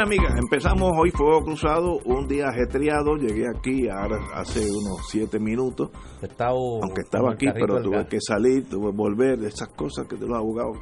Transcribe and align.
Amigas, 0.00 0.34
empezamos 0.38 0.92
hoy 0.96 1.10
Fuego 1.10 1.42
Cruzado, 1.42 1.98
un 2.06 2.26
día 2.26 2.46
ajetreado. 2.48 3.16
Llegué 3.16 3.44
aquí 3.54 3.86
ahora 3.86 4.16
hace 4.32 4.60
unos 4.60 5.06
siete 5.10 5.38
minutos. 5.38 5.90
aunque 6.38 7.02
estaba 7.02 7.32
aquí, 7.34 7.46
pero 7.52 7.82
tuve 7.82 8.06
que 8.06 8.18
salir, 8.18 8.66
tuve 8.66 8.92
que 8.92 8.96
volver, 8.96 9.44
esas 9.44 9.68
cosas 9.68 10.06
que 10.08 10.16
los 10.16 10.32
abogados, 10.32 10.78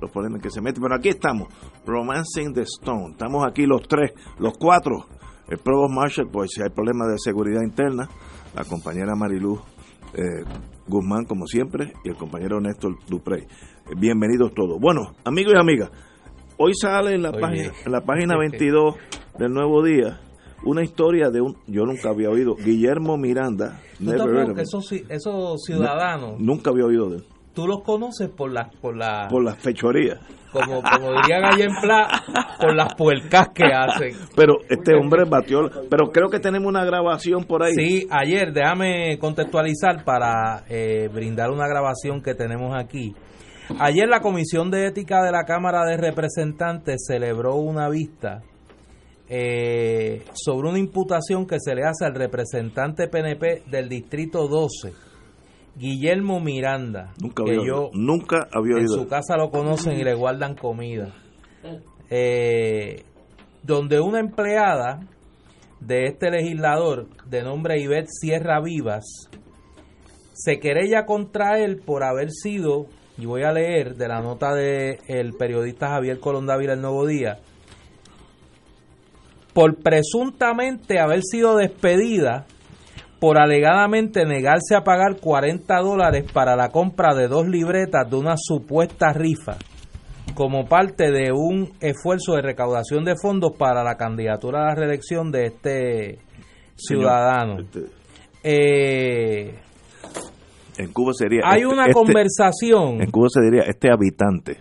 los 0.00 0.10
problemas 0.10 0.40
que 0.40 0.48
se 0.48 0.62
meten. 0.62 0.82
Pero 0.82 0.94
aquí 0.94 1.10
estamos, 1.10 1.48
Romancing 1.84 2.54
the 2.54 2.62
Stone. 2.62 3.10
Estamos 3.10 3.44
aquí 3.46 3.66
los 3.66 3.82
tres, 3.86 4.12
los 4.38 4.56
cuatro. 4.56 5.04
El 5.50 5.58
Provost 5.58 5.92
Marshall, 5.94 6.30
pues 6.32 6.52
si 6.54 6.62
hay 6.62 6.70
problemas 6.70 7.08
de 7.08 7.18
seguridad 7.18 7.60
interna, 7.62 8.08
la 8.54 8.64
compañera 8.64 9.14
Mariluz 9.14 9.60
eh, 10.14 10.44
Guzmán, 10.88 11.26
como 11.26 11.46
siempre, 11.46 11.92
y 12.04 12.08
el 12.08 12.16
compañero 12.16 12.58
Néstor 12.58 12.96
Duprey. 13.06 13.46
bienvenidos 13.98 14.54
todos. 14.54 14.80
Bueno, 14.80 15.12
amigos 15.24 15.52
y 15.56 15.60
amigas, 15.60 15.90
hoy 16.58 16.72
sale 16.74 17.14
en 17.14 17.22
la, 17.22 17.32
página, 17.32 17.72
en 17.84 17.92
la 17.92 18.00
página 18.00 18.36
22 18.38 18.94
del 19.38 19.52
Nuevo 19.52 19.82
Día 19.82 20.20
una 20.64 20.82
historia 20.82 21.30
de 21.30 21.40
un, 21.40 21.56
yo 21.66 21.84
nunca 21.84 22.10
había 22.10 22.30
oído, 22.30 22.54
Guillermo 22.54 23.16
Miranda. 23.16 23.80
esos, 24.58 24.92
esos 24.92 25.62
ciudadanos. 25.64 26.38
nunca 26.38 26.70
había 26.70 26.84
oído 26.84 27.10
de 27.10 27.16
él. 27.16 27.24
Tú 27.54 27.66
los 27.66 27.82
conoces 27.82 28.30
por 28.30 28.50
las 28.50 28.74
por 28.76 28.96
la 28.96 29.28
por 29.28 29.44
las 29.44 29.58
fechorías. 29.58 30.18
Como, 30.52 30.82
como 30.82 31.12
dirían 31.22 31.44
allá 31.44 31.64
en 31.64 31.74
Pla, 31.80 32.08
por 32.60 32.74
las 32.74 32.94
puercas 32.94 33.48
que 33.54 33.64
hacen. 33.64 34.14
Pero 34.36 34.56
este 34.68 34.94
hombre 34.94 35.24
batió, 35.24 35.60
pero 35.88 36.10
creo 36.12 36.28
que 36.28 36.40
tenemos 36.40 36.68
una 36.68 36.84
grabación 36.84 37.44
por 37.44 37.62
ahí. 37.62 37.72
Sí, 37.74 38.06
ayer, 38.10 38.52
déjame 38.52 39.18
contextualizar 39.18 40.04
para 40.04 40.64
eh, 40.68 41.08
brindar 41.12 41.50
una 41.50 41.66
grabación 41.66 42.20
que 42.22 42.34
tenemos 42.34 42.74
aquí. 42.74 43.14
Ayer 43.78 44.08
la 44.08 44.20
Comisión 44.20 44.70
de 44.70 44.86
Ética 44.86 45.22
de 45.22 45.32
la 45.32 45.44
Cámara 45.44 45.84
de 45.84 45.96
Representantes 45.96 47.04
celebró 47.06 47.56
una 47.56 47.88
vista 47.88 48.42
eh, 49.28 50.24
sobre 50.34 50.68
una 50.68 50.78
imputación 50.78 51.46
que 51.46 51.56
se 51.58 51.74
le 51.74 51.84
hace 51.84 52.04
al 52.04 52.14
representante 52.14 53.08
PNP 53.08 53.62
del 53.70 53.88
Distrito 53.88 54.46
12, 54.46 54.92
Guillermo 55.76 56.40
Miranda. 56.40 57.12
Nunca 57.20 57.42
había, 57.42 57.64
yo, 57.64 57.90
nunca 57.94 58.48
había 58.52 58.78
En 58.78 58.88
su 58.88 59.06
casa 59.08 59.36
lo 59.36 59.50
conocen 59.50 59.98
y 59.98 60.04
le 60.04 60.14
guardan 60.14 60.54
comida. 60.54 61.14
Eh, 62.10 63.04
donde 63.62 64.00
una 64.00 64.20
empleada 64.20 65.00
de 65.80 66.06
este 66.06 66.30
legislador 66.30 67.08
de 67.26 67.42
nombre 67.42 67.80
Ivette 67.80 68.08
Sierra 68.10 68.60
Vivas 68.60 69.04
se 70.34 70.58
querella 70.58 71.06
contra 71.06 71.58
él 71.58 71.78
por 71.78 72.04
haber 72.04 72.30
sido 72.30 72.86
y 73.22 73.24
voy 73.24 73.44
a 73.44 73.52
leer 73.52 73.94
de 73.94 74.08
la 74.08 74.20
nota 74.20 74.52
del 74.52 74.98
el 75.06 75.34
periodista 75.34 75.90
Javier 75.90 76.18
Colón 76.18 76.44
Dávila 76.44 76.72
El 76.72 76.80
Nuevo 76.80 77.06
Día, 77.06 77.38
por 79.54 79.76
presuntamente 79.76 80.98
haber 80.98 81.22
sido 81.22 81.56
despedida 81.56 82.46
por 83.20 83.38
alegadamente 83.38 84.24
negarse 84.24 84.74
a 84.74 84.82
pagar 84.82 85.20
40 85.20 85.72
dólares 85.78 86.24
para 86.32 86.56
la 86.56 86.70
compra 86.70 87.14
de 87.14 87.28
dos 87.28 87.46
libretas 87.46 88.10
de 88.10 88.16
una 88.16 88.34
supuesta 88.36 89.12
rifa 89.12 89.56
como 90.34 90.64
parte 90.66 91.12
de 91.12 91.30
un 91.30 91.70
esfuerzo 91.78 92.34
de 92.34 92.42
recaudación 92.42 93.04
de 93.04 93.14
fondos 93.14 93.52
para 93.56 93.84
la 93.84 93.96
candidatura 93.96 94.62
a 94.62 94.68
la 94.70 94.74
reelección 94.74 95.30
de 95.30 95.46
este 95.46 96.18
ciudadano. 96.74 97.60
Este 97.60 97.86
eh, 98.42 99.54
en 100.78 100.92
Cuba 100.92 101.12
sería. 101.12 101.42
Hay 101.44 101.62
este, 101.62 101.72
una 101.72 101.82
este, 101.86 101.94
conversación. 101.94 103.02
En 103.02 103.10
Cuba 103.10 103.28
se 103.28 103.40
diría 103.42 103.62
este 103.62 103.90
habitante. 103.90 104.58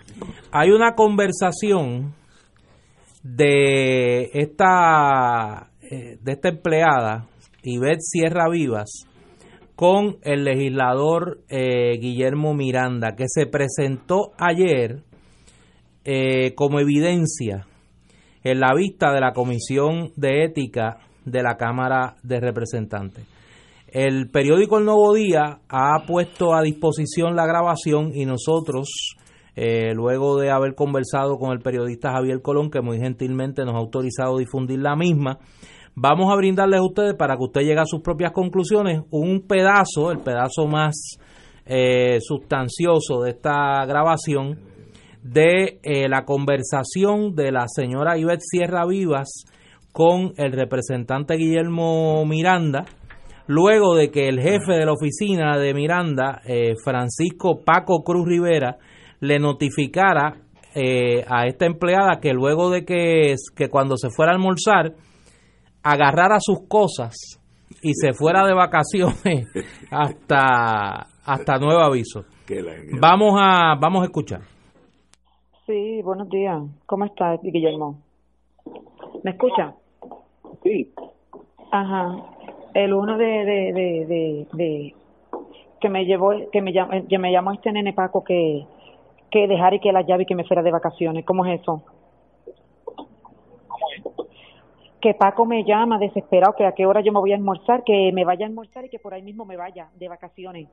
Hay 0.51 0.71
una 0.71 0.93
conversación 0.93 2.13
de 3.23 4.29
esta 4.33 5.69
eh, 5.81 6.17
de 6.21 6.31
esta 6.31 6.49
empleada 6.49 7.27
Ivette 7.63 8.01
Sierra 8.01 8.49
Vivas 8.49 9.07
con 9.75 10.17
el 10.23 10.43
legislador 10.43 11.39
eh, 11.49 11.97
Guillermo 11.99 12.53
Miranda 12.53 13.15
que 13.15 13.25
se 13.27 13.45
presentó 13.45 14.31
ayer 14.37 15.03
eh, 16.03 16.53
como 16.55 16.79
evidencia 16.79 17.67
en 18.43 18.59
la 18.59 18.73
vista 18.75 19.11
de 19.11 19.21
la 19.21 19.33
Comisión 19.33 20.11
de 20.15 20.45
Ética 20.45 20.97
de 21.25 21.43
la 21.43 21.57
Cámara 21.57 22.15
de 22.23 22.39
Representantes. 22.39 23.25
El 23.91 24.29
periódico 24.29 24.77
El 24.77 24.85
Nuevo 24.85 25.13
Día 25.13 25.59
ha 25.67 26.05
puesto 26.07 26.53
a 26.53 26.61
disposición 26.61 27.35
la 27.35 27.45
grabación 27.45 28.11
y 28.15 28.25
nosotros, 28.25 29.17
eh, 29.57 29.93
luego 29.93 30.39
de 30.39 30.49
haber 30.49 30.75
conversado 30.75 31.37
con 31.37 31.51
el 31.51 31.59
periodista 31.59 32.13
Javier 32.13 32.41
Colón, 32.41 32.71
que 32.71 32.79
muy 32.79 32.99
gentilmente 32.99 33.65
nos 33.65 33.75
ha 33.75 33.79
autorizado 33.79 34.37
difundir 34.37 34.79
la 34.79 34.95
misma, 34.95 35.39
vamos 35.93 36.31
a 36.31 36.37
brindarles 36.37 36.79
a 36.79 36.85
ustedes 36.85 37.15
para 37.15 37.35
que 37.35 37.43
usted 37.43 37.61
llegue 37.63 37.81
a 37.81 37.85
sus 37.85 38.01
propias 38.01 38.31
conclusiones 38.31 39.01
un 39.11 39.45
pedazo, 39.45 40.09
el 40.09 40.19
pedazo 40.19 40.67
más 40.67 41.17
eh, 41.65 42.19
sustancioso 42.21 43.23
de 43.23 43.31
esta 43.31 43.85
grabación, 43.85 44.57
de 45.21 45.81
eh, 45.83 46.07
la 46.07 46.23
conversación 46.23 47.35
de 47.35 47.51
la 47.51 47.65
señora 47.67 48.17
Ivette 48.17 48.41
Sierra 48.41 48.85
Vivas 48.87 49.43
con 49.91 50.31
el 50.37 50.53
representante 50.53 51.35
Guillermo 51.35 52.25
Miranda, 52.25 52.85
luego 53.51 53.95
de 53.95 54.09
que 54.11 54.29
el 54.29 54.39
jefe 54.39 54.73
de 54.73 54.85
la 54.85 54.93
oficina 54.93 55.57
de 55.57 55.73
Miranda, 55.73 56.41
eh, 56.45 56.73
Francisco 56.81 57.59
Paco 57.65 58.01
Cruz 58.01 58.25
Rivera, 58.25 58.77
le 59.19 59.39
notificara 59.39 60.37
eh, 60.73 61.25
a 61.27 61.45
esta 61.47 61.65
empleada 61.65 62.21
que 62.21 62.31
luego 62.33 62.69
de 62.69 62.85
que, 62.85 63.35
que 63.55 63.67
cuando 63.69 63.97
se 63.97 64.09
fuera 64.09 64.31
a 64.31 64.35
almorzar, 64.35 64.93
agarrara 65.83 66.37
sus 66.39 66.65
cosas 66.67 67.13
y 67.81 67.93
se 67.93 68.13
fuera 68.13 68.45
de 68.45 68.53
vacaciones 68.53 69.47
hasta, 69.91 71.07
hasta 71.25 71.57
nuevo 71.57 71.81
aviso. 71.81 72.23
Vamos 73.01 73.33
a, 73.37 73.75
vamos 73.79 74.03
a 74.03 74.05
escuchar. 74.05 74.41
Sí, 75.65 76.01
buenos 76.03 76.29
días. 76.29 76.61
¿Cómo 76.85 77.05
estás, 77.05 77.39
Guillermo? 77.43 77.99
¿Me 79.23 79.31
escucha? 79.31 79.73
Sí. 80.63 80.93
Ajá 81.71 82.40
el 82.73 82.93
uno 82.93 83.17
de, 83.17 83.25
de, 83.25 83.73
de, 83.73 84.47
de, 84.53 84.95
que 85.79 85.89
me 85.89 86.05
llevó 86.05 86.31
que 86.51 86.61
me 86.61 86.71
llamó, 86.73 86.91
que 87.07 87.17
me 87.17 87.31
llamó 87.31 87.51
este 87.51 87.71
nene 87.71 87.93
Paco 87.93 88.23
que 88.23 88.65
que 89.29 89.47
dejar 89.47 89.73
y 89.73 89.79
que 89.79 89.91
la 89.91 90.01
llave 90.01 90.23
y 90.23 90.25
que 90.25 90.35
me 90.35 90.43
fuera 90.43 90.61
de 90.61 90.71
vacaciones. 90.71 91.25
Cómo 91.25 91.45
es 91.45 91.61
eso 91.61 91.83
que 95.01 95.15
Paco 95.15 95.45
me 95.45 95.63
llama 95.63 95.97
desesperado 95.97 96.53
que 96.55 96.65
a 96.65 96.73
qué 96.73 96.85
hora 96.85 97.01
yo 97.01 97.11
me 97.11 97.19
voy 97.19 97.31
a 97.31 97.35
almorzar 97.35 97.83
que 97.83 98.11
me 98.13 98.23
vaya 98.23 98.45
a 98.45 98.49
almorzar 98.49 98.85
y 98.85 98.89
que 98.89 98.99
por 98.99 99.13
ahí 99.13 99.23
mismo 99.23 99.45
me 99.45 99.57
vaya 99.57 99.89
de 99.95 100.07
vacaciones. 100.07 100.69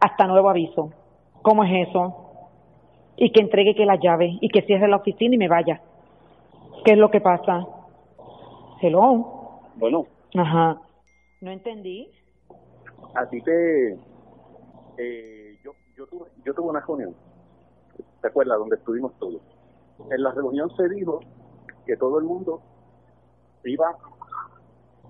Hasta 0.00 0.26
nuevo 0.26 0.50
aviso. 0.50 0.92
Cómo 1.42 1.64
es 1.64 1.88
eso 1.88 2.26
y 3.16 3.32
que 3.32 3.40
entregue 3.40 3.74
que 3.74 3.86
la 3.86 3.96
llave 3.96 4.36
y 4.40 4.48
que 4.50 4.62
cierre 4.62 4.86
la 4.86 4.96
oficina 4.96 5.34
y 5.34 5.38
me 5.38 5.48
vaya. 5.48 5.80
Qué 6.84 6.92
es 6.92 6.98
lo 6.98 7.10
que 7.10 7.20
pasa 7.20 7.66
hello. 8.82 9.60
Bueno. 9.76 10.04
Ajá 10.36 10.78
no 11.40 11.50
entendí. 11.50 12.10
Así 13.14 13.42
que 13.42 13.98
eh, 14.98 15.58
yo, 15.64 15.72
yo, 15.96 16.06
tuve, 16.06 16.30
yo 16.44 16.54
tuve 16.54 16.68
una 16.68 16.80
reunión, 16.80 17.14
¿te 18.20 18.28
acuerdas? 18.28 18.58
Donde 18.58 18.76
estuvimos 18.76 19.18
todos. 19.18 19.40
En 20.10 20.22
la 20.22 20.32
reunión 20.32 20.70
se 20.76 20.88
dijo 20.88 21.20
que 21.86 21.96
todo 21.96 22.18
el 22.18 22.24
mundo 22.24 22.62
iba, 23.64 23.96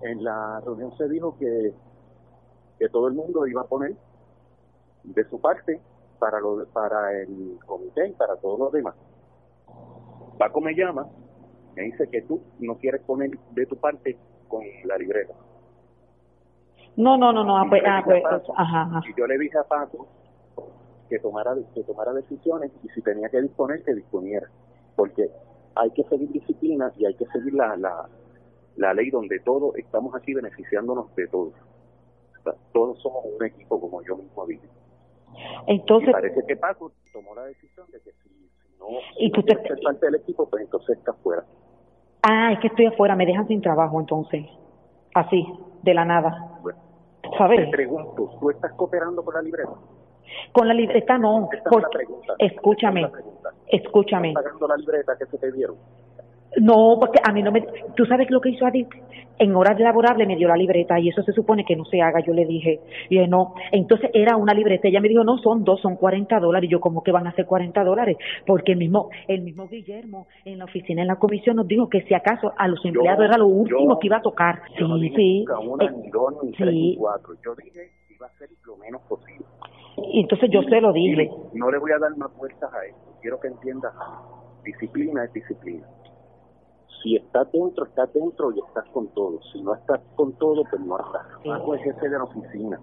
en 0.01 0.23
la 0.23 0.61
reunión 0.61 0.95
se 0.97 1.07
dijo 1.09 1.37
que, 1.37 1.73
que 2.79 2.89
todo 2.89 3.07
el 3.07 3.13
mundo 3.13 3.45
iba 3.47 3.61
a 3.61 3.67
poner 3.67 3.95
de 5.03 5.23
su 5.29 5.39
parte 5.39 5.81
para, 6.19 6.39
lo, 6.39 6.65
para 6.67 7.19
el 7.21 7.59
comité 7.65 8.13
para 8.17 8.35
todos 8.37 8.59
los 8.59 8.71
demás. 8.71 8.95
Paco 10.37 10.61
me 10.61 10.73
llama, 10.73 11.07
me 11.75 11.83
dice 11.83 12.07
que 12.09 12.21
tú 12.23 12.41
no 12.59 12.77
quieres 12.77 13.01
poner 13.01 13.31
de 13.51 13.65
tu 13.65 13.75
parte 13.77 14.17
con 14.47 14.63
la 14.85 14.97
libreta 14.97 15.33
No, 16.97 17.17
no, 17.17 17.31
no, 17.31 17.43
no, 17.43 17.57
ah, 17.57 17.65
pues, 17.69 17.81
ah, 17.85 18.01
pues, 18.03 18.21
Y 19.09 19.17
yo 19.17 19.25
le 19.25 19.37
dije 19.37 19.57
a 19.57 19.63
Paco 19.63 20.07
que 21.09 21.19
tomara, 21.19 21.55
que 21.73 21.83
tomara 21.83 22.13
decisiones 22.13 22.71
y 22.83 22.89
si 22.89 23.01
tenía 23.01 23.29
que 23.29 23.41
disponer, 23.41 23.83
que 23.83 23.93
disponiera. 23.93 24.47
Porque 24.95 25.29
hay 25.75 25.91
que 25.91 26.03
seguir 26.03 26.31
disciplina 26.31 26.91
y 26.97 27.05
hay 27.05 27.15
que 27.15 27.25
seguir 27.27 27.53
la, 27.53 27.75
la, 27.77 28.09
la 28.75 28.93
ley 28.93 29.09
donde 29.09 29.39
todos 29.39 29.75
estamos 29.77 30.15
aquí 30.15 30.33
beneficiándonos 30.33 31.13
de 31.15 31.27
todos. 31.27 31.53
todos 32.73 33.01
somos 33.01 33.25
un 33.25 33.45
equipo, 33.45 33.79
como 33.79 34.01
yo 34.03 34.17
mismo 34.17 34.45
dije. 34.45 34.67
Entonces, 35.67 36.11
parece 36.11 36.45
que 36.45 36.55
Paco 36.57 36.91
tomó 37.13 37.35
la 37.35 37.45
decisión 37.45 37.89
de 37.91 37.99
que 38.01 38.11
si, 38.23 38.49
no 38.79 38.85
y 39.17 39.31
tú 39.31 39.43
te... 39.43 39.55
ser 39.55 39.79
parte 39.81 40.05
del 40.05 40.15
equipo, 40.15 40.49
pues 40.49 40.63
entonces 40.63 40.97
está 40.97 41.13
fuera. 41.13 41.45
Ah, 42.23 42.51
es 42.53 42.59
que 42.59 42.67
estoy 42.67 42.85
afuera, 42.85 43.15
me 43.15 43.25
dejan 43.25 43.47
sin 43.47 43.61
trabajo 43.61 43.99
entonces. 43.99 44.45
Así, 45.13 45.47
de 45.83 45.93
la 45.93 46.05
nada. 46.05 46.59
Bueno, 46.61 46.79
¿Sabes? 47.37 47.65
Te 47.65 47.71
pregunto, 47.71 48.37
¿tú 48.39 48.49
estás 48.49 48.71
cooperando 48.73 49.23
con 49.23 49.33
la 49.33 49.41
libreta? 49.41 49.71
Con 50.51 50.67
la 50.67 50.73
libreta 50.73 51.17
no. 51.17 51.49
Porque, 51.69 52.05
escúchame, 52.39 53.09
escúchame. 53.67 54.29
¿Estás 54.29 54.43
pagando 54.43 54.67
la 54.67 54.77
libreta 54.77 55.17
que 55.17 55.25
se 55.25 55.37
te 55.37 55.51
dieron? 55.51 55.75
No, 56.57 56.97
porque 56.99 57.19
a 57.23 57.31
mí 57.31 57.41
no 57.41 57.51
me... 57.51 57.65
¿Tú 57.95 58.05
sabes 58.05 58.29
lo 58.29 58.41
que 58.41 58.49
hizo 58.49 58.65
Adit? 58.65 58.87
En 59.39 59.55
horas 59.55 59.79
laborables 59.79 60.27
me 60.27 60.35
dio 60.35 60.47
la 60.47 60.55
libreta 60.55 60.99
y 60.99 61.09
eso 61.09 61.23
se 61.23 61.31
supone 61.31 61.63
que 61.65 61.75
no 61.75 61.85
se 61.85 62.01
haga. 62.01 62.19
Yo 62.19 62.33
le 62.33 62.45
dije, 62.45 62.81
y 63.09 63.17
no. 63.27 63.55
Entonces 63.71 64.11
era 64.13 64.35
una 64.35 64.53
libreta. 64.53 64.87
Ella 64.87 64.99
me 64.99 65.07
dijo, 65.07 65.23
no, 65.23 65.37
son 65.37 65.63
dos, 65.63 65.81
son 65.81 65.95
40 65.95 66.39
dólares. 66.39 66.67
Y 66.67 66.71
yo, 66.71 66.81
¿cómo 66.81 67.01
que 67.01 67.11
van 67.11 67.25
a 67.25 67.33
ser 67.33 67.45
40 67.45 67.83
dólares? 67.83 68.17
Porque 68.45 68.73
el 68.73 68.77
mismo 68.77 69.09
el 69.27 69.41
mismo 69.41 69.67
Guillermo 69.67 70.27
en 70.45 70.59
la 70.59 70.65
oficina, 70.65 71.01
en 71.01 71.07
la 71.07 71.15
comisión, 71.15 71.55
nos 71.55 71.67
dijo 71.67 71.89
que 71.89 72.01
si 72.03 72.13
acaso 72.13 72.53
a 72.55 72.67
los 72.67 72.83
empleados 72.85 73.25
era 73.25 73.37
lo 73.37 73.47
último 73.47 73.97
que 73.97 74.07
iba 74.07 74.17
a 74.17 74.21
tocar. 74.21 74.61
sí, 74.77 75.13
sí. 75.15 75.45
Una, 75.65 75.85
eh, 75.85 75.91
ni 75.91 76.09
dos, 76.09 76.35
ni 76.43 76.51
tres, 76.51 76.73
ni 76.73 76.95
cuatro. 76.97 77.33
Yo 77.43 77.55
dije 77.55 77.89
que 78.07 78.13
iba 78.13 78.27
a 78.27 78.37
ser 78.37 78.49
lo 78.65 78.75
menos 78.77 79.01
posible. 79.03 79.45
Y 80.13 80.21
entonces 80.21 80.49
yo 80.51 80.61
se 80.63 80.81
lo 80.81 80.91
dije. 80.91 81.31
no 81.53 81.71
le 81.71 81.79
voy 81.79 81.91
a 81.93 81.97
dar 81.97 82.15
más 82.17 82.35
vueltas 82.37 82.71
a 82.71 82.85
esto. 82.85 83.17
Quiero 83.21 83.39
que 83.39 83.47
entiendas, 83.47 83.93
disciplina 84.63 85.23
es 85.23 85.33
disciplina 85.33 85.87
si 87.01 87.15
estás 87.15 87.51
dentro, 87.51 87.85
estás 87.85 88.13
dentro 88.13 88.51
y 88.51 88.59
estás 88.59 88.87
con 88.89 89.07
todo. 89.09 89.39
Si 89.51 89.61
no 89.61 89.73
estás 89.73 90.01
con 90.15 90.33
todo, 90.33 90.63
pues 90.69 90.81
no 90.81 90.97
estás. 90.97 91.25
Paco 91.43 91.75
es 91.75 91.83
jefe 91.83 92.09
de 92.09 92.17
la 92.17 92.23
oficina. 92.23 92.79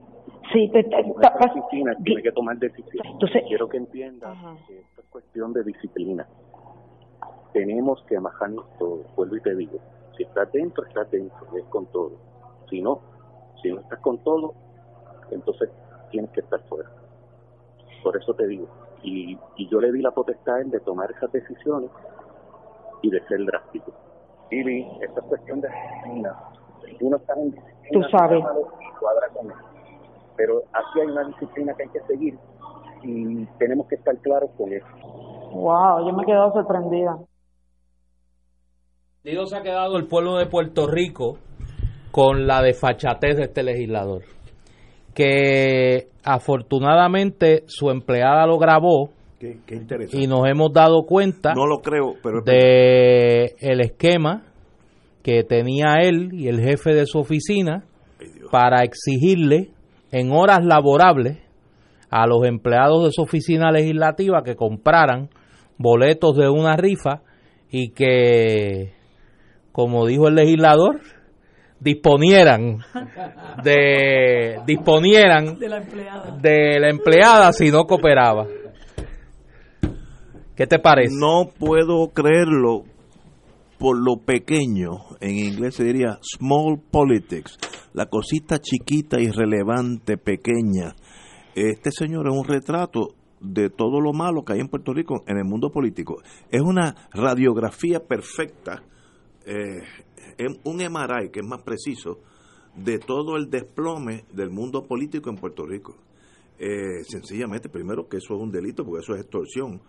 Sí, 0.53 0.71
pero 0.73 0.89
la 1.21 1.37
oficina 1.51 1.95
tiene 2.05 2.23
que 2.23 2.33
tomar 2.33 2.59
decisiones. 2.59 3.13
Entonces, 3.13 3.45
Quiero 3.47 3.69
que 3.69 3.77
entiendas 3.77 4.37
que 4.67 4.79
esto 4.81 5.01
es 5.01 5.07
cuestión 5.09 5.53
de 5.53 5.63
disciplina. 5.63 6.27
Tenemos 7.53 8.03
que 8.05 8.17
amajarnos 8.17 8.67
todo. 8.79 9.05
Vuelvo 9.17 9.37
y 9.37 9.41
te 9.41 9.55
digo, 9.55 9.79
si 10.17 10.25
estás 10.25 10.51
dentro, 10.53 10.85
estás 10.85 11.11
dentro, 11.11 11.39
es 11.57 11.65
con 11.67 11.87
todo. 11.87 12.13
Si 12.69 12.81
no, 12.81 13.01
si 13.63 13.71
no 13.71 13.81
estás 13.81 14.01
con 14.01 14.19
todo, 14.19 14.55
entonces 15.31 15.71
tienes 16.11 16.31
que 16.33 16.41
estar 16.41 16.61
fuera. 16.69 16.91
Por 18.03 18.17
eso 18.17 18.35
te 18.35 18.47
digo. 18.47 18.67
Y, 19.03 19.39
y 19.57 19.69
yo 19.69 19.81
le 19.81 19.93
di 19.93 20.03
la 20.03 20.11
potestad 20.11 20.61
de 20.65 20.81
tomar 20.81 21.11
esas 21.13 21.31
decisiones 21.31 21.91
y 23.03 23.11
de 23.11 23.25
ser 23.27 23.45
drástico. 23.45 23.93
Y 24.51 24.83
esta 25.03 25.21
cuestión 25.23 25.61
de 25.61 25.69
disciplina. 25.69 26.35
Tú 26.99 27.11
no 27.11 27.17
estás 27.17 27.37
en 27.39 27.55
tú 27.93 28.03
sabes. 28.11 28.43
Cuadra 28.99 29.29
con 29.35 29.53
Pero 30.37 30.63
aquí 30.73 31.01
hay 31.01 31.07
una 31.07 31.25
disciplina 31.25 31.75
que 31.75 31.85
hay 31.85 31.89
que 31.91 32.01
seguir 32.07 32.39
y 33.03 33.45
tenemos 33.59 33.87
que 33.89 33.97
estar 33.97 34.17
claros 34.19 34.51
con 34.57 34.73
eso. 34.73 34.87
Wow, 35.53 36.07
yo 36.07 36.17
me 36.17 36.23
he 36.23 36.27
quedado 36.27 36.53
sorprendida. 36.53 37.19
Digo, 39.23 39.47
se 39.47 39.57
ha 39.57 39.63
quedado 39.63 39.97
el 39.97 40.07
pueblo 40.07 40.37
de 40.37 40.47
Puerto 40.47 40.87
Rico 40.87 41.39
con 42.11 42.47
la 42.47 42.63
desfachatez 42.63 43.37
de 43.37 43.43
este 43.45 43.63
legislador. 43.63 44.23
Que 45.15 46.09
afortunadamente 46.25 47.65
su 47.67 47.91
empleada 47.91 48.47
lo 48.47 48.59
grabó 48.59 49.11
y 49.41 50.27
nos 50.27 50.49
hemos 50.49 50.73
dado 50.73 51.05
cuenta 51.05 51.55
no 51.55 51.67
lo 51.67 51.79
creo 51.79 52.15
pero 52.23 52.41
de 52.43 53.55
el 53.61 53.81
esquema 53.81 54.43
que 55.23 55.45
tenía 55.45 55.97
él 56.01 56.31
y 56.33 56.49
el 56.49 56.61
jefe 56.61 56.93
de 56.93 57.07
su 57.07 57.19
oficina 57.19 57.85
para 58.51 58.83
exigirle 58.83 59.71
en 60.11 60.33
horas 60.33 60.65
laborables 60.65 61.39
a 62.11 62.27
los 62.27 62.45
empleados 62.47 63.05
de 63.05 63.13
su 63.13 63.23
oficina 63.23 63.71
legislativa 63.71 64.43
que 64.43 64.57
compraran 64.57 65.29
boletos 65.77 66.37
de 66.37 66.49
una 66.49 66.77
rifa 66.77 67.23
y 67.71 67.91
que 67.91 68.95
como 69.71 70.07
dijo 70.07 70.27
el 70.29 70.35
legislador 70.35 71.01
disponieran 71.79 72.79
de 73.63 74.59
disponieran 74.67 75.59
de 75.59 75.69
la 75.69 75.77
empleada, 75.77 76.37
de 76.41 76.81
la 76.81 76.91
empleada 76.91 77.53
si 77.53 77.71
no 77.71 77.85
cooperaba 77.85 78.47
¿Qué 80.59 80.67
te 80.67 80.81
parece? 80.81 81.15
No 81.17 81.53
puedo 81.57 82.09
creerlo 82.09 82.83
por 83.79 83.97
lo 83.97 84.17
pequeño, 84.17 84.91
en 85.21 85.39
inglés 85.39 85.77
se 85.77 85.85
diría 85.85 86.19
small 86.21 86.81
politics, 86.91 87.57
la 87.93 88.07
cosita 88.07 88.59
chiquita, 88.59 89.21
irrelevante, 89.21 90.17
pequeña. 90.17 90.97
Este 91.55 91.93
señor 91.93 92.27
es 92.27 92.37
un 92.37 92.45
retrato 92.45 93.15
de 93.41 93.71
todo 93.71 94.01
lo 94.01 94.13
malo 94.13 94.43
que 94.45 94.55
hay 94.55 94.59
en 94.59 94.67
Puerto 94.67 94.93
Rico 94.93 95.23
en 95.29 95.39
el 95.39 95.45
mundo 95.45 95.71
político. 95.71 96.17
Es 96.51 96.61
una 96.61 97.09
radiografía 97.13 98.01
perfecta, 98.01 98.83
eh, 99.47 99.83
un 100.65 100.79
MRI 100.79 101.31
que 101.31 101.39
es 101.39 101.47
más 101.47 101.63
preciso, 101.63 102.19
de 102.75 102.99
todo 102.99 103.37
el 103.37 103.49
desplome 103.49 104.25
del 104.33 104.51
mundo 104.51 104.89
político 104.89 105.31
en 105.31 105.37
Puerto 105.37 105.65
Rico. 105.65 105.95
Eh, 106.59 107.05
sencillamente, 107.05 107.69
primero 107.69 108.09
que 108.09 108.17
eso 108.17 108.35
es 108.35 108.41
un 108.41 108.51
delito, 108.51 108.85
porque 108.85 109.05
eso 109.05 109.15
es 109.15 109.21
extorsión 109.21 109.81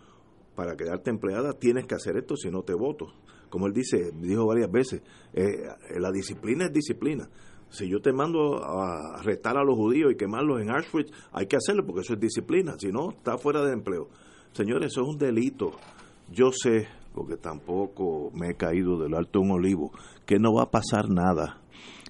para 0.56 0.76
quedarte 0.76 1.10
empleada 1.10 1.54
tienes 1.54 1.86
que 1.86 1.96
hacer 1.96 2.18
esto 2.18 2.36
si 2.36 2.50
no 2.50 2.64
te 2.64 2.74
voto. 2.74 3.14
Como 3.50 3.68
él 3.68 3.74
dice, 3.74 4.12
dijo 4.14 4.46
varias 4.46 4.72
veces, 4.72 5.02
eh, 5.34 5.68
la 6.00 6.12
disciplina 6.12 6.66
es 6.66 6.74
disciplina. 6.74 7.28
Si 7.70 7.88
yo 7.88 8.00
te 8.02 8.12
mando 8.12 8.64
a 8.64 9.20
arrestar 9.20 9.58
a 9.58 9.64
los 9.64 9.76
judíos 9.76 10.12
y 10.12 10.18
quemarlos 10.18 10.62
en 10.62 10.72
Auschwitz, 10.72 11.12
hay 11.32 11.48
que 11.48 11.56
hacerlo 11.56 11.86
porque 11.86 12.02
eso 12.02 12.14
es 12.14 12.20
disciplina, 12.20 12.76
si 12.80 12.92
no, 12.92 13.12
está 13.12 13.38
fuera 13.38 13.64
de 13.64 13.74
empleo. 13.74 14.10
Señores, 14.54 14.92
eso 14.92 15.02
es 15.02 15.08
un 15.08 15.18
delito. 15.18 15.72
Yo 16.32 16.52
sé, 16.52 16.88
porque 17.14 17.38
tampoco 17.38 18.32
me 18.34 18.52
he 18.52 18.56
caído 18.56 19.00
del 19.00 19.14
alto 19.14 19.40
un 19.40 19.52
olivo, 19.52 19.92
que 20.26 20.40
no 20.40 20.54
va 20.54 20.64
a 20.64 20.72
pasar 20.72 21.10
nada 21.10 21.62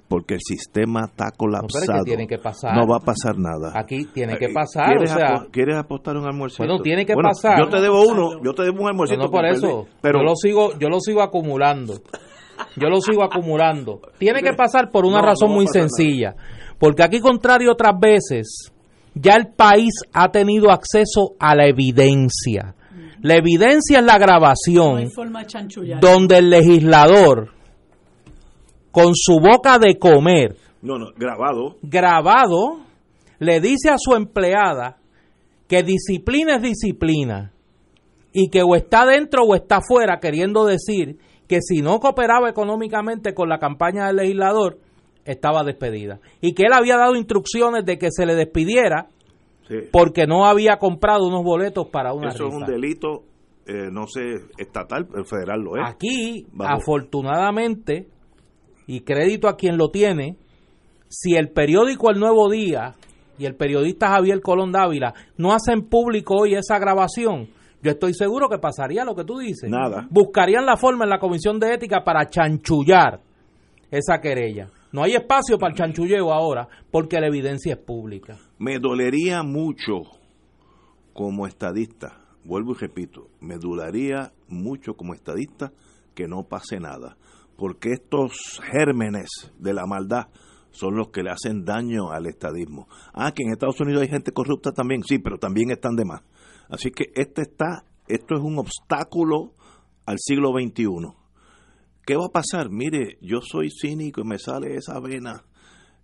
porque 0.09 0.33
el 0.33 0.39
sistema 0.41 1.05
está 1.05 1.29
colapsado. 1.37 2.03
No, 2.73 2.87
va 2.87 2.97
a 2.97 2.99
pasar 2.99 3.37
nada. 3.37 3.71
Aquí 3.75 4.05
tiene 4.11 4.37
que 4.37 4.49
pasar. 4.49 4.87
¿Quieres, 4.87 5.11
o 5.11 5.15
sea, 5.15 5.45
¿quieres 5.51 5.77
apostar 5.77 6.17
un 6.17 6.25
almuerzo? 6.25 6.57
Bueno, 6.57 6.81
tiene 6.81 7.05
que 7.05 7.13
pasar. 7.13 7.59
Yo 7.59 7.69
te 7.69 7.79
debo 7.79 8.01
uno, 8.01 8.43
yo 8.43 8.53
te 8.53 8.63
debo 8.63 8.81
un 8.81 8.89
almuerzo. 8.89 9.15
No, 9.15 9.29
por 9.29 9.45
eso. 9.45 9.85
Pero 10.01 10.19
yo 10.19 10.25
lo 10.25 10.35
sigo, 10.35 10.77
yo 10.79 10.89
lo 10.89 10.99
sigo 10.99 11.21
acumulando. 11.21 11.93
Yo 12.75 12.89
lo 12.89 12.99
sigo 12.99 13.23
acumulando. 13.23 14.01
Tiene 14.17 14.41
que 14.41 14.53
pasar 14.53 14.91
por 14.91 15.05
una 15.05 15.21
razón 15.21 15.51
muy 15.51 15.67
sencilla. 15.67 16.35
Porque 16.79 17.03
aquí, 17.03 17.19
contrario 17.19 17.69
a 17.69 17.73
otras 17.73 17.93
veces, 17.99 18.73
ya 19.13 19.35
el 19.35 19.47
país 19.47 19.93
ha 20.11 20.29
tenido 20.29 20.71
acceso 20.71 21.35
a 21.39 21.55
la 21.55 21.67
evidencia. 21.67 22.75
La 23.21 23.35
evidencia 23.35 23.99
es 23.99 24.05
la 24.05 24.17
grabación 24.17 25.09
donde 26.01 26.37
el 26.37 26.49
legislador 26.49 27.58
con 28.91 29.13
su 29.15 29.39
boca 29.39 29.79
de 29.79 29.97
comer. 29.97 30.55
No, 30.81 30.97
no, 30.97 31.07
grabado. 31.15 31.75
Grabado, 31.81 32.79
le 33.39 33.59
dice 33.59 33.89
a 33.89 33.97
su 33.97 34.15
empleada 34.15 34.97
que 35.67 35.83
disciplina 35.83 36.55
es 36.55 36.61
disciplina 36.61 37.51
y 38.33 38.49
que 38.49 38.63
o 38.63 38.75
está 38.75 39.05
dentro 39.05 39.43
o 39.43 39.55
está 39.55 39.81
fuera, 39.81 40.19
queriendo 40.19 40.65
decir 40.65 41.17
que 41.47 41.61
si 41.61 41.81
no 41.81 41.99
cooperaba 41.99 42.49
económicamente 42.49 43.33
con 43.33 43.49
la 43.49 43.59
campaña 43.59 44.07
del 44.07 44.17
legislador, 44.17 44.77
estaba 45.25 45.63
despedida. 45.63 46.19
Y 46.41 46.53
que 46.53 46.63
él 46.63 46.73
había 46.73 46.97
dado 46.97 47.15
instrucciones 47.15 47.85
de 47.85 47.97
que 47.97 48.09
se 48.11 48.25
le 48.25 48.35
despidiera 48.35 49.07
porque 49.91 50.25
no 50.25 50.45
había 50.45 50.77
comprado 50.77 51.27
unos 51.27 51.43
boletos 51.43 51.87
para 51.89 52.13
una 52.13 52.29
Eso 52.29 52.47
es 52.47 52.53
un 52.53 52.65
delito, 52.65 53.23
eh, 53.67 53.89
no 53.91 54.07
sé, 54.07 54.21
estatal, 54.57 55.07
federal 55.25 55.61
lo 55.61 55.75
es. 55.75 55.83
Aquí, 55.85 56.47
afortunadamente, 56.59 58.07
y 58.89 59.01
crédito 59.01 59.47
a 59.47 59.55
quien 59.55 59.77
lo 59.77 59.91
tiene, 59.91 60.35
si 61.09 61.35
el 61.35 61.49
periódico 61.49 62.09
El 62.09 62.19
Nuevo 62.19 62.49
Día 62.49 62.95
y 63.37 63.45
el 63.45 63.55
periodista 63.55 64.07
Javier 64.07 64.41
Colón 64.41 64.71
Dávila 64.71 65.13
no 65.37 65.53
hacen 65.53 65.87
público 65.87 66.37
hoy 66.39 66.55
esa 66.55 66.79
grabación, 66.79 67.49
yo 67.83 67.91
estoy 67.91 68.15
seguro 68.15 68.49
que 68.49 68.57
pasaría 68.57 69.05
lo 69.05 69.13
que 69.13 69.25
tú 69.25 69.37
dices. 69.37 69.69
Nada. 69.69 70.07
Buscarían 70.09 70.65
la 70.65 70.75
forma 70.75 71.03
en 71.03 71.11
la 71.11 71.19
Comisión 71.19 71.59
de 71.59 71.71
Ética 71.71 72.03
para 72.03 72.25
chanchullar 72.25 73.21
esa 73.91 74.19
querella. 74.19 74.69
No 74.91 75.03
hay 75.03 75.13
espacio 75.13 75.59
para 75.59 75.71
el 75.71 75.77
chanchulleo 75.77 76.33
ahora 76.33 76.67
porque 76.89 77.19
la 77.19 77.27
evidencia 77.27 77.73
es 77.73 77.79
pública. 77.79 78.39
Me 78.57 78.79
dolería 78.79 79.43
mucho 79.43 80.01
como 81.13 81.45
estadista, 81.45 82.23
vuelvo 82.43 82.71
y 82.71 82.79
repito, 82.79 83.27
me 83.39 83.59
dolería 83.59 84.31
mucho 84.47 84.95
como 84.95 85.13
estadista 85.13 85.71
que 86.15 86.27
no 86.27 86.41
pase 86.41 86.79
nada 86.79 87.17
porque 87.59 87.91
estos 87.91 88.61
gérmenes 88.71 89.27
de 89.59 89.73
la 89.73 89.85
maldad 89.85 90.27
son 90.71 90.95
los 90.95 91.09
que 91.09 91.23
le 91.23 91.31
hacen 91.31 91.65
daño 91.65 92.09
al 92.11 92.25
estadismo. 92.25 92.87
Ah, 93.13 93.33
que 93.33 93.43
en 93.43 93.51
Estados 93.51 93.79
Unidos 93.81 94.01
hay 94.01 94.07
gente 94.07 94.31
corrupta 94.31 94.71
también, 94.71 95.03
sí, 95.03 95.19
pero 95.19 95.37
también 95.37 95.69
están 95.69 95.95
de 95.95 96.05
más. 96.05 96.21
Así 96.69 96.91
que 96.91 97.11
este 97.15 97.41
está, 97.41 97.83
esto 98.07 98.35
es 98.35 98.41
un 98.41 98.57
obstáculo 98.59 99.53
al 100.05 100.15
siglo 100.19 100.51
XXI. 100.51 100.85
¿Qué 102.05 102.15
va 102.15 102.27
a 102.27 102.31
pasar? 102.31 102.69
Mire, 102.69 103.17
yo 103.21 103.41
soy 103.41 103.69
cínico 103.69 104.21
y 104.21 104.23
me 104.23 104.39
sale 104.39 104.75
esa 104.75 104.99
vena. 104.99 105.43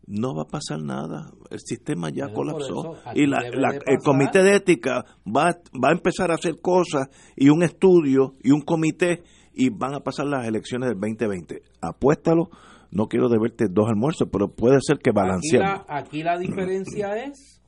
No 0.08 0.36
va 0.36 0.44
a 0.44 0.48
pasar 0.48 0.80
nada. 0.82 1.32
El 1.50 1.60
sistema 1.60 2.10
ya 2.10 2.32
colapsó. 2.32 2.96
y 3.16 3.26
la, 3.26 3.40
el 3.40 3.98
comité 4.04 4.44
de 4.44 4.58
ética 4.58 5.06
va, 5.26 5.58
va 5.84 5.90
a 5.90 5.94
empezar 5.94 6.32
a 6.32 6.36
hacer 6.36 6.60
cosas 6.60 7.08
y 7.36 7.50
un 7.50 7.64
estudio 7.64 8.34
y 8.44 8.52
un 8.52 8.62
comité 8.62 9.24
y 9.56 9.70
van 9.70 9.96
a 9.96 10.02
pasar 10.02 10.28
las 10.28 10.48
elecciones 10.48 10.90
del 10.90 11.00
2020. 11.00 11.62
Apuéstalo 11.82 12.50
no 12.92 13.08
quiero 13.08 13.28
deberte 13.28 13.66
dos 13.70 13.90
almuerzos, 13.90 14.30
pero 14.32 14.48
puede 14.48 14.78
ser 14.82 15.00
que 15.00 15.12
balanceemos. 15.12 15.82
Aquí 15.88 15.88
la, 15.88 15.98
aquí 15.98 16.24
la 16.24 16.38
diferencia 16.38 17.18
es 17.26 17.62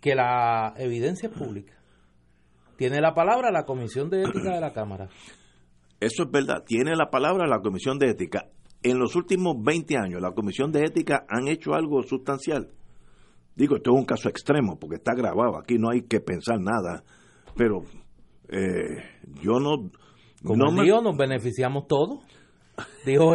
que 0.00 0.14
la 0.14 0.74
evidencia 0.76 1.28
es 1.28 1.36
pública. 1.36 1.74
Tiene 2.76 3.00
la 3.00 3.14
palabra 3.14 3.50
la 3.50 3.64
Comisión 3.64 4.08
de 4.08 4.22
Ética 4.22 4.54
de 4.54 4.60
la 4.60 4.72
Cámara. 4.72 5.08
Eso 5.98 6.22
es 6.22 6.30
verdad, 6.30 6.62
tiene 6.64 6.94
la 6.96 7.10
palabra 7.10 7.46
la 7.46 7.60
Comisión 7.60 7.98
de 7.98 8.10
Ética. 8.10 8.46
En 8.82 8.98
los 8.98 9.16
últimos 9.16 9.56
20 9.62 9.98
años, 9.98 10.22
la 10.22 10.32
Comisión 10.32 10.72
de 10.72 10.84
Ética 10.84 11.26
han 11.28 11.48
hecho 11.48 11.74
algo 11.74 12.02
sustancial. 12.02 12.70
Digo, 13.56 13.76
esto 13.76 13.90
es 13.90 13.98
un 13.98 14.06
caso 14.06 14.28
extremo, 14.28 14.78
porque 14.78 14.96
está 14.96 15.14
grabado, 15.14 15.58
aquí 15.58 15.76
no 15.78 15.90
hay 15.90 16.02
que 16.02 16.20
pensar 16.20 16.60
nada, 16.60 17.02
pero 17.56 17.82
eh, 18.48 19.02
yo 19.42 19.58
no... 19.58 19.90
Como 20.42 20.70
no 20.70 21.02
nos 21.02 21.16
beneficiamos 21.16 21.86
todos. 21.86 22.20
Dijo 23.04 23.34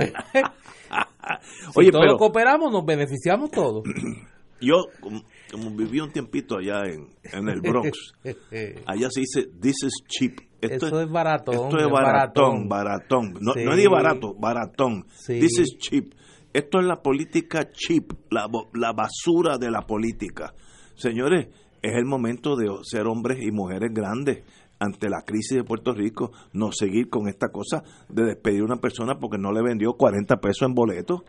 si 1.73 1.91
todos 1.91 2.17
cooperamos, 2.17 2.71
nos 2.71 2.85
beneficiamos 2.85 3.51
todos. 3.51 3.83
Yo, 4.61 4.85
como, 5.01 5.75
viví 5.75 5.99
un 5.99 6.11
tiempito 6.11 6.57
allá 6.57 6.83
en, 6.85 7.09
en 7.23 7.49
el 7.49 7.61
Bronx, 7.61 8.13
allá 8.85 9.09
se 9.11 9.19
dice, 9.19 9.47
this 9.61 9.75
is 9.83 9.93
cheap. 10.07 10.39
Esto 10.61 11.01
es, 11.01 11.09
baratón. 11.11 11.55
Esto 11.55 11.77
es 11.77 11.91
baratón, 11.91 12.67
baratón. 12.67 13.33
No, 13.39 13.53
no 13.53 13.73
es 13.73 13.89
barato, 13.89 14.33
baratón. 14.33 15.05
This 15.27 15.59
is 15.59 15.77
cheap. 15.77 16.13
Esto 16.53 16.79
es 16.79 16.85
la 16.85 17.01
política 17.01 17.69
cheap, 17.69 18.13
la, 18.31 18.47
la 18.73 18.93
basura 18.93 19.57
de 19.57 19.69
la 19.69 19.81
política. 19.81 20.53
Señores, 20.95 21.47
es 21.81 21.95
el 21.95 22.05
momento 22.05 22.55
de 22.55 22.67
ser 22.83 23.05
hombres 23.07 23.43
y 23.43 23.51
mujeres 23.51 23.91
grandes 23.93 24.43
ante 24.79 25.09
la 25.09 25.21
crisis 25.25 25.57
de 25.57 25.63
Puerto 25.63 25.93
Rico, 25.93 26.31
no 26.53 26.71
seguir 26.71 27.09
con 27.09 27.27
esta 27.27 27.49
cosa 27.49 27.83
de 28.09 28.23
despedir 28.23 28.61
a 28.61 28.65
una 28.65 28.77
persona 28.77 29.15
porque 29.19 29.37
no 29.37 29.51
le 29.51 29.61
vendió 29.61 29.93
40 29.93 30.37
pesos 30.37 30.67
en 30.67 30.73
boleto 30.73 31.23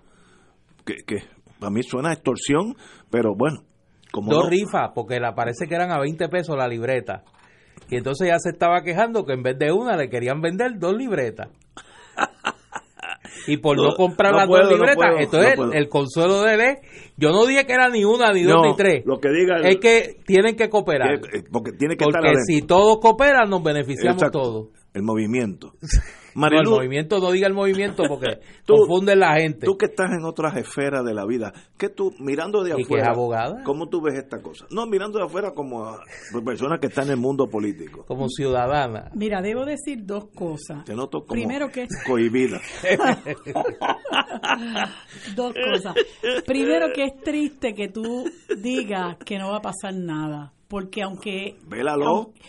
que, 0.84 0.96
que 1.06 1.22
a 1.60 1.70
mí 1.70 1.82
suena 1.82 2.12
extorsión, 2.12 2.76
pero 3.10 3.34
bueno. 3.34 3.62
Como 4.12 4.32
Dos 4.32 4.48
rifas, 4.48 4.90
porque 4.94 5.20
la 5.20 5.34
parece 5.34 5.66
que 5.66 5.74
eran 5.74 5.90
a 5.90 5.98
20 5.98 6.28
pesos 6.28 6.56
la 6.56 6.68
libreta. 6.68 7.24
Y 7.90 7.96
entonces 7.96 8.28
ya 8.28 8.38
se 8.38 8.50
estaba 8.50 8.82
quejando 8.82 9.24
que 9.24 9.34
en 9.34 9.42
vez 9.42 9.58
de 9.58 9.72
una 9.72 9.96
le 9.96 10.08
querían 10.08 10.40
vender 10.40 10.78
dos 10.78 10.96
libretas. 10.96 11.48
Y 13.46 13.56
por 13.58 13.76
no, 13.76 13.94
comprar 13.94 14.34
las 14.34 14.48
dos 14.48 14.68
libretas, 14.70 15.14
entonces 15.18 15.54
el 15.72 15.88
consuelo 15.88 16.42
de 16.42 16.54
él 16.54 16.78
yo 17.16 17.30
no 17.30 17.46
dije 17.46 17.64
que 17.64 17.72
era 17.72 17.88
ni 17.88 18.04
una, 18.04 18.32
ni 18.32 18.42
dos, 18.42 18.66
ni 18.66 18.76
tres. 18.76 19.02
Lo 19.06 19.18
que 19.18 19.30
diga 19.30 19.60
es 19.62 19.78
que 19.78 20.16
tienen 20.26 20.54
que 20.54 20.68
cooperar. 20.68 21.14
Eh, 21.14 21.44
porque 21.50 21.72
tiene 21.72 21.96
que 21.96 22.04
porque 22.04 22.34
si 22.46 22.62
todos 22.62 22.98
cooperan, 23.00 23.48
nos 23.48 23.62
beneficiamos 23.62 24.22
todos. 24.30 24.68
El 24.96 25.02
movimiento. 25.02 25.74
el 26.50 26.66
movimiento 26.66 27.18
no 27.20 27.30
diga 27.30 27.46
el 27.46 27.52
movimiento 27.52 28.04
porque 28.08 28.40
tú, 28.64 28.76
confunden 28.76 29.20
la 29.20 29.34
gente. 29.34 29.66
Tú 29.66 29.76
que 29.76 29.84
estás 29.84 30.10
en 30.10 30.24
otras 30.24 30.56
esferas 30.56 31.04
de 31.04 31.12
la 31.12 31.26
vida, 31.26 31.52
que 31.76 31.90
tú 31.90 32.14
mirando 32.18 32.64
de 32.64 32.72
afuera, 32.72 33.10
abogada? 33.10 33.62
¿cómo 33.62 33.90
tú 33.90 34.00
ves 34.00 34.14
esta 34.14 34.40
cosa? 34.40 34.64
No, 34.70 34.86
mirando 34.86 35.18
de 35.18 35.26
afuera 35.26 35.50
como 35.52 35.98
persona 36.46 36.78
que 36.78 36.86
está 36.86 37.02
en 37.02 37.10
el 37.10 37.18
mundo 37.18 37.46
político. 37.46 38.06
Como 38.06 38.26
ciudadana. 38.30 39.10
Mira, 39.14 39.42
debo 39.42 39.66
decir 39.66 40.06
dos 40.06 40.28
cosas. 40.34 40.82
Te 40.86 40.94
noto 40.94 41.26
como 41.26 41.32
Primero 41.32 41.68
que 41.68 41.86
cohibida. 42.06 42.58
dos 45.34 45.52
cosas. 45.52 45.94
Primero 46.46 46.86
que 46.94 47.04
es 47.04 47.20
triste 47.22 47.74
que 47.74 47.88
tú 47.88 48.24
digas 48.62 49.18
que 49.26 49.38
no 49.38 49.50
va 49.50 49.58
a 49.58 49.62
pasar 49.62 49.92
nada, 49.92 50.54
porque 50.68 51.02
aunque 51.02 51.56
Vélalo 51.68 52.06
aunque 52.06 52.40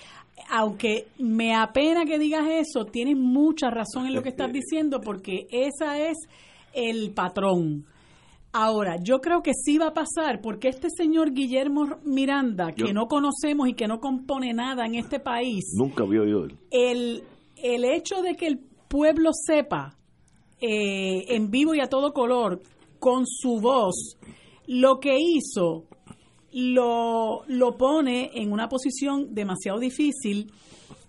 me 1.19 1.55
apena 1.55 2.05
que 2.05 2.19
digas 2.19 2.45
eso, 2.47 2.85
tienes 2.85 3.17
mucha 3.17 3.69
razón 3.69 4.07
en 4.07 4.13
lo 4.13 4.23
que 4.23 4.29
estás 4.29 4.51
diciendo 4.51 5.01
porque 5.01 5.47
esa 5.51 5.99
es 5.99 6.17
el 6.73 7.11
patrón. 7.11 7.85
Ahora, 8.53 8.95
yo 9.01 9.19
creo 9.19 9.43
que 9.43 9.51
sí 9.53 9.77
va 9.77 9.87
a 9.87 9.93
pasar 9.93 10.41
porque 10.41 10.69
este 10.69 10.87
señor 10.89 11.33
Guillermo 11.33 11.97
Miranda, 12.03 12.71
que 12.71 12.93
no 12.93 13.07
conocemos 13.07 13.67
y 13.67 13.73
que 13.73 13.87
no 13.87 13.99
compone 13.99 14.53
nada 14.53 14.85
en 14.85 14.95
este 14.95 15.19
país, 15.19 15.65
nunca 15.77 16.05
vio 16.05 16.25
yo. 16.25 16.47
El, 16.71 17.23
el 17.57 17.85
hecho 17.85 18.21
de 18.21 18.35
que 18.35 18.47
el 18.47 18.59
pueblo 18.87 19.31
sepa 19.33 19.95
eh, 20.59 21.35
en 21.35 21.51
vivo 21.51 21.75
y 21.75 21.81
a 21.81 21.87
todo 21.87 22.13
color, 22.13 22.61
con 22.99 23.27
su 23.27 23.59
voz, 23.59 24.17
lo 24.65 24.99
que 24.99 25.17
hizo 25.19 25.85
lo, 26.51 27.43
lo 27.47 27.77
pone 27.77 28.31
en 28.35 28.51
una 28.51 28.67
posición 28.69 29.33
demasiado 29.33 29.79
difícil, 29.79 30.51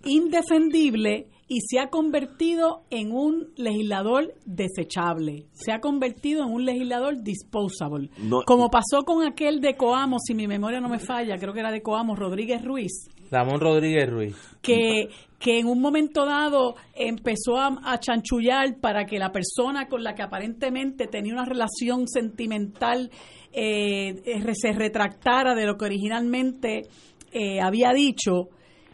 indefendible 0.05 1.27
y 1.49 1.61
se 1.61 1.79
ha 1.79 1.89
convertido 1.89 2.83
en 2.91 3.11
un 3.11 3.47
legislador 3.57 4.35
desechable, 4.45 5.47
se 5.53 5.71
ha 5.71 5.81
convertido 5.81 6.43
en 6.43 6.53
un 6.53 6.63
legislador 6.63 7.23
disposable. 7.23 8.11
Como 8.45 8.69
pasó 8.69 9.01
con 9.03 9.25
aquel 9.25 9.59
de 9.59 9.75
Coamo, 9.75 10.17
si 10.19 10.35
mi 10.35 10.47
memoria 10.47 10.79
no 10.79 10.89
me 10.89 10.99
falla, 10.99 11.37
creo 11.37 11.53
que 11.53 11.59
era 11.59 11.71
de 11.71 11.81
Coamo, 11.81 12.15
Rodríguez 12.15 12.63
Ruiz. 12.63 13.09
Ramón 13.31 13.59
Rodríguez 13.59 14.09
Ruiz. 14.09 14.35
Que, 14.61 15.09
que 15.39 15.59
en 15.59 15.67
un 15.67 15.81
momento 15.81 16.25
dado 16.25 16.75
empezó 16.95 17.57
a, 17.57 17.79
a, 17.83 17.99
chanchullar 17.99 18.79
para 18.79 19.05
que 19.05 19.19
la 19.19 19.31
persona 19.31 19.87
con 19.87 20.03
la 20.03 20.13
que 20.13 20.21
aparentemente 20.21 21.07
tenía 21.07 21.33
una 21.33 21.45
relación 21.45 22.07
sentimental 22.07 23.09
eh, 23.51 24.21
eh, 24.25 24.53
se 24.53 24.71
retractara 24.73 25.55
de 25.55 25.65
lo 25.65 25.75
que 25.77 25.85
originalmente 25.85 26.83
eh, 27.31 27.59
había 27.61 27.91
dicho, 27.93 28.49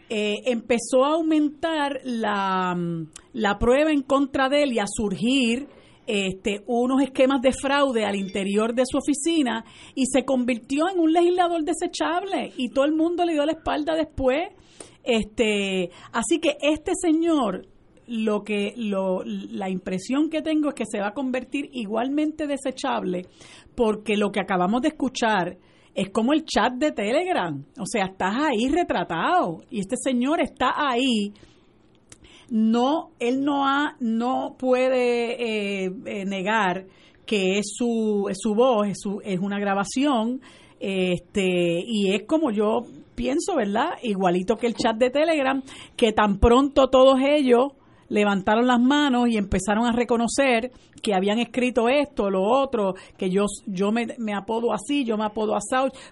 empezó 0.08 1.04
a 1.04 1.14
aumentar 1.14 2.00
la, 2.04 2.78
la, 3.34 3.58
prueba 3.58 3.92
en 3.92 4.04
contra 4.04 4.50
de 4.50 4.62
él 4.62 4.74
y 4.74 4.80
a 4.80 4.86
surgir 4.86 5.68
este, 6.06 6.62
unos 6.68 7.02
esquemas 7.02 7.42
de 7.42 7.52
fraude 7.52 8.06
al 8.06 8.16
interior 8.16 8.76
de 8.76 8.84
su 8.86 9.00
oficina 9.00 9.66
y 9.96 10.06
se 10.06 10.24
convirtió 10.24 10.88
en 10.94 11.00
un 11.00 11.12
legislador 11.12 11.64
desechable 11.64 12.54
y 12.56 12.70
todo 12.70 12.86
el 12.86 12.94
mundo 12.94 13.26
le 13.26 13.34
dio 13.34 13.46
la 13.46 13.54
espalda 13.54 13.96
después. 13.96 14.50
Este, 15.04 15.90
así 16.12 16.40
que 16.40 16.58
este 16.62 16.92
señor 16.96 17.68
lo 18.08 18.44
que 18.44 18.74
lo, 18.78 19.24
la 19.24 19.70
impresión 19.70 20.30
que 20.30 20.42
tengo 20.42 20.70
es 20.70 20.76
que 20.76 20.86
se 20.86 21.00
va 21.00 21.08
a 21.08 21.14
convertir 21.14 21.70
igualmente 21.74 22.48
desechable 22.48 23.26
porque 23.76 24.18
lo 24.18 24.32
que 24.32 24.40
acabamos 24.40 24.82
de 24.82 24.90
escuchar 24.90 25.58
es 25.94 26.10
como 26.10 26.34
el 26.34 26.44
chat 26.44 26.74
de 26.74 26.92
Telegram, 26.92 27.64
o 27.80 27.86
sea, 27.86 28.06
estás 28.06 28.36
ahí 28.36 28.68
retratado 28.70 29.64
y 29.70 29.80
este 29.80 29.96
señor 29.98 30.42
está 30.42 30.74
ahí. 30.76 31.34
No 32.50 33.12
él 33.20 33.44
no 33.44 33.66
ha 33.66 33.96
no 34.00 34.56
puede 34.58 35.86
eh, 35.86 35.92
eh, 36.06 36.26
negar 36.26 36.86
que 37.26 37.58
es 37.58 37.74
su 37.76 38.28
es 38.30 38.38
su 38.40 38.54
voz 38.54 38.88
es, 38.88 39.00
es 39.24 39.40
una 39.40 39.58
grabación 39.58 40.42
este 40.80 41.84
y 41.88 42.14
es 42.14 42.24
como 42.28 42.52
yo 42.52 42.84
pienso 43.16 43.56
verdad 43.56 43.94
igualito 44.04 44.58
que 44.58 44.68
el 44.68 44.76
chat 44.76 44.96
de 44.96 45.10
Telegram 45.10 45.64
que 45.96 46.12
tan 46.12 46.38
pronto 46.38 46.88
todos 46.88 47.20
ellos 47.20 47.70
levantaron 48.10 48.68
las 48.68 48.80
manos 48.80 49.30
y 49.30 49.38
empezaron 49.38 49.86
a 49.86 49.92
reconocer 49.92 50.72
que 51.02 51.14
habían 51.14 51.40
escrito 51.40 51.90
esto, 51.90 52.30
lo 52.30 52.44
otro, 52.44 52.96
que 53.18 53.30
yo, 53.30 53.46
yo 53.66 53.92
me, 53.92 54.34
apodo 54.34 54.74
así, 54.74 55.04
yo 55.06 55.18
me 55.18 55.26
apodo 55.26 55.56
a 55.56 55.60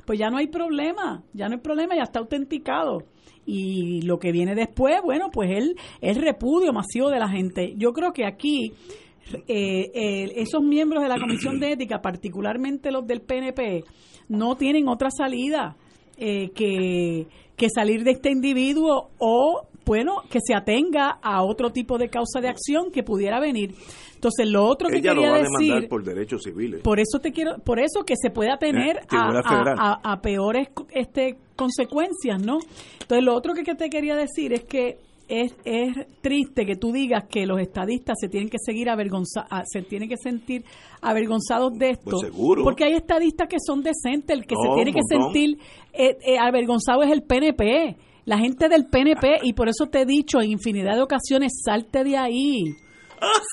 pues 0.05 0.19
ya 0.19 0.29
no 0.29 0.37
hay 0.37 0.47
problema, 0.47 1.23
ya 1.33 1.47
no 1.47 1.55
hay 1.55 1.61
problema, 1.61 1.95
ya 1.95 2.03
está 2.03 2.19
autenticado. 2.19 3.03
Y 3.45 4.01
lo 4.03 4.19
que 4.19 4.31
viene 4.31 4.55
después, 4.55 5.01
bueno, 5.03 5.29
pues 5.31 5.51
el, 5.51 5.75
el 6.01 6.15
repudio 6.15 6.71
masivo 6.71 7.09
de 7.09 7.19
la 7.19 7.27
gente. 7.27 7.73
Yo 7.75 7.91
creo 7.91 8.13
que 8.13 8.25
aquí 8.25 8.71
eh, 9.47 10.31
esos 10.35 10.61
miembros 10.61 11.03
de 11.03 11.09
la 11.09 11.19
Comisión 11.19 11.59
de 11.59 11.73
Ética, 11.73 12.01
particularmente 12.01 12.91
los 12.91 13.05
del 13.05 13.21
PNP, 13.21 13.83
no 14.29 14.55
tienen 14.55 14.87
otra 14.87 15.09
salida 15.11 15.75
eh, 16.17 16.51
que, 16.55 17.27
que 17.57 17.67
salir 17.69 18.03
de 18.03 18.11
este 18.11 18.31
individuo 18.31 19.09
o 19.17 19.67
bueno, 19.85 20.23
que 20.29 20.39
se 20.45 20.53
atenga 20.53 21.19
a 21.21 21.43
otro 21.43 21.71
tipo 21.71 21.97
de 21.97 22.09
causa 22.09 22.39
de 22.41 22.49
acción 22.49 22.91
que 22.91 23.03
pudiera 23.03 23.39
venir. 23.39 23.75
Entonces, 24.15 24.47
lo 24.47 24.65
otro 24.65 24.87
que 24.87 25.01
quería 25.01 25.13
lo 25.13 25.21
va 25.23 25.39
decir, 25.39 25.89
por 25.89 26.03
derechos 26.03 26.43
civiles. 26.43 26.81
Por 26.81 26.99
eso 26.99 27.19
te 27.19 27.31
quiero, 27.31 27.57
por 27.59 27.79
eso 27.79 28.03
que 28.05 28.15
se 28.15 28.29
pueda 28.29 28.57
tener 28.57 28.97
eh, 28.97 29.01
a, 29.11 30.21
peores 30.21 30.69
este 30.91 31.37
consecuencias, 31.57 32.41
¿no? 32.41 32.59
Entonces, 33.01 33.23
lo 33.23 33.35
otro 33.35 33.53
que 33.53 33.63
te 33.75 33.89
quería 33.89 34.15
decir 34.15 34.53
es 34.53 34.63
que 34.63 34.99
es, 35.27 35.53
es 35.65 35.95
triste 36.21 36.65
que 36.65 36.75
tú 36.75 36.91
digas 36.91 37.25
que 37.29 37.45
los 37.45 37.59
estadistas 37.59 38.17
se 38.19 38.27
tienen 38.29 38.49
que 38.49 38.57
seguir 38.63 38.89
avergonzados, 38.89 39.49
se 39.65 39.81
tienen 39.81 40.07
que 40.07 40.17
sentir 40.17 40.63
avergonzados 41.01 41.73
de 41.73 41.91
esto. 41.91 42.17
Pues 42.21 42.31
porque 42.63 42.85
hay 42.85 42.93
estadistas 42.93 43.47
que 43.47 43.57
son 43.65 43.81
decentes, 43.81 44.37
el 44.37 44.45
que 44.45 44.55
se 44.55 44.73
tiene 44.75 44.93
que 44.93 45.01
sentir 45.07 45.57
eh, 45.93 46.17
eh, 46.25 46.37
avergonzado 46.39 47.03
es 47.03 47.11
el 47.11 47.23
PNP, 47.23 47.97
la 48.25 48.37
gente 48.37 48.69
del 48.69 48.85
PNP, 48.85 49.39
y 49.43 49.53
por 49.53 49.69
eso 49.69 49.87
te 49.87 50.01
he 50.01 50.05
dicho 50.05 50.41
en 50.41 50.51
infinidad 50.51 50.95
de 50.95 51.01
ocasiones, 51.01 51.61
salte 51.63 52.03
de 52.03 52.17
ahí. 52.17 52.75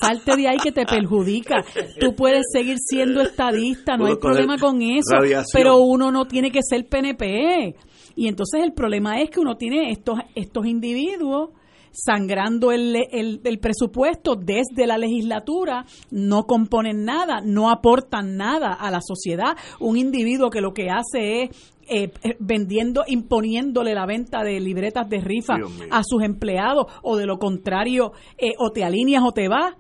Salte 0.00 0.36
de 0.36 0.48
ahí 0.48 0.56
que 0.62 0.72
te 0.72 0.84
perjudica. 0.84 1.64
Tú 2.00 2.14
puedes 2.14 2.42
seguir 2.52 2.76
siendo 2.78 3.20
estadista, 3.20 3.96
no 3.96 4.06
hay 4.06 4.16
problema 4.16 4.58
con 4.58 4.82
eso, 4.82 5.16
pero 5.52 5.78
uno 5.78 6.10
no 6.10 6.26
tiene 6.26 6.50
que 6.50 6.60
ser 6.62 6.86
PNP. 6.88 7.76
Y 8.16 8.28
entonces 8.28 8.62
el 8.62 8.72
problema 8.72 9.20
es 9.20 9.30
que 9.30 9.40
uno 9.40 9.56
tiene 9.56 9.90
estos, 9.90 10.18
estos 10.34 10.66
individuos 10.66 11.50
sangrando 11.92 12.72
el, 12.72 12.96
el, 13.12 13.58
presupuesto 13.58 14.36
desde 14.36 14.86
la 14.86 14.98
legislatura, 14.98 15.84
no 16.10 16.44
componen 16.44 17.04
nada, 17.04 17.40
no 17.44 17.70
aportan 17.70 18.36
nada 18.36 18.72
a 18.72 18.90
la 18.90 19.00
sociedad. 19.00 19.56
Un 19.80 19.96
individuo 19.96 20.50
que 20.50 20.60
lo 20.60 20.72
que 20.72 20.88
hace 20.90 21.42
es 21.42 21.50
eh, 21.92 22.12
eh, 22.22 22.36
vendiendo, 22.38 23.02
imponiéndole 23.06 23.94
la 23.94 24.06
venta 24.06 24.44
de 24.44 24.60
libretas 24.60 25.08
de 25.08 25.20
rifa 25.20 25.56
a 25.90 26.02
sus 26.04 26.22
empleados, 26.22 26.86
o 27.02 27.16
de 27.16 27.26
lo 27.26 27.38
contrario, 27.38 28.12
eh, 28.38 28.52
o 28.58 28.70
te 28.70 28.84
alineas 28.84 29.24
o 29.24 29.32
te 29.32 29.48
vas 29.48 29.74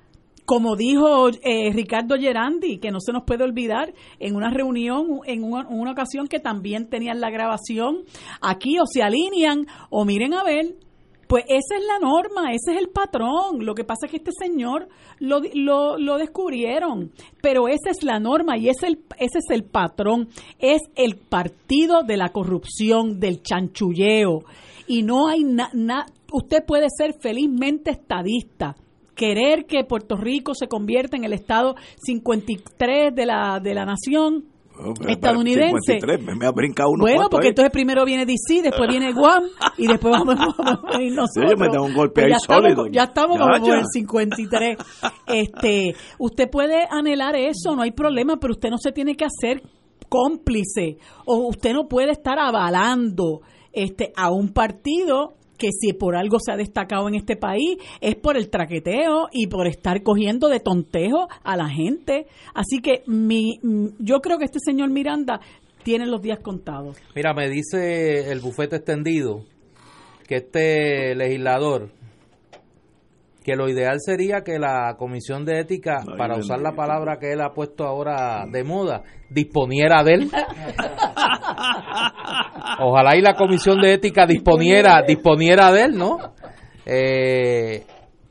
como 0.46 0.74
dijo 0.74 1.28
Ricardo 1.30 2.16
Gerandi, 2.18 2.78
que 2.78 2.90
no 2.90 2.98
se 2.98 3.12
nos 3.12 3.22
puede 3.22 3.44
olvidar, 3.44 3.94
en 4.18 4.34
una 4.34 4.50
reunión, 4.50 5.20
en 5.24 5.44
una, 5.44 5.68
una, 5.68 5.92
ocasión 5.92 6.26
que 6.26 6.40
también 6.40 6.90
tenían 6.90 7.20
la 7.20 7.30
grabación, 7.30 7.98
aquí 8.40 8.76
o 8.80 8.84
se 8.84 9.00
alinean 9.00 9.66
o 9.90 10.04
miren 10.04 10.34
a 10.34 10.42
ver, 10.42 10.74
pues 11.30 11.44
esa 11.46 11.76
es 11.78 11.86
la 11.86 12.00
norma, 12.00 12.52
ese 12.52 12.72
es 12.72 12.78
el 12.78 12.88
patrón. 12.88 13.64
Lo 13.64 13.76
que 13.76 13.84
pasa 13.84 14.06
es 14.06 14.10
que 14.10 14.16
este 14.16 14.32
señor 14.36 14.88
lo, 15.20 15.40
lo, 15.96 16.18
descubrieron, 16.18 17.12
pero 17.40 17.68
esa 17.68 17.90
es 17.90 18.02
la 18.02 18.18
norma 18.18 18.58
y 18.58 18.68
ese, 18.68 18.88
ese 19.16 19.38
es 19.38 19.44
el 19.50 19.62
patrón. 19.62 20.28
Es 20.58 20.82
el 20.96 21.14
partido 21.14 22.02
de 22.02 22.16
la 22.16 22.30
corrupción, 22.30 23.20
del 23.20 23.44
chanchulleo. 23.44 24.40
Y 24.88 25.04
no 25.04 25.28
hay 25.28 25.44
nada, 25.44 26.06
usted 26.32 26.64
puede 26.66 26.88
ser 26.90 27.14
felizmente 27.20 27.92
estadista, 27.92 28.74
querer 29.14 29.66
que 29.66 29.84
Puerto 29.84 30.16
Rico 30.16 30.56
se 30.56 30.66
convierta 30.66 31.16
en 31.16 31.22
el 31.22 31.32
estado 31.32 31.76
53 32.04 33.14
de 33.14 33.26
la, 33.26 33.60
de 33.62 33.74
la 33.74 33.84
nación, 33.84 34.46
estadounidense. 35.08 35.98
me 36.36 36.46
ha 36.46 36.50
brincado 36.50 36.90
uno 36.90 37.02
bueno, 37.02 37.28
porque 37.30 37.48
entonces 37.48 37.72
primero 37.72 38.04
viene 38.04 38.26
DC, 38.26 38.62
después 38.62 38.88
viene 38.88 39.12
Guam 39.12 39.44
y 39.76 39.86
después 39.86 40.12
vamos, 40.12 40.36
a 40.94 41.02
ir 41.02 41.12
nosotros. 41.14 41.58
me 41.58 41.68
da 41.68 41.80
un 41.80 41.94
golpe 41.94 42.22
pues 42.22 42.26
ahí 42.26 42.32
ya 42.32 42.38
sólido. 42.38 42.86
Estamos, 42.86 42.92
ya 42.92 43.04
estamos 43.04 43.38
como 43.38 43.56
en 43.56 43.80
el 43.80 43.84
53. 43.92 44.76
Este, 45.26 45.94
usted 46.18 46.50
puede 46.50 46.86
anhelar 46.90 47.36
eso, 47.36 47.74
no 47.74 47.82
hay 47.82 47.92
problema, 47.92 48.38
pero 48.38 48.52
usted 48.52 48.70
no 48.70 48.78
se 48.78 48.92
tiene 48.92 49.16
que 49.16 49.24
hacer 49.24 49.62
cómplice 50.08 50.98
o 51.24 51.48
usted 51.48 51.72
no 51.72 51.88
puede 51.88 52.12
estar 52.12 52.38
avalando 52.38 53.40
este 53.72 54.12
a 54.16 54.30
un 54.30 54.52
partido 54.52 55.34
que 55.60 55.68
si 55.78 55.92
por 55.92 56.16
algo 56.16 56.38
se 56.40 56.50
ha 56.50 56.56
destacado 56.56 57.06
en 57.06 57.14
este 57.14 57.36
país 57.36 57.76
es 58.00 58.16
por 58.16 58.36
el 58.36 58.48
traqueteo 58.48 59.28
y 59.30 59.46
por 59.46 59.66
estar 59.68 60.02
cogiendo 60.02 60.48
de 60.48 60.58
tontejo 60.58 61.28
a 61.44 61.56
la 61.56 61.68
gente. 61.68 62.26
Así 62.54 62.80
que 62.82 63.02
mi, 63.06 63.60
yo 63.98 64.20
creo 64.20 64.38
que 64.38 64.46
este 64.46 64.58
señor 64.58 64.90
Miranda 64.90 65.40
tiene 65.84 66.06
los 66.06 66.22
días 66.22 66.40
contados. 66.40 66.96
Mira, 67.14 67.34
me 67.34 67.48
dice 67.48 68.32
el 68.32 68.40
bufete 68.40 68.76
extendido 68.76 69.44
que 70.26 70.36
este 70.36 71.14
legislador 71.14 71.90
que 73.44 73.56
lo 73.56 73.68
ideal 73.68 73.98
sería 74.00 74.42
que 74.42 74.58
la 74.58 74.96
comisión 74.98 75.44
de 75.44 75.60
ética, 75.60 76.02
para 76.16 76.36
usar 76.36 76.60
la 76.60 76.72
palabra 76.72 77.18
que 77.18 77.32
él 77.32 77.40
ha 77.40 77.52
puesto 77.52 77.86
ahora 77.86 78.44
de 78.50 78.64
moda, 78.64 79.02
disponiera 79.28 80.02
de 80.04 80.14
él. 80.14 80.30
Ojalá 82.80 83.16
y 83.16 83.22
la 83.22 83.34
comisión 83.34 83.80
de 83.80 83.94
ética 83.94 84.26
disponiera, 84.26 85.02
disponiera 85.02 85.72
de 85.72 85.84
él, 85.84 85.96
¿no? 85.96 86.18
Eh, 86.84 87.84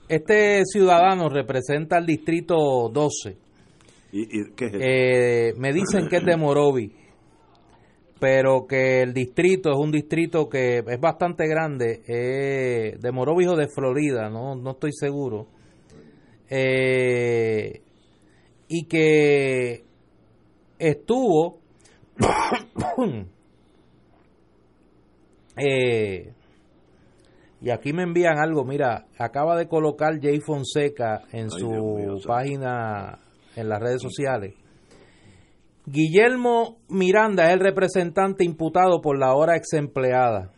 este 0.07 0.63
ciudadano 0.65 1.29
representa 1.29 1.97
el 1.97 2.05
distrito 2.05 2.89
12. 2.91 3.37
¿Y, 4.11 4.51
qué 4.55 4.71
eh, 4.73 5.53
me 5.57 5.71
dicen 5.71 6.07
que 6.07 6.17
es 6.17 6.25
de 6.25 6.35
Morovi 6.35 6.91
pero 8.19 8.67
que 8.67 9.01
el 9.01 9.13
distrito 9.13 9.71
es 9.71 9.77
un 9.77 9.91
distrito 9.91 10.49
que 10.49 10.83
es 10.85 10.99
bastante 10.99 11.47
grande, 11.47 12.01
eh, 12.07 12.97
de 12.99 13.11
Morovijo 13.11 13.55
de 13.55 13.69
Florida, 13.69 14.29
no, 14.29 14.55
no 14.55 14.71
estoy 14.71 14.91
seguro, 14.91 15.47
eh, 16.49 17.81
y 18.67 18.85
que 18.85 19.83
estuvo, 20.77 21.59
eh, 25.57 26.33
y 27.61 27.69
aquí 27.69 27.93
me 27.93 28.03
envían 28.03 28.37
algo, 28.37 28.65
mira, 28.65 29.05
acaba 29.17 29.57
de 29.57 29.67
colocar 29.67 30.19
Jay 30.21 30.41
Fonseca 30.41 31.21
en 31.31 31.49
su 31.49 32.21
página 32.27 33.19
en 33.55 33.69
las 33.69 33.79
redes 33.79 34.01
sociales 34.01 34.58
Guillermo 35.91 36.77
Miranda 36.87 37.47
es 37.47 37.53
el 37.53 37.61
representante 37.61 38.43
imputado 38.43 39.01
por 39.01 39.17
la 39.17 39.33
hora 39.33 39.57
ex 39.57 39.73
empleada. 39.73 40.51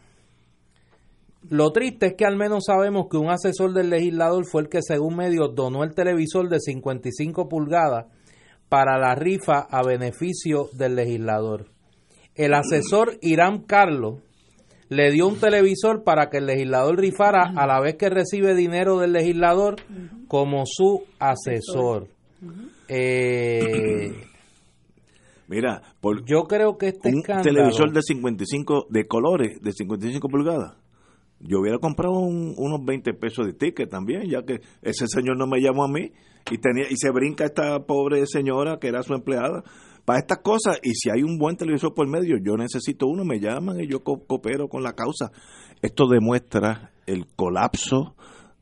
Lo 1.50 1.72
triste 1.72 2.08
es 2.08 2.14
que 2.18 2.26
al 2.26 2.36
menos 2.36 2.66
sabemos 2.68 3.08
que 3.10 3.16
un 3.16 3.30
asesor 3.30 3.74
del 3.74 3.90
legislador 3.90 4.46
fue 4.46 4.64
el 4.64 4.70
que, 4.70 4.82
según 4.82 5.16
medios, 5.16 5.56
donó 5.56 5.86
el 5.86 5.96
televisor 5.96 6.50
de 6.50 6.60
55 6.60 7.48
pulgadas 7.48 8.08
para 8.68 9.00
la 9.00 9.16
rifa 9.16 9.60
a 9.70 9.82
beneficio 9.84 10.68
del 10.74 10.96
legislador. 10.96 11.68
El 12.36 12.54
asesor 12.54 13.18
Irán 13.22 13.64
Carlos 13.64 14.20
le 14.90 15.12
dio 15.12 15.28
un 15.28 15.40
televisor 15.40 16.04
para 16.04 16.30
que 16.30 16.40
el 16.40 16.48
legislador 16.48 17.00
rifara 17.00 17.54
a 17.56 17.66
la 17.66 17.80
vez 17.80 17.96
que 17.96 18.10
recibe 18.10 18.54
dinero 18.54 19.00
del 19.00 19.14
legislador 19.14 19.78
como 20.28 20.64
su 20.66 21.04
asesor. 21.20 22.10
Eh, 22.90 24.31
Mira, 25.52 25.82
por 26.00 26.24
yo 26.24 26.44
creo 26.44 26.78
que 26.78 26.88
este 26.88 27.10
un 27.14 27.22
televisor 27.44 27.92
de 27.92 28.02
55 28.02 28.88
de 28.90 29.06
colores, 29.06 29.62
de 29.62 29.74
55 29.74 30.30
pulgadas. 30.30 30.78
Yo 31.42 31.60
hubiera 31.60 31.78
comprado 31.78 32.14
unos 32.20 32.86
20 32.86 33.14
pesos 33.16 33.46
de 33.48 33.52
ticket 33.52 33.90
también, 33.90 34.30
ya 34.30 34.44
que 34.44 34.62
ese 34.82 35.08
señor 35.08 35.38
no 35.38 35.48
me 35.48 35.60
llamó 35.60 35.84
a 35.84 35.90
mí 35.90 36.14
y 36.50 36.58
tenía 36.58 36.86
y 36.90 36.96
se 36.96 37.12
brinca 37.12 37.44
esta 37.44 37.86
pobre 37.86 38.26
señora 38.28 38.80
que 38.80 38.88
era 38.88 39.04
su 39.04 39.14
empleada 39.14 39.62
para 40.06 40.20
estas 40.20 40.38
cosas 40.38 40.80
y 40.84 40.94
si 40.94 41.10
hay 41.10 41.22
un 41.22 41.38
buen 41.38 41.58
televisor 41.58 41.94
por 41.94 42.08
medio, 42.08 42.38
yo 42.42 42.56
necesito 42.56 43.08
uno, 43.08 43.26
me 43.26 43.42
llaman 43.42 43.82
y 43.82 43.88
yo 43.88 44.06
coopero 44.06 44.70
con 44.70 44.84
la 44.84 44.94
causa. 44.94 45.34
Esto 45.82 46.08
demuestra 46.08 46.94
el 47.06 47.28
colapso 47.36 48.16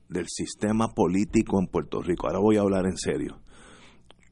del 0.07 0.25
sistema 0.27 0.87
político 0.87 1.59
en 1.59 1.67
Puerto 1.67 2.01
Rico. 2.01 2.25
Ahora 2.25 2.39
voy 2.39 2.57
a 2.57 2.61
hablar 2.61 2.87
en 2.87 2.97
serio 2.97 3.37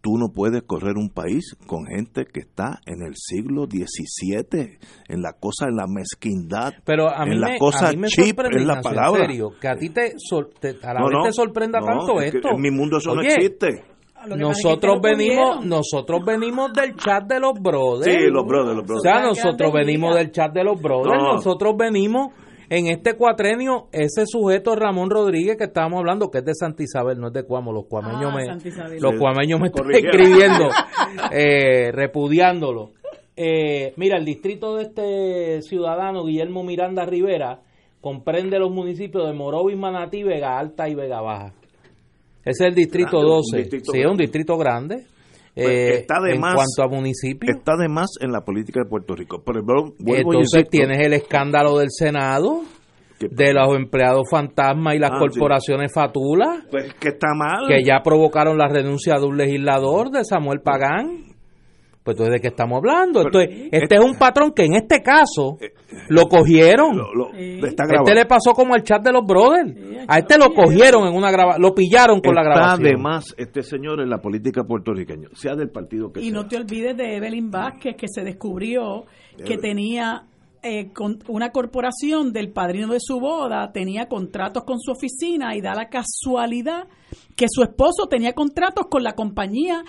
tú 0.08 0.17
no 0.17 0.30
puedes 0.30 0.63
correr 0.63 0.96
un 0.96 1.10
país 1.10 1.58
con 1.67 1.86
gente 1.86 2.24
que 2.24 2.39
está 2.39 2.80
en 2.86 3.02
el 3.06 3.15
siglo 3.17 3.65
XVII, 3.65 4.78
en 5.10 5.22
la 5.22 5.34
cosa, 5.34 5.65
en 5.67 5.76
la 5.76 5.86
mezquindad, 5.86 6.76
Pero 6.86 7.10
a 7.10 7.26
mí 7.26 7.34
en 7.34 7.41
la 7.41 7.58
cosa 7.58 7.91
cheap, 8.06 8.39
es 8.39 8.65
la 8.65 8.80
palabra. 8.80 9.24
En 9.24 9.32
serio, 9.32 9.50
que 9.60 9.67
a 9.67 9.76
ti 9.76 9.89
te, 9.89 10.13
a 10.82 10.93
la 10.93 11.02
vez 11.02 11.24
te 11.26 11.34
sorprenda 11.34 11.82
tanto 11.82 12.22
esto. 12.22 12.52
En 12.56 12.62
mi 12.62 12.72
mundo 12.72 13.00
eso 13.00 13.15
no 13.15 13.22
existe. 13.22 13.84
Nosotros 14.38 15.02
venimos, 15.02 15.65
nosotros 15.65 16.22
venimos 16.26 16.72
del 16.72 16.96
chat 16.96 17.26
de 17.26 17.41
los 17.41 17.60
brothers. 17.62 18.06
Sí, 18.06 18.30
los 18.32 18.46
brothers, 18.46 18.78
los 18.78 18.86
brothers. 18.86 19.00
O 19.00 19.02
sea, 19.02 19.22
nosotros 19.22 19.74
venimos 19.74 20.15
del 20.15 20.32
chat 20.32 20.54
de 20.54 20.63
los 20.63 20.82
brothers, 20.82 21.22
nosotros 21.22 21.76
venimos 21.78 22.28
en 22.70 22.88
este 22.88 23.16
cuatrenio, 23.16 23.88
ese 23.92 24.26
sujeto 24.26 24.76
Ramón 24.76 25.10
Rodríguez 25.10 25.58
que 25.58 25.66
estábamos 25.66 26.00
hablando, 26.00 26.30
que 26.30 26.40
es 26.40 26.46
de 26.46 26.54
Santa 26.54 26.84
Isabel, 26.84 27.20
no 27.20 27.28
es 27.28 27.34
de 27.34 27.44
Cuamo, 27.44 27.72
los 27.72 27.86
cuameños 27.86 28.34
ah, 28.34 28.36
me, 28.36 29.00
los 29.00 29.16
cuameños 29.18 29.60
me 29.60 29.68
están 29.68 29.90
escribiendo, 29.92 30.70
eh, 31.32 31.92
repudiándolo. 31.92 32.92
Eh, 33.36 33.94
mira, 33.96 34.18
el 34.18 34.26
distrito 34.26 34.76
de 34.76 34.84
este 34.84 35.62
ciudadano, 35.62 36.26
Guillermo 36.26 36.64
Miranda 36.64 37.06
Rivera, 37.06 37.62
comprende 38.02 38.60
los 38.60 38.72
municipios 38.72 39.28
de 39.28 39.34
Morovis, 39.34 39.78
Manatí, 39.78 40.24
Vega 40.24 40.58
Alta 40.58 40.90
y 40.90 40.96
Vega 40.96 41.22
Baja. 41.22 41.54
Ese 42.44 42.64
es 42.64 42.70
el 42.70 42.76
distrito 42.76 43.22
12. 43.22 43.70
sí, 43.70 44.00
es 44.00 44.06
un 44.06 44.18
distrito 44.18 44.58
grande. 44.58 45.06
Pues 45.58 45.70
eh, 45.70 45.98
está 46.02 46.22
de 46.22 46.36
en 46.36 46.41
cuanto 46.41 46.84
a 46.84 46.88
municipios. 46.88 47.58
Está 47.58 47.76
de 47.78 47.89
más 47.89 48.12
en 48.22 48.32
la 48.32 48.41
política 48.41 48.82
de 48.84 48.86
Puerto 48.88 49.15
Rico. 49.15 49.41
Pero, 49.43 49.62
Entonces 50.06 50.70
tienes 50.70 51.00
el 51.04 51.13
escándalo 51.13 51.80
del 51.80 51.89
Senado, 51.89 52.62
de 53.20 53.54
los 53.54 53.76
empleados 53.76 54.30
fantasmas 54.30 54.93
y 54.93 55.00
las 55.00 55.12
ah, 55.13 55.20
corporaciones 55.20 55.91
fatulas. 55.91 56.63
Pues 56.70 56.93
que 57.00 57.10
está 57.10 57.30
mal. 57.36 57.67
Que 57.67 57.84
ya 57.84 58.02
provocaron 58.04 58.60
la 58.60 58.67
renuncia 58.67 59.15
de 59.15 59.26
un 59.26 59.36
legislador, 59.36 60.12
de 60.12 60.24
Samuel 60.24 60.62
Pagán. 60.62 61.37
Pues 62.08 62.15
entonces, 62.15 62.36
¿de 62.36 62.39
qué 62.39 62.48
estamos 62.48 62.78
hablando? 62.78 63.22
este 63.70 63.96
es 63.96 64.02
un 64.02 64.17
patrón 64.17 64.54
que 64.54 64.63
en 64.63 64.76
este 64.76 65.04
caso 65.04 65.58
eh, 65.60 65.74
lo 66.08 66.30
cogieron. 66.30 66.98
este 67.36 68.15
le 68.15 68.26
pasó 68.26 68.54
como 68.54 68.76
al 68.76 68.84
chat 68.84 69.04
de 69.04 69.12
los 69.12 69.26
brothers. 69.26 69.76
a 70.08 70.20
este 70.20 70.38
lo 70.38 70.54
cogieron 70.54 71.06
en 71.06 71.13
una 71.13 71.30
grabación, 71.32 71.62
lo 71.62 71.76
pillaron 71.76 72.22
con 72.22 72.34
la 72.34 72.43
grabación. 72.43 72.88
Además, 72.88 73.36
este 73.38 73.62
señor 73.62 74.00
en 74.00 74.10
la 74.10 74.22
política 74.22 74.63
puertorriqueña, 74.63 75.28
sea 75.34 75.56
del 75.56 75.70
partido 75.70 76.13
que 76.13 76.22
y 76.22 76.24
sea. 76.24 76.30
Y 76.30 76.32
no 76.32 76.48
te 76.48 76.56
olvides 76.56 76.96
de 76.96 77.17
Evelyn 77.17 77.52
Vázquez, 77.52 77.98
que 77.98 78.08
se 78.08 78.24
descubrió 78.24 79.04
que 79.46 79.58
tenía 79.58 80.24
eh, 80.63 80.93
con 80.93 81.20
una 81.28 81.52
corporación 81.52 82.32
del 82.32 82.54
padrino 82.54 82.88
de 82.93 83.00
su 83.00 83.20
boda 83.20 83.72
tenía 83.74 84.08
contratos 84.08 84.63
con 84.63 84.80
su 84.80 84.91
oficina 84.91 85.56
y 85.56 85.62
da 85.62 85.76
la 85.76 85.88
casualidad 85.89 86.88
que 87.36 87.46
su 87.48 87.63
esposo 87.63 88.08
tenía 88.10 88.34
contratos 88.34 88.86
con 88.89 89.04
la 89.04 89.13
compañía 89.13 89.84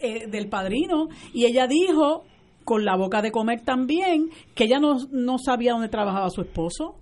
eh, 0.00 0.26
del 0.28 0.48
padrino 0.48 1.08
y 1.32 1.46
ella 1.46 1.66
dijo 1.66 2.24
con 2.64 2.84
la 2.84 2.96
boca 2.96 3.22
de 3.22 3.30
comer 3.30 3.62
también 3.62 4.28
que 4.54 4.64
ella 4.64 4.78
no, 4.78 4.98
no 5.10 5.38
sabía 5.38 5.72
dónde 5.72 5.88
trabajaba 5.88 6.28
su 6.30 6.42
esposo. 6.42 6.96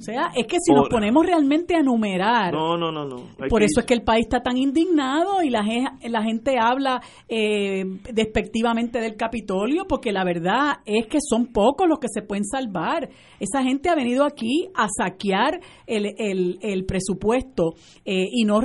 O 0.00 0.02
sea, 0.02 0.30
es 0.34 0.46
que 0.46 0.56
si 0.60 0.72
nos 0.72 0.88
ponemos 0.88 1.26
realmente 1.26 1.76
a 1.76 1.82
numerar, 1.82 2.54
no, 2.54 2.78
no, 2.78 2.90
no, 2.90 3.04
no. 3.04 3.16
por 3.50 3.62
eso 3.62 3.80
es 3.80 3.86
que 3.86 3.92
el 3.92 4.00
país 4.00 4.24
está 4.24 4.40
tan 4.40 4.56
indignado 4.56 5.42
y 5.42 5.50
la, 5.50 5.62
la 6.08 6.22
gente 6.22 6.56
habla 6.58 7.02
eh, 7.28 7.84
despectivamente 8.10 8.98
del 8.98 9.16
Capitolio, 9.16 9.84
porque 9.86 10.10
la 10.10 10.24
verdad 10.24 10.78
es 10.86 11.06
que 11.06 11.18
son 11.20 11.48
pocos 11.48 11.86
los 11.86 11.98
que 11.98 12.06
se 12.08 12.22
pueden 12.22 12.46
salvar. 12.46 13.10
Esa 13.38 13.62
gente 13.62 13.90
ha 13.90 13.94
venido 13.94 14.24
aquí 14.24 14.70
a 14.74 14.86
saquear 14.88 15.60
el, 15.86 16.14
el, 16.18 16.84
presupuesto 16.86 17.74
eh, 18.06 18.24
y 18.32 18.44
no, 18.46 18.60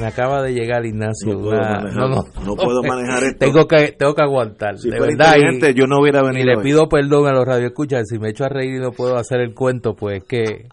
Me 0.00 0.06
acaba 0.06 0.42
de 0.42 0.54
llegar 0.54 0.86
Ignacio. 0.86 1.34
No 1.34 1.40
puedo, 1.40 1.60
manejar, 1.60 2.10
no, 2.44 2.56
puedo 2.56 2.82
manejar 2.82 3.22
esto. 3.24 3.38
Tengo 3.38 3.68
que, 3.68 3.92
tengo 3.92 4.14
que 4.14 4.22
aguantar. 4.22 4.76
de 4.76 4.98
verdad. 4.98 5.34
Y, 5.36 5.74
yo 5.74 5.86
no 5.86 6.00
hubiera 6.00 6.22
venido. 6.22 6.50
Y 6.50 6.56
le 6.56 6.62
pido 6.62 6.88
perdón 6.88 7.26
a 7.26 7.32
los 7.32 7.44
radioescuchas. 7.44 8.08
Si 8.08 8.18
me 8.18 8.30
echo 8.30 8.44
a 8.44 8.48
reír 8.48 8.76
y 8.76 8.78
no 8.78 8.92
puedo 8.92 9.16
hacer 9.16 9.40
el 9.40 9.54
cuento, 9.54 9.94
pues 9.94 10.24
que 10.24 10.68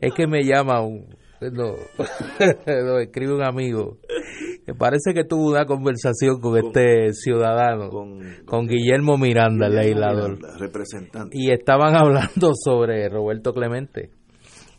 es 0.00 0.12
que 0.12 0.26
me 0.26 0.44
llama 0.44 0.82
un. 0.82 1.16
No, 1.40 1.74
escribe 3.00 3.34
un 3.34 3.42
amigo. 3.42 3.98
Me 4.66 4.74
parece 4.74 5.14
que 5.14 5.24
tuvo 5.24 5.50
una 5.50 5.64
conversación 5.64 6.40
con, 6.40 6.58
este 6.58 7.12
ciudadano, 7.12 7.88
con, 7.90 8.66
Guillermo 8.66 9.16
Miranda, 9.16 9.68
el 9.68 9.76
legislador. 9.76 10.38
representante. 10.58 11.36
Y 11.38 11.50
estaban 11.50 11.94
hablando 11.96 12.52
sobre 12.54 13.08
Roberto 13.08 13.52
Clemente. 13.52 14.10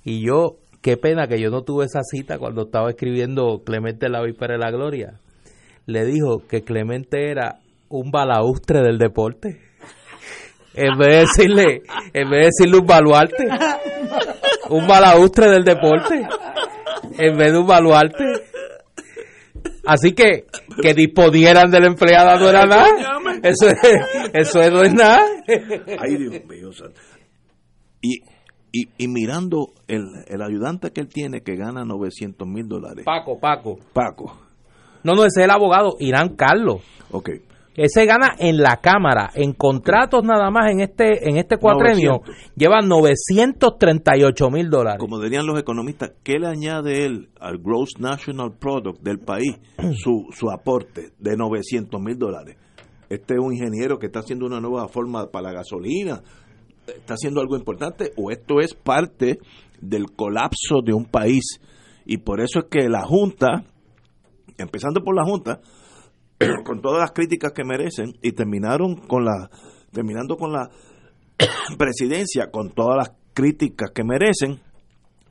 Y 0.04 0.26
yo 0.26 0.58
qué 0.88 0.96
pena 0.96 1.28
que 1.28 1.38
yo 1.38 1.50
no 1.50 1.64
tuve 1.64 1.84
esa 1.84 2.00
cita 2.02 2.40
cuando 2.40 2.62
estaba 2.62 2.90
escribiendo 2.90 3.62
Clemente 3.66 4.08
la 4.08 4.24
Víspera 4.24 4.54
de 4.54 4.60
la 4.60 4.72
Gloria. 4.72 5.20
Le 5.86 6.06
dijo 6.06 6.48
que 6.48 6.62
Clemente 6.62 7.30
era 7.30 7.60
un 7.90 8.10
balaustre 8.10 8.80
del 8.84 8.98
deporte. 8.98 9.60
En 10.76 10.98
vez 10.98 11.10
de 11.10 11.16
decirle, 11.18 11.82
en 12.14 12.30
vez 12.30 12.40
de 12.40 12.46
decirle 12.46 12.78
un 12.78 12.86
baluarte, 12.86 13.50
un 14.70 14.88
balaustre 14.88 15.50
del 15.50 15.66
deporte, 15.66 16.26
en 17.18 17.38
vez 17.38 17.52
de 17.52 17.58
un 17.58 17.68
baluarte. 17.68 18.24
Así 19.86 20.14
que 20.14 20.46
que 20.82 20.94
disponieran 20.94 21.70
de 21.70 21.82
la 21.82 21.88
empleada 21.88 22.40
no 22.40 22.48
era 22.48 22.66
nada. 22.66 22.88
Eso 23.44 23.68
es, 23.68 23.76
eso 24.34 24.72
no 24.72 24.84
es 24.84 24.94
nada. 24.94 25.20
Ay, 26.00 26.16
Dios 26.16 26.46
mío. 26.46 26.72
Y 28.02 28.22
y, 28.98 29.08
mirando 29.08 29.74
el, 29.88 30.06
el, 30.28 30.42
ayudante 30.42 30.92
que 30.92 31.02
él 31.02 31.08
tiene 31.08 31.42
que 31.42 31.56
gana 31.56 31.84
900 31.86 32.48
mil 32.48 32.68
dólares. 32.68 33.06
Paco, 33.06 33.40
Paco. 33.40 33.78
Paco. 33.94 34.38
No, 35.04 35.14
no, 35.14 35.24
ese 35.24 35.42
es 35.42 35.46
el 35.46 35.52
abogado, 35.52 35.96
Irán 36.00 36.36
Carlos. 36.36 36.82
Ok. 37.12 37.30
Ese 37.78 38.08
gana 38.08 38.34
en 38.40 38.58
la 38.58 38.78
Cámara, 38.78 39.30
en 39.36 39.54
contratos 39.54 40.24
nada 40.24 40.50
más 40.50 40.72
en 40.72 40.82
este 40.82 41.30
en 41.30 41.38
este 41.38 41.58
cuatrenio, 41.58 42.22
lleva 42.56 42.82
938 42.82 44.50
mil 44.50 44.68
dólares. 44.68 45.00
Como 45.00 45.20
dirían 45.20 45.46
los 45.46 45.60
economistas, 45.60 46.14
¿qué 46.24 46.40
le 46.40 46.48
añade 46.48 47.06
él 47.06 47.30
al 47.40 47.60
Gross 47.60 48.00
National 48.00 48.54
Product 48.60 49.00
del 49.04 49.20
país? 49.20 49.60
su, 50.04 50.26
su 50.32 50.50
aporte 50.50 51.12
de 51.20 51.38
900 51.38 52.02
mil 52.02 52.18
dólares. 52.18 52.58
Este 53.10 53.36
es 53.36 53.40
un 53.40 53.54
ingeniero 53.54 54.00
que 54.00 54.08
está 54.08 54.20
haciendo 54.20 54.48
una 54.48 54.60
nueva 54.60 54.88
forma 54.88 55.28
para 55.28 55.50
la 55.50 55.54
gasolina, 55.54 56.24
está 56.88 57.16
haciendo 57.16 57.42
algo 57.42 57.56
importante 57.56 58.12
o 58.18 58.32
esto 58.32 58.60
es 58.60 58.74
parte 58.74 59.40
del 59.82 60.12
colapso 60.16 60.82
de 60.84 60.94
un 60.94 61.06
país. 61.06 61.60
Y 62.06 62.18
por 62.18 62.40
eso 62.40 62.60
es 62.60 62.66
que 62.70 62.90
la 62.90 63.04
Junta, 63.04 63.64
empezando 64.58 65.04
por 65.04 65.16
la 65.16 65.24
Junta, 65.24 65.60
con 66.66 66.82
todas 66.82 67.00
las 67.00 67.12
críticas 67.12 67.52
que 67.52 67.64
merecen, 67.64 68.14
y 68.22 68.32
terminaron 68.32 68.96
con 68.96 69.26
la, 69.26 69.50
terminando 69.92 70.38
con 70.38 70.52
la 70.52 70.70
presidencia, 71.78 72.50
con 72.52 72.72
todas 72.72 72.98
las 72.98 73.12
críticas 73.34 73.92
que 73.92 74.04
merecen, 74.04 74.62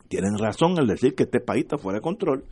tienen 0.08 0.38
razón 0.38 0.78
al 0.78 0.86
decir 0.86 1.14
que 1.14 1.24
este 1.24 1.40
país 1.40 1.64
está 1.64 1.78
fuera 1.78 1.98
de 1.98 2.02
control 2.02 2.44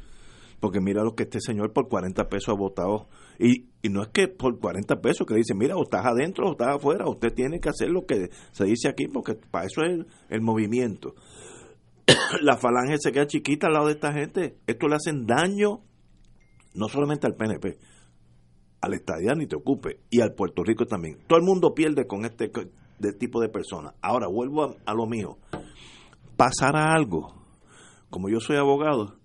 porque 0.64 0.80
mira 0.80 1.04
lo 1.04 1.14
que 1.14 1.24
este 1.24 1.40
señor 1.40 1.74
por 1.74 1.90
40 1.90 2.26
pesos 2.30 2.48
ha 2.48 2.58
votado. 2.58 3.10
Y, 3.38 3.68
y 3.82 3.90
no 3.90 4.00
es 4.00 4.08
que 4.08 4.28
por 4.28 4.58
40 4.58 5.02
pesos 5.02 5.26
que 5.26 5.34
dice, 5.34 5.52
mira, 5.54 5.76
o 5.76 5.82
estás 5.82 6.06
adentro 6.06 6.48
o 6.48 6.52
estás 6.52 6.76
afuera, 6.76 7.06
usted 7.06 7.34
tiene 7.34 7.60
que 7.60 7.68
hacer 7.68 7.90
lo 7.90 8.06
que 8.06 8.30
se 8.50 8.64
dice 8.64 8.88
aquí, 8.88 9.06
porque 9.06 9.34
para 9.34 9.66
eso 9.66 9.82
es 9.82 10.06
el, 10.30 10.40
movimiento. 10.40 11.16
la 12.40 12.56
falange 12.56 12.96
se 12.98 13.12
queda 13.12 13.26
chiquita 13.26 13.66
al 13.66 13.74
lado 13.74 13.88
de 13.88 13.92
esta 13.92 14.14
gente. 14.14 14.56
Esto 14.66 14.88
le 14.88 14.94
hacen 14.94 15.26
daño 15.26 15.82
no 16.72 16.88
solamente 16.88 17.26
al 17.26 17.34
PNP, 17.34 17.76
al 18.80 18.94
estadía 18.94 19.34
ni 19.34 19.46
te 19.46 19.56
ocupe, 19.56 20.00
y 20.08 20.22
al 20.22 20.32
Puerto 20.32 20.62
Rico 20.64 20.86
también. 20.86 21.18
Todo 21.26 21.38
el 21.38 21.44
mundo 21.44 21.74
pierde 21.74 22.06
con 22.06 22.24
este 22.24 22.48
tipo 23.18 23.42
de 23.42 23.50
personas. 23.50 23.96
Ahora 24.00 24.28
vuelvo 24.28 24.64
a, 24.64 24.74
a 24.86 24.94
lo 24.94 25.04
mío. 25.04 25.36
Pasará 26.38 26.94
algo. 26.94 27.34
Como 28.08 28.30
yo 28.30 28.40
soy 28.40 28.56
abogado, 28.56 29.18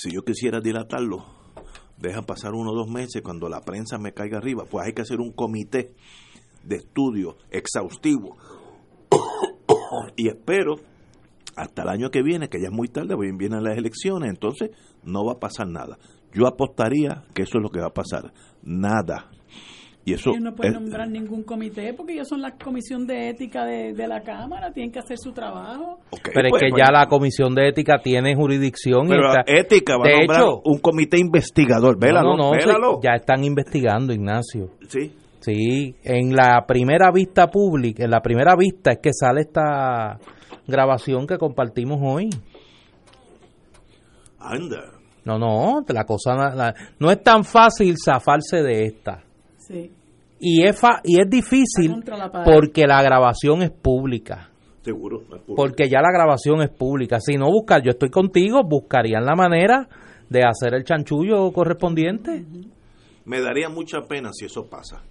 si 0.00 0.10
yo 0.10 0.22
quisiera 0.22 0.60
dilatarlo, 0.60 1.26
deja 1.98 2.22
pasar 2.22 2.54
uno 2.54 2.70
o 2.70 2.74
dos 2.74 2.88
meses 2.88 3.20
cuando 3.22 3.50
la 3.50 3.60
prensa 3.60 3.98
me 3.98 4.14
caiga 4.14 4.38
arriba, 4.38 4.64
pues 4.64 4.86
hay 4.86 4.94
que 4.94 5.02
hacer 5.02 5.20
un 5.20 5.32
comité 5.32 5.94
de 6.64 6.76
estudio 6.76 7.36
exhaustivo. 7.50 8.38
y 10.16 10.28
espero 10.28 10.76
hasta 11.54 11.82
el 11.82 11.90
año 11.90 12.10
que 12.10 12.22
viene, 12.22 12.48
que 12.48 12.60
ya 12.60 12.68
es 12.68 12.72
muy 12.72 12.88
tarde, 12.88 13.14
vienen 13.36 13.62
las 13.62 13.76
elecciones, 13.76 14.30
entonces 14.30 14.70
no 15.04 15.26
va 15.26 15.32
a 15.34 15.38
pasar 15.38 15.68
nada. 15.68 15.98
Yo 16.32 16.46
apostaría 16.46 17.24
que 17.34 17.42
eso 17.42 17.58
es 17.58 17.62
lo 17.62 17.68
que 17.68 17.80
va 17.80 17.88
a 17.88 17.94
pasar, 17.94 18.32
nada. 18.62 19.30
Y 20.10 20.14
eso 20.14 20.30
ellos 20.30 20.42
no 20.42 20.54
pueden 20.54 20.74
nombrar 20.74 21.08
ningún 21.08 21.44
comité 21.44 21.94
porque 21.94 22.14
ellos 22.14 22.28
son 22.28 22.42
la 22.42 22.52
comisión 22.52 23.06
de 23.06 23.28
ética 23.30 23.64
de, 23.64 23.94
la 24.08 24.22
Cámara, 24.22 24.72
tienen 24.72 24.90
que 24.90 24.98
hacer 24.98 25.16
su 25.18 25.32
trabajo. 25.32 26.00
pero 26.10 26.48
es 26.48 26.50
pues, 26.50 26.62
que 26.62 26.70
pues. 26.70 26.82
ya 26.84 26.92
la 26.92 27.06
comisión 27.06 27.54
de 27.54 27.68
ética 27.68 27.98
tiene 28.02 28.34
jurisdicción. 28.34 29.06
Pero 29.08 29.32
y 29.46 29.58
ética 29.58 29.96
va 29.96 30.04
a 30.06 30.18
nombrar 30.18 30.44
un 30.64 30.78
comité 30.78 31.18
investigador. 31.18 31.98
Vélalo, 31.98 32.36
no, 32.36 32.52
no, 32.52 33.00
ya 33.02 33.12
están 33.14 33.44
investigando, 33.44 34.12
Ignacio. 34.12 34.70
Sí. 34.88 35.12
Sí, 35.40 35.96
en 36.02 36.34
la 36.34 36.64
primera 36.66 37.10
vista 37.10 37.46
pública, 37.46 38.04
en 38.04 38.10
la 38.10 38.20
primera 38.20 38.54
vista 38.56 38.90
es 38.92 38.98
que 38.98 39.10
sale 39.12 39.40
esta 39.42 40.18
grabación 40.66 41.26
que 41.26 41.38
compartimos 41.38 41.98
hoy. 42.02 42.28
Anda. 44.38 45.00
No, 45.24 45.38
no, 45.38 45.84
la 45.88 46.04
cosa 46.04 46.74
no 46.98 47.10
es 47.10 47.22
tan 47.22 47.44
fácil 47.44 47.96
zafarse 48.02 48.62
de 48.62 48.84
esta. 48.84 49.22
Sí. 49.56 49.92
Y 50.40 50.64
es, 50.64 50.80
y 51.04 51.20
es 51.20 51.28
difícil 51.28 52.02
porque 52.44 52.86
la 52.86 53.02
grabación 53.02 53.62
es 53.62 53.70
pública. 53.70 54.50
Seguro, 54.82 55.20
Porque 55.54 55.90
ya 55.90 56.00
la 56.00 56.10
grabación 56.10 56.62
es 56.62 56.70
pública. 56.70 57.20
Si 57.20 57.36
no 57.36 57.50
buscar, 57.50 57.82
yo 57.82 57.90
estoy 57.90 58.08
contigo, 58.08 58.62
buscarían 58.64 59.26
la 59.26 59.34
manera 59.34 59.86
de 60.30 60.40
hacer 60.42 60.72
el 60.72 60.84
chanchullo 60.84 61.52
correspondiente. 61.52 62.46
Me 63.26 63.42
daría 63.42 63.68
mucha 63.68 64.00
pena 64.08 64.30
si 64.32 64.46
eso 64.46 64.70
pasa. 64.70 65.02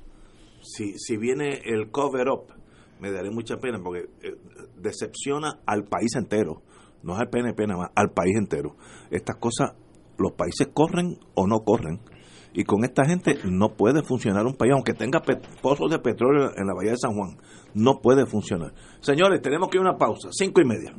Si, 0.64 0.98
si 0.98 1.18
viene 1.18 1.62
el 1.64 1.92
cover 1.92 2.30
up, 2.30 2.54
me 3.00 3.12
daría 3.12 3.32
mucha 3.32 3.58
pena 3.58 3.80
porque 3.84 4.10
eh, 4.24 4.36
decepciona 4.78 5.60
al 5.68 5.84
país 5.84 6.16
entero. 6.16 6.64
No 7.04 7.14
es 7.14 7.20
al 7.20 7.30
PNP 7.30 7.68
nada 7.68 7.82
más, 7.82 7.90
al 7.96 8.10
país 8.10 8.36
entero. 8.36 8.76
Estas 9.12 9.36
cosas, 9.38 9.74
los 10.18 10.32
países 10.32 10.70
corren 10.74 11.20
o 11.36 11.46
no 11.46 11.60
corren 11.60 12.00
y 12.54 12.64
con 12.64 12.84
esta 12.84 13.06
gente 13.06 13.38
no 13.44 13.70
puede 13.70 14.02
funcionar 14.04 14.46
un 14.46 14.56
país, 14.56 14.74
aunque 14.74 14.94
tenga 14.94 15.22
pozos 15.62 15.92
de 15.92 16.00
petróleo 16.00 16.52
en 16.56 16.68
la 16.68 16.74
bahía 16.74 16.92
de 16.92 16.98
San 16.98 17.14
Juan, 17.14 17.38
no 17.74 18.00
puede 18.02 18.26
funcionar. 18.26 18.74
Señores, 19.02 19.42
tenemos 19.42 19.70
que 19.70 19.78
ir 19.78 19.86
a 19.86 19.90
una 19.90 19.98
pausa, 19.98 20.30
cinco 20.32 20.62
y 20.62 20.66
media. 20.66 20.94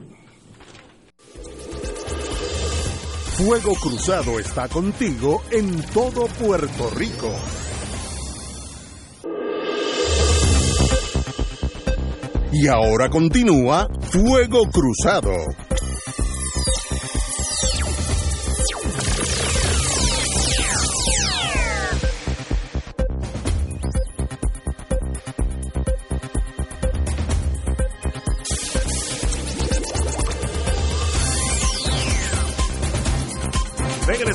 Fuego 3.36 3.72
Cruzado 3.74 4.38
está 4.38 4.68
contigo 4.68 5.42
en 5.50 5.82
todo 5.94 6.26
Puerto 6.26 6.90
Rico. 6.90 7.32
Y 12.52 12.68
ahora 12.68 13.08
continúa 13.08 13.88
Fuego 14.10 14.64
Cruzado. 14.70 15.32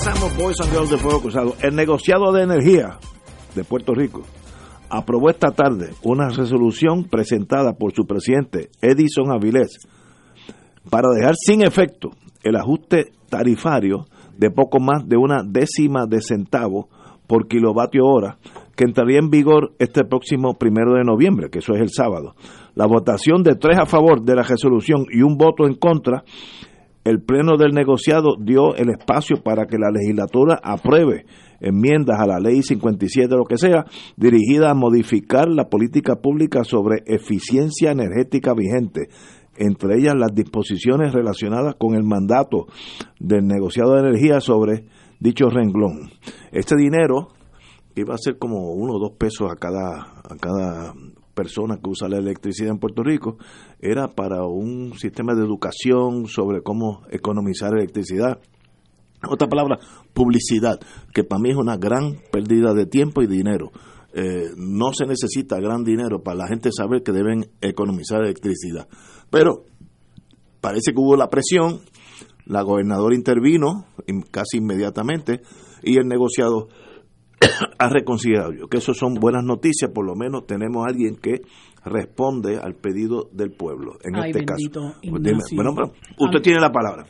Boys 0.05 0.61
and 0.61 0.71
Girls 0.71 0.91
de 0.91 0.97
Fuego 0.99 1.19
Cruzado. 1.19 1.55
El 1.63 1.75
negociado 1.75 2.31
de 2.31 2.43
energía 2.43 2.99
de 3.55 3.63
Puerto 3.63 3.95
Rico 3.95 4.21
aprobó 4.87 5.31
esta 5.31 5.49
tarde 5.49 5.93
una 6.03 6.29
resolución 6.29 7.05
presentada 7.05 7.73
por 7.73 7.91
su 7.91 8.05
presidente 8.05 8.69
Edison 8.83 9.31
Avilés 9.31 9.79
para 10.91 11.09
dejar 11.09 11.33
sin 11.35 11.63
efecto 11.63 12.11
el 12.43 12.55
ajuste 12.55 13.13
tarifario 13.29 14.05
de 14.37 14.51
poco 14.51 14.79
más 14.79 15.07
de 15.07 15.17
una 15.17 15.41
décima 15.43 16.05
de 16.05 16.21
centavo 16.21 16.87
por 17.25 17.47
kilovatio 17.47 18.05
hora 18.05 18.37
que 18.75 18.83
entraría 18.83 19.17
en 19.17 19.31
vigor 19.31 19.73
este 19.79 20.03
próximo 20.03 20.53
primero 20.53 20.93
de 20.93 21.03
noviembre, 21.03 21.49
que 21.49 21.59
eso 21.59 21.73
es 21.73 21.81
el 21.81 21.89
sábado. 21.89 22.35
La 22.75 22.85
votación 22.85 23.41
de 23.41 23.55
tres 23.55 23.79
a 23.79 23.87
favor 23.87 24.21
de 24.21 24.35
la 24.35 24.43
resolución 24.43 25.05
y 25.09 25.23
un 25.23 25.35
voto 25.35 25.65
en 25.65 25.73
contra 25.73 26.23
el 27.05 27.21
Pleno 27.21 27.55
del 27.55 27.71
negociado 27.71 28.35
dio 28.37 28.75
el 28.75 28.89
espacio 28.89 29.37
para 29.43 29.67
que 29.67 29.77
la 29.77 29.91
legislatura 29.91 30.59
apruebe 30.61 31.25
enmiendas 31.61 32.19
a 32.19 32.25
la 32.25 32.39
ley 32.39 32.63
57, 32.63 33.29
lo 33.35 33.45
que 33.45 33.57
sea, 33.57 33.85
dirigida 34.17 34.71
a 34.71 34.75
modificar 34.75 35.47
la 35.47 35.69
política 35.69 36.15
pública 36.15 36.63
sobre 36.63 37.03
eficiencia 37.05 37.91
energética 37.91 38.53
vigente, 38.53 39.09
entre 39.55 39.99
ellas 39.99 40.15
las 40.17 40.33
disposiciones 40.33 41.13
relacionadas 41.13 41.75
con 41.75 41.95
el 41.95 42.03
mandato 42.03 42.65
del 43.19 43.45
negociado 43.45 43.93
de 43.93 43.99
energía 43.99 44.41
sobre 44.41 44.85
dicho 45.19 45.45
renglón. 45.49 46.09
Este 46.51 46.75
dinero 46.75 47.29
iba 47.95 48.15
a 48.15 48.17
ser 48.17 48.37
como 48.37 48.71
uno 48.71 48.95
o 48.95 48.99
dos 48.99 49.17
pesos 49.17 49.49
a 49.51 49.55
cada, 49.55 50.21
a 50.23 50.35
cada 50.39 50.93
persona 51.35 51.77
que 51.77 51.89
usa 51.89 52.07
la 52.07 52.17
electricidad 52.17 52.71
en 52.71 52.79
Puerto 52.79 53.03
Rico, 53.03 53.37
era 53.79 54.07
para 54.07 54.45
un 54.45 54.93
sistema 54.97 55.35
de 55.35 55.43
educación 55.43 56.27
sobre 56.27 56.61
cómo 56.61 57.03
economizar 57.11 57.73
electricidad. 57.75 58.39
Otra 59.29 59.47
palabra, 59.47 59.77
publicidad, 60.13 60.79
que 61.13 61.23
para 61.23 61.41
mí 61.41 61.51
es 61.51 61.57
una 61.57 61.77
gran 61.77 62.17
pérdida 62.31 62.73
de 62.73 62.85
tiempo 62.85 63.21
y 63.21 63.27
dinero. 63.27 63.71
Eh, 64.13 64.51
no 64.55 64.93
se 64.93 65.05
necesita 65.05 65.59
gran 65.59 65.83
dinero 65.83 66.23
para 66.23 66.37
la 66.37 66.47
gente 66.47 66.69
saber 66.71 67.03
que 67.03 67.11
deben 67.11 67.51
economizar 67.61 68.21
electricidad. 68.21 68.87
Pero 69.29 69.65
parece 70.61 70.93
que 70.93 70.99
hubo 70.99 71.17
la 71.17 71.29
presión, 71.29 71.81
la 72.45 72.61
gobernadora 72.61 73.15
intervino 73.15 73.85
casi 74.31 74.57
inmediatamente 74.57 75.41
y 75.83 75.97
el 75.97 76.07
negociado 76.07 76.69
ha 77.77 77.89
reconsiderado 77.89 78.67
que 78.69 78.77
eso 78.77 78.93
son 78.93 79.15
buenas 79.15 79.43
noticias, 79.43 79.91
por 79.91 80.05
lo 80.05 80.15
menos 80.15 80.45
tenemos 80.45 80.85
a 80.85 80.89
alguien 80.89 81.15
que 81.15 81.41
responde 81.83 82.57
al 82.57 82.75
pedido 82.75 83.29
del 83.31 83.51
pueblo, 83.51 83.93
en 84.03 84.15
este 84.15 84.45
caso. 84.45 84.95
Pues 85.01 85.21
bueno, 85.53 85.91
usted 86.17 86.41
tiene 86.41 86.59
la 86.59 86.71
palabra. 86.71 87.05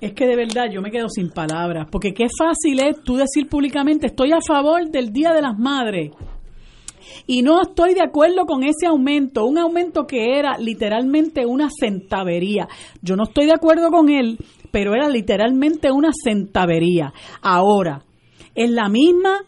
Es 0.00 0.12
que 0.14 0.26
de 0.26 0.34
verdad 0.34 0.64
yo 0.72 0.80
me 0.80 0.90
quedo 0.90 1.08
sin 1.08 1.30
palabras, 1.30 1.86
porque 1.90 2.12
qué 2.12 2.26
fácil 2.36 2.80
es 2.80 3.02
tú 3.02 3.16
decir 3.16 3.48
públicamente 3.48 4.06
estoy 4.06 4.32
a 4.32 4.38
favor 4.46 4.88
del 4.90 5.12
Día 5.12 5.32
de 5.32 5.42
las 5.42 5.58
Madres 5.58 6.10
y 7.26 7.42
no 7.42 7.60
estoy 7.62 7.94
de 7.94 8.02
acuerdo 8.02 8.46
con 8.46 8.62
ese 8.62 8.86
aumento, 8.86 9.44
un 9.44 9.58
aumento 9.58 10.06
que 10.06 10.38
era 10.38 10.58
literalmente 10.58 11.46
una 11.46 11.68
centavería. 11.70 12.68
Yo 13.02 13.16
no 13.16 13.24
estoy 13.24 13.46
de 13.46 13.54
acuerdo 13.54 13.90
con 13.90 14.08
él, 14.08 14.38
pero 14.70 14.94
era 14.94 15.08
literalmente 15.08 15.90
una 15.90 16.10
centavería. 16.12 17.12
Ahora, 17.42 18.02
es 18.54 18.70
la 18.70 18.88
misma 18.88 19.40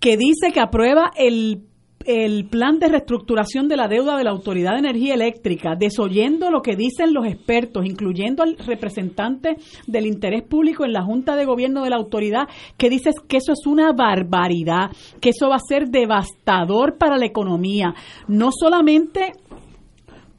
que 0.00 0.16
dice 0.16 0.50
que 0.52 0.60
aprueba 0.60 1.10
el, 1.14 1.62
el, 2.06 2.48
plan 2.48 2.78
de 2.78 2.88
reestructuración 2.88 3.68
de 3.68 3.76
la 3.76 3.86
deuda 3.86 4.16
de 4.16 4.24
la 4.24 4.30
Autoridad 4.30 4.72
de 4.72 4.78
Energía 4.78 5.14
Eléctrica, 5.14 5.74
desoyendo 5.78 6.50
lo 6.50 6.62
que 6.62 6.74
dicen 6.74 7.12
los 7.12 7.26
expertos, 7.26 7.84
incluyendo 7.84 8.42
al 8.42 8.56
representante 8.56 9.56
del 9.86 10.06
interés 10.06 10.42
público 10.42 10.84
en 10.84 10.94
la 10.94 11.02
Junta 11.02 11.36
de 11.36 11.44
Gobierno 11.44 11.84
de 11.84 11.90
la 11.90 11.96
Autoridad, 11.96 12.48
que 12.78 12.88
dice 12.88 13.10
que 13.28 13.36
eso 13.36 13.52
es 13.52 13.66
una 13.66 13.92
barbaridad, 13.92 14.90
que 15.20 15.30
eso 15.30 15.50
va 15.50 15.56
a 15.56 15.68
ser 15.68 15.88
devastador 15.88 16.96
para 16.96 17.18
la 17.18 17.26
economía, 17.26 17.94
no 18.26 18.50
solamente 18.52 19.32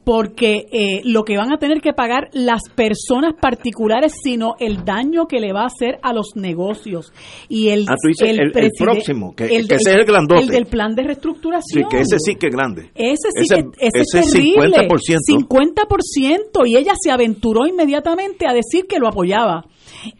porque 0.03 0.65
eh, 0.71 1.01
lo 1.03 1.23
que 1.23 1.37
van 1.37 1.53
a 1.53 1.57
tener 1.57 1.79
que 1.79 1.93
pagar 1.93 2.29
las 2.33 2.61
personas 2.75 3.33
particulares, 3.39 4.13
sino 4.23 4.55
el 4.59 4.83
daño 4.83 5.27
que 5.27 5.39
le 5.39 5.53
va 5.53 5.63
a 5.63 5.67
hacer 5.67 5.99
a 6.01 6.13
los 6.13 6.35
negocios. 6.35 7.13
Y 7.49 7.69
el, 7.69 7.85
ah, 7.87 7.95
el, 8.25 8.51
próximo, 8.77 9.35
que, 9.35 9.45
ese 9.45 9.75
es 9.75 9.85
el 9.87 10.05
grandote. 10.05 10.41
El 10.41 10.47
del 10.47 10.65
plan 10.65 10.95
de 10.95 11.03
reestructuración. 11.03 11.83
Sí, 11.83 11.89
que 11.89 12.01
ese 12.01 12.17
sí 12.19 12.35
que 12.35 12.47
es 12.47 12.53
grande. 12.53 12.89
Ese 12.95 13.29
sí 13.33 13.47
que 13.47 13.63
ese 13.79 14.19
es 14.19 14.31
terrible. 14.31 14.87
50%. 14.87 15.17
50%. 15.27 16.67
Y 16.67 16.77
ella 16.77 16.93
se 16.99 17.11
aventuró 17.11 17.67
inmediatamente 17.67 18.47
a 18.47 18.53
decir 18.53 18.87
que 18.87 18.99
lo 18.99 19.07
apoyaba. 19.07 19.65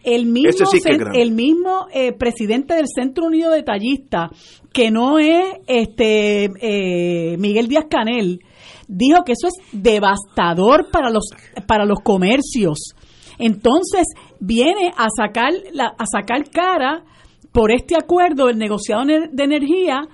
El 0.04 0.26
mismo, 0.26 0.68
el 1.12 1.32
mismo 1.32 1.86
eh, 1.92 2.12
presidente 2.12 2.74
del 2.74 2.86
Centro 2.86 3.26
Unido 3.26 3.50
de 3.50 3.64
Tallistas, 3.64 4.30
que 4.72 4.92
no 4.92 5.18
es 5.18 5.42
este 5.66 6.44
eh, 6.60 7.36
Miguel 7.38 7.66
Díaz 7.66 7.86
Canel, 7.90 8.40
dijo 8.88 9.24
que 9.24 9.32
eso 9.32 9.48
es 9.48 9.54
devastador 9.72 10.90
para 10.90 11.10
los, 11.10 11.24
para 11.66 11.84
los 11.84 12.00
comercios. 12.00 12.94
Entonces 13.38 14.06
viene 14.40 14.92
a 14.96 15.08
sacar, 15.16 15.52
la, 15.72 15.94
a 15.98 16.04
sacar 16.06 16.48
cara 16.50 17.04
por 17.52 17.70
este 17.70 17.96
acuerdo 17.96 18.46
del 18.46 18.58
negociado 18.58 19.04
de 19.04 19.44
energía, 19.44 20.08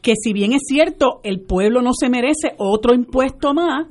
que 0.00 0.14
si 0.22 0.32
bien 0.32 0.52
es 0.52 0.62
cierto, 0.66 1.20
el 1.24 1.40
pueblo 1.40 1.82
no 1.82 1.92
se 1.92 2.08
merece 2.08 2.54
otro 2.58 2.94
impuesto 2.94 3.52
más, 3.52 3.86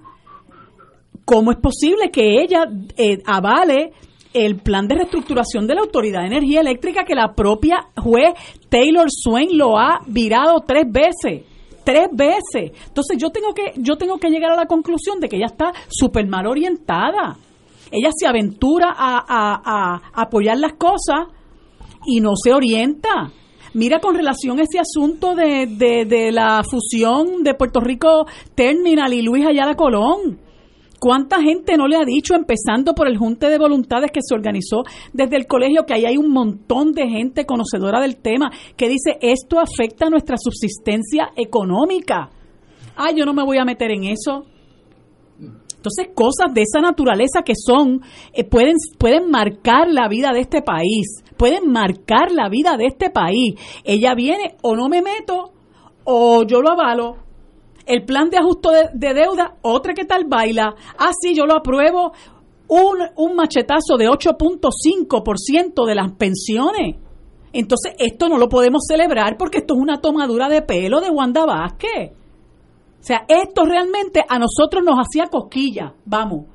¿cómo 1.25 1.51
es 1.51 1.57
posible 1.57 2.11
que 2.11 2.41
ella 2.41 2.65
eh, 2.97 3.17
avale 3.25 3.91
el 4.33 4.57
plan 4.57 4.87
de 4.87 4.95
reestructuración 4.95 5.67
de 5.67 5.75
la 5.75 5.81
Autoridad 5.81 6.21
de 6.21 6.27
Energía 6.27 6.61
Eléctrica 6.61 7.03
que 7.03 7.15
la 7.15 7.33
propia 7.33 7.87
juez 7.97 8.33
Taylor 8.69 9.07
Swain 9.09 9.57
lo 9.57 9.77
ha 9.77 9.99
virado 10.07 10.63
tres 10.65 10.85
veces? 10.89 11.45
Tres 11.83 12.07
veces. 12.11 12.71
Entonces 12.87 13.17
yo 13.17 13.29
tengo 13.29 13.53
que 13.53 13.73
yo 13.77 13.97
tengo 13.97 14.17
que 14.17 14.29
llegar 14.29 14.51
a 14.51 14.55
la 14.55 14.65
conclusión 14.65 15.19
de 15.19 15.29
que 15.29 15.37
ella 15.37 15.47
está 15.47 15.73
súper 15.89 16.27
mal 16.27 16.47
orientada. 16.47 17.37
Ella 17.91 18.09
se 18.15 18.25
aventura 18.25 18.93
a, 18.95 20.01
apoyar 20.13 20.57
las 20.57 20.73
cosas 20.73 21.27
y 22.05 22.21
no 22.21 22.31
se 22.35 22.51
orienta. 22.53 23.31
Mira 23.75 23.99
con 23.99 24.15
relación 24.15 24.59
a 24.59 24.63
ese 24.63 24.79
asunto 24.79 25.35
de, 25.35 25.67
de, 25.67 26.05
de 26.05 26.31
la 26.31 26.63
fusión 26.63 27.43
de 27.43 27.53
Puerto 27.53 27.79
Rico 27.79 28.25
Terminal 28.55 29.13
y 29.13 29.21
Luis 29.21 29.45
Ayala 29.45 29.75
Colón. 29.75 30.39
¿Cuánta 31.03 31.41
gente 31.41 31.75
no 31.75 31.89
le 31.89 31.97
ha 31.97 32.05
dicho, 32.05 32.33
empezando 32.33 32.95
por 32.95 33.09
el 33.09 33.17
Junte 33.17 33.49
de 33.49 33.57
Voluntades 33.57 34.09
que 34.09 34.21
se 34.23 34.33
organizó 34.33 34.83
desde 35.11 35.35
el 35.35 35.47
colegio, 35.47 35.85
que 35.85 35.93
ahí 35.93 36.05
hay 36.05 36.15
un 36.15 36.31
montón 36.31 36.93
de 36.93 37.09
gente 37.09 37.45
conocedora 37.45 37.99
del 37.99 38.15
tema, 38.15 38.51
que 38.77 38.87
dice 38.87 39.17
esto 39.19 39.59
afecta 39.59 40.09
nuestra 40.09 40.37
subsistencia 40.37 41.31
económica? 41.35 42.29
Ah, 42.95 43.11
yo 43.13 43.25
no 43.25 43.33
me 43.33 43.43
voy 43.43 43.57
a 43.57 43.65
meter 43.65 43.91
en 43.91 44.05
eso. 44.05 44.45
Entonces, 45.75 46.07
cosas 46.15 46.53
de 46.53 46.61
esa 46.61 46.79
naturaleza 46.79 47.41
que 47.43 47.55
son, 47.57 47.99
eh, 48.31 48.45
pueden, 48.45 48.77
pueden 48.97 49.29
marcar 49.29 49.91
la 49.91 50.07
vida 50.07 50.31
de 50.31 50.39
este 50.39 50.61
país, 50.61 51.21
pueden 51.35 51.69
marcar 51.69 52.31
la 52.31 52.47
vida 52.47 52.77
de 52.77 52.85
este 52.85 53.09
país. 53.09 53.55
Ella 53.83 54.15
viene 54.15 54.55
o 54.61 54.73
no 54.77 54.87
me 54.87 55.01
meto 55.01 55.51
o 56.05 56.43
yo 56.43 56.61
lo 56.61 56.71
avalo. 56.71 57.22
El 57.85 58.05
plan 58.05 58.29
de 58.29 58.37
ajuste 58.37 58.69
de, 58.93 59.13
deuda, 59.13 59.57
otra 59.61 59.93
que 59.93 60.05
tal 60.05 60.25
baila. 60.25 60.73
Ah, 60.97 61.11
yo 61.33 61.45
lo 61.45 61.55
apruebo. 61.55 62.13
Un, 62.67 62.97
un 63.17 63.35
machetazo 63.35 63.97
de 63.97 64.07
8.5% 64.07 65.85
de 65.85 65.95
las 65.95 66.11
pensiones. 66.13 66.95
Entonces, 67.51 67.93
esto 67.99 68.29
no 68.29 68.37
lo 68.37 68.49
podemos 68.49 68.83
celebrar 68.87 69.37
porque 69.37 69.59
esto 69.59 69.75
es 69.75 69.79
una 69.79 70.01
tomadura 70.01 70.49
de 70.49 70.61
pelo 70.61 71.01
de 71.01 71.09
Wanda 71.09 71.45
Vázquez. 71.45 72.13
O 72.13 73.05
sea, 73.05 73.25
esto 73.27 73.65
realmente 73.65 74.23
a 74.27 74.39
nosotros 74.39 74.81
nos 74.83 74.95
hacía 74.95 75.27
cosquilla, 75.27 75.93
vamos. 76.05 76.45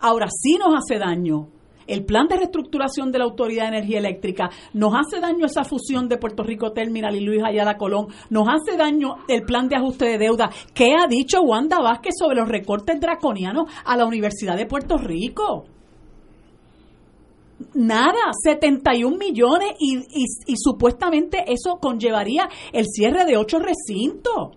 Ahora 0.00 0.26
sí 0.30 0.56
nos 0.58 0.74
hace 0.76 0.98
daño. 0.98 1.48
El 1.86 2.04
plan 2.04 2.26
de 2.28 2.36
reestructuración 2.36 3.12
de 3.12 3.18
la 3.18 3.24
Autoridad 3.24 3.64
de 3.64 3.76
Energía 3.76 3.98
Eléctrica 3.98 4.50
nos 4.72 4.94
hace 4.94 5.20
daño 5.20 5.46
esa 5.46 5.64
fusión 5.64 6.08
de 6.08 6.18
Puerto 6.18 6.42
Rico 6.42 6.72
Terminal 6.72 7.14
y 7.14 7.20
Luis 7.20 7.42
Ayala 7.44 7.76
Colón, 7.76 8.08
nos 8.30 8.46
hace 8.48 8.76
daño 8.76 9.16
el 9.28 9.42
plan 9.42 9.68
de 9.68 9.76
ajuste 9.76 10.06
de 10.06 10.18
deuda. 10.18 10.50
¿Qué 10.72 10.94
ha 10.94 11.06
dicho 11.06 11.42
Wanda 11.42 11.80
Vázquez 11.80 12.14
sobre 12.18 12.36
los 12.36 12.48
recortes 12.48 13.00
draconianos 13.00 13.70
a 13.84 13.96
la 13.96 14.06
Universidad 14.06 14.56
de 14.56 14.66
Puerto 14.66 14.96
Rico? 14.96 15.64
Nada, 17.74 18.32
71 18.42 19.16
millones 19.16 19.70
y, 19.78 19.96
y, 19.96 20.24
y 20.46 20.54
supuestamente 20.56 21.44
eso 21.46 21.78
conllevaría 21.80 22.48
el 22.72 22.86
cierre 22.86 23.24
de 23.24 23.36
ocho 23.36 23.58
recintos 23.58 24.56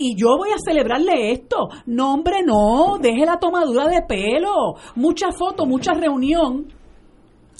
y 0.00 0.16
yo 0.16 0.38
voy 0.38 0.48
a 0.50 0.58
celebrarle 0.58 1.30
esto. 1.30 1.68
No, 1.84 2.14
hombre, 2.14 2.42
no, 2.42 2.96
deje 2.98 3.26
la 3.26 3.38
tomadura 3.38 3.86
de 3.86 4.00
pelo. 4.00 4.76
Mucha 4.96 5.30
foto, 5.30 5.66
mucha 5.66 5.92
reunión 5.92 6.68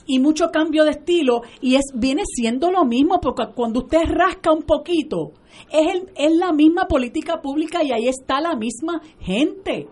y 0.07 0.18
mucho 0.18 0.46
cambio 0.50 0.85
de 0.85 0.92
estilo 0.92 1.42
y 1.61 1.76
es 1.76 1.92
viene 1.94 2.22
siendo 2.24 2.70
lo 2.70 2.85
mismo 2.87 3.20
porque 3.20 3.44
cuando 3.55 3.81
usted 3.81 4.00
rasca 4.07 4.50
un 4.53 4.62
poquito 4.62 5.33
es, 5.70 6.03
es 6.16 6.35
la 6.35 6.53
misma 6.53 6.87
política 6.87 7.42
pública 7.42 7.85
y 7.85 7.92
ahí 7.92 8.09
está 8.09 8.40
la 8.40 8.57
misma 8.57 9.03
gente. 9.20 9.87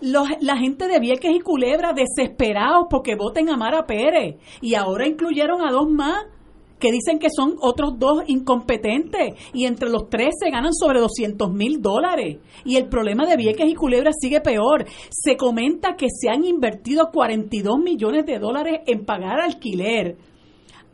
Los, 0.00 0.28
la 0.40 0.56
gente 0.56 0.88
de 0.88 0.98
Vieques 0.98 1.36
y 1.36 1.40
Culebra 1.40 1.92
desesperados 1.92 2.86
porque 2.90 3.14
voten 3.14 3.48
a 3.48 3.56
Mara 3.56 3.86
Pérez 3.86 4.36
y 4.60 4.74
ahora 4.74 5.06
incluyeron 5.06 5.62
a 5.62 5.70
dos 5.70 5.88
más 5.88 6.26
que 6.84 6.92
dicen 6.92 7.18
que 7.18 7.28
son 7.34 7.56
otros 7.62 7.98
dos 7.98 8.24
incompetentes 8.26 9.32
y 9.54 9.64
entre 9.64 9.88
los 9.88 10.10
tres 10.10 10.34
se 10.38 10.50
ganan 10.50 10.74
sobre 10.74 11.00
200 11.00 11.50
mil 11.50 11.80
dólares. 11.80 12.40
Y 12.66 12.76
el 12.76 12.90
problema 12.90 13.24
de 13.24 13.38
Vieques 13.38 13.66
y 13.70 13.74
Culebra 13.74 14.10
sigue 14.12 14.42
peor. 14.42 14.84
Se 15.08 15.38
comenta 15.38 15.96
que 15.96 16.08
se 16.10 16.28
han 16.28 16.44
invertido 16.44 17.08
42 17.10 17.78
millones 17.78 18.26
de 18.26 18.38
dólares 18.38 18.80
en 18.86 19.06
pagar 19.06 19.40
alquiler 19.40 20.18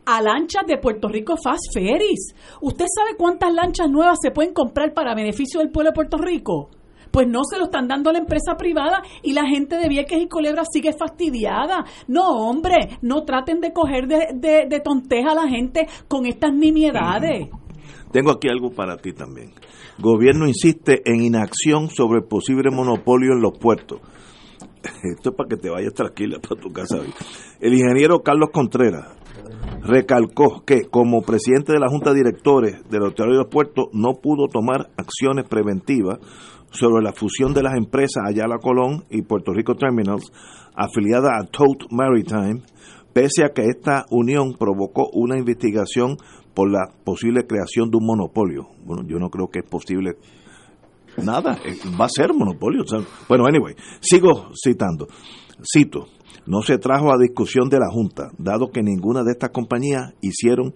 a 0.05 0.21
lanchas 0.21 0.65
de 0.65 0.77
Puerto 0.77 1.09
Rico 1.09 1.35
Fast 1.35 1.73
Ferries. 1.73 2.35
¿Usted 2.61 2.85
sabe 2.95 3.17
cuántas 3.17 3.53
lanchas 3.53 3.89
nuevas 3.89 4.17
se 4.21 4.31
pueden 4.31 4.53
comprar 4.53 4.93
para 4.93 5.13
beneficio 5.13 5.59
del 5.59 5.71
pueblo 5.71 5.89
de 5.89 5.95
Puerto 5.95 6.17
Rico? 6.17 6.69
Pues 7.11 7.27
no 7.27 7.41
se 7.43 7.57
lo 7.57 7.65
están 7.65 7.87
dando 7.87 8.09
a 8.09 8.13
la 8.13 8.19
empresa 8.19 8.55
privada 8.57 9.03
y 9.21 9.33
la 9.33 9.45
gente 9.45 9.77
de 9.77 9.87
Vieques 9.87 10.21
y 10.21 10.27
Culebra 10.27 10.63
sigue 10.71 10.93
fastidiada. 10.93 11.85
No, 12.07 12.29
hombre, 12.29 12.97
no 13.01 13.23
traten 13.23 13.59
de 13.59 13.73
coger 13.73 14.07
de, 14.07 14.67
de, 14.67 14.79
tonteja 14.79 15.31
a 15.31 15.35
la 15.35 15.47
gente 15.47 15.87
con 16.07 16.25
estas 16.25 16.53
nimiedades. 16.53 17.49
Tengo 18.11 18.31
aquí 18.31 18.49
algo 18.49 18.71
para 18.71 18.97
ti 18.97 19.13
también. 19.13 19.53
Gobierno 19.99 20.47
insiste 20.47 21.01
en 21.05 21.21
inacción 21.21 21.89
sobre 21.89 22.21
posible 22.21 22.71
monopolio 22.71 23.33
en 23.33 23.41
los 23.41 23.57
puertos. 23.57 23.99
Esto 25.03 25.29
es 25.29 25.35
para 25.35 25.49
que 25.49 25.57
te 25.57 25.69
vayas 25.69 25.93
tranquila 25.93 26.39
para 26.39 26.59
tu 26.59 26.71
casa. 26.71 26.97
El 27.59 27.73
ingeniero 27.73 28.21
Carlos 28.21 28.49
Contreras 28.51 29.07
recalcó 29.83 30.63
que 30.65 30.85
como 30.89 31.21
presidente 31.21 31.73
de 31.73 31.79
la 31.79 31.89
Junta 31.89 32.11
de 32.11 32.17
Directores 32.17 32.89
del 32.89 33.03
Autoridad 33.03 33.37
de 33.37 33.43
los 33.43 33.51
Puertos 33.51 33.85
no 33.93 34.13
pudo 34.21 34.47
tomar 34.47 34.89
acciones 34.97 35.47
preventivas 35.47 36.19
sobre 36.71 37.03
la 37.03 37.13
fusión 37.13 37.53
de 37.53 37.63
las 37.63 37.75
empresas 37.75 38.23
Ayala 38.27 38.57
Colón 38.57 39.03
y 39.09 39.21
Puerto 39.21 39.53
Rico 39.53 39.75
Terminals, 39.75 40.31
afiliada 40.73 41.37
a 41.37 41.43
Tote 41.43 41.85
Maritime, 41.91 42.61
pese 43.13 43.43
a 43.43 43.49
que 43.49 43.63
esta 43.63 44.05
unión 44.09 44.55
provocó 44.57 45.09
una 45.13 45.37
investigación 45.37 46.17
por 46.53 46.71
la 46.71 46.89
posible 47.03 47.45
creación 47.45 47.89
de 47.89 47.97
un 47.97 48.05
monopolio. 48.05 48.67
Bueno, 48.85 49.03
yo 49.07 49.17
no 49.19 49.29
creo 49.29 49.47
que 49.49 49.59
es 49.59 49.69
posible 49.69 50.17
nada, 51.17 51.59
eh, 51.65 51.75
va 51.99 52.05
a 52.05 52.09
ser 52.09 52.33
monopolio. 52.33 52.83
bueno, 53.27 53.45
anyway, 53.45 53.75
sigo 53.99 54.51
citando. 54.55 55.07
Cito, 55.61 56.07
no 56.45 56.61
se 56.61 56.77
trajo 56.77 57.13
a 57.13 57.17
discusión 57.19 57.69
de 57.69 57.79
la 57.79 57.89
Junta, 57.91 58.31
dado 58.37 58.71
que 58.71 58.81
ninguna 58.81 59.23
de 59.23 59.31
estas 59.31 59.51
compañías 59.51 60.13
hicieron 60.21 60.73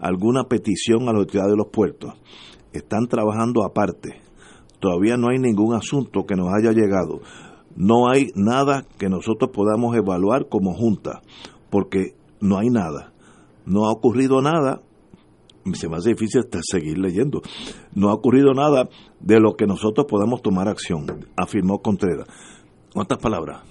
alguna 0.00 0.44
petición 0.44 1.08
a 1.08 1.12
la 1.12 1.20
autoridad 1.20 1.48
de 1.48 1.56
los 1.56 1.68
puertos. 1.72 2.14
Están 2.72 3.06
trabajando 3.06 3.64
aparte 3.64 4.27
todavía 4.80 5.16
no 5.16 5.28
hay 5.30 5.38
ningún 5.38 5.74
asunto 5.74 6.24
que 6.26 6.36
nos 6.36 6.48
haya 6.52 6.72
llegado. 6.72 7.20
No 7.76 8.10
hay 8.10 8.28
nada 8.34 8.84
que 8.98 9.08
nosotros 9.08 9.50
podamos 9.52 9.96
evaluar 9.96 10.48
como 10.48 10.74
junta, 10.74 11.22
porque 11.70 12.14
no 12.40 12.58
hay 12.58 12.70
nada. 12.70 13.12
No 13.66 13.86
ha 13.86 13.92
ocurrido 13.92 14.40
nada, 14.40 14.80
se 15.74 15.88
me 15.88 15.96
hace 15.96 16.10
difícil 16.10 16.40
hasta 16.40 16.60
seguir 16.62 16.98
leyendo, 16.98 17.42
no 17.94 18.08
ha 18.08 18.14
ocurrido 18.14 18.54
nada 18.54 18.88
de 19.20 19.40
lo 19.40 19.54
que 19.54 19.66
nosotros 19.66 20.06
podamos 20.08 20.42
tomar 20.42 20.68
acción, 20.68 21.06
afirmó 21.36 21.80
Contreras. 21.80 22.26
¿Cuántas 22.92 23.18
palabras? 23.18 23.62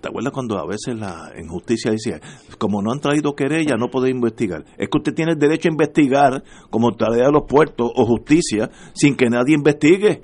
¿Te 0.00 0.08
acuerdas 0.08 0.32
cuando 0.32 0.58
a 0.58 0.66
veces 0.66 0.96
la 0.96 1.32
injusticia 1.40 1.90
decía, 1.90 2.20
como 2.56 2.80
no 2.82 2.92
han 2.92 3.00
traído 3.00 3.34
querella, 3.34 3.76
no 3.76 3.90
puede 3.90 4.10
investigar? 4.10 4.64
Es 4.76 4.88
que 4.88 4.98
usted 4.98 5.12
tiene 5.12 5.32
el 5.32 5.38
derecho 5.38 5.68
a 5.68 5.72
investigar 5.72 6.44
como 6.70 6.92
tarea 6.92 7.26
de 7.26 7.32
los 7.32 7.42
puertos 7.48 7.90
o 7.96 8.06
justicia 8.06 8.70
sin 8.94 9.16
que 9.16 9.28
nadie 9.28 9.56
investigue. 9.56 10.22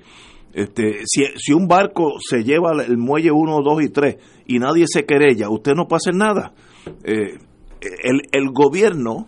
Este, 0.52 1.00
si, 1.04 1.24
si 1.36 1.52
un 1.52 1.66
barco 1.66 2.12
se 2.20 2.44
lleva 2.44 2.70
el 2.84 2.96
muelle 2.96 3.32
1, 3.32 3.62
2 3.62 3.82
y 3.82 3.88
3 3.88 4.16
y 4.46 4.58
nadie 4.60 4.84
se 4.86 5.04
querella, 5.04 5.50
usted 5.50 5.72
no 5.74 5.88
puede 5.88 5.98
hacer 6.04 6.14
nada. 6.14 6.54
Eh, 7.02 7.38
el, 7.80 8.22
el 8.30 8.50
gobierno, 8.52 9.26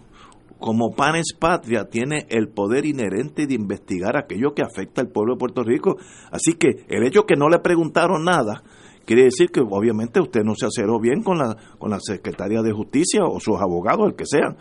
como 0.61 0.94
panes 0.94 1.35
patria, 1.37 1.88
tiene 1.90 2.26
el 2.28 2.48
poder 2.48 2.87
inherente 2.87 3.48
de 3.48 3.54
investigar 3.54 4.16
aquello 4.16 4.54
que 4.54 4.62
afecta 4.62 5.00
al 5.00 5.09
pueblo 5.09 5.35
de 5.35 5.40
Puerto 5.40 5.64
Rico. 5.64 5.96
Así 6.30 6.52
que 6.52 6.85
el 6.88 7.04
hecho 7.04 7.26
que 7.26 7.35
no 7.35 7.48
le 7.48 7.59
preguntaron 7.59 8.22
nada 8.22 8.62
quiere 9.06 9.24
decir 9.24 9.48
que 9.50 9.60
obviamente 9.60 10.20
usted 10.20 10.42
no 10.42 10.54
se 10.54 10.66
aceró 10.66 11.00
bien 11.00 11.22
con 11.22 11.38
la, 11.38 11.56
con 11.78 11.90
la 11.90 12.00
Secretaría 12.00 12.60
de 12.60 12.72
Justicia 12.72 13.22
o 13.24 13.40
sus 13.40 13.56
abogados, 13.58 14.08
el 14.08 14.16
que 14.16 14.26
sean. 14.26 14.56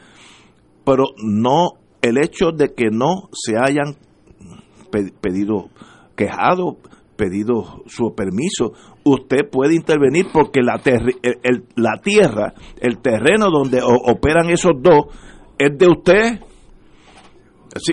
Pero 0.86 1.03
no, 1.21 1.71
el 2.01 2.17
hecho 2.17 2.51
de 2.51 2.73
que 2.73 2.89
no 2.91 3.29
se 3.34 3.55
hayan 3.58 3.95
pedido, 5.19 5.69
quejado, 6.15 6.77
pedido 7.17 7.84
su 7.88 8.13
permiso, 8.15 8.73
usted 9.03 9.49
puede 9.51 9.75
intervenir 9.75 10.27
porque 10.31 10.62
la, 10.62 10.79
el, 10.84 11.65
la 11.75 11.99
tierra, 12.01 12.53
el 12.79 12.99
terreno 12.99 13.49
donde 13.49 13.81
operan 13.84 14.49
esos 14.49 14.73
dos, 14.79 15.08
es 15.58 15.77
de 15.77 15.88
usted. 15.88 16.39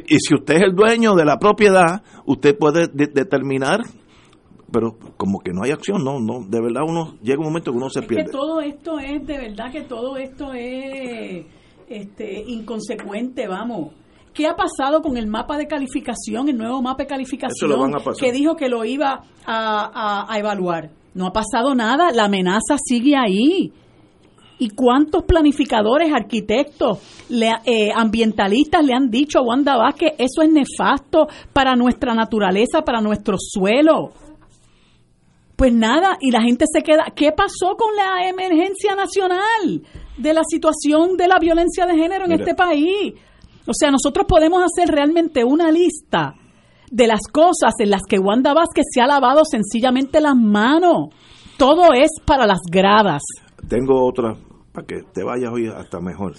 Y 0.06 0.18
si 0.18 0.34
usted 0.34 0.56
es 0.56 0.62
el 0.62 0.76
dueño 0.76 1.14
de 1.14 1.24
la 1.24 1.38
propiedad, 1.38 2.02
usted 2.26 2.56
puede 2.56 2.86
determinar 2.88 3.80
pero 4.72 4.96
como 5.16 5.40
que 5.40 5.52
no 5.52 5.62
hay 5.62 5.70
acción, 5.70 6.02
no, 6.02 6.18
no, 6.18 6.44
de 6.48 6.60
verdad 6.60 6.82
uno 6.88 7.14
llega 7.22 7.38
un 7.38 7.46
momento 7.46 7.70
que 7.70 7.76
uno 7.76 7.90
se 7.90 8.00
es 8.00 8.06
pierde. 8.06 8.24
Que 8.24 8.32
todo 8.32 8.60
esto 8.60 8.98
es, 8.98 9.26
de 9.26 9.38
verdad 9.38 9.70
que 9.70 9.82
todo 9.82 10.16
esto 10.16 10.52
es 10.54 11.44
este, 11.88 12.42
inconsecuente, 12.46 13.46
vamos. 13.46 13.92
¿Qué 14.32 14.46
ha 14.46 14.56
pasado 14.56 15.02
con 15.02 15.18
el 15.18 15.26
mapa 15.26 15.58
de 15.58 15.66
calificación, 15.66 16.48
el 16.48 16.56
nuevo 16.56 16.80
mapa 16.80 17.02
de 17.02 17.06
calificación 17.06 17.92
que 18.18 18.32
dijo 18.32 18.56
que 18.56 18.68
lo 18.68 18.84
iba 18.84 19.24
a, 19.44 20.26
a, 20.32 20.38
evaluar? 20.38 20.90
No 21.14 21.26
ha 21.26 21.32
pasado 21.32 21.74
nada, 21.74 22.10
la 22.12 22.24
amenaza 22.24 22.78
sigue 22.82 23.14
ahí. 23.14 23.72
¿Y 24.58 24.70
cuántos 24.70 25.24
planificadores, 25.24 26.12
arquitectos, 26.14 26.98
eh, 27.30 27.90
ambientalistas 27.94 28.84
le 28.84 28.94
han 28.94 29.10
dicho 29.10 29.40
a 29.40 29.42
Wanda 29.42 29.76
Vázquez, 29.76 30.12
eso 30.18 30.40
es 30.40 30.50
nefasto 30.50 31.26
para 31.52 31.74
nuestra 31.74 32.14
naturaleza, 32.14 32.82
para 32.82 33.00
nuestro 33.02 33.36
suelo? 33.38 34.12
Pues 35.62 35.74
nada, 35.74 36.18
y 36.20 36.32
la 36.32 36.42
gente 36.42 36.64
se 36.66 36.82
queda. 36.82 37.04
¿Qué 37.14 37.30
pasó 37.30 37.76
con 37.78 37.94
la 37.94 38.28
emergencia 38.28 38.96
nacional 38.96 39.86
de 40.18 40.34
la 40.34 40.42
situación 40.42 41.16
de 41.16 41.28
la 41.28 41.38
violencia 41.38 41.86
de 41.86 41.94
género 41.94 42.24
en 42.24 42.32
este 42.32 42.56
país? 42.56 43.14
O 43.64 43.72
sea, 43.72 43.92
nosotros 43.92 44.26
podemos 44.28 44.60
hacer 44.64 44.92
realmente 44.92 45.44
una 45.44 45.70
lista 45.70 46.34
de 46.90 47.06
las 47.06 47.28
cosas 47.32 47.74
en 47.78 47.90
las 47.90 48.02
que 48.08 48.18
Wanda 48.18 48.54
Vázquez 48.54 48.86
se 48.92 49.02
ha 49.02 49.06
lavado 49.06 49.42
sencillamente 49.44 50.20
las 50.20 50.34
manos. 50.34 51.10
Todo 51.56 51.92
es 51.94 52.10
para 52.26 52.44
las 52.44 52.62
gradas. 52.68 53.22
Tengo 53.68 54.04
otra, 54.04 54.34
para 54.72 54.84
que 54.84 55.02
te 55.14 55.22
vayas 55.22 55.52
hoy 55.52 55.68
hasta 55.68 56.00
mejor. 56.00 56.32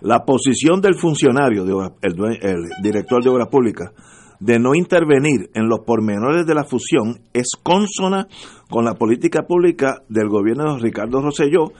La 0.00 0.24
posición 0.24 0.80
del 0.80 0.96
funcionario, 0.96 1.62
el, 1.62 2.38
el 2.42 2.56
director 2.82 3.22
de 3.22 3.30
Obras 3.30 3.50
Públicas, 3.52 3.92
de 4.40 4.58
no 4.58 4.74
intervenir 4.74 5.50
en 5.54 5.68
los 5.68 5.80
pormenores 5.80 6.46
de 6.46 6.54
la 6.54 6.64
fusión 6.64 7.20
es 7.32 7.48
consona 7.62 8.28
con 8.70 8.84
la 8.84 8.94
política 8.94 9.42
pública 9.42 10.02
del 10.08 10.28
gobierno 10.28 10.74
de 10.74 10.82
Ricardo 10.82 11.20
Rosselló, 11.20 11.72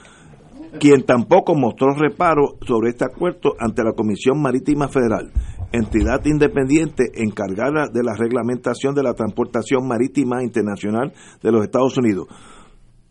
quien 0.80 1.04
tampoco 1.04 1.54
mostró 1.54 1.94
reparo 1.94 2.56
sobre 2.66 2.90
este 2.90 3.04
acuerdo 3.04 3.54
ante 3.59 3.82
la 3.84 3.92
Comisión 3.92 4.40
Marítima 4.42 4.88
Federal, 4.88 5.32
entidad 5.72 6.24
independiente 6.24 7.11
encargada 7.14 7.88
de 7.92 8.02
la 8.02 8.14
reglamentación 8.14 8.94
de 8.94 9.02
la 9.02 9.14
transportación 9.14 9.86
marítima 9.86 10.42
internacional 10.42 11.12
de 11.42 11.52
los 11.52 11.62
Estados 11.62 11.96
Unidos. 11.96 12.26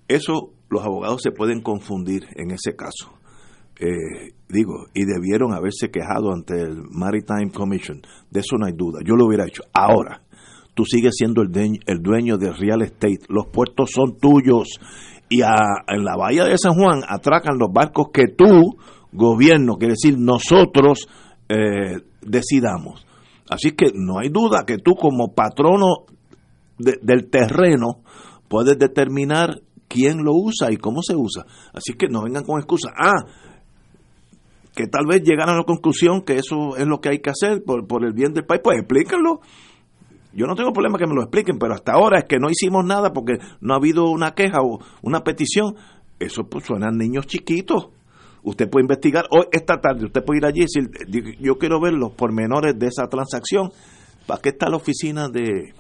Eso 0.08 0.52
los 0.70 0.84
abogados 0.84 1.22
se 1.22 1.32
pueden 1.32 1.62
confundir 1.62 2.26
en 2.36 2.52
ese 2.52 2.76
caso. 2.76 3.18
Eh, 3.80 4.34
digo, 4.50 4.88
y 4.94 5.06
debieron 5.06 5.54
haberse 5.54 5.90
quejado 5.90 6.34
ante 6.34 6.62
el 6.62 6.84
Maritime 6.90 7.52
Commission. 7.52 8.02
De 8.32 8.40
eso 8.40 8.58
no 8.58 8.66
hay 8.66 8.74
duda. 8.74 9.00
Yo 9.06 9.16
lo 9.16 9.26
hubiera 9.26 9.46
hecho. 9.46 9.64
Ahora, 9.74 10.24
tú 10.74 10.84
sigues 10.86 11.16
siendo 11.16 11.42
el, 11.42 11.52
el 11.86 12.02
dueño 12.02 12.38
de 12.38 12.52
real 12.54 12.82
estate. 12.82 13.20
Los 13.30 13.48
puertos 13.48 13.92
son 13.94 14.18
tuyos. 14.18 14.80
Y 15.30 15.42
en 15.42 16.06
la 16.06 16.16
bahía 16.16 16.46
de 16.46 16.58
San 16.58 16.74
Juan 16.74 17.02
atracan 17.08 17.58
los 17.58 17.72
barcos 17.72 18.08
que 18.14 18.28
tú, 18.28 18.78
gobierno, 19.12 19.76
quiere 19.76 19.94
decir 19.94 20.18
nosotros, 20.18 21.08
eh, 21.50 21.98
decidamos. 22.22 23.06
Así 23.50 23.72
que 23.72 23.92
no 23.94 24.20
hay 24.20 24.30
duda 24.30 24.64
que 24.66 24.78
tú 24.78 24.96
como 24.96 25.34
patrono 25.34 26.06
del 26.78 27.30
terreno 27.30 28.02
puedes 28.48 28.78
determinar 28.78 29.62
quién 29.88 30.24
lo 30.24 30.34
usa 30.34 30.72
y 30.72 30.78
cómo 30.78 31.02
se 31.02 31.16
usa. 31.16 31.46
Así 31.74 31.94
que 31.94 32.08
no 32.08 32.24
vengan 32.24 32.44
con 32.44 32.60
excusas. 32.60 32.94
Ah, 32.98 33.26
que 34.78 34.86
tal 34.86 35.08
vez 35.08 35.24
llegaran 35.24 35.56
a 35.56 35.58
la 35.58 35.64
conclusión 35.64 36.22
que 36.22 36.36
eso 36.36 36.78
es 36.78 36.86
lo 36.86 37.02
que 37.02 37.10
hay 37.10 37.20
que 37.20 37.32
hacer 37.32 37.64
por, 37.64 37.88
por 37.88 38.06
el 38.06 38.14
bien 38.14 38.34
del 38.34 38.46
país, 38.46 38.62
pues 38.64 38.78
explíquenlo. 38.78 39.42
Yo 40.34 40.46
no 40.46 40.54
tengo 40.54 40.72
problema 40.72 41.00
que 41.00 41.08
me 41.08 41.16
lo 41.16 41.24
expliquen, 41.24 41.58
pero 41.58 41.74
hasta 41.74 41.94
ahora 41.94 42.20
es 42.20 42.26
que 42.26 42.38
no 42.38 42.48
hicimos 42.48 42.86
nada 42.86 43.12
porque 43.12 43.40
no 43.60 43.74
ha 43.74 43.78
habido 43.78 44.06
una 44.12 44.36
queja 44.36 44.62
o 44.62 44.80
una 45.02 45.24
petición. 45.24 45.76
Eso 46.20 46.44
pues 46.44 46.66
suenan 46.66 46.96
niños 46.96 47.26
chiquitos. 47.26 47.90
Usted 48.44 48.70
puede 48.70 48.84
investigar 48.84 49.26
hoy, 49.32 49.46
esta 49.52 49.82
tarde, 49.82 50.06
usted 50.06 50.24
puede 50.24 50.38
ir 50.38 50.46
allí 50.46 50.62
y 50.62 50.66
decir, 50.66 51.38
yo 51.40 51.58
quiero 51.58 51.82
ver 51.82 51.94
los 51.94 52.12
pormenores 52.12 52.78
de 52.78 52.86
esa 52.86 53.08
transacción. 53.08 53.72
¿Para 54.28 54.40
qué 54.42 54.50
está 54.50 54.70
la 54.70 54.78
oficina 54.78 55.28
de, 55.28 55.74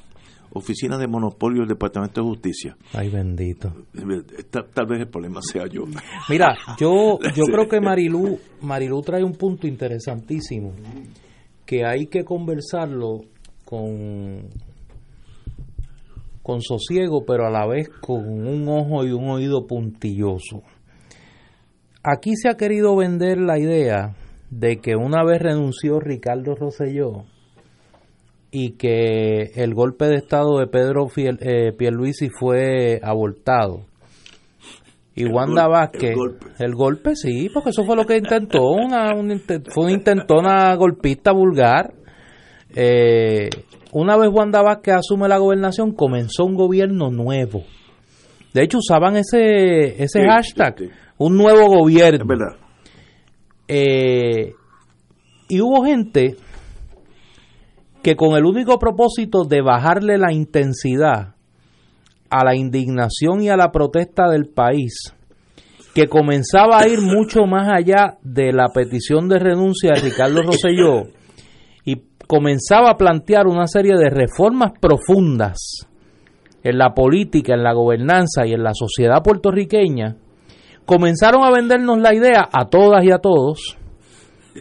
Oficina 0.53 0.97
de 0.97 1.07
Monopolio 1.07 1.59
del 1.59 1.69
Departamento 1.69 2.21
de 2.21 2.27
Justicia. 2.27 2.77
Ay, 2.93 3.09
bendito. 3.09 3.73
Tal, 4.49 4.85
vez 4.87 5.01
el 5.01 5.07
problema 5.07 5.41
sea 5.41 5.67
yo. 5.67 5.83
Mira, 6.29 6.55
yo, 6.79 7.19
yo 7.35 7.43
creo 7.45 7.67
que 7.67 7.79
Marilú, 7.81 8.39
Marilú 8.61 9.01
trae 9.01 9.23
un 9.23 9.33
punto 9.33 9.67
interesantísimo 9.67 10.73
que 11.65 11.85
hay 11.85 12.07
que 12.07 12.23
conversarlo 12.23 13.21
con, 13.65 14.47
con 16.41 16.61
sosiego, 16.61 17.25
pero 17.25 17.45
a 17.45 17.51
la 17.51 17.67
vez 17.67 17.89
con 17.89 18.25
un 18.25 18.67
ojo 18.69 19.05
y 19.05 19.11
un 19.11 19.29
oído 19.29 19.67
puntilloso. 19.67 20.63
Aquí 22.03 22.37
se 22.37 22.49
ha 22.49 22.55
querido 22.55 22.95
vender 22.95 23.37
la 23.37 23.59
idea 23.59 24.15
de 24.49 24.77
que 24.77 24.95
una 24.95 25.25
vez 25.25 25.41
renunció 25.41 25.99
Ricardo 25.99 26.55
Rosselló, 26.55 27.25
y 28.51 28.71
que 28.71 29.51
el 29.55 29.73
golpe 29.73 30.05
de 30.05 30.15
estado 30.15 30.59
de 30.59 30.67
Pedro 30.67 31.07
Fiel, 31.07 31.37
eh, 31.41 31.73
Pierluisi 31.77 32.29
fue 32.29 32.99
abortado. 33.03 33.85
Y 35.15 35.25
Wanda 35.25 35.67
Vázquez, 35.67 36.15
el 36.59 36.75
golpe. 36.75 37.15
sí, 37.15 37.49
porque 37.51 37.71
eso 37.71 37.83
fue 37.83 37.95
lo 37.95 38.05
que 38.05 38.17
intentó, 38.17 38.69
una, 38.69 39.15
fue 39.73 39.85
una 39.85 39.91
intentona 39.91 40.75
golpista 40.75 41.31
vulgar. 41.31 41.91
Eh, 42.75 43.49
una 43.93 44.15
vez 44.15 44.29
Wanda 44.31 44.61
Vázquez 44.61 44.95
asume 44.95 45.27
la 45.27 45.39
gobernación, 45.39 45.93
comenzó 45.93 46.45
un 46.45 46.53
gobierno 46.53 47.09
nuevo. 47.09 47.63
De 48.53 48.63
hecho, 48.63 48.77
usaban 48.77 49.17
ese, 49.17 50.01
ese 50.03 50.21
hashtag, 50.23 50.75
un 51.17 51.35
nuevo 51.35 51.65
gobierno. 51.67 52.19
Es 52.21 52.27
verdad. 52.27 52.55
Eh, 53.67 54.53
y 55.49 55.61
hubo 55.61 55.83
gente 55.83 56.35
que 58.01 58.15
con 58.15 58.37
el 58.37 58.45
único 58.45 58.79
propósito 58.79 59.43
de 59.43 59.61
bajarle 59.61 60.17
la 60.17 60.31
intensidad 60.31 61.35
a 62.29 62.43
la 62.43 62.55
indignación 62.55 63.41
y 63.41 63.49
a 63.49 63.57
la 63.57 63.71
protesta 63.71 64.29
del 64.29 64.47
país, 64.47 65.13
que 65.93 66.07
comenzaba 66.07 66.79
a 66.79 66.87
ir 66.87 67.01
mucho 67.01 67.45
más 67.45 67.69
allá 67.69 68.17
de 68.21 68.53
la 68.53 68.69
petición 68.69 69.27
de 69.27 69.39
renuncia 69.39 69.93
de 69.93 70.01
Ricardo 70.01 70.43
Rosselló 70.43 71.09
y 71.85 72.03
comenzaba 72.27 72.91
a 72.91 72.97
plantear 72.97 73.47
una 73.47 73.67
serie 73.67 73.95
de 73.97 74.09
reformas 74.09 74.73
profundas 74.79 75.87
en 76.63 76.77
la 76.77 76.93
política, 76.93 77.53
en 77.53 77.63
la 77.63 77.73
gobernanza 77.73 78.45
y 78.45 78.53
en 78.53 78.63
la 78.63 78.73
sociedad 78.73 79.23
puertorriqueña, 79.23 80.17
comenzaron 80.85 81.43
a 81.43 81.51
vendernos 81.51 81.99
la 81.99 82.13
idea 82.13 82.47
a 82.51 82.65
todas 82.65 83.03
y 83.03 83.11
a 83.11 83.19
todos 83.19 83.77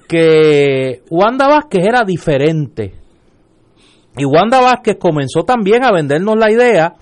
que 0.09 1.03
Wanda 1.11 1.49
Vázquez 1.49 1.84
era 1.84 2.05
diferente 2.05 2.95
y 4.16 4.24
Wanda 4.24 4.60
Vázquez 4.60 4.96
comenzó 4.98 5.44
también 5.44 5.84
a 5.84 5.92
vendernos 5.92 6.36
la 6.36 6.50
idea 6.50 6.94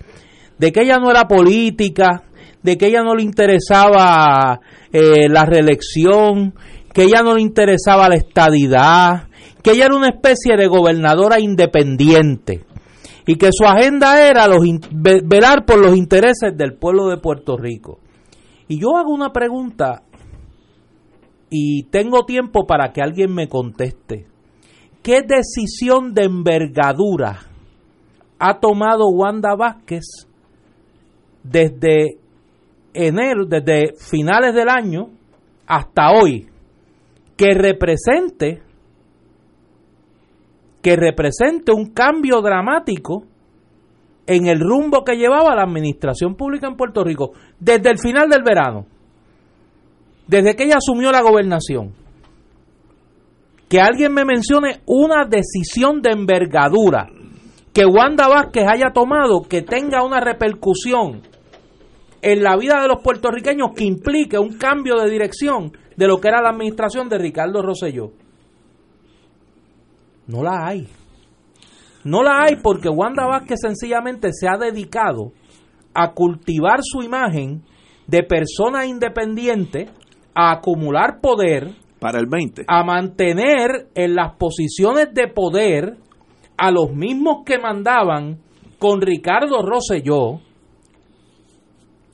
de 0.58 0.72
que 0.72 0.82
ella 0.82 0.98
no 0.98 1.10
era 1.10 1.28
política, 1.28 2.24
de 2.62 2.76
que 2.76 2.86
ella 2.86 3.02
no 3.02 3.14
le 3.14 3.22
interesaba 3.22 4.60
eh, 4.92 5.28
la 5.28 5.44
reelección, 5.44 6.54
que 6.92 7.04
ella 7.04 7.22
no 7.22 7.34
le 7.34 7.42
interesaba 7.42 8.08
la 8.08 8.16
estadidad, 8.16 9.28
que 9.62 9.72
ella 9.72 9.86
era 9.86 9.96
una 9.96 10.08
especie 10.08 10.56
de 10.56 10.66
gobernadora 10.66 11.40
independiente 11.40 12.64
y 13.26 13.36
que 13.36 13.50
su 13.52 13.64
agenda 13.64 14.28
era 14.28 14.46
velar 15.02 15.64
por 15.64 15.78
los 15.78 15.96
intereses 15.96 16.56
del 16.56 16.74
pueblo 16.74 17.08
de 17.08 17.16
Puerto 17.16 17.56
Rico. 17.56 18.00
Y 18.68 18.80
yo 18.80 18.96
hago 18.96 19.12
una 19.12 19.32
pregunta 19.32 20.02
y 21.50 21.84
tengo 21.84 22.24
tiempo 22.24 22.66
para 22.66 22.92
que 22.92 23.00
alguien 23.02 23.32
me 23.32 23.48
conteste. 23.48 24.26
¿Qué 25.04 25.20
decisión 25.20 26.14
de 26.14 26.24
envergadura 26.24 27.40
ha 28.38 28.58
tomado 28.58 29.10
Wanda 29.10 29.54
Vázquez 29.54 30.26
desde 31.42 32.16
enero, 32.94 33.44
desde 33.44 33.92
finales 33.98 34.54
del 34.54 34.70
año 34.70 35.10
hasta 35.66 36.10
hoy, 36.10 36.48
que 37.36 37.52
represente 37.52 38.62
que 40.80 40.96
represente 40.96 41.70
un 41.70 41.92
cambio 41.92 42.40
dramático 42.40 43.24
en 44.26 44.46
el 44.46 44.58
rumbo 44.58 45.04
que 45.04 45.16
llevaba 45.16 45.54
la 45.54 45.64
administración 45.64 46.34
pública 46.34 46.66
en 46.66 46.76
Puerto 46.76 47.04
Rico 47.04 47.32
desde 47.60 47.90
el 47.90 47.98
final 47.98 48.30
del 48.30 48.42
verano, 48.42 48.86
desde 50.26 50.56
que 50.56 50.64
ella 50.64 50.76
asumió 50.78 51.12
la 51.12 51.20
gobernación 51.20 52.03
que 53.68 53.80
alguien 53.80 54.12
me 54.12 54.24
mencione 54.24 54.80
una 54.86 55.24
decisión 55.24 56.02
de 56.02 56.10
envergadura 56.10 57.08
que 57.72 57.84
Wanda 57.84 58.28
Vázquez 58.28 58.64
haya 58.68 58.92
tomado 58.92 59.42
que 59.42 59.62
tenga 59.62 60.04
una 60.04 60.20
repercusión 60.20 61.22
en 62.22 62.42
la 62.42 62.56
vida 62.56 62.80
de 62.80 62.88
los 62.88 63.02
puertorriqueños 63.02 63.72
que 63.76 63.84
implique 63.84 64.38
un 64.38 64.56
cambio 64.56 64.94
de 64.96 65.10
dirección 65.10 65.72
de 65.96 66.06
lo 66.06 66.20
que 66.20 66.28
era 66.28 66.40
la 66.40 66.50
administración 66.50 67.08
de 67.08 67.18
Ricardo 67.18 67.62
Rosselló. 67.62 68.12
No 70.26 70.42
la 70.42 70.66
hay. 70.66 70.88
No 72.04 72.22
la 72.22 72.44
hay 72.44 72.56
porque 72.56 72.88
Wanda 72.88 73.26
Vázquez 73.26 73.58
sencillamente 73.60 74.30
se 74.32 74.48
ha 74.48 74.56
dedicado 74.56 75.32
a 75.94 76.12
cultivar 76.12 76.80
su 76.82 77.02
imagen 77.02 77.62
de 78.06 78.22
persona 78.22 78.86
independiente, 78.86 79.88
a 80.34 80.52
acumular 80.52 81.20
poder, 81.20 81.72
para 82.04 82.20
el 82.20 82.26
20. 82.26 82.66
A 82.68 82.84
mantener 82.84 83.88
en 83.94 84.14
las 84.14 84.36
posiciones 84.36 85.14
de 85.14 85.26
poder 85.26 85.96
a 86.58 86.70
los 86.70 86.92
mismos 86.92 87.44
que 87.46 87.58
mandaban 87.58 88.40
con 88.78 89.00
Ricardo 89.00 89.62
Rosselló 89.62 90.42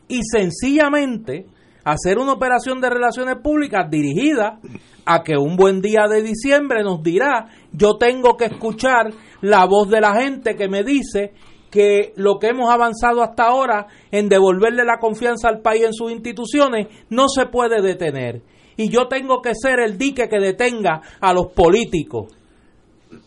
y 0.06 0.20
sencillamente 0.22 1.46
hacer 1.82 2.18
una 2.20 2.34
operación 2.34 2.80
de 2.80 2.88
relaciones 2.88 3.38
públicas 3.42 3.90
dirigida 3.90 4.60
a 5.06 5.24
que 5.24 5.36
un 5.36 5.56
buen 5.56 5.80
día 5.80 6.06
de 6.08 6.22
diciembre 6.22 6.84
nos 6.84 7.02
dirá, 7.02 7.48
yo 7.72 7.96
tengo 7.98 8.36
que 8.36 8.44
escuchar 8.44 9.10
la 9.40 9.64
voz 9.64 9.90
de 9.90 10.02
la 10.02 10.14
gente 10.22 10.54
que 10.54 10.68
me 10.68 10.84
dice 10.84 11.32
que 11.68 12.12
lo 12.14 12.38
que 12.38 12.50
hemos 12.50 12.70
avanzado 12.70 13.24
hasta 13.24 13.48
ahora 13.48 13.88
en 14.12 14.28
devolverle 14.28 14.84
la 14.84 14.98
confianza 15.00 15.48
al 15.48 15.62
país 15.62 15.82
en 15.82 15.94
sus 15.94 16.12
instituciones 16.12 16.86
no 17.08 17.28
se 17.28 17.46
puede 17.46 17.82
detener 17.82 18.42
y 18.80 18.88
yo 18.88 19.08
tengo 19.08 19.42
que 19.42 19.52
ser 19.54 19.78
el 19.80 19.98
dique 19.98 20.26
que 20.26 20.38
detenga 20.38 21.02
a 21.20 21.34
los 21.34 21.48
políticos. 21.48 22.32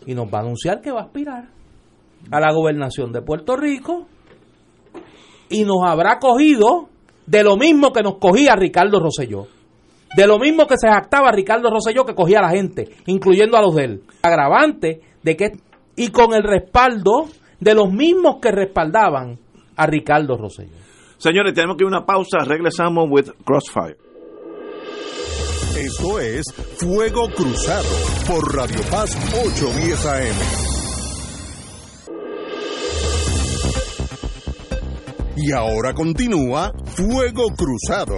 Y 0.07 0.15
nos 0.15 0.25
va 0.25 0.39
a 0.39 0.41
anunciar 0.41 0.81
que 0.81 0.91
va 0.91 1.01
a 1.01 1.03
aspirar 1.03 1.47
a 2.31 2.39
la 2.39 2.51
gobernación 2.51 3.11
de 3.11 3.21
Puerto 3.21 3.55
Rico 3.55 4.07
y 5.49 5.63
nos 5.63 5.83
habrá 5.85 6.17
cogido 6.17 6.89
de 7.27 7.43
lo 7.43 7.55
mismo 7.55 7.93
que 7.93 8.01
nos 8.01 8.17
cogía 8.17 8.55
Ricardo 8.55 8.99
Rosselló. 8.99 9.45
De 10.17 10.25
lo 10.25 10.39
mismo 10.39 10.65
que 10.65 10.75
se 10.75 10.87
jactaba 10.87 11.31
Ricardo 11.31 11.69
Rosselló 11.69 12.03
que 12.03 12.15
cogía 12.15 12.39
a 12.39 12.43
la 12.43 12.49
gente, 12.49 12.89
incluyendo 13.05 13.55
a 13.55 13.61
los 13.61 13.75
de 13.75 13.83
él. 13.83 14.03
Agravante 14.23 15.01
de 15.21 15.35
que 15.35 15.51
y 15.95 16.07
con 16.07 16.33
el 16.33 16.41
respaldo 16.41 17.27
de 17.59 17.75
los 17.75 17.93
mismos 17.93 18.37
que 18.41 18.51
respaldaban 18.51 19.37
a 19.75 19.85
Ricardo 19.85 20.35
Rosselló. 20.35 20.77
Señores, 21.17 21.53
tenemos 21.53 21.77
que 21.77 21.83
ir 21.83 21.93
a 21.93 21.97
una 21.97 22.05
pausa. 22.07 22.39
Regresamos 22.43 23.07
with 23.07 23.29
Crossfire. 23.45 24.02
Esto 25.77 26.19
es 26.19 26.43
Fuego 26.77 27.27
Cruzado 27.35 27.89
por 28.27 28.55
Radio 28.55 28.79
Paz 28.91 29.09
810 29.33 30.05
AM. 30.05 30.35
Y 35.35 35.51
ahora 35.51 35.95
continúa 35.95 36.71
Fuego 36.85 37.47
Cruzado. 37.57 38.13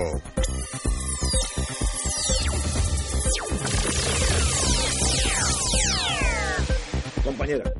Compañera. 7.24 7.72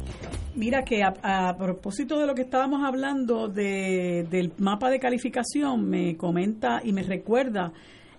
Mira 0.56 0.86
que 0.86 1.04
a, 1.04 1.58
propósito 1.58 2.18
de 2.18 2.26
lo 2.26 2.34
que 2.34 2.44
estábamos 2.44 2.82
hablando 2.86 3.50
de, 3.50 4.26
del 4.30 4.54
mapa 4.58 4.90
de 4.90 5.00
calificación, 5.00 5.90
me 5.90 6.16
comenta 6.16 6.80
y 6.82 6.94
me 6.94 7.04
recuerda 7.04 7.74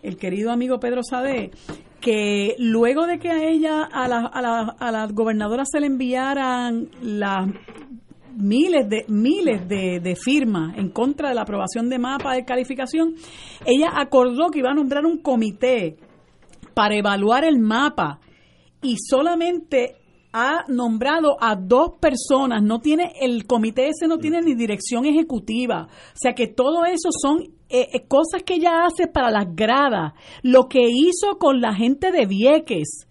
el 0.06 0.16
querido 0.16 0.50
amigo 0.50 0.78
Pedro 0.78 1.02
Sade 1.02 1.50
que 2.00 2.54
luego 2.58 3.06
de 3.06 3.18
que 3.18 3.30
a 3.30 3.42
ella, 3.42 3.82
a 3.82 4.06
la, 4.06 4.30
a 4.32 5.02
a 5.02 5.06
gobernadora 5.08 5.64
se 5.64 5.80
le 5.80 5.86
enviaran 5.86 6.88
las 7.02 7.48
miles 8.36 8.88
de 8.88 9.04
miles 9.08 9.66
de, 9.68 10.16
firmas 10.16 10.76
en 10.76 10.90
contra 10.90 11.30
de 11.30 11.34
la 11.34 11.42
aprobación 11.42 11.88
de 11.88 11.98
mapa 11.98 12.34
de 12.34 12.44
calificación, 12.44 13.14
ella 13.64 13.90
acordó 13.94 14.50
que 14.50 14.60
iba 14.60 14.70
a 14.70 14.74
nombrar 14.74 15.04
un 15.04 15.18
comité 15.18 15.96
para 16.74 16.94
evaluar 16.94 17.44
el 17.44 17.58
mapa 17.58 18.20
y 18.82 18.96
solamente 18.98 19.96
ha 20.38 20.66
nombrado 20.68 21.38
a 21.40 21.56
dos 21.56 21.92
personas, 21.98 22.62
no 22.62 22.80
tiene 22.80 23.14
el 23.22 23.46
comité 23.46 23.88
ese 23.88 24.06
no 24.06 24.18
tiene 24.18 24.42
ni 24.42 24.54
dirección 24.54 25.06
ejecutiva, 25.06 25.88
o 25.88 26.14
sea 26.14 26.34
que 26.34 26.46
todo 26.46 26.84
eso 26.84 27.08
son 27.10 27.40
eh, 27.70 27.88
eh, 27.94 28.06
cosas 28.06 28.42
que 28.44 28.56
ella 28.56 28.84
hace 28.84 29.06
para 29.06 29.30
las 29.30 29.46
gradas, 29.56 30.12
lo 30.42 30.68
que 30.68 30.82
hizo 30.82 31.38
con 31.38 31.62
la 31.62 31.72
gente 31.72 32.12
de 32.12 32.26
Vieques, 32.26 33.06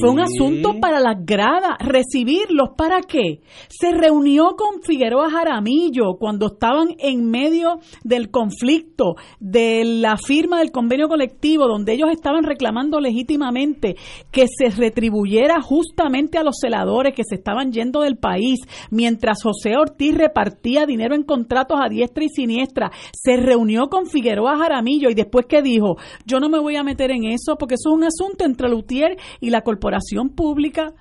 fue 0.00 0.10
un 0.10 0.20
asunto 0.20 0.80
para 0.80 1.00
las 1.00 1.24
gradas. 1.24 1.76
¿Recibirlos 1.80 2.70
para 2.76 3.00
qué? 3.02 3.40
Se 3.68 3.92
reunió 3.92 4.56
con 4.56 4.82
Figueroa 4.82 5.30
Jaramillo 5.30 6.16
cuando 6.18 6.46
estaban 6.46 6.88
en 6.98 7.30
medio 7.30 7.78
del 8.02 8.30
conflicto 8.30 9.14
de 9.38 9.84
la 9.84 10.16
firma 10.16 10.58
del 10.58 10.72
convenio 10.72 11.08
colectivo, 11.08 11.68
donde 11.68 11.92
ellos 11.92 12.10
estaban 12.10 12.44
reclamando 12.44 13.00
legítimamente 13.00 13.96
que 14.30 14.46
se 14.48 14.70
retribuyera 14.70 15.60
justamente 15.60 16.38
a 16.38 16.42
los 16.42 16.56
celadores 16.60 17.14
que 17.14 17.24
se 17.24 17.36
estaban 17.36 17.72
yendo 17.72 18.00
del 18.00 18.16
país, 18.16 18.60
mientras 18.90 19.42
José 19.42 19.76
Ortiz 19.76 20.14
repartía 20.14 20.86
dinero 20.86 21.14
en 21.14 21.22
contratos 21.22 21.78
a 21.80 21.88
diestra 21.88 22.24
y 22.24 22.28
siniestra. 22.28 22.90
Se 23.12 23.36
reunió 23.36 23.88
con 23.88 24.06
Figueroa 24.06 24.58
Jaramillo 24.58 25.10
y 25.10 25.14
después 25.14 25.46
que 25.46 25.62
dijo, 25.62 25.96
yo 26.26 26.40
no 26.40 26.48
me 26.48 26.58
voy 26.58 26.76
a 26.76 26.82
meter 26.82 27.10
en 27.10 27.24
eso 27.24 27.56
porque 27.58 27.74
eso 27.74 27.90
es 27.90 27.96
un 27.96 28.04
asunto 28.04 28.44
entre 28.44 28.68
Lutier 28.68 29.16
y 29.40 29.50
la 29.50 29.59
corporación 29.62 30.30
pública. 30.30 30.94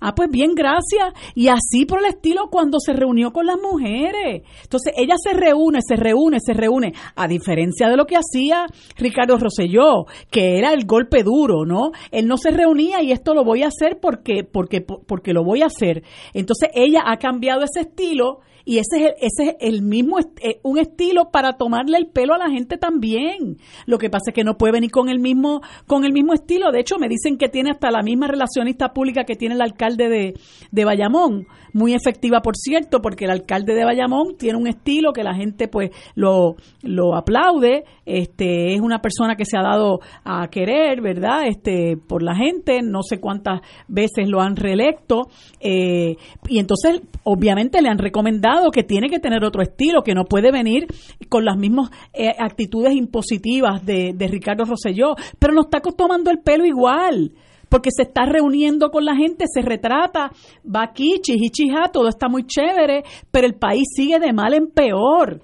Ah, 0.00 0.14
pues 0.14 0.30
bien, 0.30 0.54
gracias. 0.54 1.12
Y 1.34 1.48
así 1.48 1.84
por 1.84 1.98
el 1.98 2.06
estilo 2.06 2.48
cuando 2.50 2.78
se 2.80 2.94
reunió 2.94 3.32
con 3.32 3.46
las 3.46 3.58
mujeres. 3.60 4.42
Entonces 4.62 4.94
ella 4.96 5.14
se 5.22 5.34
reúne, 5.34 5.80
se 5.86 5.96
reúne, 5.96 6.38
se 6.40 6.54
reúne. 6.54 6.94
A 7.16 7.28
diferencia 7.28 7.88
de 7.88 7.96
lo 7.96 8.06
que 8.06 8.16
hacía 8.16 8.66
Ricardo 8.96 9.36
Rosselló, 9.36 10.06
que 10.30 10.58
era 10.58 10.72
el 10.72 10.86
golpe 10.86 11.22
duro, 11.22 11.66
¿no? 11.66 11.90
Él 12.10 12.26
no 12.26 12.38
se 12.38 12.50
reunía 12.50 13.02
y 13.02 13.12
esto 13.12 13.34
lo 13.34 13.44
voy 13.44 13.62
a 13.62 13.68
hacer 13.68 13.98
porque, 14.00 14.42
porque, 14.42 14.80
porque 14.80 15.34
lo 15.34 15.44
voy 15.44 15.62
a 15.62 15.66
hacer. 15.66 16.02
Entonces 16.32 16.70
ella 16.74 17.02
ha 17.06 17.18
cambiado 17.18 17.62
ese 17.62 17.80
estilo 17.80 18.40
y 18.70 18.78
ese 18.78 18.98
es 18.98 19.02
el, 19.02 19.14
ese 19.20 19.50
es 19.50 19.56
el 19.58 19.82
mismo, 19.82 20.20
eh, 20.20 20.60
un 20.62 20.78
estilo 20.78 21.32
para 21.32 21.54
tomarle 21.54 21.98
el 21.98 22.06
pelo 22.06 22.34
a 22.34 22.38
la 22.38 22.48
gente 22.48 22.78
también. 22.78 23.56
Lo 23.84 23.98
que 23.98 24.10
pasa 24.10 24.30
es 24.30 24.32
que 24.32 24.44
no 24.44 24.56
puede 24.58 24.74
venir 24.74 24.92
con 24.92 25.08
el 25.08 25.18
mismo, 25.18 25.60
con 25.88 26.04
el 26.04 26.12
mismo 26.12 26.34
estilo. 26.34 26.70
De 26.70 26.78
hecho, 26.78 26.96
me 27.00 27.08
dicen 27.08 27.36
que 27.36 27.48
tiene 27.48 27.72
hasta 27.72 27.90
la 27.90 28.02
misma 28.02 28.28
relacionista 28.28 28.92
pública 28.92 29.24
que 29.24 29.34
tiene 29.34 29.56
el 29.56 29.60
alcalde 29.60 30.08
de, 30.08 30.34
de 30.70 30.84
Bayamón. 30.84 31.48
Muy 31.72 31.94
efectiva, 31.94 32.42
por 32.42 32.56
cierto, 32.56 33.02
porque 33.02 33.24
el 33.24 33.32
alcalde 33.32 33.74
de 33.74 33.84
Bayamón 33.84 34.36
tiene 34.38 34.56
un 34.56 34.68
estilo 34.68 35.12
que 35.12 35.24
la 35.24 35.34
gente 35.34 35.66
pues 35.66 35.90
lo, 36.14 36.54
lo 36.82 37.16
aplaude. 37.16 37.82
Este, 38.06 38.74
es 38.74 38.80
una 38.80 39.00
persona 39.00 39.34
que 39.34 39.46
se 39.46 39.58
ha 39.58 39.62
dado 39.62 39.98
a 40.24 40.46
querer, 40.46 41.00
¿verdad? 41.00 41.48
Este, 41.48 41.96
por 41.96 42.22
la 42.22 42.36
gente. 42.36 42.82
No 42.82 43.02
sé 43.02 43.18
cuántas 43.18 43.62
veces 43.88 44.28
lo 44.28 44.40
han 44.40 44.54
reelecto. 44.54 45.28
Eh, 45.58 46.14
y 46.48 46.60
entonces, 46.60 47.02
obviamente, 47.24 47.82
le 47.82 47.88
han 47.88 47.98
recomendado 47.98 48.59
que 48.70 48.82
tiene 48.82 49.08
que 49.08 49.18
tener 49.18 49.44
otro 49.44 49.62
estilo, 49.62 50.02
que 50.02 50.14
no 50.14 50.24
puede 50.24 50.52
venir 50.52 50.86
con 51.28 51.44
las 51.44 51.56
mismas 51.56 51.90
eh, 52.12 52.30
actitudes 52.38 52.92
impositivas 52.94 53.84
de, 53.84 54.14
Ricardo 54.30 54.64
Rosselló, 54.64 55.14
pero 55.38 55.54
no 55.54 55.62
está 55.62 55.80
tomando 55.80 56.30
el 56.30 56.40
pelo 56.40 56.64
igual 56.64 57.32
porque 57.68 57.90
se 57.92 58.02
está 58.02 58.26
reuniendo 58.26 58.90
con 58.90 59.04
la 59.04 59.14
gente, 59.14 59.44
se 59.46 59.62
retrata, 59.62 60.32
va 60.64 60.82
aquí, 60.82 61.20
chihichija, 61.20 61.88
todo 61.92 62.08
está 62.08 62.28
muy 62.28 62.44
chévere, 62.44 63.04
pero 63.30 63.46
el 63.46 63.54
país 63.54 63.84
sigue 63.94 64.18
de 64.18 64.32
mal 64.32 64.54
en 64.54 64.70
peor. 64.72 65.40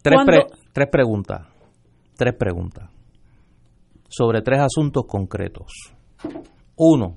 Tres, 0.00 0.20
tres 0.72 0.88
preguntas, 0.90 1.48
tres 2.16 2.34
preguntas, 2.38 2.88
sobre 4.08 4.40
tres 4.40 4.60
asuntos 4.60 5.04
concretos. 5.08 5.72
Uno, 6.76 7.16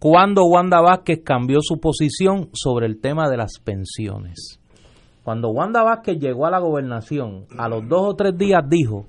cuando 0.00 0.46
Wanda 0.46 0.80
Vázquez 0.80 1.20
cambió 1.22 1.58
su 1.60 1.78
posición 1.78 2.48
sobre 2.54 2.86
el 2.86 3.02
tema 3.02 3.28
de 3.28 3.36
las 3.36 3.60
pensiones. 3.62 4.58
Cuando 5.22 5.50
Wanda 5.50 5.82
Vázquez 5.82 6.18
llegó 6.18 6.46
a 6.46 6.50
la 6.50 6.58
gobernación, 6.58 7.44
a 7.58 7.68
los 7.68 7.86
dos 7.86 8.00
o 8.08 8.14
tres 8.14 8.36
días 8.36 8.62
dijo 8.66 9.04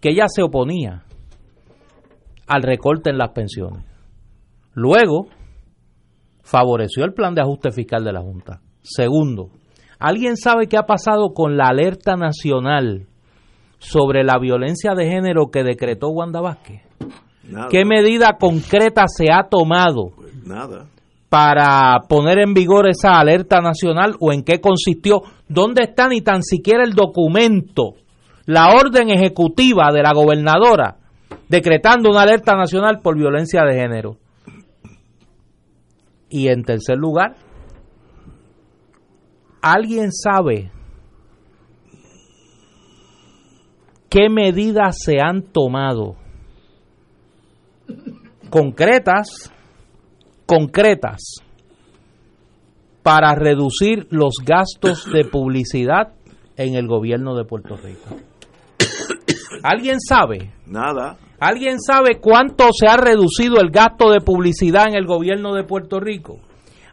que 0.00 0.10
ella 0.10 0.28
se 0.28 0.44
oponía 0.44 1.02
al 2.46 2.62
recorte 2.62 3.10
en 3.10 3.18
las 3.18 3.30
pensiones. 3.30 3.84
Luego, 4.74 5.26
favoreció 6.44 7.04
el 7.04 7.14
plan 7.14 7.34
de 7.34 7.42
ajuste 7.42 7.72
fiscal 7.72 8.04
de 8.04 8.12
la 8.12 8.20
Junta. 8.20 8.60
Segundo, 8.80 9.50
¿alguien 9.98 10.36
sabe 10.36 10.68
qué 10.68 10.76
ha 10.76 10.86
pasado 10.86 11.34
con 11.34 11.56
la 11.56 11.66
alerta 11.66 12.14
nacional 12.14 13.08
sobre 13.78 14.22
la 14.22 14.38
violencia 14.38 14.94
de 14.94 15.10
género 15.10 15.50
que 15.50 15.64
decretó 15.64 16.10
Wanda 16.10 16.40
Vázquez? 16.40 16.82
¿Qué 17.70 17.84
medida 17.84 18.36
concreta 18.38 19.04
se 19.08 19.32
ha 19.32 19.48
tomado 19.48 20.12
Nada. 20.48 20.86
Para 21.28 22.00
poner 22.08 22.38
en 22.38 22.54
vigor 22.54 22.88
esa 22.88 23.18
alerta 23.18 23.60
nacional 23.60 24.16
o 24.18 24.32
en 24.32 24.42
qué 24.42 24.60
consistió, 24.60 25.20
dónde 25.46 25.82
está 25.82 26.08
ni 26.08 26.22
tan 26.22 26.42
siquiera 26.42 26.84
el 26.84 26.94
documento, 26.94 27.96
la 28.46 28.70
orden 28.70 29.10
ejecutiva 29.10 29.92
de 29.92 30.02
la 30.02 30.14
gobernadora 30.14 30.96
decretando 31.48 32.10
una 32.10 32.22
alerta 32.22 32.54
nacional 32.54 33.00
por 33.02 33.16
violencia 33.16 33.62
de 33.64 33.74
género. 33.74 34.16
Y 36.30 36.48
en 36.48 36.62
tercer 36.62 36.96
lugar, 36.96 37.36
¿alguien 39.62 40.12
sabe 40.12 40.70
qué 44.10 44.28
medidas 44.28 44.96
se 44.98 45.20
han 45.20 45.42
tomado 45.42 46.16
concretas 48.50 49.52
concretas 50.48 51.42
para 53.02 53.34
reducir 53.34 54.06
los 54.10 54.36
gastos 54.42 55.04
de 55.12 55.26
publicidad 55.26 56.14
en 56.56 56.74
el 56.74 56.88
gobierno 56.88 57.36
de 57.36 57.44
Puerto 57.44 57.76
Rico. 57.76 58.16
¿Alguien 59.62 60.00
sabe? 60.00 60.50
Nada. 60.66 61.18
¿Alguien 61.38 61.78
sabe 61.80 62.18
cuánto 62.18 62.68
se 62.72 62.88
ha 62.88 62.96
reducido 62.96 63.60
el 63.60 63.70
gasto 63.70 64.10
de 64.10 64.20
publicidad 64.20 64.86
en 64.88 64.96
el 64.96 65.06
gobierno 65.06 65.52
de 65.52 65.64
Puerto 65.64 66.00
Rico? 66.00 66.38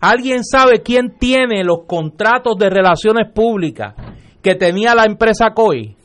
¿Alguien 0.01 0.43
sabe 0.43 0.81
quién 0.83 1.15
tiene 1.17 1.63
los 1.63 1.85
contratos 1.87 2.57
de 2.57 2.69
relaciones 2.69 3.31
públicas 3.33 3.95
que 4.43 4.55
tenía 4.55 4.95
la 4.95 5.05
empresa 5.05 5.51
COI? 5.55 5.95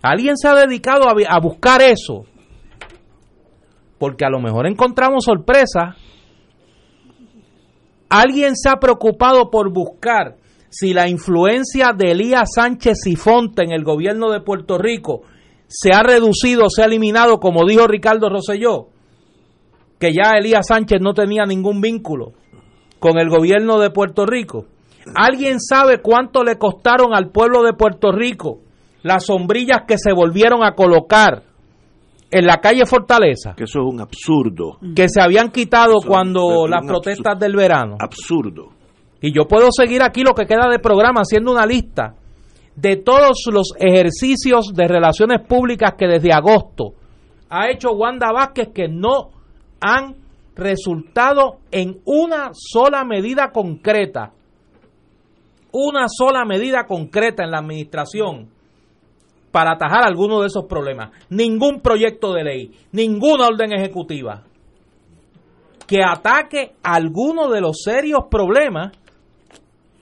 ¿Alguien 0.00 0.36
se 0.36 0.46
ha 0.46 0.54
dedicado 0.54 1.08
a, 1.08 1.14
a 1.28 1.40
buscar 1.40 1.82
eso? 1.82 2.24
Porque 3.98 4.24
a 4.24 4.30
lo 4.30 4.38
mejor 4.38 4.68
encontramos 4.68 5.24
sorpresas 5.24 5.96
¿Alguien 8.08 8.56
se 8.56 8.68
ha 8.68 8.76
preocupado 8.76 9.50
por 9.50 9.72
buscar 9.72 10.36
si 10.70 10.92
la 10.92 11.08
influencia 11.08 11.92
de 11.96 12.12
Elías 12.12 12.50
Sánchez 12.54 13.06
y 13.06 13.16
Fonte 13.16 13.62
en 13.62 13.72
el 13.72 13.84
gobierno 13.84 14.30
de 14.30 14.40
Puerto 14.40 14.78
Rico 14.78 15.22
se 15.66 15.92
ha 15.92 16.02
reducido, 16.02 16.70
se 16.70 16.82
ha 16.82 16.86
eliminado, 16.86 17.38
como 17.38 17.66
dijo 17.66 17.86
Ricardo 17.86 18.30
Rosselló, 18.30 18.88
que 19.98 20.12
ya 20.12 20.38
Elías 20.38 20.66
Sánchez 20.66 21.00
no 21.00 21.12
tenía 21.12 21.44
ningún 21.44 21.80
vínculo 21.80 22.32
con 22.98 23.18
el 23.18 23.28
gobierno 23.28 23.78
de 23.78 23.90
Puerto 23.90 24.24
Rico. 24.24 24.66
¿Alguien 25.14 25.60
sabe 25.60 26.00
cuánto 26.00 26.42
le 26.44 26.58
costaron 26.58 27.14
al 27.14 27.30
pueblo 27.30 27.62
de 27.62 27.74
Puerto 27.74 28.12
Rico 28.12 28.60
las 29.02 29.26
sombrillas 29.26 29.82
que 29.86 29.98
se 29.98 30.12
volvieron 30.12 30.64
a 30.64 30.74
colocar 30.74 31.44
en 32.30 32.46
la 32.46 32.58
calle 32.58 32.84
Fortaleza? 32.86 33.54
Que 33.54 33.64
eso 33.64 33.80
es 33.80 33.92
un 33.92 34.00
absurdo. 34.00 34.78
Que 34.94 35.08
se 35.08 35.20
habían 35.20 35.50
quitado 35.50 35.96
cuando 36.06 36.66
las 36.66 36.84
protestas 36.86 37.38
del 37.38 37.56
verano. 37.56 37.96
Absurdo. 37.98 38.70
Y 39.20 39.32
yo 39.34 39.46
puedo 39.48 39.68
seguir 39.70 40.02
aquí 40.02 40.22
lo 40.22 40.34
que 40.34 40.46
queda 40.46 40.68
de 40.70 40.78
programa 40.78 41.22
haciendo 41.22 41.50
una 41.52 41.66
lista 41.66 42.14
de 42.76 42.96
todos 42.96 43.44
los 43.52 43.72
ejercicios 43.78 44.72
de 44.72 44.86
relaciones 44.86 45.44
públicas 45.46 45.94
que 45.98 46.06
desde 46.06 46.32
agosto 46.32 46.92
ha 47.50 47.70
hecho 47.70 47.90
Wanda 47.90 48.30
Vázquez 48.32 48.68
que 48.72 48.86
no 48.88 49.30
han 49.80 50.14
resultado 50.54 51.58
en 51.72 52.00
una 52.04 52.50
sola 52.52 53.04
medida 53.04 53.50
concreta, 53.50 54.32
una 55.72 56.06
sola 56.08 56.44
medida 56.44 56.84
concreta 56.86 57.42
en 57.42 57.50
la 57.50 57.58
administración 57.58 58.48
para 59.50 59.72
atajar 59.72 60.04
alguno 60.04 60.40
de 60.40 60.48
esos 60.48 60.66
problemas. 60.66 61.10
Ningún 61.30 61.80
proyecto 61.80 62.32
de 62.32 62.44
ley, 62.44 62.70
ninguna 62.92 63.46
orden 63.46 63.72
ejecutiva 63.72 64.44
que 65.88 66.04
ataque 66.04 66.74
alguno 66.82 67.48
de 67.48 67.62
los 67.62 67.80
serios 67.82 68.24
problemas 68.30 68.92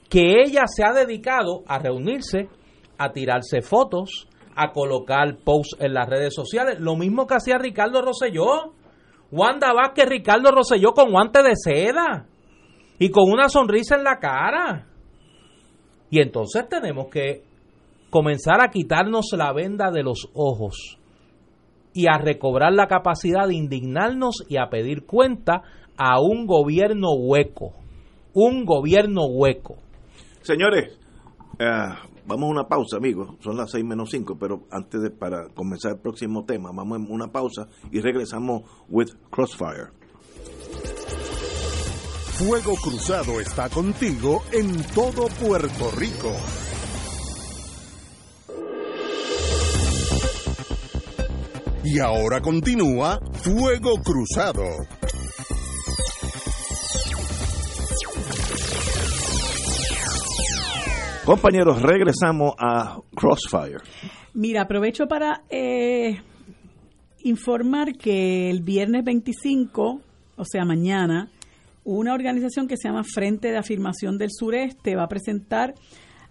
que 0.09 0.41
ella 0.45 0.65
se 0.67 0.83
ha 0.83 0.91
dedicado 0.91 1.63
a 1.65 1.79
reunirse, 1.79 2.49
a 2.97 3.13
tirarse 3.13 3.61
fotos, 3.61 4.27
a 4.53 4.73
colocar 4.73 5.37
posts 5.45 5.77
en 5.79 5.93
las 5.93 6.09
redes 6.09 6.35
sociales, 6.35 6.79
lo 6.79 6.97
mismo 6.97 7.25
que 7.25 7.35
hacía 7.35 7.57
Ricardo 7.57 8.01
Rosselló. 8.01 8.73
Wanda 9.31 9.73
Vázquez, 9.73 10.07
Ricardo 10.07 10.51
Rosselló 10.51 10.93
con 10.93 11.11
guante 11.11 11.41
de 11.43 11.55
seda 11.55 12.27
y 12.99 13.09
con 13.09 13.29
una 13.29 13.49
sonrisa 13.49 13.95
en 13.95 14.03
la 14.03 14.19
cara. 14.19 14.87
Y 16.09 16.21
entonces 16.21 16.67
tenemos 16.69 17.07
que 17.11 17.43
comenzar 18.09 18.61
a 18.61 18.69
quitarnos 18.69 19.27
la 19.37 19.53
venda 19.53 19.91
de 19.91 20.03
los 20.03 20.29
ojos 20.33 20.99
y 21.93 22.07
a 22.07 22.17
recobrar 22.17 22.73
la 22.73 22.87
capacidad 22.87 23.47
de 23.47 23.55
indignarnos 23.55 24.45
y 24.47 24.57
a 24.57 24.69
pedir 24.69 25.05
cuenta 25.05 25.63
a 25.97 26.21
un 26.21 26.45
gobierno 26.45 27.13
hueco. 27.13 27.73
Un 28.33 28.65
gobierno 28.65 29.25
hueco. 29.25 29.77
Señores, 30.41 30.97
eh, 31.59 31.87
vamos 32.27 32.43
a 32.43 32.51
una 32.51 32.67
pausa, 32.67 32.97
amigos. 32.97 33.35
Son 33.39 33.57
las 33.57 33.71
seis 33.71 33.83
menos 33.83 34.11
cinco, 34.11 34.37
pero 34.39 34.65
antes 34.69 35.01
de 35.01 35.09
para 35.09 35.49
comenzar 35.49 35.93
el 35.93 35.99
próximo 35.99 36.45
tema, 36.45 36.69
vamos 36.71 36.99
a 36.99 37.11
una 37.11 37.31
pausa 37.31 37.67
y 37.91 37.99
regresamos 37.99 38.61
with 38.89 39.09
Crossfire. 39.31 39.89
Fuego 42.37 42.75
Cruzado 42.75 43.39
está 43.39 43.67
contigo 43.69 44.43
en 44.51 44.83
todo 44.93 45.27
Puerto 45.41 45.89
Rico. 45.97 46.31
Y 51.89 51.99
ahora 51.99 52.41
continúa 52.41 53.17
Fuego 53.31 53.93
Cruzado. 54.03 54.65
Compañeros, 61.23 61.81
regresamos 61.81 62.55
a 62.59 62.99
Crossfire. 63.15 63.77
Mira, 64.33 64.63
aprovecho 64.63 65.07
para 65.07 65.43
eh, 65.49 66.19
informar 67.23 67.93
que 67.93 68.49
el 68.49 68.63
viernes 68.63 69.05
25, 69.05 70.01
o 70.35 70.43
sea, 70.43 70.65
mañana, 70.65 71.29
una 71.85 72.13
organización 72.13 72.67
que 72.67 72.75
se 72.75 72.89
llama 72.89 73.05
Frente 73.05 73.49
de 73.49 73.59
Afirmación 73.59 74.17
del 74.17 74.31
Sureste 74.31 74.97
va 74.97 75.03
a 75.03 75.07
presentar 75.07 75.73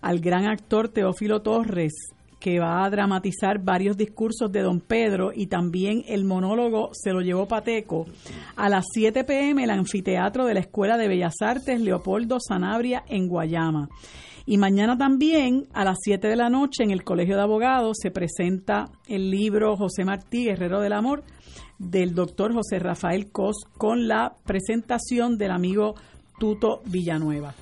al 0.02 0.20
gran 0.20 0.44
actor 0.44 0.90
Teófilo 0.90 1.40
Torres, 1.40 1.94
que 2.38 2.58
va 2.58 2.84
a 2.84 2.90
dramatizar 2.90 3.58
varios 3.58 3.96
discursos 3.96 4.52
de 4.52 4.62
don 4.62 4.80
Pedro 4.80 5.32
y 5.34 5.46
también 5.46 6.04
el 6.06 6.24
monólogo 6.24 6.90
se 6.92 7.12
lo 7.12 7.20
llevó 7.20 7.48
Pateco 7.48 8.06
a 8.56 8.68
las 8.68 8.84
7 8.92 9.24
pm 9.24 9.64
el 9.64 9.70
anfiteatro 9.70 10.44
de 10.44 10.54
la 10.54 10.60
Escuela 10.60 10.96
de 10.96 11.08
Bellas 11.08 11.34
Artes 11.40 11.80
Leopoldo 11.80 12.38
Sanabria 12.40 13.04
en 13.08 13.28
Guayama. 13.28 13.88
Y 14.48 14.58
mañana 14.58 14.96
también 14.96 15.66
a 15.72 15.84
las 15.84 15.96
7 16.00 16.28
de 16.28 16.36
la 16.36 16.48
noche 16.48 16.84
en 16.84 16.92
el 16.92 17.02
Colegio 17.02 17.34
de 17.34 17.42
Abogados 17.42 17.96
se 18.00 18.12
presenta 18.12 18.90
el 19.08 19.28
libro 19.30 19.76
José 19.76 20.04
Martí, 20.04 20.44
Guerrero 20.44 20.80
del 20.80 20.92
Amor, 20.92 21.24
del 21.78 22.14
doctor 22.14 22.52
José 22.54 22.78
Rafael 22.78 23.32
Cos, 23.32 23.56
con 23.76 24.06
la 24.06 24.36
presentación 24.44 25.36
del 25.36 25.50
amigo 25.50 25.96
Tuto 26.38 26.80
Villanueva. 26.86 27.54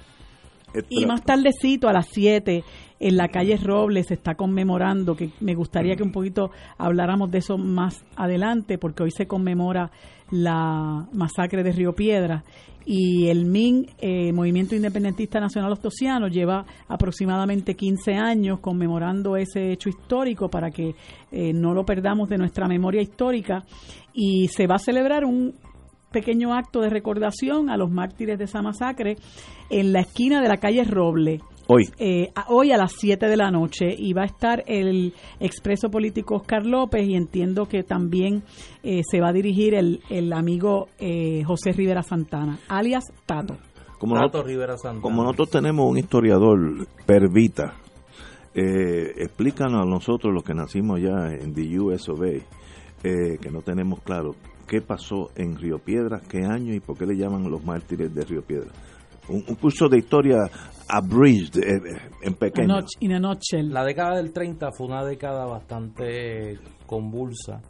Y 0.89 1.07
más 1.07 1.23
tardecito, 1.23 1.89
a 1.89 1.93
las 1.93 2.09
7, 2.11 2.65
en 3.01 3.17
la 3.17 3.29
calle 3.29 3.57
Robles 3.57 4.07
se 4.07 4.15
está 4.15 4.35
conmemorando, 4.35 5.15
que 5.15 5.31
me 5.41 5.55
gustaría 5.55 5.97
que 5.97 6.03
un 6.03 6.13
poquito 6.13 6.51
habláramos 6.79 7.31
de 7.31 7.39
eso 7.39 7.59
más 7.59 8.05
adelante, 8.17 8.79
porque 8.79 9.03
hoy 9.03 9.11
se 9.11 9.27
conmemora 9.27 9.91
la 10.31 11.07
masacre 11.13 11.63
de 11.63 11.73
Río 11.73 11.93
Piedra. 11.93 12.45
Y 12.87 13.29
el 13.29 13.47
MIN, 13.47 13.87
eh, 13.99 14.31
Movimiento 14.33 14.75
Independentista 14.75 15.41
Nacional 15.41 15.73
Ostosiano, 15.73 16.29
lleva 16.29 16.67
aproximadamente 16.87 17.75
15 17.75 18.15
años 18.15 18.61
conmemorando 18.61 19.37
ese 19.37 19.73
hecho 19.73 19.89
histórico 19.89 20.51
para 20.51 20.71
que 20.71 20.95
eh, 21.33 21.53
no 21.55 21.73
lo 21.73 21.87
perdamos 21.87 22.29
de 22.29 22.37
nuestra 22.37 22.69
memoria 22.69 23.01
histórica. 23.01 23.65
Y 24.13 24.49
se 24.49 24.67
va 24.67 24.75
a 24.75 24.79
celebrar 24.79 25.25
un 25.25 25.55
pequeño 26.15 26.55
acto 26.55 26.81
de 26.81 26.89
recordación 26.89 27.69
a 27.69 27.77
los 27.77 27.91
mártires 27.91 28.39
de 28.39 28.45
esa 28.45 28.63
masacre 28.63 29.17
en 29.69 29.93
la 29.93 30.01
esquina 30.01 30.41
de 30.41 30.49
la 30.49 30.59
calle 30.59 30.85
Roble. 30.85 31.41
Hoy. 31.67 31.85
Eh, 31.99 32.29
hoy 32.49 32.73
a 32.73 32.77
las 32.77 32.93
7 32.93 33.27
de 33.27 33.37
la 33.37 33.51
noche 33.51 33.87
y 33.97 34.13
va 34.13 34.23
a 34.23 34.27
estar 34.27 34.63
el 34.67 35.13
expreso 35.41 35.89
político 35.91 36.37
Oscar 36.37 36.65
López 36.65 37.07
y 37.07 37.17
entiendo 37.17 37.67
que 37.67 37.83
también 37.83 38.45
eh, 38.83 39.01
se 39.11 39.21
va 39.21 39.31
a 39.31 39.33
dirigir 39.33 39.75
el, 39.75 40.01
el 40.09 40.33
amigo 40.33 40.89
eh, 40.99 41.43
José 41.45 41.73
Rivera 41.73 42.03
Santana, 42.03 42.59
alias 42.69 43.05
Tato. 43.27 43.57
Como, 43.99 44.15
nosotros, 44.15 44.45
como 45.01 45.23
nosotros 45.23 45.51
tenemos 45.51 45.91
un 45.91 45.97
historiador, 45.97 46.87
Pervita, 47.07 47.75
explícanos 48.55 49.83
a 49.83 49.89
nosotros 49.89 50.33
los 50.35 50.45
que 50.45 50.53
nacimos 50.53 51.01
ya 51.01 51.33
en 51.33 51.55
the 51.55 51.79
US 51.81 52.09
of 52.11 52.21
que 53.03 53.51
no 53.51 53.63
tenemos 53.63 54.01
claro 54.03 54.35
qué 54.65 54.81
pasó 54.81 55.31
en 55.37 55.57
Río 55.57 55.79
Piedras, 55.79 56.23
qué 56.29 56.45
año 56.45 56.75
y 56.75 56.81
por 56.81 56.97
qué 56.97 57.07
le 57.07 57.17
llaman 57.17 57.51
los 57.51 57.65
mártires 57.65 58.15
de 58.15 58.25
Río 58.25 58.43
Piedras 58.43 58.73
un, 59.29 59.43
curso 59.57 59.89
de 59.89 59.99
historia 59.99 60.39
abridged, 60.89 61.57
eh, 61.59 61.77
eh, 61.77 62.11
en 62.23 62.35
pequeño. 62.35 62.81
La 63.71 63.85
década 63.85 64.17
del 64.17 64.33
30 64.33 64.71
fue 64.77 64.87
una 64.87 65.05
década 65.05 65.47
bastante 65.47 66.59
convulsa 66.87 67.61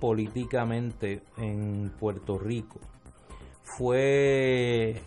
políticamente 0.00 1.22
en 1.36 1.92
Puerto 1.98 2.38
Rico. 2.38 2.80
Fue 3.78 5.00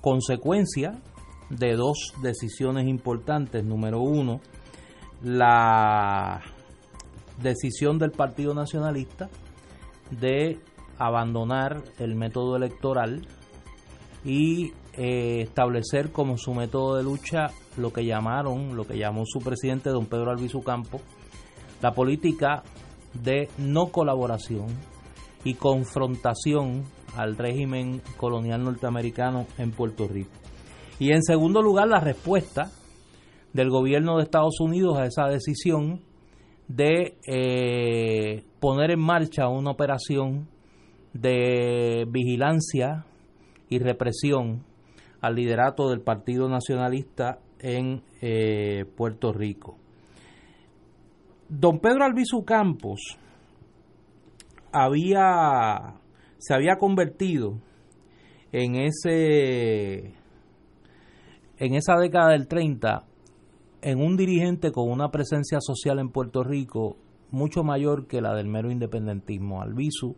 consecuencia 0.00 0.92
de 1.50 1.74
dos 1.74 2.12
decisiones 2.22 2.86
importantes. 2.86 3.64
Número 3.64 4.00
uno, 4.00 4.40
la 5.22 6.40
decisión 7.42 7.98
del 7.98 8.12
Partido 8.12 8.54
Nacionalista 8.54 9.28
de 10.10 10.58
abandonar 10.98 11.82
el 11.98 12.14
método 12.14 12.56
electoral 12.56 13.26
y 14.24 14.72
eh, 14.94 15.42
establecer 15.42 16.10
como 16.10 16.38
su 16.38 16.54
método 16.54 16.96
de 16.96 17.02
lucha 17.02 17.50
lo 17.76 17.92
que 17.92 18.04
llamaron, 18.04 18.76
lo 18.76 18.86
que 18.86 18.98
llamó 18.98 19.24
su 19.26 19.40
presidente 19.40 19.90
don 19.90 20.06
Pedro 20.06 20.30
Albizu 20.30 20.62
Campo, 20.62 21.00
la 21.82 21.92
política 21.92 22.62
de 23.12 23.48
no 23.58 23.88
colaboración 23.88 24.66
y 25.44 25.54
confrontación 25.54 26.84
al 27.14 27.36
régimen 27.36 28.00
colonial 28.16 28.64
norteamericano 28.64 29.46
en 29.58 29.70
Puerto 29.70 30.08
Rico. 30.08 30.30
Y 30.98 31.12
en 31.12 31.22
segundo 31.22 31.62
lugar, 31.62 31.88
la 31.88 32.00
respuesta 32.00 32.70
del 33.52 33.70
gobierno 33.70 34.16
de 34.16 34.24
Estados 34.24 34.60
Unidos 34.60 34.98
a 34.98 35.06
esa 35.06 35.26
decisión 35.26 36.00
de 36.68 37.16
eh, 37.26 38.44
poner 38.60 38.90
en 38.90 39.00
marcha 39.00 39.48
una 39.48 39.70
operación 39.70 40.48
de 41.12 42.06
vigilancia 42.08 43.04
y 43.68 43.78
represión 43.78 44.64
al 45.20 45.34
liderato 45.34 45.88
del 45.88 46.00
Partido 46.00 46.48
Nacionalista 46.48 47.40
en 47.58 48.02
eh, 48.20 48.84
Puerto 48.96 49.32
Rico. 49.32 49.76
Don 51.48 51.78
Pedro 51.78 52.04
Albizu 52.04 52.44
Campos 52.44 53.18
había 54.72 55.94
se 56.38 56.54
había 56.54 56.76
convertido 56.76 57.58
en 58.52 58.76
ese 58.76 60.14
en 61.58 61.74
esa 61.74 61.96
década 61.96 62.32
del 62.32 62.46
30 62.46 63.04
en 63.82 64.00
un 64.00 64.16
dirigente 64.16 64.72
con 64.72 64.90
una 64.90 65.10
presencia 65.10 65.58
social 65.60 65.98
en 65.98 66.10
Puerto 66.10 66.42
Rico 66.42 66.96
mucho 67.36 67.62
mayor 67.62 68.06
que 68.06 68.20
la 68.20 68.34
del 68.34 68.48
mero 68.48 68.70
independentismo. 68.70 69.62
Albizu 69.62 70.16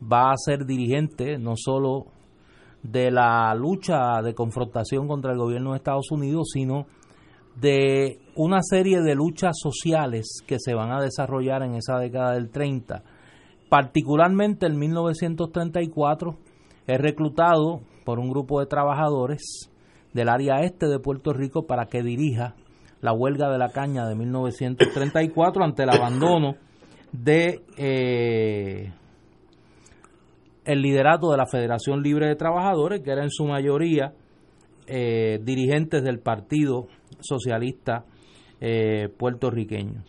va 0.00 0.30
a 0.30 0.36
ser 0.36 0.66
dirigente 0.66 1.38
no 1.38 1.54
solo 1.56 2.06
de 2.82 3.10
la 3.10 3.54
lucha 3.54 4.20
de 4.22 4.34
confrontación 4.34 5.08
contra 5.08 5.32
el 5.32 5.38
gobierno 5.38 5.70
de 5.70 5.78
Estados 5.78 6.10
Unidos, 6.10 6.50
sino 6.52 6.86
de 7.56 8.18
una 8.36 8.60
serie 8.62 9.00
de 9.00 9.14
luchas 9.14 9.56
sociales 9.60 10.42
que 10.46 10.58
se 10.58 10.74
van 10.74 10.92
a 10.92 11.00
desarrollar 11.00 11.62
en 11.62 11.74
esa 11.74 11.98
década 11.98 12.32
del 12.32 12.50
30. 12.50 13.02
Particularmente 13.70 14.66
en 14.66 14.78
1934 14.78 16.36
es 16.86 17.00
reclutado 17.00 17.80
por 18.04 18.18
un 18.18 18.28
grupo 18.28 18.60
de 18.60 18.66
trabajadores 18.66 19.70
del 20.12 20.28
área 20.28 20.60
este 20.62 20.86
de 20.86 20.98
Puerto 20.98 21.32
Rico 21.32 21.66
para 21.66 21.86
que 21.86 22.02
dirija 22.02 22.54
la 23.04 23.12
huelga 23.12 23.50
de 23.50 23.58
la 23.58 23.68
caña 23.68 24.06
de 24.08 24.14
1934 24.14 25.62
ante 25.62 25.82
el 25.82 25.90
abandono 25.90 26.54
de 27.12 27.60
eh, 27.76 28.94
el 30.64 30.80
liderato 30.80 31.30
de 31.30 31.36
la 31.36 31.44
Federación 31.44 32.00
Libre 32.02 32.28
de 32.28 32.36
Trabajadores, 32.36 33.02
que 33.02 33.10
era 33.10 33.22
en 33.22 33.28
su 33.28 33.44
mayoría 33.44 34.14
eh, 34.86 35.38
dirigentes 35.42 36.02
del 36.02 36.20
Partido 36.20 36.86
Socialista 37.20 38.06
eh, 38.58 39.10
puertorriqueño. 39.18 40.02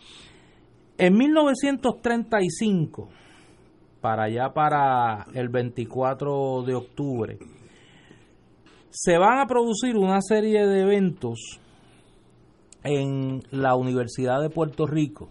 En 0.96 1.18
1935, 1.18 3.10
para 4.00 4.24
allá 4.24 4.54
para 4.54 5.26
el 5.34 5.50
24 5.50 6.62
de 6.62 6.74
octubre, 6.74 7.38
se 8.88 9.18
van 9.18 9.40
a 9.40 9.44
producir 9.44 9.98
una 9.98 10.22
serie 10.22 10.66
de 10.66 10.80
eventos 10.80 11.60
en 12.86 13.42
la 13.50 13.74
Universidad 13.74 14.40
de 14.40 14.50
Puerto 14.50 14.86
Rico, 14.86 15.28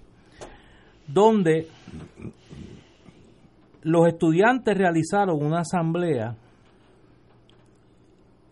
donde 1.07 1.67
los 3.81 4.07
estudiantes 4.07 4.77
realizaron 4.77 5.43
una 5.43 5.59
asamblea 5.59 6.35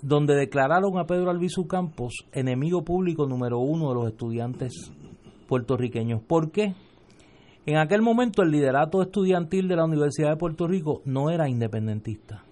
donde 0.02 0.36
declararon 0.36 0.98
a 0.98 1.06
Pedro 1.06 1.32
Albizu 1.32 1.66
Campos 1.66 2.26
enemigo 2.34 2.84
público 2.84 3.26
número 3.26 3.60
uno 3.60 3.90
de 3.90 3.96
los 3.96 4.08
estudiantes 4.08 4.92
puertorriqueños. 5.48 6.22
¿Por 6.22 6.52
qué? 6.52 6.76
En 7.66 7.78
aquel 7.78 8.02
momento 8.02 8.44
el 8.44 8.52
liderato 8.52 9.02
estudiantil 9.02 9.70
de 9.70 9.76
la 9.78 9.86
Universidad 9.86 10.32
de 10.32 10.36
Puerto 10.36 10.68
Rico 10.68 11.02
no 11.06 11.30
era 11.30 11.48
independentista. 11.48 12.44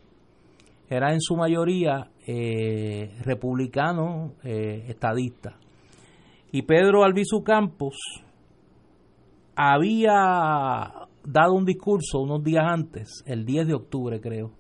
Era 0.90 1.14
en 1.14 1.22
su 1.22 1.36
mayoría 1.36 2.10
eh, 2.26 3.18
republicano, 3.24 4.34
eh, 4.44 4.86
estadista. 4.88 5.58
Y 6.52 6.64
Pedro 6.64 7.04
Albizu 7.04 7.44
Campos 7.44 7.98
había 9.56 11.08
dado 11.24 11.54
un 11.54 11.66
discurso 11.66 12.20
unos 12.20 12.44
días 12.44 12.66
antes, 12.68 13.24
el 13.26 13.46
10 13.46 13.68
de 13.68 13.74
octubre 13.74 14.20
creo, 14.20 14.52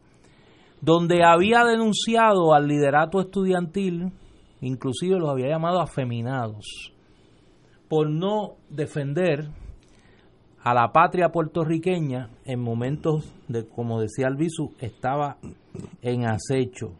donde 0.79 1.23
había 1.23 1.65
denunciado 1.65 2.53
al 2.53 2.67
liderato 2.67 3.19
estudiantil, 3.19 4.11
inclusive 4.61 5.17
los 5.17 5.29
había 5.29 5.49
llamado 5.49 5.81
afeminados, 5.81 6.93
por 7.89 8.09
no 8.09 8.55
defender 8.69 9.49
a 10.63 10.73
la 10.73 10.91
patria 10.91 11.29
puertorriqueña 11.29 12.29
en 12.45 12.61
momentos 12.61 13.33
de, 13.47 13.67
como 13.67 13.99
decía 13.99 14.27
Albizu, 14.27 14.73
estaba 14.79 15.37
en 16.01 16.25
acecho. 16.25 16.93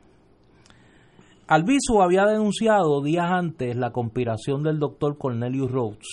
Albizu 1.52 2.02
había 2.02 2.24
denunciado 2.24 3.02
días 3.02 3.30
antes 3.30 3.76
la 3.76 3.92
conspiración 3.92 4.64
del 4.64 4.80
doctor 4.80 5.18
Cornelius 5.18 5.70
Rhodes 5.70 6.08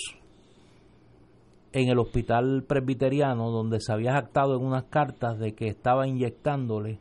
en 1.71 1.89
el 1.89 2.01
hospital 2.01 2.65
presbiteriano 2.67 3.49
donde 3.53 3.79
se 3.79 3.93
había 3.93 4.15
jactado 4.15 4.57
en 4.57 4.67
unas 4.67 4.87
cartas 4.87 5.39
de 5.39 5.55
que 5.55 5.69
estaba 5.69 6.09
inyectándole 6.09 6.99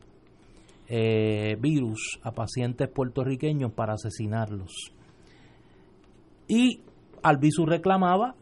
eh, 0.86 1.56
virus 1.58 2.20
a 2.22 2.30
pacientes 2.30 2.88
puertorriqueños 2.88 3.72
para 3.72 3.94
asesinarlos. 3.94 4.92
Y 6.46 6.82
Albizu 7.24 7.66
reclamaba 7.66 8.36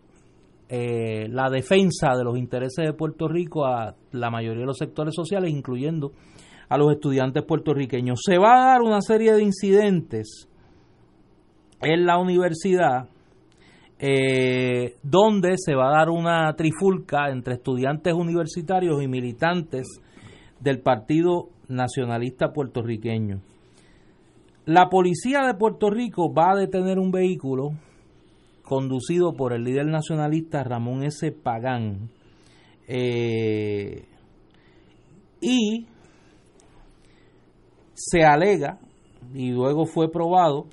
eh, 0.69 1.27
la 1.31 1.49
defensa 1.49 2.15
de 2.15 2.23
los 2.23 2.37
intereses 2.37 2.85
de 2.85 2.93
Puerto 2.93 3.29
Rico 3.29 3.65
a 3.65 3.95
la 4.13 4.31
mayoría 4.31 4.61
de 4.61 4.67
los 4.67 4.77
sectores 4.77 5.15
sociales, 5.15 5.51
incluyendo 5.51 6.13
a 6.69 6.79
los 6.79 6.93
estudiantes 6.93 7.45
puertorriqueños. 7.45 8.21
Se 8.25 8.39
va 8.39 8.55
a 8.55 8.67
dar 8.73 8.83
una 8.83 9.01
serie 9.01 9.33
de 9.33 9.43
incidentes 9.43 10.49
en 11.81 12.07
la 12.07 12.19
universidad 12.19 13.09
eh, 13.99 14.97
donde 15.03 15.57
se 15.57 15.75
va 15.75 15.89
a 15.89 15.99
dar 15.99 16.11
una 16.11 16.53
trifulca 16.55 17.31
entre 17.31 17.55
estudiantes 17.55 18.13
universitarios 18.13 19.03
y 19.03 19.09
militantes 19.09 20.01
del 20.61 20.81
Partido 20.81 21.49
Nacionalista 21.69 22.53
Puertorriqueño. 22.53 23.41
La 24.67 24.89
policía 24.89 25.47
de 25.47 25.55
Puerto 25.55 25.91
Rico 25.91 26.33
va 26.33 26.53
a 26.53 26.57
detener 26.57 26.99
un 26.99 27.11
vehículo 27.11 27.71
conducido 28.63 29.33
por 29.33 29.53
el 29.53 29.63
líder 29.63 29.87
nacionalista 29.87 30.65
Ramón 30.65 31.05
S. 31.05 31.31
Pagán. 31.33 32.11
Eh, 32.89 34.05
y 35.41 35.87
se 37.97 38.25
alega, 38.25 38.79
y 39.35 39.51
luego 39.51 39.87
fue 39.87 40.11
probado, 40.11 40.67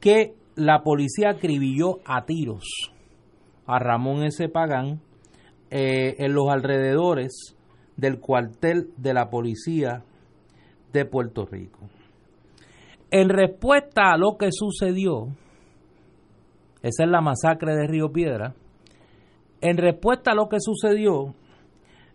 que 0.00 0.34
la 0.54 0.82
policía 0.82 1.30
acribilló 1.30 1.98
a 2.04 2.24
tiros 2.24 2.92
a 3.66 3.78
Ramón 3.78 4.24
S. 4.24 4.48
Pagán 4.48 5.00
eh, 5.70 6.14
en 6.18 6.32
los 6.32 6.48
alrededores 6.48 7.56
del 7.96 8.20
cuartel 8.20 8.90
de 8.96 9.14
la 9.14 9.28
policía 9.28 10.04
de 10.92 11.04
Puerto 11.04 11.46
Rico. 11.46 11.80
En 13.10 13.28
respuesta 13.28 14.12
a 14.12 14.18
lo 14.18 14.36
que 14.38 14.50
sucedió, 14.52 15.28
esa 16.82 17.04
es 17.04 17.10
la 17.10 17.20
masacre 17.20 17.74
de 17.74 17.86
Río 17.86 18.12
Piedra, 18.12 18.54
en 19.60 19.76
respuesta 19.76 20.32
a 20.32 20.34
lo 20.34 20.48
que 20.48 20.58
sucedió, 20.60 21.34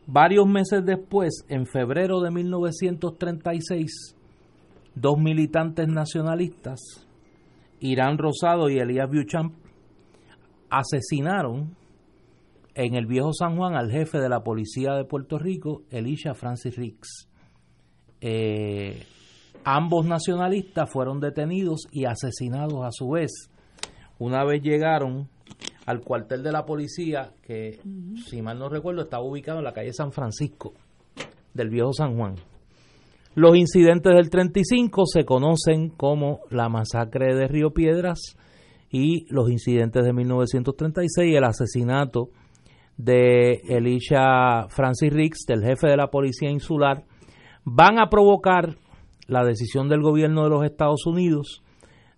varios 0.08 0.48
meses 0.48 0.86
después, 0.86 1.46
en 1.50 1.66
febrero 1.66 2.22
de 2.22 2.32
1936, 2.32 4.16
dos 4.96 5.18
militantes 5.18 5.88
nacionalistas 5.88 7.08
Irán 7.84 8.18
Rosado 8.18 8.70
y 8.70 8.80
Elías 8.80 9.10
Buchamp 9.10 9.54
asesinaron 10.70 11.76
en 12.76 12.96
el 12.96 13.06
viejo 13.06 13.34
San 13.34 13.58
Juan 13.58 13.76
al 13.76 13.92
jefe 13.92 14.20
de 14.20 14.30
la 14.30 14.42
policía 14.42 14.94
de 14.94 15.04
Puerto 15.04 15.38
Rico, 15.38 15.82
Elisha 15.90 16.34
Francis 16.34 16.78
Ricks. 16.78 17.30
Eh, 18.22 19.04
ambos 19.66 20.06
nacionalistas 20.06 20.90
fueron 20.90 21.20
detenidos 21.20 21.88
y 21.92 22.06
asesinados 22.06 22.86
a 22.86 22.92
su 22.92 23.10
vez. 23.10 23.52
Una 24.18 24.46
vez 24.46 24.62
llegaron 24.64 25.28
al 25.86 26.02
cuartel 26.02 26.44
de 26.44 26.52
la 26.52 26.66
policía, 26.66 27.32
que 27.42 27.80
si 28.30 28.42
mal 28.42 28.58
no 28.60 28.70
recuerdo 28.70 29.04
estaba 29.04 29.24
ubicado 29.24 29.60
en 29.60 29.66
la 29.66 29.74
calle 29.74 29.94
San 29.94 30.12
Francisco 30.12 30.74
del 31.54 31.70
viejo 31.70 31.94
San 31.94 32.16
Juan. 32.16 32.36
Los 33.36 33.58
incidentes 33.58 34.14
del 34.14 34.30
35 34.30 35.06
se 35.08 35.26
conocen 35.26 35.90
como 35.90 36.42
la 36.52 36.70
masacre 36.70 37.36
de 37.36 37.48
Río 37.48 37.72
Piedras 37.72 38.38
y 38.92 39.26
los 39.34 39.50
incidentes 39.50 40.04
de 40.06 40.14
1936 40.14 41.32
y 41.32 41.36
el 41.36 41.44
asesinato 41.44 42.30
de 42.96 43.62
Elisha 43.68 44.68
Francis 44.70 45.12
Ricks, 45.12 45.46
del 45.48 45.64
jefe 45.64 45.88
de 45.88 45.98
la 45.98 46.12
policía 46.12 46.52
insular, 46.52 47.06
van 47.64 47.98
a 48.00 48.10
provocar 48.10 48.76
la 49.28 49.44
decisión 49.44 49.90
del 49.90 50.02
gobierno 50.02 50.44
de 50.44 50.50
los 50.50 50.64
Estados 50.64 51.08
Unidos 51.08 51.64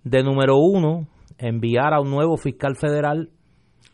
de 0.04 0.22
número 0.22 0.58
uno, 0.58 1.08
enviar 1.38 1.94
a 1.94 2.02
un 2.02 2.10
nuevo 2.10 2.36
fiscal 2.36 2.76
federal 2.76 3.30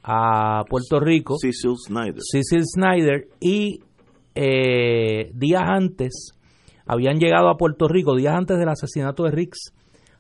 a 0.04 0.64
Puerto 0.70 1.00
Rico, 1.00 1.36
Cecil 1.38 1.76
Snyder, 1.78 2.22
Cecil 2.22 2.64
Snyder. 2.66 3.28
Y 3.40 3.82
eh, 4.36 5.32
días 5.34 5.64
antes 5.66 6.34
habían 6.86 7.20
llegado 7.20 7.50
a 7.50 7.58
Puerto 7.58 7.88
Rico, 7.88 8.16
días 8.16 8.36
antes 8.36 8.58
del 8.58 8.70
asesinato 8.70 9.24
de 9.24 9.32
Rix, 9.32 9.74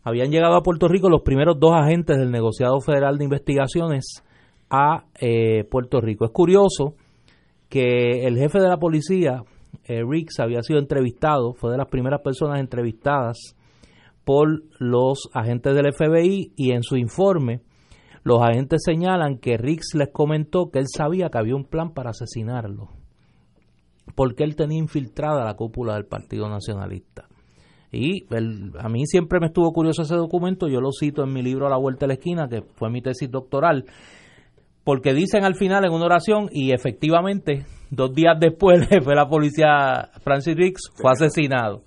habían 0.03 0.31
llegado 0.31 0.55
a 0.55 0.63
Puerto 0.63 0.87
Rico 0.87 1.09
los 1.09 1.21
primeros 1.21 1.59
dos 1.59 1.73
agentes 1.73 2.17
del 2.17 2.31
negociado 2.31 2.79
federal 2.81 3.17
de 3.17 3.25
investigaciones 3.25 4.23
a 4.69 5.05
eh, 5.19 5.63
Puerto 5.69 6.01
Rico. 6.01 6.25
Es 6.25 6.31
curioso 6.31 6.95
que 7.69 8.25
el 8.25 8.37
jefe 8.37 8.59
de 8.59 8.67
la 8.67 8.77
policía, 8.77 9.43
eh, 9.85 10.01
Rix, 10.07 10.39
había 10.39 10.61
sido 10.61 10.79
entrevistado, 10.79 11.53
fue 11.53 11.71
de 11.71 11.77
las 11.77 11.87
primeras 11.87 12.21
personas 12.21 12.59
entrevistadas 12.59 13.55
por 14.23 14.63
los 14.79 15.29
agentes 15.33 15.73
del 15.75 15.93
FBI 15.93 16.53
y 16.55 16.71
en 16.71 16.83
su 16.83 16.95
informe 16.97 17.61
los 18.23 18.41
agentes 18.41 18.81
señalan 18.85 19.37
que 19.37 19.57
Rix 19.57 19.95
les 19.95 20.09
comentó 20.09 20.69
que 20.69 20.79
él 20.79 20.85
sabía 20.87 21.29
que 21.29 21.37
había 21.37 21.55
un 21.55 21.65
plan 21.65 21.93
para 21.93 22.11
asesinarlo 22.11 22.89
porque 24.15 24.43
él 24.43 24.55
tenía 24.55 24.77
infiltrada 24.77 25.45
la 25.45 25.55
cúpula 25.55 25.95
del 25.95 26.05
Partido 26.05 26.49
Nacionalista. 26.49 27.27
Y 27.91 28.25
a 28.79 28.87
mí 28.87 29.05
siempre 29.05 29.39
me 29.39 29.47
estuvo 29.47 29.71
curioso 29.73 30.03
ese 30.03 30.15
documento, 30.15 30.67
yo 30.67 30.79
lo 30.79 30.91
cito 30.97 31.23
en 31.23 31.33
mi 31.33 31.41
libro 31.41 31.67
A 31.67 31.69
la 31.69 31.77
Vuelta 31.77 32.05
de 32.05 32.07
la 32.07 32.13
Esquina, 32.13 32.47
que 32.47 32.61
fue 32.61 32.89
mi 32.89 33.01
tesis 33.01 33.29
doctoral, 33.29 33.85
porque 34.85 35.13
dicen 35.13 35.43
al 35.43 35.55
final 35.55 35.83
en 35.83 35.91
una 35.91 36.05
oración 36.05 36.47
y 36.51 36.71
efectivamente 36.71 37.65
dos 37.89 38.13
días 38.13 38.37
después 38.39 38.87
fue 39.03 39.15
la 39.15 39.27
policía 39.27 40.09
Francis 40.23 40.55
Riggs 40.55 40.89
fue 40.95 41.11
asesinado 41.11 41.83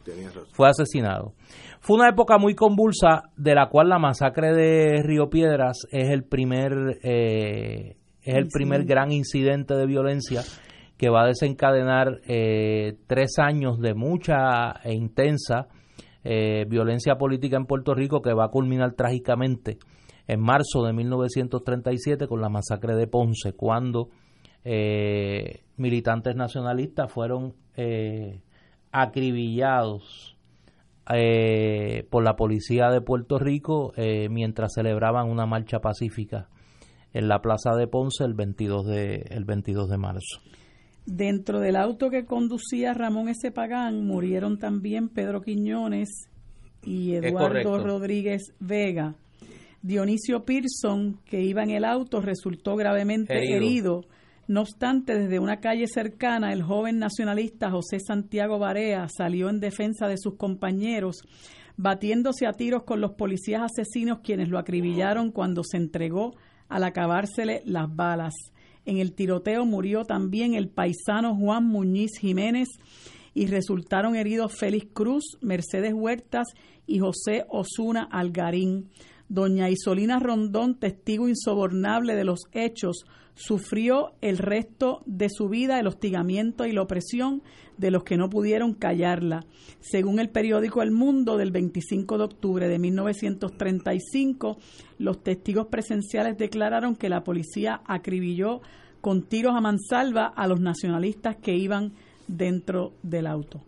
fue 0.53 0.69
asesinado 0.69 1.33
fue 1.85 1.97
una 1.97 2.09
época 2.09 2.39
muy 2.39 2.55
convulsa 2.55 3.25
de 3.37 3.55
la 3.55 3.69
cual 3.69 3.91
la 3.91 3.99
masacre 3.99 4.55
de 4.55 5.03
Río 5.03 5.29
Piedras 5.29 5.87
es 5.91 6.09
el 6.09 6.25
primer 6.25 6.73
eh, 7.03 7.99
es 8.23 8.35
el 8.37 8.49
primer 8.49 8.87
gran 8.87 9.13
incidente 9.13 9.75
de 9.75 9.85
violencia 9.85 10.41
que 10.97 11.11
va 11.11 11.25
a 11.25 11.27
desencadenar 11.27 12.23
eh, 12.27 12.97
tres 13.07 13.39
años 13.39 13.81
de 13.81 13.93
mucha 13.93 14.81
e 14.83 14.95
intensa 14.95 15.69
eh, 16.25 16.65
violencia 16.67 17.17
política 17.17 17.59
en 17.59 17.67
Puerto 17.67 17.93
Rico 17.93 18.23
que 18.23 18.33
va 18.33 18.47
a 18.47 18.51
culminar 18.51 18.95
trágicamente 18.95 19.77
en 20.27 20.41
marzo 20.41 20.85
de 20.87 20.95
1937 20.95 22.27
con 22.29 22.41
la 22.41 22.49
masacre 22.49 22.97
de 22.97 23.07
Ponce, 23.09 23.53
cuando 23.53 24.09
militantes 25.77 26.35
nacionalistas 26.35 27.13
fueron 27.13 27.53
acribillados 28.91 30.34
eh, 31.13 32.07
por 32.11 32.25
la 32.25 32.37
policía 32.37 32.91
de 32.91 33.01
Puerto 33.01 33.39
Rico 33.39 33.93
eh, 33.97 34.29
mientras 34.31 34.73
celebraban 34.75 35.29
una 35.29 35.47
marcha 35.47 35.81
pacífica 35.81 36.49
en 37.13 37.29
la 37.29 37.41
plaza 37.41 37.75
de 37.77 37.87
Ponce 37.87 38.25
el 38.25 38.35
22 38.35 38.87
de, 38.87 39.27
el 39.31 39.45
22 39.45 39.89
de 39.91 39.99
marzo. 39.99 40.41
Dentro 41.07 41.61
del 41.61 41.77
auto 41.77 42.09
que 42.09 42.25
conducía 42.25 42.95
Ramón 42.95 43.29
S. 43.29 43.51
Pagán 43.51 44.07
murieron 44.07 44.59
también 44.59 45.11
Pedro 45.11 45.43
Quiñones 45.43 46.29
y 46.83 47.15
Eduardo 47.15 47.79
Rodríguez 47.79 48.55
Vega. 48.59 49.15
Dionisio 49.83 50.45
Pearson, 50.45 51.21
que 51.27 51.43
iba 51.43 51.63
en 51.63 51.71
el 51.71 51.85
auto, 51.85 52.23
resultó 52.23 52.75
gravemente 52.75 53.35
herido 53.55 54.07
no 54.47 54.61
obstante, 54.61 55.19
desde 55.19 55.39
una 55.39 55.61
calle 55.61 55.87
cercana, 55.87 56.53
el 56.53 56.63
joven 56.63 56.99
nacionalista 56.99 57.71
José 57.71 57.99
Santiago 58.01 58.59
Barea 58.59 59.09
salió 59.09 59.49
en 59.49 59.61
defensa 59.61 60.07
de 60.07 60.19
sus 60.19 60.37
compañeros, 60.37 61.23
batiéndose 61.77 62.47
a 62.47 62.53
tiros 62.53 62.85
con 62.85 63.01
los 63.01 63.13
policías 63.13 63.63
asesinos 63.63 64.21
quienes 64.23 64.49
lo 64.49 64.59
acribillaron 64.59 65.31
cuando 65.31 65.63
se 65.65 65.79
entregó 65.79 66.35
al 66.69 66.85
acabársele 66.85 67.63
las 67.65 67.95
balas. 67.95 68.35
En 68.85 68.99
el 68.99 69.15
tiroteo 69.15 69.65
murió 69.65 70.05
también 70.05 70.55
el 70.55 70.69
paisano 70.69 71.35
Juan 71.35 71.67
Muñiz 71.67 72.19
Jiménez 72.19 72.69
y 73.33 73.47
resultaron 73.47 74.15
heridos 74.15 74.53
Félix 74.53 74.89
Cruz, 74.93 75.25
Mercedes 75.41 75.95
Huertas 75.95 76.49
y 76.87 76.99
José 76.99 77.47
Osuna 77.49 78.09
Algarín. 78.11 78.91
Doña 79.29 79.71
Isolina 79.71 80.19
Rondón, 80.21 80.79
testigo 80.79 81.29
insobornable 81.29 82.15
de 82.15 82.25
los 82.25 82.41
hechos, 82.53 83.05
sufrió 83.35 84.13
el 84.21 84.39
resto 84.39 85.03
de 85.07 85.29
su 85.29 85.49
vida 85.49 85.79
el 85.79 85.87
hostigamiento 85.87 86.67
y 86.67 86.73
la 86.73 86.83
opresión 86.83 87.43
de 87.77 87.91
los 87.91 88.05
que 88.05 88.17
no 88.17 88.31
pudieron 88.31 88.75
callarla. 88.75 89.45
Según 89.81 90.21
el 90.21 90.31
periódico 90.31 90.83
El 90.83 90.93
Mundo 90.93 91.37
del 91.37 91.51
25 91.51 92.19
de 92.19 92.25
octubre 92.25 92.69
de 92.69 92.79
1935, 92.79 94.59
los 94.99 95.23
testigos 95.23 95.67
presenciales 95.67 96.39
declararon 96.39 96.95
que 96.97 97.09
la 97.09 97.25
policía 97.25 97.83
acribilló 97.85 98.61
con 99.01 99.23
tiros 99.23 99.55
a 99.55 99.61
mansalva 99.61 100.27
a 100.27 100.47
los 100.47 100.61
nacionalistas 100.61 101.37
que 101.37 101.55
iban 101.57 101.93
dentro 102.27 102.95
del 103.03 103.27
auto. 103.27 103.61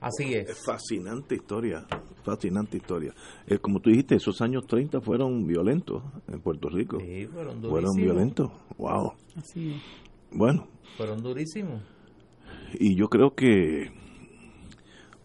Así 0.00 0.34
es. 0.34 0.64
Fascinante 0.64 1.34
historia, 1.34 1.86
fascinante 2.24 2.78
historia. 2.78 3.12
Eh, 3.46 3.58
como 3.58 3.80
tú 3.80 3.90
dijiste, 3.90 4.14
esos 4.16 4.40
años 4.40 4.66
30 4.66 5.00
fueron 5.00 5.46
violentos 5.46 6.02
en 6.28 6.40
Puerto 6.40 6.68
Rico. 6.68 6.98
Sí, 7.00 7.26
fueron 7.26 7.60
durísimos. 7.60 7.70
Fueron 7.70 7.96
violentos, 7.96 8.50
wow. 8.78 9.12
Así 9.36 9.72
es. 9.72 9.82
Bueno. 10.32 10.66
Fueron 10.96 11.22
durísimos. 11.22 11.82
Y 12.78 12.96
yo 12.96 13.08
creo 13.08 13.34
que 13.34 13.90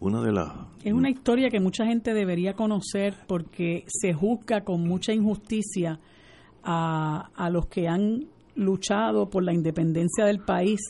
una 0.00 0.22
de 0.22 0.32
las... 0.32 0.52
Es 0.84 0.92
una 0.92 1.10
historia 1.10 1.48
que 1.48 1.60
mucha 1.60 1.86
gente 1.86 2.12
debería 2.12 2.54
conocer 2.54 3.14
porque 3.26 3.84
se 3.86 4.12
juzga 4.12 4.62
con 4.62 4.82
mucha 4.82 5.12
injusticia 5.12 6.00
a, 6.62 7.30
a 7.34 7.50
los 7.50 7.66
que 7.66 7.88
han 7.88 8.26
luchado 8.54 9.30
por 9.30 9.42
la 9.42 9.52
independencia 9.52 10.24
del 10.24 10.40
país 10.40 10.80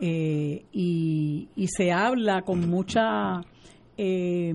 eh, 0.00 0.64
y, 0.72 1.48
se 1.68 1.90
habla 1.90 2.42
con 2.42 2.68
mucha, 2.68 3.40
eh, 3.96 4.54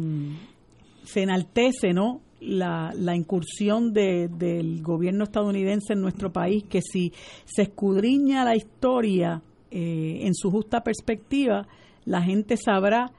se 1.03 1.23
enaltece, 1.23 1.93
¿no? 1.93 2.21
La, 2.39 2.91
la 2.95 3.15
incursión 3.15 3.93
de, 3.93 4.27
del 4.27 4.81
gobierno 4.81 5.25
estadounidense 5.25 5.93
en 5.93 6.01
nuestro 6.01 6.31
país, 6.31 6.63
que 6.63 6.81
si 6.81 7.11
se 7.45 7.63
escudriña 7.63 8.45
la 8.45 8.55
historia 8.55 9.41
eh, 9.69 10.19
en 10.21 10.33
su 10.33 10.49
justa 10.49 10.81
perspectiva, 10.81 11.67
la 12.05 12.21
gente 12.21 12.57
sabrá 12.57 13.11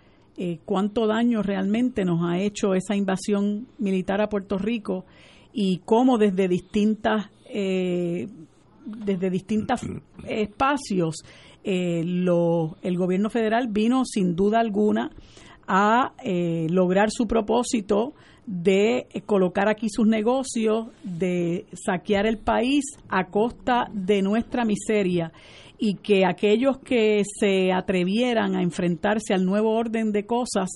cuánto 0.64 1.06
daño 1.06 1.42
realmente 1.42 2.04
nos 2.04 2.24
ha 2.24 2.40
hecho 2.40 2.74
esa 2.74 2.96
invasión 2.96 3.68
militar 3.78 4.20
a 4.20 4.28
Puerto 4.28 4.58
Rico 4.58 5.04
y 5.52 5.82
cómo 5.84 6.18
desde 6.18 6.48
distintas 6.48 7.26
desde 8.84 9.30
distintos 9.30 9.82
espacios 10.26 11.22
eh, 11.64 12.02
lo, 12.04 12.76
el 12.82 12.96
gobierno 12.96 13.30
federal 13.30 13.68
vino 13.68 14.04
sin 14.04 14.34
duda 14.34 14.58
alguna 14.58 15.10
a 15.68 16.12
eh, 16.24 16.66
lograr 16.70 17.10
su 17.12 17.28
propósito 17.28 18.14
de 18.46 19.06
eh, 19.12 19.20
colocar 19.20 19.68
aquí 19.68 19.88
sus 19.88 20.08
negocios, 20.08 20.88
de 21.04 21.66
saquear 21.72 22.26
el 22.26 22.38
país 22.38 22.84
a 23.08 23.26
costa 23.26 23.86
de 23.92 24.22
nuestra 24.22 24.64
miseria 24.64 25.32
y 25.78 25.94
que 25.94 26.24
aquellos 26.26 26.78
que 26.78 27.22
se 27.24 27.72
atrevieran 27.72 28.56
a 28.56 28.62
enfrentarse 28.62 29.32
al 29.32 29.44
nuevo 29.44 29.70
orden 29.70 30.10
de 30.10 30.26
cosas 30.26 30.68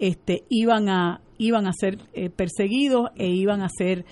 este, 0.00 0.42
iban 0.48 0.88
a 0.88 1.20
iban 1.38 1.66
a 1.66 1.72
ser 1.72 1.98
perseguidos 2.36 3.10
e 3.16 3.28
iban 3.28 3.62
a 3.62 3.68
ser 3.68 4.04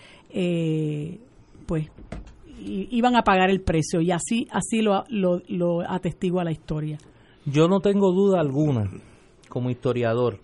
pues 1.67 1.87
iban 2.61 3.17
a 3.17 3.23
pagar 3.23 3.51
el 3.51 3.63
precio 3.63 4.01
y 4.01 4.11
así 4.11 4.47
así 4.51 4.83
lo, 4.83 5.05
lo, 5.09 5.43
lo 5.49 5.81
atestigua 5.81 6.45
la 6.45 6.53
historia. 6.53 6.99
Yo 7.47 7.69
no 7.69 7.81
tengo 7.81 8.13
duda 8.13 8.41
alguna, 8.41 8.91
como 9.49 9.71
historiador, 9.71 10.41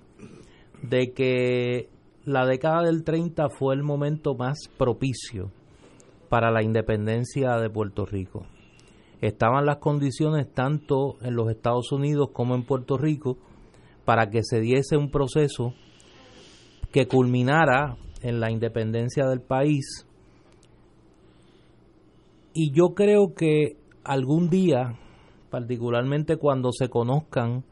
de 0.83 1.13
que 1.13 1.89
la 2.25 2.47
década 2.47 2.83
del 2.83 3.05
30 3.05 3.49
fue 3.51 3.75
el 3.75 3.83
momento 3.83 4.35
más 4.35 4.59
propicio 4.77 5.51
para 6.29 6.51
la 6.51 6.63
independencia 6.63 7.57
de 7.57 7.71
Puerto 7.71 8.05
Rico. 8.05 8.47
Estaban 9.21 9.65
las 9.65 9.79
condiciones 9.79 10.53
tanto 10.53 11.17
en 11.23 11.37
los 11.37 11.51
Estados 11.51 11.93
Unidos 11.93 12.31
como 12.33 12.55
en 12.55 12.65
Puerto 12.65 12.99
Rico 12.99 13.39
para 14.05 14.29
que 14.31 14.43
se 14.43 14.61
diese 14.61 14.97
un 14.97 15.11
proceso 15.11 15.75
que 16.93 17.07
culminara 17.07 17.97
en 18.23 18.41
la 18.41 18.51
independencia 18.51 19.27
del 19.27 19.41
país 19.41 20.06
y 22.57 22.71
yo 22.71 22.95
creo 22.95 23.35
que 23.35 23.77
algún 24.03 24.49
día, 24.49 24.99
particularmente 25.51 26.39
cuando 26.39 26.73
se 26.73 26.89
conozcan 26.89 27.65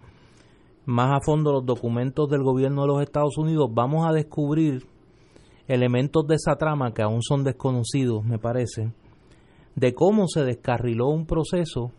más 0.85 1.11
a 1.11 1.25
fondo 1.25 1.53
los 1.53 1.65
documentos 1.65 2.29
del 2.29 2.43
gobierno 2.43 2.83
de 2.83 2.89
los 2.89 3.03
Estados 3.03 3.39
Unidos, 3.39 3.71
vamos 3.73 4.07
a 4.07 4.13
descubrir 4.13 4.87
elementos 5.69 6.27
de 6.27 6.35
esa 6.35 6.57
trama 6.57 6.93
que 6.93 7.01
aún 7.01 7.23
son 7.23 7.45
desconocidos, 7.45 8.23
me 8.27 8.39
parece, 8.39 8.93
de 9.75 9.95
cómo 9.95 10.29
se 10.29 10.45
descarriló 10.45 11.09
un 11.09 11.25
proceso 11.25 11.91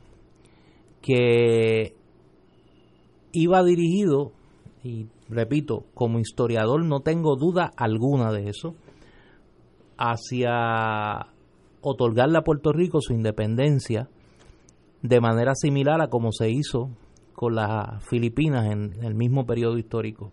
que 1.02 1.96
iba 3.32 3.64
dirigido, 3.64 4.32
y 4.84 5.08
repito, 5.28 5.86
como 5.96 6.20
historiador 6.20 6.86
no 6.86 7.00
tengo 7.00 7.36
duda 7.36 7.72
alguna 7.78 8.32
de 8.32 8.50
eso, 8.50 8.76
hacia 9.98 11.34
otorgarle 11.86 12.40
a 12.40 12.42
Puerto 12.42 12.74
Rico 12.74 13.00
su 13.00 13.14
independencia 13.14 14.10
de 15.04 15.22
manera 15.22 15.54
similar 15.54 16.02
a 16.02 16.08
como 16.08 16.32
se 16.32 16.50
hizo 16.50 16.90
con 17.34 17.54
las 17.54 18.04
Filipinas 18.10 18.66
en, 18.72 19.04
el 19.04 19.14
mismo 19.14 19.46
periodo 19.46 19.78
histórico. 19.78 20.32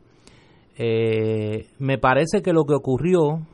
Eh, 0.78 1.66
me 1.78 1.98
parece 1.98 2.40
que 2.40 2.54
lo 2.54 2.64
que 2.64 2.74
ocurrió, 2.74 3.46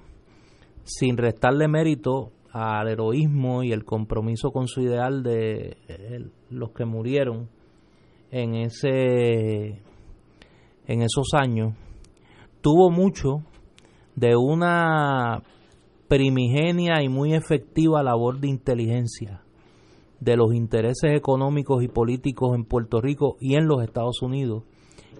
sin 0.84 1.16
restarle 1.16 1.66
mérito 1.66 2.30
al 2.52 2.88
heroísmo 2.88 3.64
y 3.64 3.72
el 3.72 3.84
compromiso 3.84 4.52
con 4.52 4.68
su 4.68 4.82
ideal 4.82 5.24
de 5.24 5.76
eh, 5.88 6.30
los 6.50 6.70
que 6.70 6.84
murieron 6.84 7.48
en 8.30 8.54
ese 8.54 9.82
en 10.86 11.02
esos 11.02 11.34
años 11.34 11.74
tuvo 12.60 12.90
mucho 12.90 13.42
de 14.16 14.36
una 14.36 15.42
primigenia 16.08 17.02
y 17.02 17.08
muy 17.08 17.34
efectiva 17.34 18.02
labor 18.02 18.40
de 18.40 18.48
inteligencia 18.48 19.42
de 20.20 20.36
los 20.36 20.52
intereses 20.52 21.14
económicos 21.14 21.82
y 21.82 21.88
políticos 21.88 22.54
en 22.54 22.64
Puerto 22.64 23.00
Rico 23.00 23.36
y 23.40 23.54
en 23.54 23.68
los 23.68 23.82
Estados 23.82 24.22
Unidos 24.22 24.64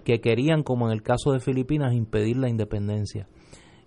que 0.03 0.19
querían, 0.19 0.63
como 0.63 0.87
en 0.87 0.93
el 0.93 1.03
caso 1.03 1.31
de 1.31 1.39
Filipinas, 1.39 1.93
impedir 1.93 2.37
la 2.37 2.49
independencia. 2.49 3.27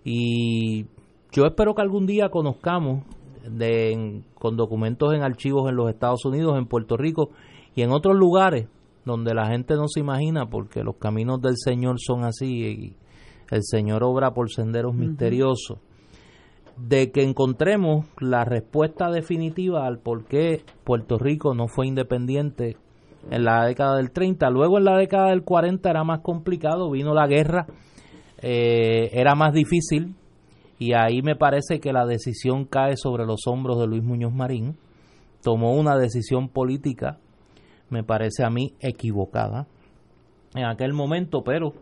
Y 0.03 0.85
yo 1.31 1.45
espero 1.45 1.75
que 1.75 1.81
algún 1.81 2.05
día 2.05 2.29
conozcamos 2.29 3.03
de, 3.49 4.23
con 4.35 4.55
documentos 4.55 5.13
en 5.13 5.21
archivos 5.21 5.69
en 5.69 5.75
los 5.75 5.89
Estados 5.89 6.25
Unidos, 6.25 6.57
en 6.57 6.65
Puerto 6.65 6.97
Rico 6.97 7.31
y 7.75 7.81
en 7.81 7.91
otros 7.91 8.15
lugares 8.15 8.67
donde 9.05 9.33
la 9.33 9.47
gente 9.47 9.75
no 9.75 9.87
se 9.87 9.99
imagina 9.99 10.49
porque 10.49 10.83
los 10.83 10.95
caminos 10.95 11.41
del 11.41 11.55
Señor 11.57 11.97
son 11.99 12.23
así 12.23 12.45
y 12.45 12.95
el 13.51 13.63
Señor 13.63 14.03
obra 14.03 14.33
por 14.33 14.49
senderos 14.49 14.95
misteriosos, 14.95 15.79
de 16.77 17.11
que 17.11 17.23
encontremos 17.23 18.05
la 18.19 18.45
respuesta 18.45 19.11
definitiva 19.11 19.85
al 19.85 19.99
por 19.99 20.25
qué 20.25 20.63
Puerto 20.83 21.17
Rico 21.17 21.53
no 21.53 21.67
fue 21.67 21.87
independiente 21.87 22.77
en 23.29 23.45
la 23.45 23.65
década 23.65 23.97
del 23.97 24.11
30. 24.11 24.49
Luego 24.49 24.77
en 24.77 24.85
la 24.85 24.97
década 24.97 25.29
del 25.29 25.43
40 25.43 25.89
era 25.89 26.03
más 26.03 26.21
complicado, 26.21 26.89
vino 26.91 27.13
la 27.13 27.27
guerra, 27.27 27.67
eh, 28.41 29.09
era 29.13 29.35
más 29.35 29.53
difícil 29.53 30.15
y 30.79 30.93
ahí 30.93 31.21
me 31.21 31.35
parece 31.35 31.79
que 31.79 31.93
la 31.93 32.05
decisión 32.05 32.65
cae 32.65 32.97
sobre 32.97 33.25
los 33.25 33.47
hombros 33.47 33.79
de 33.79 33.87
Luis 33.87 34.03
Muñoz 34.03 34.33
Marín. 34.33 34.77
Tomó 35.41 35.73
una 35.73 35.97
decisión 35.97 36.49
política, 36.49 37.19
me 37.89 38.03
parece 38.03 38.43
a 38.43 38.49
mí 38.49 38.73
equivocada 38.79 39.67
en 40.55 40.65
aquel 40.65 40.93
momento, 40.93 41.43
pero 41.43 41.73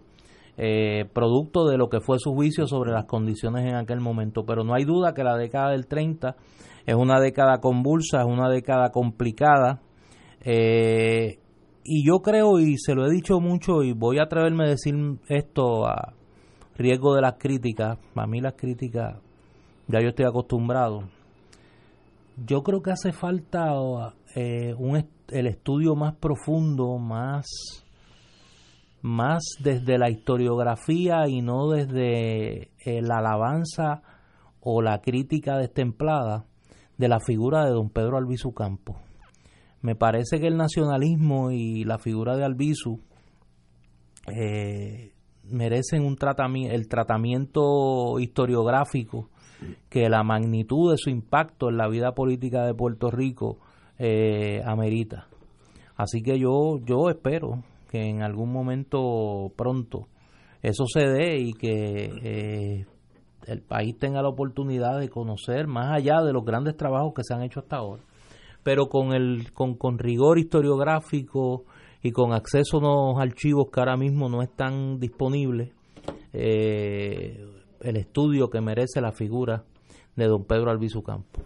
eh, 0.58 1.06
producto 1.14 1.68
de 1.68 1.78
lo 1.78 1.90
que 1.90 2.02
fue 2.02 2.18
su 2.20 2.34
juicio 2.34 2.68
sobre 2.68 2.92
las 2.92 3.06
condiciones 3.06 3.66
en 3.66 3.76
aquel 3.76 4.00
momento. 4.00 4.46
Pero 4.46 4.64
no 4.64 4.74
hay 4.74 4.86
duda 4.86 5.14
que 5.14 5.24
la 5.24 5.38
década 5.38 5.72
del 5.72 5.88
30 5.88 6.36
es 6.86 6.96
una 6.96 7.20
década 7.20 7.60
convulsa, 7.60 8.22
es 8.22 8.28
una 8.28 8.50
década 8.50 8.92
complicada. 8.92 9.82
Eh, 10.42 11.40
y 11.84 12.06
yo 12.06 12.20
creo, 12.20 12.60
y 12.60 12.78
se 12.78 12.94
lo 12.94 13.06
he 13.06 13.12
dicho 13.12 13.40
mucho, 13.40 13.84
y 13.84 13.94
voy 13.94 14.20
a 14.20 14.24
atreverme 14.24 14.66
a 14.66 14.70
decir 14.70 14.96
esto 15.28 15.88
a 15.88 16.14
riesgo 16.78 17.16
de 17.16 17.22
las 17.22 17.36
críticas, 17.38 17.98
a 18.16 18.28
mí 18.28 18.40
las 18.40 18.54
críticas 18.54 19.18
ya 19.88 20.00
yo 20.00 20.10
estoy 20.10 20.26
acostumbrado. 20.26 21.04
Yo 22.38 22.64
creo 22.64 22.82
que 22.82 22.92
hace 22.92 23.12
falta 23.12 23.74
eh, 24.36 24.74
un, 24.78 25.06
el 25.30 25.48
estudio 25.48 25.96
más 25.96 26.16
profundo, 26.16 26.98
más 26.98 27.81
más 29.02 29.44
desde 29.60 29.98
la 29.98 30.10
historiografía 30.10 31.28
y 31.28 31.42
no 31.42 31.70
desde 31.70 32.72
eh, 32.86 33.02
la 33.02 33.18
alabanza 33.18 34.02
o 34.60 34.82
la 34.82 35.02
crítica 35.02 35.58
destemplada 35.58 36.46
de 36.98 37.08
la 37.08 37.20
figura 37.20 37.66
de 37.66 37.72
don 37.72 37.90
Pedro 37.90 38.18
Albizu 38.18 38.54
Campo. 38.54 39.00
Me 39.82 39.96
parece 39.96 40.40
que 40.40 40.48
el 40.48 40.58
nacionalismo 40.58 41.50
y 41.52 41.84
la 41.84 41.98
figura 41.98 42.36
de 42.38 42.46
Albizu 42.46 43.00
eh, 44.28 45.14
merecen 45.44 46.06
un 46.06 46.16
tratamiento, 46.16 46.76
el 46.76 46.88
tratamiento 46.88 48.20
historiográfico 48.20 49.30
que 49.90 50.10
la 50.10 50.24
magnitud 50.24 50.92
de 50.92 50.98
su 50.98 51.10
impacto 51.10 51.70
en 51.70 51.78
la 51.78 51.88
vida 51.88 52.14
política 52.14 52.66
de 52.66 52.76
Puerto 52.76 53.10
Rico 53.10 53.58
eh, 53.98 54.62
amerita. 54.66 55.28
Así 55.96 56.22
que 56.22 56.40
yo, 56.40 56.80
yo 56.86 57.10
espero 57.10 57.64
que 57.92 58.10
en 58.10 58.24
algún 58.24 58.52
momento 58.52 59.52
pronto 59.58 60.08
eso 60.62 60.86
se 60.86 61.02
dé 61.02 61.38
y 61.40 61.54
que 61.54 62.10
eh, 62.24 62.86
el 63.48 63.62
país 63.62 63.98
tenga 63.98 64.22
la 64.22 64.30
oportunidad 64.30 65.00
de 65.00 65.10
conocer 65.10 65.68
más 65.68 65.92
allá 65.92 66.22
de 66.22 66.32
los 66.32 66.46
grandes 66.46 66.78
trabajos 66.78 67.14
que 67.14 67.24
se 67.24 67.34
han 67.34 67.44
hecho 67.44 67.60
hasta 67.60 67.78
ahora, 67.78 68.04
pero 68.64 68.88
con 68.88 69.14
el 69.14 69.52
con, 69.54 69.76
con 69.76 69.98
rigor 69.98 70.40
historiográfico 70.40 71.66
y 72.02 72.12
con 72.12 72.32
acceso 72.34 72.78
a 72.78 72.82
los 72.82 73.20
archivos 73.20 73.68
que 73.72 73.80
ahora 73.80 73.98
mismo 73.98 74.30
no 74.30 74.42
están 74.42 75.00
disponibles, 75.00 75.74
eh, 76.32 77.46
el 77.82 77.98
estudio 77.98 78.50
que 78.50 78.62
merece 78.62 79.02
la 79.02 79.12
figura 79.12 79.66
de 80.16 80.28
don 80.28 80.46
Pedro 80.46 80.72
Albizu 80.72 81.04
Campo. 81.04 81.42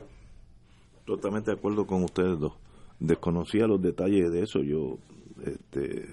Totalmente 1.06 1.52
de 1.52 1.58
acuerdo 1.58 1.86
con 1.86 2.04
ustedes 2.04 2.39
dos. 2.39 2.54
Desconocía 3.00 3.68
los 3.68 3.82
detalles 3.82 4.32
de 4.32 4.41
eso. 4.41 4.62
Yo 4.62 4.98
este, 5.44 6.08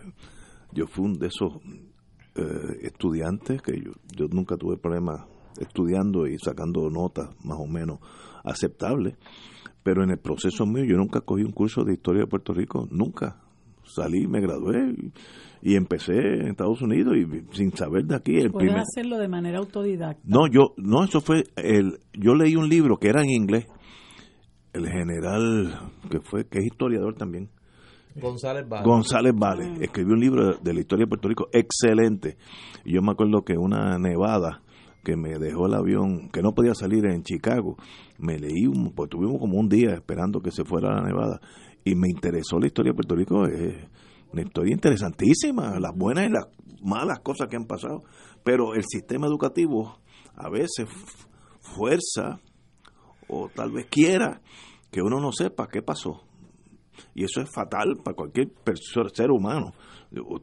yo 0.73 0.87
fui 0.87 1.05
un 1.05 1.15
de 1.15 1.27
esos 1.29 1.53
eh, 2.35 2.79
estudiantes 2.83 3.61
que 3.61 3.79
yo, 3.79 3.93
yo 4.17 4.27
nunca 4.31 4.57
tuve 4.57 4.77
problemas 4.79 5.21
estudiando 5.61 6.27
y 6.27 6.39
sacando 6.39 6.89
notas 6.91 7.29
más 7.45 7.59
o 7.59 7.67
menos 7.67 7.99
aceptables, 8.45 9.17
pero 9.83 10.03
en 10.03 10.11
el 10.11 10.19
proceso 10.19 10.65
mío 10.67 10.85
yo 10.85 10.97
nunca 10.97 11.21
cogí 11.21 11.43
un 11.43 11.53
curso 11.53 11.85
de 11.85 11.95
historia 11.95 12.23
de 12.23 12.29
Puerto 12.29 12.53
Rico, 12.53 12.87
nunca. 12.91 13.39
Salí, 13.85 14.29
me 14.29 14.41
gradué 14.41 14.95
y, 15.61 15.75
empecé 15.75 16.15
en 16.15 16.51
Estados 16.51 16.81
Unidos 16.83 17.17
y 17.17 17.57
sin 17.57 17.73
saber 17.77 18.05
de 18.05 18.15
aquí. 18.15 18.37
El 18.37 18.53
¿Puedes 18.53 18.75
hacerlo 18.77 19.19
de 19.19 19.27
manera 19.27 19.59
autodidacta? 19.59 20.23
No, 20.25 20.47
yo, 20.47 20.73
no, 20.77 21.05
eso 21.05 21.21
fue, 21.21 21.43
el, 21.57 21.99
yo 22.13 22.35
leí 22.35 22.55
un 22.55 22.69
libro 22.69 22.97
que 22.97 23.09
era 23.09 23.23
en 23.23 23.31
inglés, 23.31 23.67
el 24.73 24.89
general, 24.89 25.91
que 26.09 26.21
fue, 26.21 26.47
que 26.47 26.61
es 26.61 26.67
historiador 26.67 27.15
también, 27.17 27.51
González 28.15 28.69
Vale. 28.69 28.85
González 28.85 29.33
Vale. 29.35 29.65
Ah. 29.65 29.79
Escribió 29.81 30.15
un 30.15 30.21
libro 30.21 30.55
de 30.55 30.75
la 30.75 30.81
historia 30.81 31.05
de 31.05 31.09
Puerto 31.09 31.29
Rico 31.29 31.49
excelente. 31.53 32.37
Y 32.85 32.95
yo 32.95 33.03
me 33.03 33.13
acuerdo 33.13 33.43
que 33.43 33.57
una 33.57 33.99
nevada 33.99 34.63
que 35.05 35.17
me 35.17 35.39
dejó 35.39 35.67
el 35.67 35.75
avión, 35.75 36.29
que 36.31 36.43
no 36.43 36.55
podía 36.55 36.75
salir 36.75 37.05
en 37.07 37.23
Chicago, 37.23 37.77
me 38.19 38.39
leí, 38.39 38.67
un, 38.67 38.93
pues 38.93 39.11
tuvimos 39.11 39.41
como 39.41 39.59
un 39.59 39.69
día 39.69 39.95
esperando 39.95 40.41
que 40.41 40.51
se 40.51 40.65
fuera 40.65 40.95
la 40.95 41.03
nevada. 41.03 41.41
Y 41.85 41.95
me 41.95 42.09
interesó 42.09 42.59
la 42.61 42.67
historia 42.67 42.93
de 42.93 42.97
Puerto 42.97 43.17
Rico. 43.17 43.47
Es 43.47 43.75
una 44.33 44.43
historia 44.43 44.73
interesantísima, 44.73 45.81
las 45.81 45.95
buenas 45.97 46.27
y 46.27 46.31
las 46.31 46.47
malas 46.83 47.21
cosas 47.21 47.49
que 47.49 47.57
han 47.57 47.67
pasado. 47.67 48.03
Pero 48.45 48.75
el 48.75 48.85
sistema 48.85 49.27
educativo 49.27 49.99
a 50.37 50.49
veces 50.49 50.89
fuerza 51.61 52.41
o 53.29 53.49
tal 53.55 53.73
vez 53.73 53.87
quiera 53.91 54.41
que 54.91 55.01
uno 55.03 55.21
no 55.21 55.33
sepa 55.33 55.69
qué 55.69 55.83
pasó 55.83 56.23
y 57.15 57.25
eso 57.25 57.41
es 57.41 57.51
fatal 57.51 57.97
para 58.03 58.15
cualquier 58.15 58.49
ser 59.13 59.31
humano. 59.31 59.73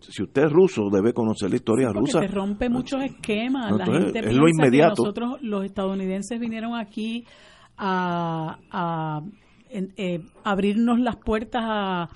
Si 0.02 0.24
usted 0.24 0.46
es 0.46 0.52
ruso, 0.52 0.90
debe 0.92 1.14
conocer 1.14 1.50
la 1.50 1.58
historia 1.58 1.90
rusa. 1.90 2.22
Se 2.22 2.28
rompe 2.28 2.70
muchos 2.70 3.04
esquemas. 3.04 3.72
la 3.72 3.86
gente 3.86 4.20
es 4.20 4.36
lo 4.36 4.50
inmediato. 4.50 5.04
nosotros, 5.04 5.42
los 5.42 5.64
estadounidenses, 5.64 6.40
vinieron 6.40 6.76
aquí 6.76 7.26
a, 7.78 9.22
eh, 9.70 10.20
abrirnos 10.44 11.00
las 11.00 11.18
puertas 11.18 11.62
a, 11.64 12.10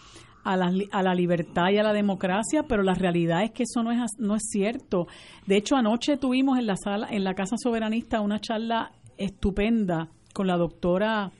a 0.43 0.57
la, 0.57 0.73
a 0.91 1.03
la, 1.03 1.13
libertad 1.13 1.69
y 1.71 1.77
a 1.77 1.83
la 1.83 1.93
democracia, 1.93 2.63
pero 2.67 2.81
la 2.83 2.95
realidad 2.95 3.43
es 3.43 3.51
que 3.51 3.63
eso 3.63 3.83
no 3.83 3.91
es 3.91 3.99
no 4.17 4.35
es 4.35 4.43
cierto. 4.49 5.07
De 5.45 5.57
hecho, 5.57 5.75
anoche 5.75 6.17
tuvimos 6.17 6.57
en 6.57 6.65
la 6.65 6.75
sala 6.75 7.07
en 7.11 7.23
la 7.23 7.35
Casa 7.35 7.55
Soberanista 7.57 8.19
una 8.19 8.41
charla 8.41 8.91
estupenda 9.17 10.09
con 10.33 10.47
la 10.47 10.57
doctora 10.57 11.31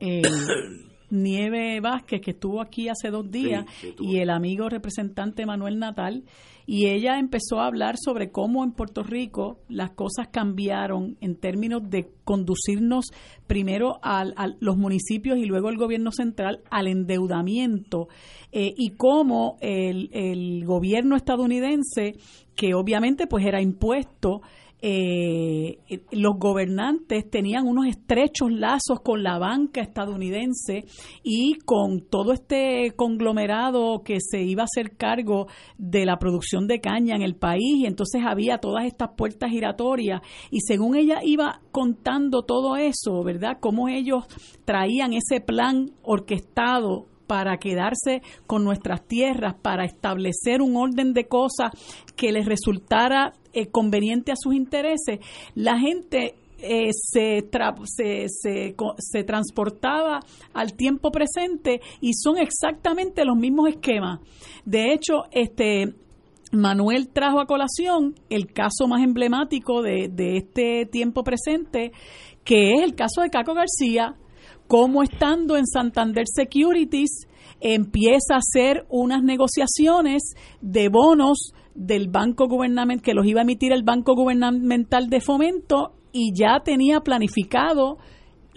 eh, 0.00 0.22
Nieve 1.10 1.80
Vázquez, 1.80 2.20
que 2.20 2.32
estuvo 2.32 2.60
aquí 2.60 2.88
hace 2.88 3.10
dos 3.10 3.30
días, 3.30 3.64
y 3.98 4.18
el 4.18 4.30
amigo 4.30 4.68
representante 4.68 5.46
Manuel 5.46 5.78
Natal, 5.78 6.24
y 6.66 6.86
ella 6.86 7.18
empezó 7.18 7.60
a 7.60 7.66
hablar 7.66 7.96
sobre 7.96 8.30
cómo 8.30 8.62
en 8.62 8.72
Puerto 8.72 9.02
Rico 9.02 9.58
las 9.68 9.92
cosas 9.92 10.28
cambiaron 10.28 11.16
en 11.22 11.36
términos 11.36 11.88
de 11.88 12.10
conducirnos 12.24 13.06
primero 13.46 13.98
a, 14.02 14.26
los 14.60 14.76
municipios 14.76 15.38
y 15.38 15.46
luego 15.46 15.70
el 15.70 15.78
gobierno 15.78 16.12
central 16.12 16.60
al 16.70 16.88
endeudamiento, 16.88 18.08
eh, 18.52 18.74
y 18.76 18.90
cómo 18.90 19.56
el, 19.60 20.10
el 20.12 20.64
gobierno 20.66 21.16
estadounidense, 21.16 22.16
que 22.54 22.74
obviamente 22.74 23.26
pues 23.26 23.46
era 23.46 23.62
impuesto, 23.62 24.42
eh, 24.80 25.78
los 26.12 26.38
gobernantes 26.38 27.28
tenían 27.28 27.66
unos 27.66 27.86
estrechos 27.86 28.50
lazos 28.52 29.00
con 29.02 29.22
la 29.22 29.38
banca 29.38 29.80
estadounidense 29.80 30.84
y 31.22 31.54
con 31.64 32.00
todo 32.08 32.32
este 32.32 32.92
conglomerado 32.94 34.02
que 34.04 34.18
se 34.20 34.42
iba 34.42 34.62
a 34.62 34.66
hacer 34.66 34.96
cargo 34.96 35.48
de 35.78 36.06
la 36.06 36.18
producción 36.18 36.66
de 36.68 36.80
caña 36.80 37.16
en 37.16 37.22
el 37.22 37.34
país 37.34 37.78
y 37.78 37.86
entonces 37.86 38.22
había 38.24 38.58
todas 38.58 38.84
estas 38.84 39.10
puertas 39.16 39.50
giratorias 39.50 40.20
y 40.50 40.60
según 40.60 40.96
ella 40.96 41.20
iba 41.24 41.60
contando 41.72 42.42
todo 42.42 42.76
eso, 42.76 43.22
¿verdad? 43.24 43.58
Cómo 43.60 43.88
ellos 43.88 44.24
traían 44.64 45.12
ese 45.12 45.40
plan 45.40 45.90
orquestado 46.02 47.06
para 47.28 47.58
quedarse 47.58 48.22
con 48.46 48.64
nuestras 48.64 49.06
tierras, 49.06 49.54
para 49.60 49.84
establecer 49.84 50.62
un 50.62 50.76
orden 50.76 51.12
de 51.12 51.28
cosas 51.28 51.70
que 52.16 52.32
les 52.32 52.46
resultara 52.46 53.34
eh, 53.60 53.70
conveniente 53.70 54.32
a 54.32 54.36
sus 54.36 54.54
intereses, 54.54 55.20
la 55.54 55.78
gente 55.78 56.34
eh, 56.60 56.90
se, 56.92 57.48
se, 57.84 58.74
se, 58.98 59.24
transportaba 59.24 60.20
al 60.52 60.74
tiempo 60.74 61.10
presente 61.10 61.80
y 62.00 62.14
son 62.14 62.38
exactamente 62.38 63.24
los 63.24 63.36
mismos 63.36 63.68
esquemas. 63.68 64.20
De 64.64 64.92
hecho, 64.92 65.24
este 65.30 65.94
Manuel 66.50 67.08
trajo 67.08 67.40
a 67.40 67.46
colación 67.46 68.14
el 68.30 68.52
caso 68.52 68.88
más 68.88 69.02
emblemático 69.02 69.82
de, 69.82 70.08
de 70.08 70.38
este 70.38 70.86
tiempo 70.86 71.22
presente, 71.22 71.92
que 72.42 72.72
es 72.72 72.82
el 72.82 72.94
caso 72.94 73.20
de 73.20 73.30
Caco 73.30 73.54
García, 73.54 74.16
como 74.66 75.02
estando 75.02 75.56
en 75.56 75.66
Santander 75.66 76.24
Securities 76.26 77.28
empieza 77.60 78.34
a 78.34 78.38
hacer 78.38 78.86
unas 78.88 79.22
negociaciones 79.22 80.34
de 80.60 80.88
bonos 80.88 81.52
del 81.78 82.08
banco 82.08 82.48
gubernamental 82.48 83.02
que 83.02 83.14
los 83.14 83.24
iba 83.24 83.40
a 83.40 83.44
emitir 83.44 83.72
el 83.72 83.84
banco 83.84 84.14
gubernamental 84.14 85.08
de 85.08 85.20
fomento 85.20 85.94
y 86.12 86.32
ya 86.34 86.60
tenía 86.64 87.00
planificado 87.00 87.98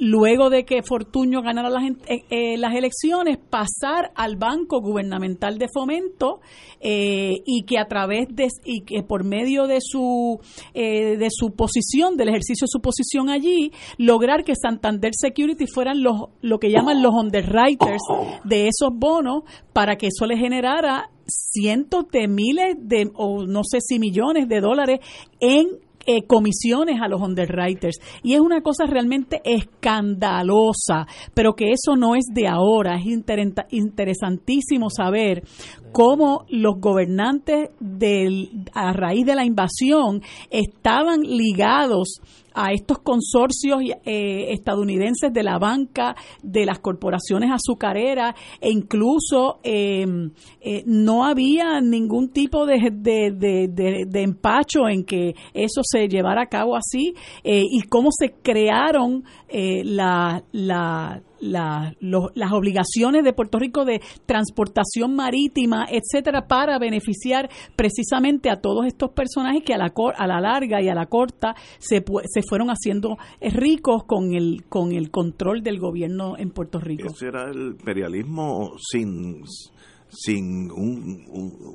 luego 0.02 0.49
de 0.49 0.66
que 0.66 0.82
Fortuño 0.82 1.43
ganara 1.43 1.70
las, 1.70 1.84
eh, 2.08 2.26
eh, 2.32 2.58
las 2.58 2.74
elecciones, 2.74 3.38
pasar 3.38 4.12
al 4.16 4.36
Banco 4.36 4.82
Gubernamental 4.82 5.60
de 5.60 5.68
Fomento 5.72 6.39
eh, 6.80 7.43
y 7.45 7.66
que 7.66 7.78
a 7.78 7.86
través 7.86 8.28
de, 8.32 8.47
y 8.66 8.82
que 8.82 9.04
por 9.04 9.24
medio 9.24 9.68
de 9.68 9.78
su, 9.80 10.39
de 10.74 11.28
su 11.30 11.52
posición, 11.52 12.18
del 12.18 12.30
ejercicio 12.30 12.66
de 12.66 12.72
su 12.72 12.82
posición 12.82 13.30
allí, 13.30 13.72
lograr 13.99 14.43
que 14.43 14.56
Santander 14.56 15.12
Security 15.14 15.68
fueran 15.68 16.02
los, 16.02 16.30
lo 16.41 16.58
que 16.58 16.72
llaman 16.72 17.04
los 17.04 17.14
underwriters 17.14 18.02
de 18.43 18.70
esos 18.70 18.89
bonos 18.95 19.43
para 19.72 19.97
que 19.97 20.08
eso 20.08 20.26
le 20.26 20.36
generara 20.36 21.12
cientos 21.28 22.06
de 22.12 22.28
miles 22.28 22.76
de, 22.80 23.12
o 23.14 23.45
no 23.45 23.62
sé 23.64 23.78
si 23.82 23.99
millones 23.99 24.47
de 24.47 24.62
dólares 24.62 24.99
en 25.39 25.68
eh, 26.06 26.24
comisiones 26.26 27.02
a 27.02 27.08
los 27.08 27.22
underwriters. 27.22 27.99
Y 28.24 28.34
es 28.34 28.39
una 28.39 28.62
cosa 28.62 28.86
realmente 28.86 29.41
escandalosa, 29.43 31.08
pero 31.34 31.54
que 31.54 31.72
eso 31.72 31.95
no 31.95 32.16
es 32.16 32.26
de 32.34 32.47
ahora. 32.47 32.95
Es 32.95 33.06
interesantísimo 33.72 34.89
saber 34.89 35.43
cómo 35.92 36.46
los 36.50 36.80
gobernantes 36.80 37.70
del, 37.80 38.66
a 38.74 38.94
raíz 38.94 39.26
de 39.26 39.36
la 39.36 39.46
invasión 39.46 40.22
estaban 40.50 41.22
ligados 41.22 42.22
a 42.54 42.74
estos 42.74 43.00
consorcios 43.00 43.82
eh, 44.06 44.52
estadounidenses 44.52 45.32
de 45.32 45.44
la 45.44 45.58
banca, 45.58 46.16
de 46.44 46.66
las 46.66 46.80
corporaciones 46.80 47.50
azucareras 47.50 48.36
e 48.60 48.70
incluso 48.70 49.60
em, 49.64 50.32
eh, 50.60 50.84
no 50.86 51.24
había 51.26 51.80
ningún 51.82 52.30
tipo 52.30 52.66
de, 52.66 52.92
de, 52.92 54.22
empacho 54.22 54.88
en 54.89 55.06
que 55.06 55.34
eso 55.54 55.82
se 55.84 56.08
llevara 56.08 56.44
a 56.44 56.48
cabo 56.48 56.76
así 56.76 57.14
eh, 57.44 57.64
y 57.70 57.84
cómo 57.84 58.10
se 58.12 58.34
crearon 58.42 59.24
la, 59.84 60.44
la, 60.52 61.22
las 61.42 62.52
obligaciones 62.52 63.24
de 63.24 63.34
Puerto 63.34 63.60
Rico 63.60 63.86
de 63.86 64.02
transportación 64.26 65.16
marítima, 65.16 65.88
etcétera, 65.89 66.48
para 66.48 66.80
beneficiar 66.80 67.50
precisamente 67.76 68.50
a 68.50 68.62
todos 68.62 68.86
estos 68.86 69.12
personajes 69.12 69.64
que 69.64 69.74
a 69.74 69.78
la, 69.78 69.92
a 70.18 70.28
la 70.28 70.39
larga 70.39 70.82
y 70.82 70.89
a 70.89 70.96
la 70.96 71.08
corta 71.08 71.56
se, 71.80 72.04
se 72.26 72.42
fueron 72.48 72.70
haciendo 72.70 73.18
ricos 73.42 74.04
con 74.06 74.34
el, 74.34 74.64
con 74.70 74.92
el 74.92 75.12
control 75.12 75.62
del 75.64 75.80
gobierno 75.80 76.38
en 76.38 76.52
Puerto 76.52 76.80
Rico. 76.80 77.08
Ese 77.08 77.28
era 77.28 77.50
el 77.50 77.72
imperialismo 77.72 78.72
sin 78.78 79.44
sin 80.14 80.70
un, 80.72 81.26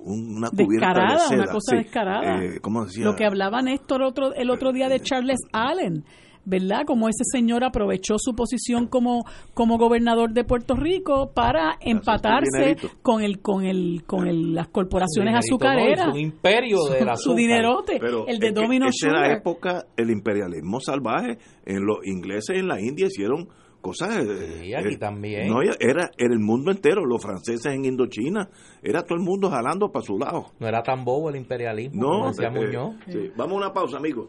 una 0.04 0.50
descarada, 0.52 1.26
una 1.30 1.46
cosa 1.46 1.76
descarada. 1.76 2.44
Eh, 2.44 2.60
Lo 2.98 3.16
que 3.16 3.24
hablaba 3.24 3.62
Néstor 3.62 4.02
otro, 4.02 4.34
el 4.34 4.50
otro 4.50 4.72
día 4.72 4.88
de 4.88 5.00
Charles 5.00 5.38
Allen, 5.52 6.04
¿verdad? 6.46 6.84
Como 6.86 7.08
ese 7.08 7.24
señor 7.30 7.64
aprovechó 7.64 8.14
su 8.18 8.34
posición 8.34 8.86
como, 8.86 9.24
como 9.52 9.76
gobernador 9.76 10.32
de 10.32 10.44
Puerto 10.44 10.74
Rico 10.74 11.32
para 11.34 11.76
empatarse 11.80 12.76
con 13.02 13.22
el 13.22 13.40
con 13.40 13.64
el 13.64 14.04
con 14.06 14.26
el, 14.26 14.54
las 14.54 14.68
corporaciones 14.68 15.34
azucareras. 15.34 16.12
su 16.12 16.18
imperio 16.18 16.84
de 16.84 17.04
la 17.04 17.16
su 17.16 17.34
dinerote, 17.34 18.00
el 18.28 18.38
de 18.38 18.52
Domino 18.52 18.86
Esa 18.88 19.08
era 19.08 19.36
época 19.36 19.86
el 19.96 20.10
imperialismo 20.10 20.80
salvaje. 20.80 21.38
En 21.64 21.84
los 21.84 21.98
ingleses 22.06 22.56
en 22.56 22.68
la 22.68 22.80
India 22.80 23.06
hicieron 23.06 23.48
cosas 23.80 24.16
eh, 24.16 24.60
sí, 24.62 24.74
aquí 24.74 24.94
eh, 24.94 24.98
también. 24.98 25.48
no 25.48 25.62
era, 25.62 25.74
era 25.80 26.10
el 26.18 26.38
mundo 26.38 26.70
entero 26.70 27.04
los 27.04 27.22
franceses 27.22 27.66
en 27.66 27.84
Indochina 27.84 28.48
era 28.82 29.02
todo 29.02 29.16
el 29.16 29.24
mundo 29.24 29.50
jalando 29.50 29.90
para 29.90 30.04
su 30.04 30.18
lado. 30.18 30.46
No 30.58 30.66
era 30.66 30.82
tan 30.82 31.04
bobo 31.04 31.30
el 31.30 31.36
imperialismo 31.36 32.00
no 32.00 32.30
eh, 32.30 33.32
vamos 33.36 33.52
a 33.52 33.56
una 33.56 33.72
pausa 33.72 33.98
amigos 33.98 34.28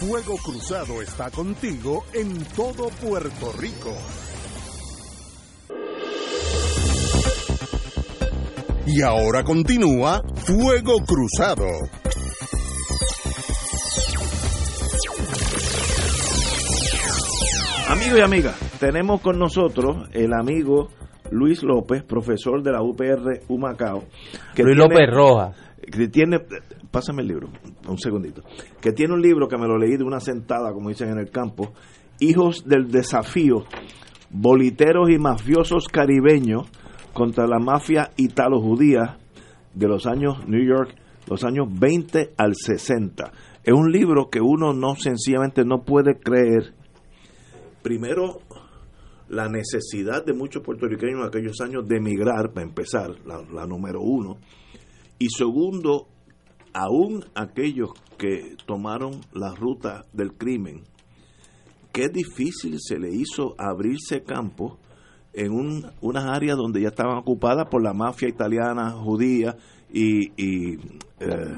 Fuego 0.00 0.38
Cruzado 0.38 1.02
está 1.02 1.30
contigo 1.30 2.04
en 2.14 2.42
todo 2.56 2.88
Puerto 2.88 3.52
Rico. 3.52 3.94
Y 8.86 9.02
ahora 9.02 9.44
continúa 9.44 10.22
Fuego 10.36 11.04
Cruzado. 11.06 11.66
Amigos 17.90 18.18
y 18.18 18.22
amigas, 18.22 18.56
tenemos 18.80 19.20
con 19.20 19.38
nosotros 19.38 20.08
el 20.12 20.32
amigo 20.32 20.88
Luis 21.30 21.62
López, 21.62 22.04
profesor 22.04 22.62
de 22.62 22.72
la 22.72 22.80
UPR 22.80 23.42
Humacao. 23.48 24.04
Luis 24.56 24.76
López 24.78 25.10
Roja. 25.12 25.52
Que 25.92 26.08
tiene, 26.08 26.38
pásame 26.90 27.22
el 27.22 27.28
libro, 27.28 27.48
un 27.88 27.98
segundito, 27.98 28.42
que 28.80 28.92
tiene 28.92 29.14
un 29.14 29.22
libro 29.22 29.48
que 29.48 29.56
me 29.56 29.66
lo 29.66 29.78
leí 29.78 29.96
de 29.96 30.04
una 30.04 30.20
sentada, 30.20 30.72
como 30.72 30.88
dicen 30.88 31.10
en 31.10 31.18
el 31.18 31.30
campo, 31.30 31.72
Hijos 32.18 32.64
del 32.66 32.90
Desafío, 32.90 33.64
boliteros 34.30 35.08
y 35.10 35.18
mafiosos 35.18 35.88
caribeños 35.88 36.68
contra 37.12 37.46
la 37.46 37.58
mafia 37.58 38.10
italo-judía 38.16 39.18
de 39.74 39.88
los 39.88 40.06
años 40.06 40.46
New 40.46 40.62
York, 40.62 40.94
los 41.28 41.44
años 41.44 41.66
20 41.70 42.34
al 42.36 42.54
60. 42.54 43.32
Es 43.64 43.74
un 43.74 43.90
libro 43.90 44.28
que 44.30 44.40
uno 44.40 44.72
no 44.72 44.94
sencillamente 44.96 45.64
no 45.64 45.82
puede 45.82 46.18
creer. 46.18 46.74
Primero, 47.82 48.40
la 49.28 49.48
necesidad 49.48 50.24
de 50.24 50.32
muchos 50.32 50.62
puertorriqueños 50.62 51.20
en 51.20 51.26
aquellos 51.26 51.60
años 51.60 51.86
de 51.86 51.96
emigrar, 51.96 52.52
para 52.52 52.66
empezar, 52.66 53.10
la, 53.24 53.40
la 53.52 53.66
número 53.66 54.00
uno. 54.02 54.38
Y 55.18 55.28
segundo, 55.28 56.08
aún 56.72 57.24
aquellos 57.34 57.90
que 58.18 58.56
tomaron 58.66 59.20
la 59.32 59.54
ruta 59.54 60.04
del 60.12 60.34
crimen, 60.34 60.82
qué 61.92 62.08
difícil 62.08 62.76
se 62.78 62.98
le 62.98 63.10
hizo 63.14 63.54
abrirse 63.58 64.22
campo 64.22 64.78
en 65.32 65.52
un, 65.52 65.86
unas 66.00 66.24
áreas 66.24 66.56
donde 66.56 66.82
ya 66.82 66.88
estaban 66.88 67.18
ocupadas 67.18 67.68
por 67.68 67.82
la 67.82 67.92
mafia 67.92 68.28
italiana, 68.28 68.90
judía 68.90 69.56
y, 69.92 70.32
y 70.36 70.74
eh, 71.20 71.56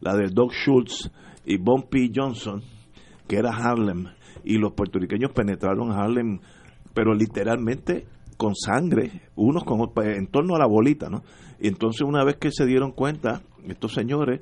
la 0.00 0.16
de 0.16 0.28
Doug 0.28 0.52
Schultz 0.52 1.10
y 1.44 1.58
Bumpy 1.58 2.12
Johnson, 2.14 2.62
que 3.26 3.36
era 3.36 3.50
Harlem, 3.50 4.06
y 4.44 4.58
los 4.58 4.72
puertorriqueños 4.72 5.32
penetraron 5.32 5.92
Harlem, 5.92 6.40
pero 6.92 7.14
literalmente 7.14 8.06
con 8.36 8.54
sangre, 8.54 9.22
unos 9.36 9.64
con, 9.64 9.80
en 10.04 10.26
torno 10.26 10.56
a 10.56 10.58
la 10.58 10.66
bolita, 10.66 11.08
¿no? 11.08 11.22
Y 11.60 11.68
entonces 11.68 12.02
una 12.02 12.24
vez 12.24 12.36
que 12.36 12.50
se 12.50 12.66
dieron 12.66 12.92
cuenta, 12.92 13.42
estos 13.68 13.92
señores, 13.92 14.40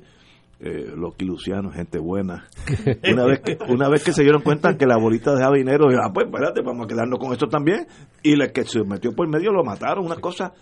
eh, 0.59 0.93
los 0.95 1.15
quilucianos, 1.15 1.73
gente 1.73 1.99
buena, 1.99 2.47
una 3.11 3.25
vez, 3.25 3.41
que, 3.41 3.57
una 3.67 3.89
vez 3.89 4.03
que 4.03 4.13
se 4.13 4.23
dieron 4.23 4.41
cuenta 4.41 4.77
que 4.77 4.85
la 4.85 4.97
bolita 4.97 5.33
dejaba 5.33 5.55
dinero, 5.55 5.87
ah, 6.01 6.11
pues 6.13 6.27
espérate, 6.27 6.61
vamos 6.61 6.85
a 6.85 6.87
quedarnos 6.87 7.19
con 7.19 7.33
esto 7.33 7.47
también, 7.47 7.87
y 8.21 8.33
el 8.33 8.51
que 8.51 8.63
se 8.63 8.83
metió 8.83 9.13
por 9.13 9.27
medio 9.27 9.51
lo 9.51 9.63
mataron, 9.63 10.05
una 10.05 10.17
cosa 10.17 10.53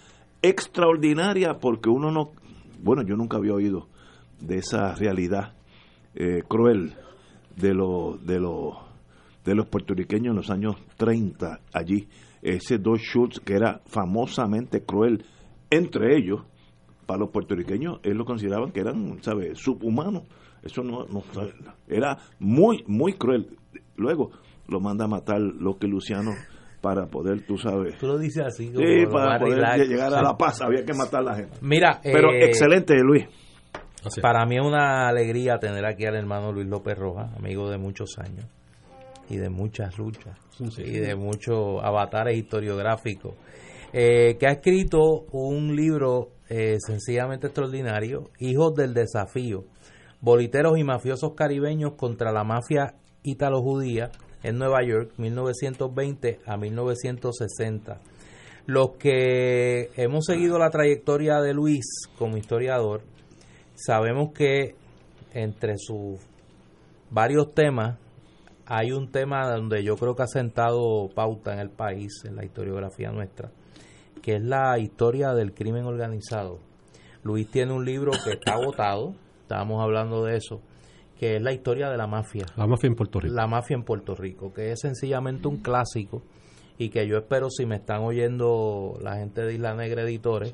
extraordinaria, 0.41 1.59
porque 1.59 1.89
uno 1.89 2.11
no, 2.11 2.31
bueno, 2.81 3.03
yo 3.03 3.15
nunca 3.15 3.37
había 3.37 3.53
oído 3.53 3.87
de 4.39 4.57
esa 4.57 4.95
realidad 4.95 5.53
eh, 6.15 6.41
cruel 6.47 6.93
de, 7.55 7.73
lo, 7.73 8.17
de, 8.17 8.39
lo, 8.39 8.79
de 9.45 9.55
los 9.55 9.67
puertorriqueños 9.67 10.31
en 10.31 10.35
los 10.35 10.49
años 10.49 10.75
30 10.97 11.59
allí, 11.73 12.07
ese 12.41 12.79
dos 12.79 13.01
Schultz 13.01 13.39
que 13.39 13.53
era 13.53 13.81
famosamente 13.85 14.83
cruel 14.83 15.23
entre 15.69 16.17
ellos, 16.17 16.41
para 17.11 17.19
los 17.19 17.29
puertorriqueños, 17.31 17.99
ellos 18.03 18.19
lo 18.19 18.23
consideraban 18.23 18.71
que 18.71 18.79
eran, 18.79 19.21
¿sabes?, 19.21 19.59
subhumanos. 19.59 20.23
Eso 20.63 20.81
no, 20.81 21.05
era 21.89 22.17
muy, 22.39 22.85
muy 22.87 23.15
cruel. 23.15 23.49
Luego 23.97 24.31
lo 24.69 24.79
manda 24.79 25.03
a 25.03 25.07
matar 25.09 25.41
lo 25.41 25.77
que 25.77 25.87
Luciano 25.87 26.31
para 26.79 27.07
poder, 27.07 27.45
tú 27.45 27.57
sabes. 27.57 27.97
Tú 27.97 28.07
lo 28.07 28.17
dices 28.17 28.45
así. 28.45 28.67
sí, 28.67 29.05
para 29.11 29.37
poder 29.39 29.89
llegar 29.89 30.13
a 30.13 30.21
la 30.21 30.37
paz 30.37 30.61
había 30.61 30.85
que 30.85 30.93
matar 30.93 31.19
a 31.19 31.23
la 31.23 31.35
gente. 31.35 31.57
Mira, 31.61 31.99
pero 32.01 32.31
eh, 32.31 32.45
excelente, 32.45 32.95
Luis. 33.03 33.25
Para 34.21 34.45
mí 34.45 34.55
es 34.55 34.65
una 34.65 35.09
alegría 35.09 35.57
tener 35.59 35.85
aquí 35.85 36.05
al 36.05 36.15
hermano 36.15 36.53
Luis 36.53 36.67
López 36.67 36.97
Rojas, 36.97 37.29
amigo 37.35 37.69
de 37.69 37.77
muchos 37.77 38.17
años 38.19 38.45
y 39.29 39.35
de 39.35 39.49
muchas 39.49 39.97
luchas 39.97 40.39
y 40.77 40.97
de 40.97 41.15
muchos 41.15 41.83
avatares 41.83 42.37
historiográficos, 42.37 43.35
eh, 43.91 44.37
que 44.39 44.47
ha 44.47 44.51
escrito 44.51 45.25
un 45.33 45.75
libro 45.75 46.29
eh, 46.53 46.75
sencillamente 46.85 47.47
extraordinario, 47.47 48.29
Hijos 48.37 48.75
del 48.75 48.93
Desafío, 48.93 49.63
boliteros 50.19 50.77
y 50.77 50.83
mafiosos 50.83 51.33
caribeños 51.33 51.93
contra 51.93 52.33
la 52.33 52.43
mafia 52.43 52.95
ítalo-judía 53.23 54.11
en 54.43 54.57
Nueva 54.57 54.79
York, 54.85 55.13
1920 55.15 56.41
a 56.45 56.57
1960. 56.57 58.01
Los 58.65 58.97
que 58.99 59.91
hemos 59.95 60.25
seguido 60.25 60.59
la 60.59 60.71
trayectoria 60.71 61.39
de 61.39 61.53
Luis 61.53 61.85
como 62.17 62.35
historiador, 62.35 63.01
sabemos 63.75 64.33
que 64.33 64.75
entre 65.33 65.77
sus 65.77 66.19
varios 67.11 67.53
temas 67.53 67.97
hay 68.65 68.91
un 68.91 69.09
tema 69.09 69.49
donde 69.49 69.85
yo 69.85 69.95
creo 69.95 70.15
que 70.15 70.23
ha 70.23 70.27
sentado 70.27 71.07
pauta 71.15 71.53
en 71.53 71.59
el 71.59 71.69
país, 71.69 72.25
en 72.25 72.35
la 72.35 72.43
historiografía 72.43 73.09
nuestra, 73.09 73.51
que 74.21 74.35
es 74.35 74.43
la 74.43 74.77
historia 74.79 75.33
del 75.33 75.53
crimen 75.53 75.85
organizado. 75.85 76.59
Luis 77.23 77.49
tiene 77.49 77.73
un 77.73 77.85
libro 77.85 78.11
que 78.23 78.31
está 78.31 78.53
agotado, 78.53 79.13
estábamos 79.41 79.81
hablando 79.83 80.23
de 80.23 80.37
eso, 80.37 80.61
que 81.19 81.35
es 81.35 81.41
la 81.41 81.53
historia 81.53 81.89
de 81.89 81.97
la 81.97 82.07
mafia. 82.07 82.45
La 82.55 82.65
mafia 82.65 82.87
en 82.87 82.95
Puerto 82.95 83.19
Rico. 83.19 83.35
La 83.35 83.47
mafia 83.47 83.75
en 83.75 83.83
Puerto 83.83 84.15
Rico, 84.15 84.53
que 84.53 84.71
es 84.71 84.79
sencillamente 84.79 85.47
un 85.47 85.57
clásico 85.57 86.23
y 86.77 86.89
que 86.89 87.07
yo 87.07 87.17
espero 87.17 87.49
si 87.51 87.67
me 87.67 87.75
están 87.75 88.01
oyendo 88.01 88.97
la 89.03 89.17
gente 89.17 89.41
de 89.41 89.53
Isla 89.53 89.75
Negra 89.75 90.01
Editores 90.01 90.51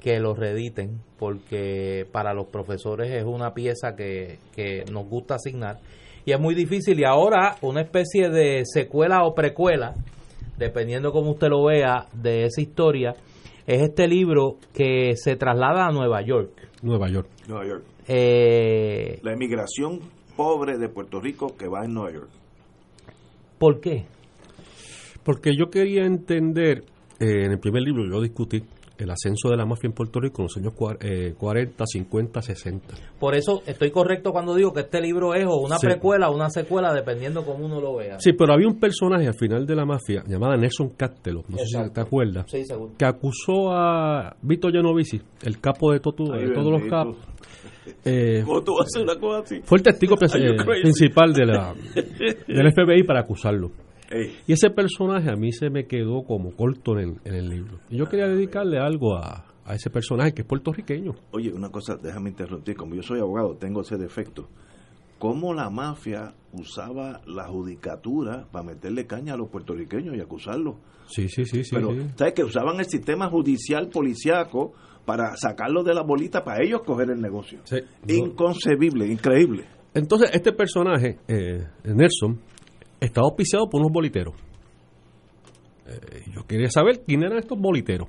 que 0.00 0.18
lo 0.20 0.34
reediten 0.34 1.02
porque 1.18 2.06
para 2.12 2.32
los 2.32 2.46
profesores 2.46 3.12
es 3.12 3.24
una 3.24 3.52
pieza 3.52 3.94
que, 3.94 4.38
que 4.54 4.84
nos 4.90 5.06
gusta 5.06 5.34
asignar 5.34 5.80
y 6.24 6.32
es 6.32 6.40
muy 6.40 6.54
difícil 6.54 6.98
y 6.98 7.04
ahora 7.04 7.56
una 7.60 7.82
especie 7.82 8.30
de 8.30 8.62
secuela 8.64 9.24
o 9.24 9.34
precuela 9.34 9.94
dependiendo 10.58 11.12
como 11.12 11.32
usted 11.32 11.48
lo 11.48 11.64
vea 11.64 12.06
de 12.12 12.44
esa 12.44 12.60
historia 12.60 13.14
es 13.66 13.82
este 13.82 14.06
libro 14.06 14.56
que 14.72 15.14
se 15.16 15.36
traslada 15.36 15.86
a 15.86 15.90
Nueva 15.90 16.22
York. 16.22 16.50
Nueva 16.82 17.08
York. 17.08 17.28
Nueva 17.48 17.66
York. 17.66 17.84
Eh, 18.06 19.18
la 19.22 19.32
emigración 19.32 20.00
pobre 20.36 20.78
de 20.78 20.88
Puerto 20.88 21.20
Rico 21.20 21.56
que 21.56 21.66
va 21.66 21.84
en 21.84 21.94
Nueva 21.94 22.12
York. 22.12 22.28
¿por 23.58 23.80
qué? 23.80 24.04
Porque 25.24 25.56
yo 25.56 25.70
quería 25.70 26.04
entender, 26.04 26.84
eh, 27.18 27.44
en 27.44 27.52
el 27.52 27.58
primer 27.58 27.82
libro 27.82 28.04
yo 28.06 28.20
discutí 28.20 28.62
el 28.98 29.10
ascenso 29.10 29.50
de 29.50 29.56
la 29.56 29.66
mafia 29.66 29.88
en 29.88 29.92
Puerto 29.92 30.20
Rico 30.20 30.42
en 30.42 30.44
los 30.44 30.56
años 30.56 30.74
40, 31.38 31.84
50, 31.86 32.42
60. 32.42 32.94
Por 33.18 33.34
eso 33.34 33.62
estoy 33.66 33.90
correcto 33.90 34.32
cuando 34.32 34.54
digo 34.54 34.72
que 34.72 34.80
este 34.80 35.00
libro 35.00 35.34
es 35.34 35.44
o 35.46 35.56
una 35.56 35.78
precuela 35.78 36.28
o 36.28 36.34
una 36.34 36.50
secuela, 36.50 36.92
dependiendo 36.92 37.44
cómo 37.44 37.66
uno 37.66 37.80
lo 37.80 37.96
vea. 37.96 38.18
Sí, 38.20 38.32
pero 38.32 38.52
había 38.54 38.68
un 38.68 38.78
personaje 38.78 39.26
al 39.26 39.34
final 39.34 39.66
de 39.66 39.74
la 39.74 39.84
mafia 39.84 40.22
llamado 40.26 40.56
Nelson 40.56 40.90
Castelo, 40.90 41.44
no 41.48 41.58
sé 41.58 41.66
si 41.66 41.90
te 41.90 42.00
acuerdas, 42.00 42.46
que 42.98 43.04
acusó 43.04 43.72
a 43.72 44.36
Vito 44.42 44.68
Genovisi, 44.70 45.20
el 45.42 45.60
capo 45.60 45.92
de, 45.92 46.00
todos 46.00 46.70
los 46.70 46.82
capos. 46.88 47.16
Eh, 48.04 48.44
una 48.44 49.16
cosa 49.16 49.42
así? 49.44 49.60
Fue 49.62 49.78
el 49.78 49.84
testigo 49.84 50.16
eh, 50.20 50.56
principal 50.82 51.32
de 51.32 51.46
la, 51.46 51.72
del 51.74 52.72
FBI 52.72 53.04
para 53.04 53.20
acusarlo. 53.20 53.70
Y 54.46 54.52
ese 54.52 54.70
personaje 54.70 55.30
a 55.30 55.36
mí 55.36 55.52
se 55.52 55.70
me 55.70 55.86
quedó 55.86 56.22
como 56.24 56.52
corto 56.54 56.98
en 56.98 57.20
el, 57.24 57.48
libro. 57.48 57.80
Y 57.90 57.96
yo 57.96 58.06
quería 58.06 58.28
dedicarle 58.28 58.78
algo 58.78 59.16
a, 59.16 59.44
ese 59.70 59.90
personaje 59.90 60.32
que 60.32 60.42
es 60.42 60.48
puertorriqueño. 60.48 61.14
Oye, 61.32 61.52
una 61.52 61.70
cosa, 61.70 61.96
déjame 61.96 62.30
interrumpir. 62.30 62.76
Como 62.76 62.94
yo 62.94 63.02
soy 63.02 63.20
abogado, 63.20 63.56
tengo 63.56 63.80
ese 63.80 63.96
defecto. 63.96 64.48
¿Cómo 65.18 65.54
la 65.54 65.70
mafia 65.70 66.34
usaba 66.52 67.20
la 67.26 67.48
judicatura 67.48 68.46
para 68.52 68.64
meterle 68.64 69.06
caña 69.06 69.34
a 69.34 69.36
los 69.36 69.48
puertorriqueños 69.48 70.14
y 70.14 70.20
acusarlos? 70.20 70.76
Sí, 71.08 71.28
sí, 71.28 71.44
sí, 71.44 71.64
sí. 71.64 71.74
Pero, 71.74 71.94
¿sabes? 72.16 72.34
Que 72.34 72.44
usaban 72.44 72.78
el 72.78 72.86
sistema 72.86 73.28
judicial 73.28 73.88
policiaco 73.88 74.72
para 75.06 75.36
sacarlo 75.36 75.82
de 75.82 75.94
la 75.94 76.02
bolita 76.02 76.44
para 76.44 76.62
ellos 76.62 76.82
coger 76.84 77.10
el 77.10 77.20
negocio. 77.20 77.60
Inconcebible, 78.06 79.06
increíble. 79.06 79.64
Entonces, 79.94 80.30
este 80.34 80.52
personaje, 80.52 81.18
eh, 81.26 81.66
Nelson, 81.84 82.38
estaba 83.06 83.26
auspiciado 83.26 83.68
por 83.68 83.80
unos 83.80 83.92
boliteros. 83.92 84.34
Eh, 85.86 86.24
yo 86.34 86.46
quería 86.46 86.68
saber 86.70 87.02
quién 87.06 87.22
eran 87.22 87.38
estos 87.38 87.58
boliteros 87.58 88.08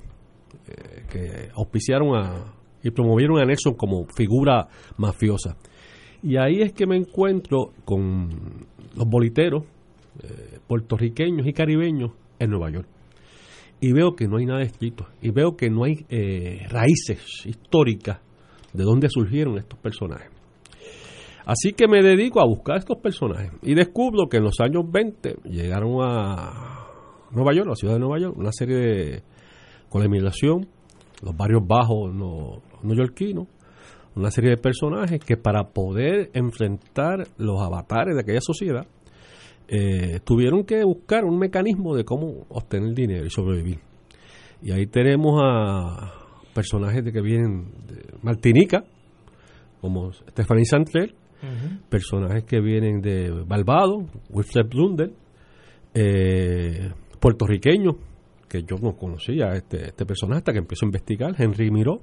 eh, 0.66 1.04
que 1.10 1.48
auspiciaron 1.54 2.16
a, 2.16 2.54
y 2.82 2.90
promovieron 2.90 3.38
a 3.38 3.44
Nelson 3.44 3.74
como 3.74 4.06
figura 4.06 4.68
mafiosa. 4.96 5.56
Y 6.22 6.36
ahí 6.36 6.60
es 6.60 6.72
que 6.72 6.86
me 6.86 6.96
encuentro 6.96 7.72
con 7.84 8.66
los 8.96 9.06
boliteros 9.06 9.64
eh, 10.22 10.58
puertorriqueños 10.66 11.46
y 11.46 11.52
caribeños 11.52 12.10
en 12.38 12.50
Nueva 12.50 12.70
York. 12.70 12.88
Y 13.80 13.92
veo 13.92 14.16
que 14.16 14.26
no 14.26 14.38
hay 14.38 14.46
nada 14.46 14.62
escrito. 14.62 15.06
Y 15.22 15.30
veo 15.30 15.56
que 15.56 15.70
no 15.70 15.84
hay 15.84 16.04
raíces 16.68 17.22
históricas 17.44 18.18
de 18.72 18.82
dónde 18.82 19.08
surgieron 19.08 19.56
estos 19.56 19.78
personajes. 19.78 20.37
Así 21.48 21.72
que 21.72 21.88
me 21.88 22.02
dedico 22.02 22.42
a 22.42 22.46
buscar 22.46 22.76
estos 22.76 22.98
personajes 22.98 23.50
y 23.62 23.74
descubro 23.74 24.28
que 24.28 24.36
en 24.36 24.44
los 24.44 24.60
años 24.60 24.84
20 24.92 25.36
llegaron 25.44 25.96
a 26.02 26.86
Nueva 27.30 27.54
York, 27.54 27.68
la 27.70 27.74
ciudad 27.74 27.94
de 27.94 28.00
Nueva 28.00 28.18
York, 28.18 28.36
una 28.36 28.52
serie 28.52 28.76
de, 28.76 29.22
con 29.88 30.02
la 30.02 30.08
inmigración, 30.08 30.68
los 31.22 31.34
barrios 31.34 31.62
bajos 31.66 32.14
no, 32.14 32.60
neoyorquinos, 32.82 33.46
una 34.14 34.30
serie 34.30 34.50
de 34.50 34.56
personajes 34.58 35.20
que 35.20 35.38
para 35.38 35.70
poder 35.70 36.28
enfrentar 36.34 37.26
los 37.38 37.62
avatares 37.62 38.14
de 38.14 38.20
aquella 38.20 38.42
sociedad, 38.42 38.86
eh, 39.68 40.20
tuvieron 40.24 40.64
que 40.64 40.84
buscar 40.84 41.24
un 41.24 41.38
mecanismo 41.38 41.96
de 41.96 42.04
cómo 42.04 42.44
obtener 42.50 42.92
dinero 42.92 43.24
y 43.24 43.30
sobrevivir. 43.30 43.78
Y 44.60 44.72
ahí 44.72 44.86
tenemos 44.86 45.40
a 45.42 46.12
personajes 46.52 47.02
de 47.02 47.10
que 47.10 47.22
vienen 47.22 47.72
de 47.86 48.04
Martinica, 48.20 48.84
como 49.80 50.12
Stephanie 50.12 50.66
Santrell, 50.66 51.14
personajes 51.88 52.44
que 52.44 52.60
vienen 52.60 53.00
de 53.00 53.30
Barbados, 53.46 54.04
Wilfred 54.30 54.66
Blunder, 54.68 55.12
eh, 55.94 56.90
puertorriqueños, 57.20 57.96
que 58.48 58.62
yo 58.62 58.76
no 58.80 58.96
conocía 58.96 59.52
este, 59.54 59.88
este 59.88 60.06
personaje 60.06 60.38
hasta 60.38 60.52
que 60.52 60.58
empezó 60.58 60.86
a 60.86 60.88
investigar, 60.88 61.34
Henry 61.38 61.70
Miró, 61.70 62.02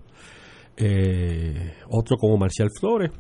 eh, 0.78 1.74
otro 1.90 2.18
como 2.18 2.38
Marcial 2.38 2.70
Flores, 2.80 3.12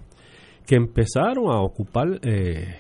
que 0.66 0.76
empezaron 0.76 1.52
a 1.52 1.62
ocupar 1.62 2.20
eh, 2.22 2.76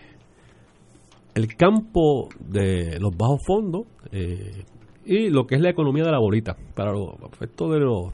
el 1.33 1.55
campo 1.55 2.29
de 2.39 2.99
los 2.99 3.15
bajos 3.15 3.41
fondos 3.45 3.87
eh, 4.11 4.63
y 5.05 5.29
lo 5.29 5.45
que 5.45 5.55
es 5.55 5.61
la 5.61 5.69
economía 5.69 6.03
de 6.03 6.11
la 6.11 6.19
bolita. 6.19 6.55
Para 6.73 6.91
los 6.91 7.13
efectos 7.31 7.71
de 7.71 7.79
los 7.79 8.13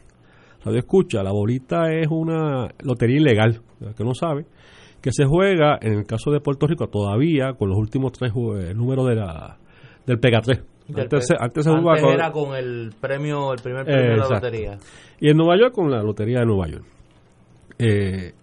radio 0.63 0.79
escucha, 0.79 1.23
la 1.23 1.31
bolita 1.31 1.91
es 1.91 2.07
una 2.09 2.69
lotería 2.83 3.17
ilegal, 3.17 3.61
que 3.95 4.03
no 4.03 4.13
sabe, 4.13 4.45
que 5.01 5.11
se 5.11 5.25
juega, 5.25 5.77
en 5.81 5.93
el 5.93 6.05
caso 6.05 6.31
de 6.31 6.39
Puerto 6.39 6.67
Rico, 6.67 6.87
todavía 6.87 7.53
con 7.53 7.69
los 7.69 7.77
últimos 7.77 8.11
tres 8.11 8.31
eh, 8.31 8.73
números 8.73 9.07
de 9.07 9.15
la, 9.15 9.57
del 10.05 10.19
Pega 10.19 10.41
3. 10.41 10.63
Antes, 10.93 11.25
se 11.63 11.69
jugaba 11.69 12.01
con, 12.01 12.13
era 12.13 12.31
con 12.31 12.55
el 12.55 12.91
premio, 12.99 13.53
el 13.53 13.61
primer 13.61 13.85
premio 13.85 14.11
de 14.11 14.17
la 14.17 14.27
lotería. 14.27 14.77
Y 15.19 15.29
en 15.29 15.37
Nueva 15.37 15.57
York 15.57 15.73
con 15.73 15.89
la 15.89 16.03
lotería 16.03 16.39
de 16.39 16.45
Nueva 16.45 16.67
York. 16.67 16.85
Eh, 17.79 18.33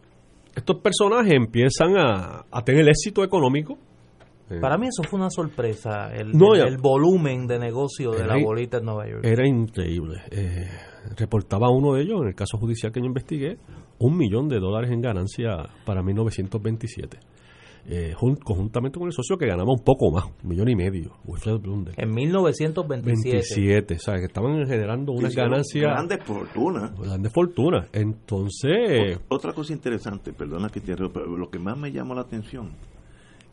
estos 0.55 0.81
personajes 0.81 1.35
empiezan 1.35 1.97
a, 1.97 2.45
a 2.51 2.65
tener 2.65 2.89
éxito 2.89 3.23
económico. 3.23 3.77
Eh, 4.51 4.61
Para 4.61 4.79
mí 4.79 4.87
eso 4.89 5.03
fue 5.03 5.19
una 5.19 5.31
sorpresa, 5.31 6.13
el, 6.15 6.33
el, 6.35 6.79
volumen 6.79 7.47
de 7.47 7.59
negocio 7.59 8.13
de 8.13 8.27
la 8.27 8.37
bolita 8.43 8.79
en 8.79 8.85
Nueva 8.85 9.09
York. 9.09 9.25
Era 9.25 9.47
increíble. 9.47 10.23
reportaba 11.17 11.71
uno 11.71 11.95
de 11.95 12.03
ellos, 12.03 12.23
en 12.23 12.29
el 12.29 12.35
caso 12.35 12.59
judicial 12.59 12.93
que 12.93 13.01
yo 13.01 13.07
investigué, 13.07 13.59
un 13.99 14.17
millón 14.17 14.49
de 14.49 14.59
dólares 14.61 14.91
en 14.91 15.01
ganancia 15.01 15.69
para 15.85 16.03
1927. 16.03 17.19
Eh, 17.91 18.15
conjuntamente 18.45 18.99
con 18.99 19.09
el 19.09 19.15
socio 19.15 19.39
que 19.39 19.47
ganaba 19.47 19.73
un 19.73 19.83
poco 19.83 20.11
más, 20.11 20.27
un 20.43 20.51
millón 20.51 20.69
y 20.69 20.77
medio, 20.77 21.17
Wilfred 21.25 21.59
Blunder. 21.59 21.95
En 21.97 22.11
1927. 22.11 23.29
27, 23.29 23.99
¿sabes? 23.99 24.21
Que 24.21 24.27
estaban 24.27 24.67
generando 24.67 25.13
unas 25.13 25.35
ganancias. 25.35 25.85
Grandes 25.85 26.23
fortunas. 26.23 27.01
Grandes 27.01 27.33
fortunas. 27.33 27.89
Entonces. 27.95 29.19
Otra 29.29 29.55
cosa 29.55 29.73
interesante, 29.73 30.35
perdona 30.35 30.69
que 30.69 30.81
te 30.81 30.95
pero 30.97 31.35
lo 31.35 31.49
que 31.49 31.59
más 31.59 31.79
me 31.79 31.91
llamó 31.91 32.15
la 32.15 32.23
atención 32.23 32.73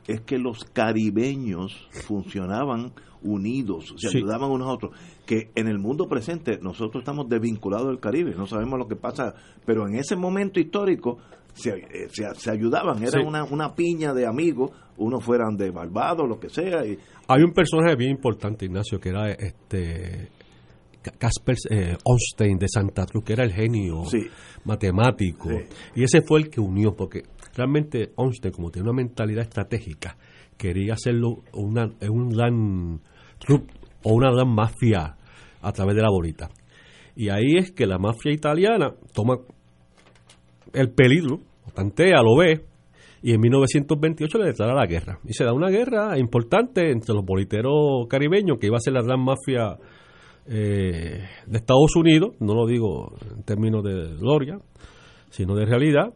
es 0.08 0.22
que 0.22 0.38
los 0.38 0.64
caribeños 0.66 1.88
funcionaban 2.06 2.94
unidos, 3.24 3.94
se 3.98 4.08
ayudaban 4.16 4.52
unos 4.52 4.68
a 4.68 4.72
otros, 4.72 4.92
que 5.26 5.50
en 5.56 5.68
el 5.68 5.80
mundo 5.80 6.08
presente 6.08 6.60
nosotros 6.62 7.02
estamos 7.02 7.28
desvinculados 7.28 7.88
del 7.88 8.00
Caribe, 8.00 8.36
no 8.36 8.46
sabemos 8.46 8.78
lo 8.78 8.88
que 8.88 8.96
pasa, 8.96 9.34
pero 9.66 9.88
en 9.88 9.96
ese 9.96 10.16
momento 10.16 10.60
histórico 10.60 11.18
se, 11.54 11.72
eh, 11.72 12.08
se, 12.36 12.52
ayudaban, 12.52 13.04
era 13.04 13.22
una, 13.22 13.44
una 13.46 13.74
piña 13.74 14.14
de 14.14 14.28
amigos, 14.28 14.72
unos 14.98 15.24
fueran 15.24 15.58
de 15.58 15.72
Barbados, 15.72 16.28
lo 16.28 16.40
que 16.40 16.50
sea. 16.50 16.86
Y, 16.86 17.00
Hay 17.28 17.42
un 17.42 17.52
personaje 17.52 17.96
bien 17.96 18.12
importante, 18.12 18.66
Ignacio, 18.66 19.00
que 19.00 19.10
era 19.10 19.32
este 19.32 20.30
Casper 21.18 21.56
eh, 21.70 21.98
de 22.60 22.68
Santa 22.68 23.06
Cruz, 23.06 23.24
que 23.24 23.34
era 23.34 23.44
el 23.44 23.54
genio 23.54 24.04
matemático. 24.64 25.50
Y 25.96 26.04
ese 26.04 26.22
fue 26.22 26.40
el 26.40 26.50
que 26.50 26.60
unió, 26.60 26.96
porque 26.96 27.24
realmente 27.56 28.12
Einstein, 28.18 28.54
como 28.54 28.70
tiene 28.70 28.90
una 28.90 28.98
mentalidad 28.98 29.44
estratégica, 29.44 30.18
quería 30.58 30.94
hacerlo 30.94 31.44
una, 31.54 31.90
un 32.10 32.30
gran 32.30 33.02
o 34.04 34.14
una 34.14 34.32
gran 34.32 34.50
mafia 34.50 35.16
a 35.62 35.72
través 35.72 35.96
de 35.96 36.02
la 36.02 36.10
bolita. 36.10 36.50
Y 37.16 37.30
ahí 37.30 37.58
es 37.58 37.72
que 37.72 37.86
la 37.86 37.98
mafia 37.98 38.32
italiana 38.32 38.94
toma 39.14 39.38
el 40.74 40.92
peligro, 40.92 41.40
tantea, 41.74 42.22
lo 42.22 42.38
ve, 42.38 42.66
y 43.22 43.34
en 43.34 43.40
1928 43.40 44.38
le 44.38 44.46
declara 44.46 44.76
la 44.76 44.86
guerra. 44.86 45.20
Y 45.24 45.34
se 45.34 45.46
da 45.46 45.54
una 45.54 45.70
guerra 45.70 46.18
importante 46.20 46.92
entre 46.92 47.16
los 47.16 47.26
boliteros 47.26 48.06
caribeños, 48.08 48.58
que 48.60 48.68
iba 48.68 48.78
a 48.78 48.82
ser 48.82 48.94
la 48.94 49.02
gran 49.02 49.20
mafia 49.20 49.78
eh, 50.46 51.24
de 51.48 51.58
Estados 51.58 51.96
Unidos, 51.96 52.36
no 52.40 52.54
lo 52.54 52.68
digo 52.68 53.16
en 53.36 53.44
términos 53.44 53.84
de 53.84 54.16
gloria, 54.18 54.60
sino 55.30 55.56
de 55.56 55.66
realidad, 55.66 56.14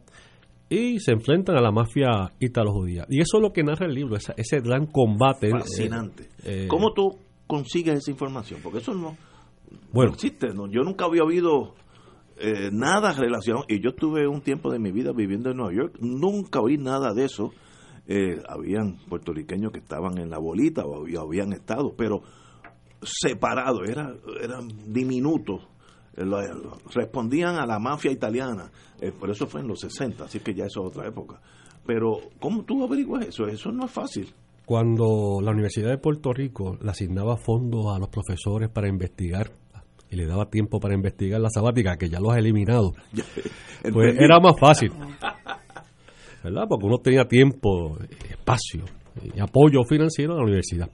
y 0.70 0.98
se 1.00 1.12
enfrentan 1.12 1.56
a 1.56 1.60
la 1.60 1.70
mafia 1.72 2.32
italo-judía. 2.38 3.04
Y 3.10 3.20
eso 3.20 3.36
es 3.36 3.42
lo 3.42 3.52
que 3.52 3.62
narra 3.62 3.86
el 3.86 3.94
libro, 3.94 4.16
ese, 4.16 4.32
ese 4.36 4.60
gran 4.60 4.86
combate. 4.86 5.48
Eh, 5.48 5.50
Fascinante. 5.50 6.28
Eh, 6.44 6.66
¿Cómo 6.68 6.92
tú 6.94 7.18
consigues 7.46 7.98
esa 7.98 8.10
información? 8.12 8.60
Porque 8.62 8.78
eso 8.78 8.94
no, 8.94 9.16
bueno, 9.92 10.12
existe. 10.12 10.46
Yo 10.70 10.82
nunca 10.82 11.04
había 11.06 11.24
oído 11.24 11.74
eh, 12.38 12.70
nada 12.72 13.12
relacionado, 13.12 13.64
y 13.68 13.82
yo 13.82 13.92
tuve 13.94 14.26
un 14.28 14.40
tiempo 14.40 14.70
de 14.72 14.78
mi 14.78 14.92
vida 14.92 15.12
viviendo 15.12 15.50
en 15.50 15.56
Nueva 15.56 15.74
York, 15.74 15.96
nunca 16.00 16.60
oí 16.60 16.78
nada 16.78 17.12
de 17.12 17.24
eso. 17.24 17.50
eh, 18.06 18.42
habían 18.48 18.96
puertorriqueños 19.08 19.70
que 19.70 19.78
estaban 19.78 20.18
en 20.18 20.30
la 20.30 20.38
bolita 20.38 20.84
o 20.84 21.06
habían 21.20 21.52
estado, 21.52 21.94
pero 21.96 22.22
separados, 23.02 23.88
era, 23.88 24.12
eran 24.42 24.68
diminutos, 24.92 25.62
eh, 25.62 25.69
respondían 26.94 27.56
a 27.56 27.66
la 27.66 27.78
mafia 27.78 28.10
italiana, 28.10 28.70
eh, 29.00 29.12
por 29.12 29.30
eso 29.30 29.46
fue 29.46 29.60
en 29.60 29.68
los 29.68 29.80
60, 29.80 30.24
así 30.24 30.40
que 30.40 30.54
ya 30.54 30.66
eso 30.66 30.82
es 30.82 30.88
otra 30.88 31.08
época. 31.08 31.40
Pero, 31.86 32.18
¿cómo 32.38 32.64
tú 32.64 32.84
averiguas 32.84 33.26
eso? 33.26 33.46
Eso 33.46 33.72
no 33.72 33.86
es 33.86 33.90
fácil. 33.90 34.32
Cuando 34.64 35.40
la 35.42 35.50
Universidad 35.50 35.90
de 35.90 35.98
Puerto 35.98 36.32
Rico 36.32 36.76
le 36.80 36.90
asignaba 36.90 37.36
fondos 37.36 37.86
a 37.94 37.98
los 37.98 38.08
profesores 38.08 38.68
para 38.68 38.88
investigar 38.88 39.50
y 40.10 40.16
le 40.16 40.26
daba 40.26 40.50
tiempo 40.50 40.78
para 40.78 40.94
investigar 40.94 41.40
la 41.40 41.50
sabática, 41.50 41.96
que 41.96 42.08
ya 42.08 42.20
lo 42.20 42.30
has 42.30 42.38
eliminado, 42.38 42.92
pues 43.92 44.16
era 44.18 44.38
más 44.40 44.54
fácil. 44.60 44.92
¿Verdad? 46.42 46.64
Porque 46.68 46.86
uno 46.86 46.98
tenía 46.98 47.24
tiempo, 47.24 47.98
espacio 48.28 48.84
y 49.34 49.40
apoyo 49.40 49.82
financiero 49.88 50.34
a 50.34 50.36
la 50.36 50.44
universidad. 50.44 50.88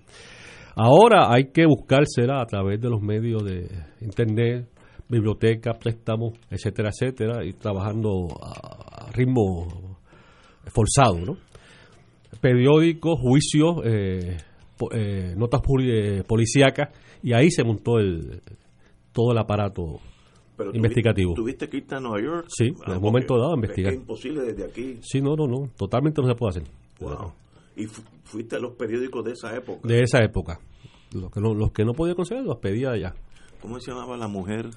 Ahora 0.74 1.32
hay 1.32 1.52
que 1.52 1.64
buscársela 1.66 2.42
a 2.42 2.46
través 2.46 2.80
de 2.80 2.90
los 2.90 3.00
medios 3.00 3.42
de 3.44 3.68
internet, 4.00 4.68
bibliotecas, 5.08 5.76
préstamos, 5.78 6.34
etcétera, 6.50 6.90
etcétera, 6.90 7.44
y 7.44 7.52
trabajando 7.52 8.28
a 8.42 9.10
ritmo 9.12 9.98
forzado, 10.66 11.18
¿no? 11.24 11.36
Periódicos, 12.40 13.18
juicios, 13.20 13.76
eh, 13.84 14.36
eh, 14.92 15.34
notas 15.36 15.60
eh, 15.80 16.22
policíacas, 16.26 16.90
y 17.22 17.32
ahí 17.32 17.50
se 17.50 17.64
montó 17.64 17.98
el 17.98 18.42
todo 19.12 19.32
el 19.32 19.38
aparato 19.38 20.00
investigativo. 20.74 21.34
¿Tuviste 21.34 21.68
que 21.68 21.78
irte 21.78 21.94
a 21.94 22.00
Nueva 22.00 22.20
York? 22.20 22.46
Sí, 22.48 22.74
en 22.86 22.92
un 22.92 23.00
momento 23.00 23.38
dado 23.38 23.52
a 23.52 23.54
investigar. 23.54 23.92
Es 23.92 23.98
imposible 23.98 24.42
desde 24.42 24.64
aquí. 24.64 24.98
Sí, 25.00 25.20
no, 25.22 25.36
no, 25.36 25.46
no, 25.46 25.70
totalmente 25.76 26.20
no 26.20 26.28
se 26.28 26.34
puede 26.34 26.50
hacer. 26.50 26.64
Wow. 27.00 27.32
¿Y 27.76 27.86
fuiste 28.24 28.56
a 28.56 28.58
los 28.58 28.74
periódicos 28.74 29.24
de 29.24 29.32
esa 29.32 29.56
época? 29.56 29.88
De 29.88 30.02
esa 30.02 30.22
época. 30.22 30.58
Los 31.12 31.30
que 31.30 31.40
no, 31.40 31.54
los 31.54 31.72
que 31.72 31.84
no 31.84 31.92
podía 31.92 32.14
conseguir 32.14 32.44
los 32.44 32.58
pedía 32.58 32.90
allá. 32.90 33.14
¿Cómo 33.60 33.80
se 33.80 33.90
llamaba 33.90 34.16
la 34.16 34.28
mujer? 34.28 34.70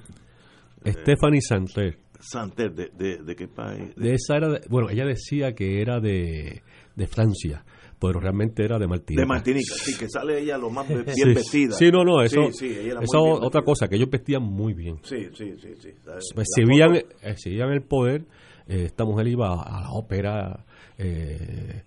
Stephanie 0.84 1.40
Santer. 1.40 1.98
Santer, 2.20 2.72
¿de, 2.74 3.18
de, 3.18 3.36
qué 3.36 3.48
país? 3.48 3.94
De, 3.96 4.14
esa 4.14 4.36
era, 4.36 4.60
bueno, 4.68 4.90
ella 4.90 5.06
decía 5.06 5.54
que 5.54 5.80
era 5.80 6.00
de, 6.00 6.62
de 6.94 7.06
Francia 7.06 7.64
pero 8.00 8.18
realmente 8.18 8.64
era 8.64 8.78
de 8.78 8.88
Martinica. 8.88 9.20
De 9.20 9.26
Martinica, 9.26 9.74
sí, 9.74 9.96
que 9.98 10.08
sale 10.08 10.40
ella 10.40 10.56
lo 10.56 10.70
más 10.70 10.88
bien 11.14 11.34
vestida. 11.34 11.72
Sí, 11.72 11.90
no, 11.90 12.02
no, 12.02 12.22
eso, 12.22 12.50
sí, 12.52 12.70
eso 12.70 13.20
otra 13.20 13.62
cosa, 13.62 13.88
que 13.88 13.96
ellos 13.96 14.08
vestían 14.10 14.42
muy 14.42 14.72
bien. 14.72 14.98
Sí, 15.02 15.28
sí, 15.34 15.52
sí. 15.60 15.74
sí. 15.78 16.64
Veían, 16.64 16.96
eh, 16.96 17.04
el 17.22 17.82
poder, 17.82 18.22
eh, 18.66 18.84
esta 18.86 19.04
mujer 19.04 19.28
iba 19.28 19.62
a 19.62 19.82
la 19.82 19.90
ópera, 19.90 20.64
eh, 20.96 21.82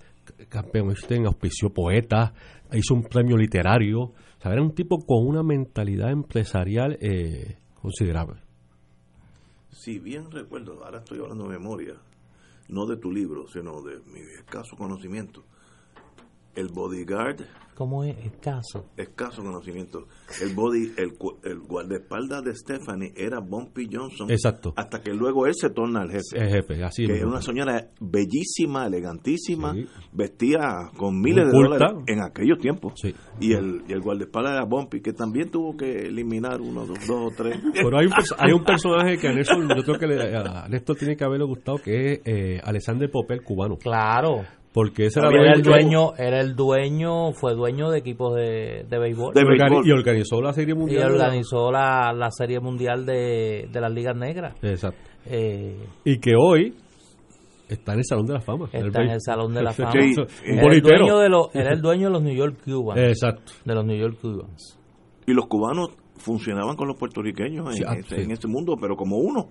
campeón 0.49 0.89
Einstein 0.89 1.25
auspició 1.25 1.73
poetas, 1.73 2.31
hizo 2.73 2.93
un 2.93 3.03
premio 3.03 3.35
literario, 3.35 4.13
era 4.51 4.61
un 4.61 4.75
tipo 4.75 4.97
con 5.05 5.25
una 5.25 5.43
mentalidad 5.43 6.11
empresarial 6.11 6.97
eh, 6.99 7.57
considerable. 7.81 8.41
Si 9.71 9.99
bien 9.99 10.29
recuerdo, 10.31 10.83
ahora 10.83 10.99
estoy 10.99 11.19
hablando 11.19 11.45
de 11.45 11.57
memoria, 11.57 11.95
no 12.69 12.85
de 12.85 12.97
tu 12.97 13.11
libro, 13.11 13.47
sino 13.47 13.81
de 13.81 13.99
mi 14.11 14.19
escaso 14.19 14.75
conocimiento, 14.75 15.43
el 16.55 16.69
bodyguard 16.69 17.41
¿Cómo 17.75 18.03
es? 18.03 18.15
Escaso. 18.23 18.85
Escaso 18.97 19.41
conocimiento. 19.41 20.07
El 20.41 20.53
body, 20.53 20.93
el, 20.97 21.13
el 21.43 21.59
guardaespaldas 21.59 22.43
de 22.43 22.55
Stephanie 22.55 23.13
era 23.15 23.39
Bumpy 23.39 23.89
Johnson. 23.91 24.29
Exacto. 24.29 24.73
Hasta 24.75 25.01
que 25.01 25.11
luego 25.11 25.47
él 25.47 25.53
se 25.55 25.71
torna 25.71 26.03
el 26.03 26.11
jefe. 26.11 26.37
El 26.37 26.49
jefe, 26.49 26.83
así 26.83 27.07
Que 27.07 27.17
es 27.17 27.23
una 27.23 27.41
señora 27.41 27.89
bellísima, 27.99 28.85
elegantísima, 28.85 29.73
vestía 30.11 30.91
con 30.95 31.19
miles 31.19 31.45
de 31.45 31.51
dólares 31.51 32.03
en 32.05 32.21
aquellos 32.21 32.59
tiempos. 32.59 32.93
Sí. 32.95 33.13
Y 33.39 33.53
el, 33.53 33.83
y 33.87 33.93
el 33.93 34.01
guardaespaldas 34.01 34.53
era 34.53 34.65
Bumpy, 34.65 35.01
que 35.01 35.13
también 35.13 35.49
tuvo 35.49 35.75
que 35.75 36.07
eliminar 36.07 36.61
uno, 36.61 36.85
dos, 36.85 36.99
dos 37.07 37.33
o 37.33 37.35
tres. 37.35 37.59
Pero 37.73 37.97
hay 37.97 38.05
un, 38.05 38.13
hay 38.37 38.51
un 38.51 38.63
personaje 38.63 39.17
que 39.17 39.27
a 39.27 39.33
Néstor, 39.33 39.75
yo 39.75 39.83
creo 39.83 39.97
que 39.97 40.07
le, 40.07 40.37
a 40.37 40.67
Néstor 40.69 40.95
tiene 40.95 41.15
que 41.15 41.23
haberle 41.23 41.45
gustado, 41.45 41.79
que 41.79 42.13
es 42.13 42.21
eh, 42.25 42.61
Alexander 42.63 43.09
Popel, 43.09 43.41
cubano. 43.41 43.77
Claro 43.77 44.43
porque 44.73 45.05
ese 45.05 45.19
era, 45.19 45.53
el 45.53 45.61
dueño, 45.61 46.15
era 46.17 46.41
el 46.41 46.55
dueño, 46.55 47.31
fue 47.33 47.53
dueño 47.53 47.91
de 47.91 47.99
equipos 47.99 48.35
de, 48.35 48.85
de, 48.89 48.99
béisbol. 48.99 49.33
Y 49.85 49.91
organizó 49.91 50.41
la 50.41 50.51
Serie 50.51 50.73
Mundial. 50.73 51.11
Y 51.11 51.13
organizó 51.13 51.71
la, 51.71 52.11
la 52.11 52.31
Serie 52.31 52.59
Mundial 52.59 53.05
de, 53.05 53.69
de 53.71 53.81
las 53.81 53.93
Ligas 53.93 54.15
Negras. 54.15 54.55
Exacto. 54.63 55.11
Eh, 55.27 55.77
y 56.03 56.19
que 56.19 56.31
hoy 56.35 56.73
está 57.69 57.93
en 57.93 57.99
el 57.99 58.05
Salón 58.05 58.25
de 58.25 58.33
la 58.33 58.41
Fama. 58.41 58.65
Está 58.73 59.03
en 59.03 59.09
el 59.11 59.21
Salón 59.21 59.53
de 59.53 59.61
la 59.61 59.73
Fama. 59.73 59.91
era, 59.93 60.73
el 60.73 60.81
dueño 60.81 61.19
de 61.19 61.29
los, 61.29 61.55
era 61.55 61.73
el 61.73 61.81
dueño 61.81 62.07
de 62.07 62.13
los 62.13 62.23
New 62.23 62.35
York 62.35 62.57
Cubans. 62.65 62.99
Exacto. 62.99 63.51
De 63.63 63.75
los 63.75 63.85
New 63.85 63.97
York 63.97 64.17
Cubans. 64.19 64.79
Y 65.27 65.33
los 65.33 65.45
cubanos 65.45 65.89
funcionaban 66.17 66.75
con 66.75 66.87
los 66.87 66.97
puertorriqueños 66.97 67.79
en, 67.79 67.99
este, 67.99 68.23
en 68.23 68.31
este 68.31 68.47
mundo, 68.47 68.75
pero 68.81 68.95
como 68.95 69.17
uno. 69.17 69.49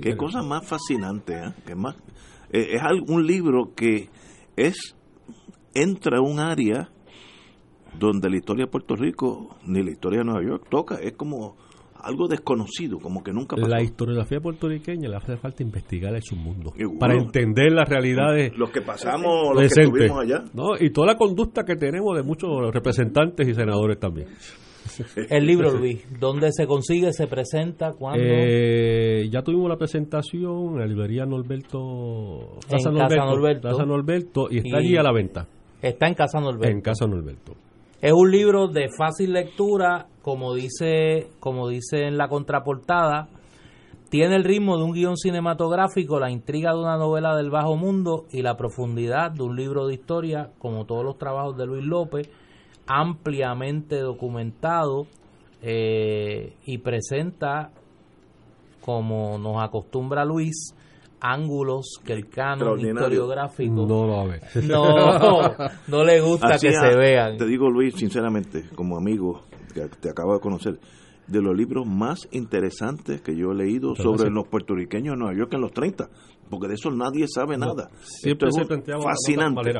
Qué 0.00 0.16
cosa 0.16 0.40
más 0.40 0.66
fascinante, 0.66 1.34
¿eh? 1.34 1.52
Que 1.66 1.74
más, 1.74 1.94
eh, 2.52 2.74
es 2.74 2.82
un 3.06 3.26
libro 3.26 3.72
que 3.74 4.08
es 4.56 4.96
entra 5.74 6.20
un 6.20 6.38
área 6.38 6.90
donde 7.98 8.30
la 8.30 8.36
historia 8.36 8.64
de 8.66 8.70
Puerto 8.70 8.96
Rico 8.96 9.56
ni 9.66 9.82
la 9.82 9.90
historia 9.90 10.20
de 10.20 10.24
Nueva 10.24 10.42
York 10.42 10.66
toca, 10.70 10.96
es 10.96 11.12
como 11.12 11.56
algo 12.02 12.26
desconocido, 12.26 12.98
como 12.98 13.22
que 13.22 13.32
nunca 13.32 13.54
pasó. 13.56 13.68
La 13.68 13.82
historiografía 13.82 14.40
puertorriqueña 14.40 15.08
le 15.08 15.16
hace 15.16 15.36
falta 15.36 15.62
investigar 15.62 16.14
en 16.14 16.22
su 16.22 16.34
mundo 16.34 16.72
para 16.98 17.14
entender 17.14 17.72
las 17.72 17.88
realidades. 17.88 18.56
Los 18.56 18.70
que 18.70 18.82
pasamos, 18.82 19.54
los 19.54 19.72
que 19.72 19.82
estuvimos 19.82 20.18
allá. 20.20 20.44
¿no? 20.52 20.76
Y 20.78 20.90
toda 20.90 21.08
la 21.08 21.16
conducta 21.16 21.64
que 21.64 21.76
tenemos 21.76 22.16
de 22.16 22.22
muchos 22.24 22.50
representantes 22.72 23.46
y 23.46 23.54
senadores 23.54 23.98
también. 24.00 24.28
El 25.30 25.46
libro, 25.46 25.70
Luis, 25.72 26.04
¿dónde 26.18 26.50
se 26.52 26.66
consigue? 26.66 27.12
¿Se 27.12 27.26
presenta? 27.26 27.92
¿Cuándo? 27.92 28.24
Eh, 28.24 29.28
ya 29.30 29.42
tuvimos 29.42 29.68
la 29.68 29.76
presentación 29.76 30.74
en 30.74 30.78
la 30.78 30.86
librería 30.86 31.24
Norberto. 31.24 32.58
Casa, 32.68 32.90
Norberto, 32.90 33.68
Casa 33.68 33.84
Norberto. 33.84 34.48
y 34.50 34.58
está 34.58 34.78
allí 34.78 34.96
a 34.96 35.02
la 35.02 35.12
venta. 35.12 35.46
Está 35.80 36.06
en 36.06 36.14
Casa 36.14 36.40
Norberto. 36.40 36.68
En 36.68 36.80
Casa 36.80 37.06
Norberto. 37.06 37.54
Es 38.00 38.12
un 38.12 38.30
libro 38.30 38.68
de 38.68 38.88
fácil 38.96 39.32
lectura, 39.32 40.06
como 40.22 40.54
dice, 40.54 41.28
como 41.38 41.68
dice 41.68 42.06
en 42.06 42.16
la 42.16 42.28
contraportada. 42.28 43.28
Tiene 44.10 44.36
el 44.36 44.44
ritmo 44.44 44.76
de 44.76 44.84
un 44.84 44.92
guion 44.92 45.16
cinematográfico, 45.16 46.20
la 46.20 46.30
intriga 46.30 46.72
de 46.72 46.80
una 46.80 46.98
novela 46.98 47.34
del 47.34 47.50
bajo 47.50 47.76
mundo 47.76 48.26
y 48.30 48.42
la 48.42 48.56
profundidad 48.56 49.30
de 49.30 49.42
un 49.42 49.56
libro 49.56 49.86
de 49.86 49.94
historia, 49.94 50.50
como 50.58 50.84
todos 50.84 51.02
los 51.02 51.16
trabajos 51.16 51.56
de 51.56 51.64
Luis 51.64 51.84
López 51.84 52.28
ampliamente 52.94 54.00
documentado 54.00 55.06
eh, 55.62 56.56
y 56.66 56.78
presenta, 56.78 57.70
como 58.82 59.38
nos 59.38 59.62
acostumbra 59.62 60.26
Luis, 60.26 60.74
ángulos 61.18 62.00
que 62.04 62.12
el 62.12 62.28
canon 62.28 62.78
historiográfico 62.78 63.86
no, 64.66 65.56
no, 65.88 66.04
le 66.04 66.20
gusta 66.20 66.58
que 66.58 66.72
se 66.72 66.96
vean. 66.96 67.38
Te 67.38 67.46
digo, 67.46 67.70
Luis, 67.70 67.94
sinceramente, 67.94 68.68
como 68.74 68.98
amigo 68.98 69.42
que 69.72 69.88
te 69.88 70.10
acabo 70.10 70.34
de 70.34 70.40
conocer, 70.40 70.78
de 71.32 71.40
los 71.40 71.56
libros 71.56 71.86
más 71.86 72.28
interesantes 72.30 73.22
que 73.22 73.34
yo 73.34 73.52
he 73.52 73.54
leído 73.54 73.96
sobre 73.96 74.30
los 74.30 74.46
puertorriqueños 74.46 75.14
en 75.14 75.20
Nueva 75.20 75.34
York 75.36 75.54
en 75.54 75.62
los 75.62 75.72
30, 75.72 76.08
porque 76.50 76.68
de 76.68 76.74
eso 76.74 76.90
nadie 76.90 77.26
sabe 77.26 77.56
nada. 77.56 77.90
Siempre 78.02 78.52
se 78.52 78.64
planteaba 78.66 79.02
fascinante, 79.02 79.72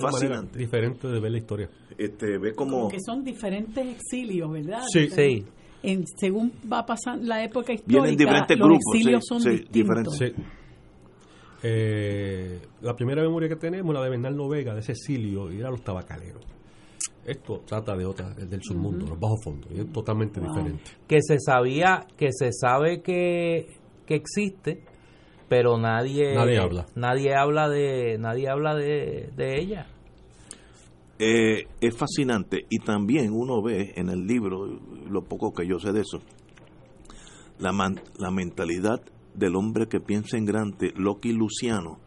fascinante. 0.00 0.58
diferente 0.58 1.08
de 1.08 1.20
ver 1.20 1.32
la 1.32 1.38
historia. 1.38 1.68
Este, 1.98 2.38
ve 2.38 2.54
como... 2.54 2.88
que 2.88 2.98
son 3.04 3.24
diferentes 3.24 3.84
exilios, 3.84 4.50
¿verdad? 4.50 4.82
Sí. 4.90 5.08
sí. 5.10 5.44
En, 5.82 6.04
según 6.06 6.52
va 6.72 6.86
pasando 6.86 7.26
la 7.26 7.42
época 7.42 7.72
histórica, 7.72 8.02
Vienen 8.02 8.16
diferentes 8.16 8.56
los 8.56 8.68
grupos, 8.68 8.94
exilios 8.94 9.24
son 9.26 9.42
diferentes. 9.70 10.32
Eh, 11.64 12.60
la 12.80 12.94
primera 12.94 13.22
memoria 13.22 13.48
que 13.48 13.56
tenemos, 13.56 13.92
la 13.92 14.02
de 14.02 14.10
Bernardo 14.10 14.48
Vega, 14.48 14.74
de 14.74 14.80
ese 14.80 14.92
exilio, 14.92 15.52
y 15.52 15.58
era 15.58 15.70
los 15.70 15.82
tabacaleros. 15.82 16.44
Esto 17.24 17.60
trata 17.64 17.96
de 17.96 18.04
otra, 18.04 18.30
del 18.30 18.60
submundo, 18.62 19.06
los 19.06 19.18
bajos 19.18 19.44
fondos, 19.44 19.70
y 19.70 19.80
es 19.80 19.92
totalmente 19.92 20.40
diferente. 20.40 20.82
Que 21.06 21.20
se 21.22 21.38
sabía, 21.38 22.06
que 22.16 22.30
se 22.32 22.50
sabe 22.52 23.00
que, 23.00 23.68
que 24.06 24.16
existe, 24.16 24.84
pero 25.48 25.78
nadie, 25.78 26.34
nadie 26.34 26.58
habla, 26.58 26.86
nadie 26.96 27.34
habla 27.34 27.68
de, 27.68 28.18
nadie 28.18 28.48
habla 28.48 28.74
de, 28.74 29.30
de 29.36 29.60
ella. 29.60 29.86
Eh, 31.18 31.68
es 31.80 31.96
fascinante 31.96 32.66
y 32.68 32.80
también 32.80 33.32
uno 33.32 33.62
ve 33.62 33.92
en 33.94 34.08
el 34.08 34.26
libro, 34.26 34.66
lo 34.66 35.22
poco 35.22 35.52
que 35.52 35.64
yo 35.64 35.78
sé 35.78 35.92
de 35.92 36.00
eso, 36.00 36.18
la, 37.60 37.70
la 38.18 38.30
mentalidad 38.32 39.00
del 39.34 39.54
hombre 39.54 39.86
que 39.86 40.00
piensa 40.00 40.36
en 40.36 40.44
grande, 40.44 40.92
Loki 40.96 41.32
Luciano, 41.32 41.98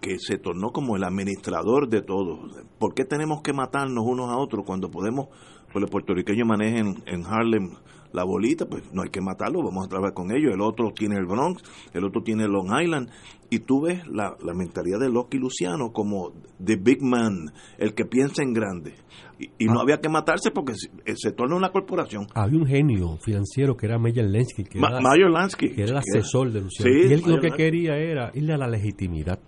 que 0.00 0.18
se 0.18 0.38
tornó 0.38 0.70
como 0.72 0.96
el 0.96 1.04
administrador 1.04 1.88
de 1.88 2.02
todo. 2.02 2.48
¿Por 2.78 2.94
qué 2.94 3.04
tenemos 3.04 3.42
que 3.42 3.52
matarnos 3.52 4.04
unos 4.06 4.30
a 4.30 4.36
otros 4.36 4.64
cuando 4.64 4.90
podemos, 4.90 5.28
pues 5.72 5.80
los 5.80 5.90
puertorriqueños 5.90 6.46
manejen 6.46 7.02
en 7.06 7.24
Harlem 7.26 7.70
la 8.16 8.24
bolita, 8.24 8.66
pues 8.66 8.82
no 8.92 9.02
hay 9.02 9.10
que 9.10 9.20
matarlo, 9.20 9.62
vamos 9.62 9.86
a 9.86 9.88
trabajar 9.88 10.14
con 10.14 10.34
ellos. 10.34 10.52
El 10.54 10.62
otro 10.62 10.90
tiene 10.92 11.16
el 11.16 11.26
Bronx, 11.26 11.62
el 11.92 12.04
otro 12.04 12.22
tiene 12.22 12.48
Long 12.48 12.70
Island. 12.80 13.10
Y 13.50 13.60
tú 13.60 13.82
ves 13.82 14.06
la, 14.08 14.36
la 14.42 14.54
mentalidad 14.54 14.98
de 14.98 15.08
Loki 15.08 15.38
Luciano 15.38 15.92
como 15.92 16.32
the 16.64 16.76
big 16.76 17.02
man, 17.02 17.52
el 17.78 17.94
que 17.94 18.04
piensa 18.04 18.42
en 18.42 18.54
grande. 18.54 18.94
Y, 19.38 19.66
no 19.66 19.78
ah. 19.78 19.82
había 19.82 20.00
que 20.00 20.08
matarse 20.08 20.50
porque 20.50 20.72
se, 20.74 21.32
torna 21.32 21.56
una 21.56 21.70
corporación. 21.70 22.26
Había 22.34 22.58
un 22.58 22.66
genio 22.66 23.18
financiero 23.18 23.76
que 23.76 23.86
era 23.86 23.98
Mayer 23.98 24.24
Lansky, 24.24 24.64
que, 24.64 24.78
era, 24.78 25.00
Lansky, 25.28 25.68
que 25.70 25.82
era 25.82 25.90
el 25.90 25.96
asesor 25.98 26.50
de 26.50 26.62
Luciano. 26.62 26.90
y 26.90 27.12
él 27.12 27.22
lo 27.26 27.38
que 27.38 27.50
quería 27.50 27.96
era 27.98 28.30
irle 28.34 28.54
a 28.54 28.56
la 28.56 28.66
legitimidad. 28.66 29.38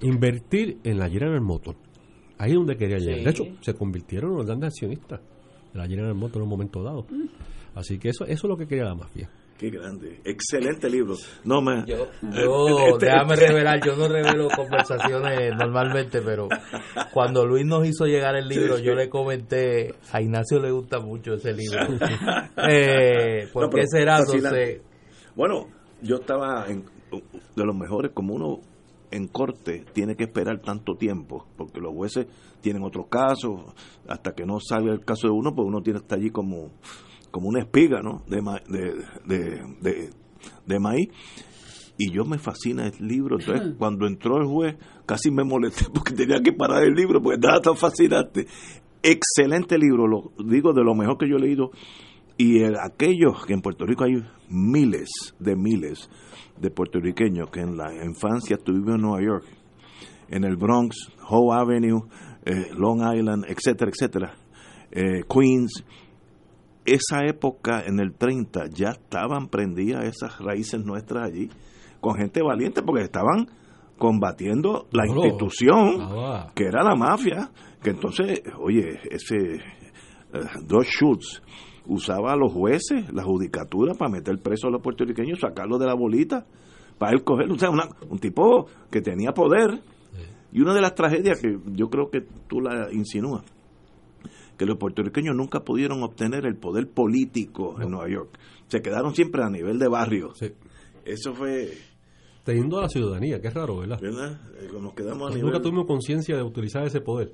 Invertir 0.00 0.78
en 0.84 0.98
la 0.98 1.08
General 1.08 1.40
Motors. 1.40 1.78
Ahí 2.38 2.50
es 2.50 2.56
donde 2.56 2.76
quería 2.76 2.98
llegar. 2.98 3.24
De 3.24 3.30
hecho, 3.30 3.44
se 3.60 3.74
convirtieron 3.74 4.32
en 4.32 4.36
los 4.38 4.46
grandes 4.46 4.68
accionistas 4.68 5.20
de 5.72 5.78
la 5.78 5.86
General 5.86 6.14
Motors 6.14 6.36
en 6.36 6.42
un 6.42 6.48
momento 6.48 6.82
dado. 6.82 7.06
Mm. 7.10 7.28
Así 7.74 7.98
que 7.98 8.10
eso, 8.10 8.24
eso 8.24 8.46
es 8.46 8.50
lo 8.50 8.56
que 8.56 8.66
quería 8.66 8.84
la 8.84 8.94
mafia. 8.94 9.30
Qué 9.58 9.70
grande, 9.70 10.20
excelente 10.24 10.90
libro. 10.90 11.14
No 11.44 11.62
me, 11.62 11.84
yo, 11.86 12.08
yo 12.22 12.88
este, 12.88 13.06
déjame 13.06 13.36
revelar, 13.36 13.80
yo 13.86 13.96
no 13.96 14.08
revelo 14.08 14.48
conversaciones 14.48 15.52
normalmente, 15.56 16.20
pero 16.22 16.48
cuando 17.12 17.46
Luis 17.46 17.64
nos 17.64 17.86
hizo 17.86 18.04
llegar 18.04 18.34
el 18.34 18.48
libro, 18.48 18.78
yo 18.78 18.94
le 18.94 19.08
comenté, 19.08 19.94
a 20.10 20.20
Ignacio 20.20 20.58
le 20.58 20.72
gusta 20.72 20.98
mucho 20.98 21.34
ese 21.34 21.52
libro. 21.52 21.78
eh, 22.68 23.48
¿Por 23.52 23.70
qué 23.70 23.86
será? 23.86 24.18
Bueno, 25.36 25.68
yo 26.02 26.16
estaba 26.16 26.66
en, 26.66 26.84
de 27.54 27.64
los 27.64 27.76
mejores, 27.76 28.10
como 28.12 28.34
uno 28.34 28.60
en 29.10 29.28
corte 29.28 29.84
tiene 29.92 30.16
que 30.16 30.24
esperar 30.24 30.60
tanto 30.60 30.96
tiempo, 30.96 31.46
porque 31.56 31.80
los 31.80 31.92
jueces 31.94 32.26
tienen 32.60 32.82
otros 32.82 33.06
casos, 33.08 33.60
hasta 34.08 34.34
que 34.34 34.44
no 34.46 34.58
salga 34.60 34.92
el 34.92 35.04
caso 35.04 35.28
de 35.28 35.32
uno, 35.32 35.54
pues 35.54 35.66
uno 35.66 35.82
tiene 35.82 36.00
estar 36.00 36.18
allí 36.18 36.30
como 36.30 36.70
como 37.34 37.48
una 37.48 37.58
espiga 37.58 38.00
¿no? 38.00 38.22
de, 38.28 38.40
de, 39.26 40.10
de, 40.66 40.78
maíz. 40.78 41.08
Y 41.98 42.12
yo 42.12 42.24
me 42.24 42.38
fascina 42.38 42.86
el 42.86 43.08
libro. 43.08 43.40
Entonces, 43.40 43.74
cuando 43.76 44.06
entró 44.06 44.38
el 44.38 44.46
juez, 44.46 44.76
casi 45.04 45.32
me 45.32 45.42
molesté 45.42 45.86
porque 45.92 46.12
tenía 46.12 46.40
que 46.40 46.52
parar 46.52 46.84
el 46.84 46.94
libro, 46.94 47.20
porque 47.20 47.34
estaba 47.34 47.60
tan 47.60 47.76
fascinante. 47.76 48.46
Excelente 49.02 49.76
libro, 49.78 50.06
lo 50.06 50.32
digo 50.44 50.72
de 50.72 50.84
lo 50.84 50.94
mejor 50.94 51.18
que 51.18 51.28
yo 51.28 51.34
he 51.34 51.40
leído. 51.40 51.72
Y 52.36 52.64
aquellos 52.64 53.46
que 53.46 53.52
en 53.52 53.60
Puerto 53.60 53.86
Rico 53.86 54.04
hay 54.04 54.22
miles 54.48 55.08
de 55.38 55.54
miles 55.56 56.10
de 56.58 56.70
puertorriqueños 56.70 57.50
que 57.50 57.60
en 57.60 57.76
la 57.76 57.92
infancia 58.04 58.56
estuvieron 58.56 58.96
en 58.96 59.00
Nueva 59.02 59.22
York, 59.22 59.44
en 60.28 60.44
el 60.44 60.56
Bronx, 60.56 60.96
Howe 61.28 61.52
Avenue, 61.52 62.02
eh, 62.44 62.70
Long 62.76 63.00
Island, 63.00 63.44
etcétera, 63.48 63.90
etcétera, 63.90 64.34
eh, 64.90 65.22
Queens, 65.28 65.84
esa 66.84 67.24
época, 67.24 67.82
en 67.86 67.98
el 67.98 68.14
30, 68.14 68.66
ya 68.70 68.90
estaban 68.90 69.48
prendidas 69.48 70.04
esas 70.04 70.38
raíces 70.38 70.84
nuestras 70.84 71.28
allí, 71.28 71.48
con 72.00 72.16
gente 72.16 72.42
valiente, 72.42 72.82
porque 72.82 73.04
estaban 73.04 73.48
combatiendo 73.96 74.86
la 74.92 75.06
institución, 75.06 76.50
que 76.54 76.64
era 76.64 76.82
la 76.82 76.94
mafia, 76.94 77.50
que 77.82 77.90
entonces, 77.90 78.42
oye, 78.60 79.00
ese 79.10 79.60
uh, 80.34 80.82
Schultz 80.82 81.42
usaba 81.86 82.32
a 82.32 82.36
los 82.36 82.52
jueces, 82.52 83.12
la 83.12 83.22
judicatura, 83.22 83.94
para 83.94 84.10
meter 84.10 84.38
preso 84.38 84.68
a 84.68 84.70
los 84.70 84.82
puertorriqueños, 84.82 85.40
sacarlos 85.40 85.78
de 85.78 85.86
la 85.86 85.94
bolita, 85.94 86.46
para 86.98 87.12
él 87.12 87.24
coger, 87.24 87.50
o 87.50 87.58
sea, 87.58 87.70
un 87.70 88.18
tipo 88.18 88.66
que 88.90 89.00
tenía 89.00 89.32
poder. 89.32 89.80
Y 90.52 90.60
una 90.60 90.72
de 90.72 90.80
las 90.80 90.94
tragedias 90.94 91.40
que 91.40 91.58
yo 91.72 91.90
creo 91.90 92.10
que 92.10 92.20
tú 92.48 92.60
la 92.60 92.88
insinúas, 92.92 93.42
que 94.56 94.66
los 94.66 94.78
puertorriqueños 94.78 95.34
nunca 95.34 95.60
pudieron 95.60 96.02
obtener 96.04 96.46
el 96.46 96.56
poder 96.56 96.88
político 96.88 97.80
en 97.80 97.90
Nueva 97.90 98.08
York. 98.08 98.38
Se 98.68 98.80
quedaron 98.80 99.14
siempre 99.14 99.42
a 99.42 99.50
nivel 99.50 99.78
de 99.78 99.88
barrio. 99.88 100.32
Eso 101.04 101.34
fue... 101.34 101.72
Teniendo 102.44 102.78
a 102.78 102.82
la 102.82 102.88
ciudadanía, 102.88 103.40
que 103.40 103.48
es 103.48 103.54
raro, 103.54 103.78
¿verdad? 103.78 103.98
Eh, 104.02 104.68
nos 104.80 104.92
quedamos 104.92 105.30
a 105.30 105.34
nivel... 105.34 105.50
Nunca 105.50 105.62
tuvimos 105.62 105.86
conciencia 105.86 106.36
de 106.36 106.42
utilizar 106.42 106.84
ese 106.86 107.00
poder 107.00 107.32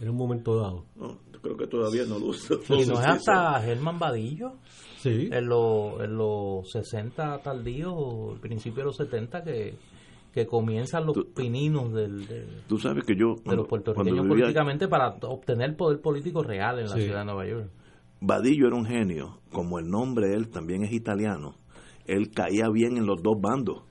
en 0.00 0.08
un 0.08 0.16
momento 0.16 0.56
dado. 0.56 0.84
No, 0.96 1.18
creo 1.44 1.56
que 1.56 1.66
todavía 1.68 2.04
no 2.06 2.18
lo 2.18 2.26
usa. 2.26 2.56
Y 2.70 2.86
no 2.86 2.94
es 2.94 3.06
hasta 3.06 3.60
Germán 3.60 3.98
Vadillo. 3.98 4.54
Sí. 4.98 5.28
En, 5.30 5.46
los 5.46 6.00
en 6.00 6.16
los 6.16 6.70
60 6.72 7.42
tardíos, 7.42 8.38
principio 8.40 8.80
de 8.80 8.84
los 8.86 8.96
70, 8.96 9.44
que 9.44 9.74
que 10.34 10.46
comienzan 10.46 11.06
los 11.06 11.16
pininos 11.26 11.92
del, 11.92 12.26
de, 12.26 12.44
tú 12.66 12.76
sabes 12.76 13.04
que 13.04 13.14
yo, 13.14 13.36
de 13.44 13.54
los 13.54 13.68
puertorriqueños 13.68 14.26
políticamente 14.26 14.88
para 14.88 15.10
obtener 15.22 15.76
poder 15.76 16.00
político 16.00 16.42
real 16.42 16.80
en 16.80 16.88
la 16.88 16.96
ciudad 16.96 17.20
de 17.20 17.24
Nueva 17.24 17.46
York. 17.46 17.70
Badillo 18.20 18.66
era 18.66 18.74
un 18.74 18.84
genio, 18.84 19.38
como 19.52 19.78
el 19.78 19.88
nombre 19.88 20.26
de 20.26 20.34
él 20.34 20.48
también 20.48 20.82
es 20.82 20.92
italiano, 20.92 21.54
él 22.06 22.32
caía 22.32 22.68
bien 22.68 22.96
en 22.96 23.06
los 23.06 23.22
dos 23.22 23.40
bandos, 23.40 23.84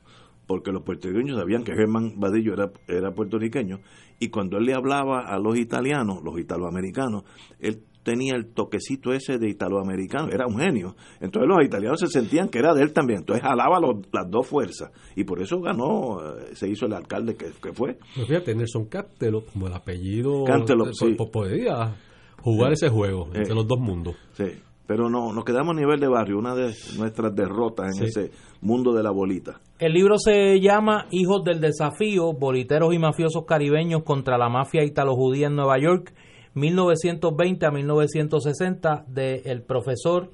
porque 0.46 0.74
los 0.74 0.84
puertorriqueños 0.84 1.38
sabían 1.38 1.64
que 1.64 1.76
Germán 1.76 2.20
Badillo 2.20 2.56
era, 2.56 2.74
era 2.90 3.14
puertorriqueño, 3.14 3.80
y 4.24 4.30
cuando 4.30 4.58
él 4.58 4.64
le 4.64 4.74
hablaba 4.74 5.26
a 5.28 5.38
los 5.38 5.58
italianos, 5.58 6.24
los 6.24 6.40
italoamericanos, 6.40 7.24
él 7.60 7.84
tenía 8.04 8.36
el 8.36 8.54
toquecito 8.54 9.12
ese 9.12 9.38
de 9.38 9.50
italoamericano, 9.50 10.30
era 10.32 10.48
un 10.48 10.58
genio. 10.60 10.96
Entonces 11.20 11.50
los 11.50 11.62
italianos 11.62 12.00
se 12.00 12.08
sentían 12.08 12.48
que 12.48 12.60
era 12.60 12.74
de 12.74 12.84
él 12.84 12.94
también, 12.94 13.20
entonces 13.20 13.44
jalaba 13.44 13.82
las 13.82 14.30
dos 14.30 14.48
fuerzas 14.48 14.92
y 15.18 15.26
por 15.26 15.42
eso 15.42 15.60
ganó, 15.60 16.22
eh, 16.22 16.56
se 16.56 16.70
hizo 16.70 16.86
el 16.86 16.94
alcalde 16.94 17.36
que, 17.36 17.74
fue. 17.74 17.98
Pero 18.16 18.28
fíjate, 18.28 18.56
Nelson 18.56 18.86
Castelo, 18.86 19.44
como 19.46 19.68
el 19.68 19.74
apellido, 19.74 20.46
Cantelo, 20.46 20.86
sí. 20.94 21.18
podía 21.30 21.96
jugar 22.42 22.72
ese 22.72 22.88
juego 22.88 23.28
entre 23.34 23.52
eh, 23.52 23.56
los 23.56 23.68
dos 23.68 23.80
mundos. 23.80 24.16
Sí, 24.38 24.46
pero 24.88 25.10
no, 25.10 25.34
nos 25.34 25.44
quedamos 25.44 25.76
a 25.76 25.80
nivel 25.82 26.00
de 26.00 26.08
barrio, 26.08 26.38
una 26.38 26.56
de 26.56 26.74
nuestras 26.98 27.36
derrotas 27.36 27.98
en 27.98 28.06
ese 28.06 28.32
mundo 28.62 28.94
de 28.94 29.04
la 29.04 29.12
bolita. 29.12 29.60
El 29.84 29.92
libro 29.92 30.18
se 30.18 30.62
llama 30.62 31.08
Hijos 31.12 31.44
del 31.44 31.60
Desafío, 31.60 32.32
boliteros 32.32 32.94
y 32.94 33.00
mafiosos 33.00 33.44
caribeños 33.46 34.04
contra 34.04 34.38
la 34.38 34.48
mafia 34.48 34.82
italo-judía 34.86 35.48
en 35.48 35.58
Nueva 35.58 35.78
York 35.78 36.14
1920 36.54 37.66
a 37.66 37.70
1960 37.70 39.04
del 39.10 39.62
profesor 39.64 40.32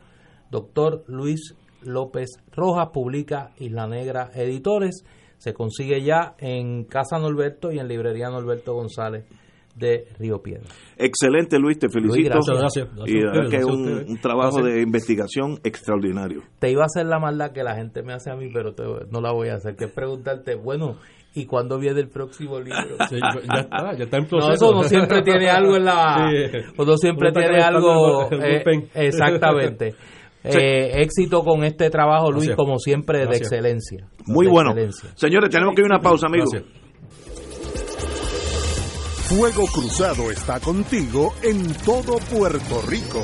doctor 0.51 1.03
Luis 1.07 1.55
López 1.81 2.43
Rojas, 2.51 2.89
publica 2.93 3.49
Isla 3.57 3.87
Negra 3.87 4.29
Editores, 4.35 5.03
se 5.39 5.55
consigue 5.55 6.03
ya 6.03 6.35
en 6.37 6.83
Casa 6.83 7.17
Norberto 7.17 7.71
y 7.71 7.79
en 7.79 7.87
Librería 7.87 8.29
Norberto 8.29 8.75
González 8.75 9.25
de 9.75 10.07
Río 10.17 10.41
Piedra. 10.41 10.67
Excelente 10.97 11.57
Luis, 11.59 11.79
te 11.79 11.89
felicito. 11.89 12.39
gracias, 12.47 12.87
y 13.05 13.49
que 13.49 13.57
es 13.57 13.65
un, 13.65 14.17
trabajo 14.21 14.61
de 14.61 14.81
investigación 14.81 15.59
extraordinario. 15.63 16.43
Te 16.59 16.71
iba 16.71 16.83
a 16.83 16.85
hacer 16.85 17.05
la 17.05 17.19
maldad 17.19 17.51
que 17.51 17.63
la 17.63 17.75
gente 17.75 18.03
me 18.03 18.13
hace 18.13 18.31
a 18.31 18.35
mí, 18.35 18.49
pero 18.53 18.73
no 19.09 19.21
la 19.21 19.31
voy 19.31 19.49
a 19.49 19.55
hacer, 19.55 19.75
que 19.75 19.85
es 19.85 19.91
preguntarte, 19.91 20.55
bueno, 20.55 20.97
¿Y 21.35 21.45
cuándo 21.45 21.77
viene 21.77 21.99
el 21.99 22.09
próximo 22.09 22.59
libro? 22.59 22.97
ya 22.97 23.59
está, 23.59 23.95
ya 23.95 24.03
está 24.03 24.17
en 24.17 24.25
proceso. 24.25 24.47
No, 24.47 24.53
eso 24.53 24.73
no 24.73 24.83
siempre 24.83 25.21
tiene 25.21 25.47
algo 25.47 25.75
en 25.75 25.85
la... 25.85 26.27
Uno 26.75 26.97
siempre 26.97 27.31
tiene 27.31 27.61
algo... 27.61 28.29
Eh, 28.31 28.63
exactamente. 28.95 29.93
Eh, 30.41 31.01
éxito 31.01 31.43
con 31.43 31.65
este 31.65 31.89
trabajo, 31.89 32.31
Luis, 32.31 32.51
como 32.55 32.77
siempre, 32.79 33.27
de 33.27 33.35
excelencia. 33.35 34.07
Muy 34.25 34.47
bueno. 34.47 34.73
Señores, 35.15 35.49
tenemos 35.49 35.75
que 35.75 35.81
ir 35.81 35.91
a 35.91 35.95
una 35.95 35.99
pausa, 35.99 36.27
amigos. 36.27 36.49
Fuego 39.29 39.67
Cruzado 39.67 40.31
está 40.31 40.59
contigo 40.59 41.35
en 41.43 41.71
todo 41.85 42.17
Puerto 42.17 42.81
Rico. 42.87 43.23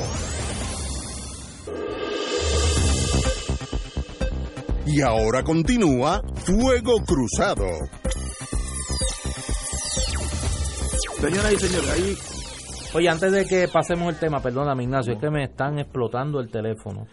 Y 4.85 5.01
ahora 5.01 5.41
continúa 5.43 6.21
Fuego 6.35 6.97
Cruzado. 7.03 7.65
Señoras 11.19 11.53
y 11.53 11.57
señores, 11.57 11.89
ahí. 11.89 12.17
Oye, 12.93 13.09
antes 13.09 13.31
de 13.31 13.45
que 13.47 13.67
pasemos 13.67 14.13
el 14.13 14.19
tema, 14.19 14.39
perdóname 14.41 14.83
Ignacio, 14.83 15.13
es 15.13 15.19
que 15.19 15.31
me 15.31 15.45
están 15.45 15.79
explotando 15.79 16.39
el 16.39 16.51
teléfono. 16.51 17.07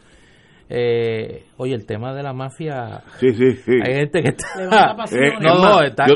Eh, 0.68 1.44
oye, 1.58 1.74
el 1.74 1.84
tema 1.84 2.14
de 2.14 2.22
la 2.22 2.32
mafia. 2.32 3.02
Sí, 3.18 3.32
sí, 3.34 3.52
sí. 3.56 3.72
Hay 3.84 3.94
gente 3.94 4.22
que 4.22 4.28
está. 4.30 4.96
Eh, 5.10 5.32
no, 5.40 5.54
no, 5.58 5.82
está, 5.82 6.06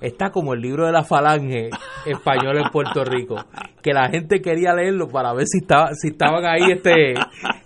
está, 0.00 0.30
como 0.30 0.54
el 0.54 0.60
libro 0.60 0.86
de 0.86 0.92
la 0.92 1.04
falange 1.04 1.70
español 2.04 2.58
en 2.58 2.70
Puerto 2.70 3.04
Rico. 3.04 3.36
Que 3.82 3.92
la 3.92 4.08
gente 4.08 4.40
quería 4.40 4.74
leerlo 4.74 5.08
para 5.08 5.32
ver 5.32 5.46
si 5.46 5.58
estaba, 5.58 5.90
si 5.94 6.08
estaban 6.08 6.44
ahí, 6.44 6.72
este, 6.72 7.14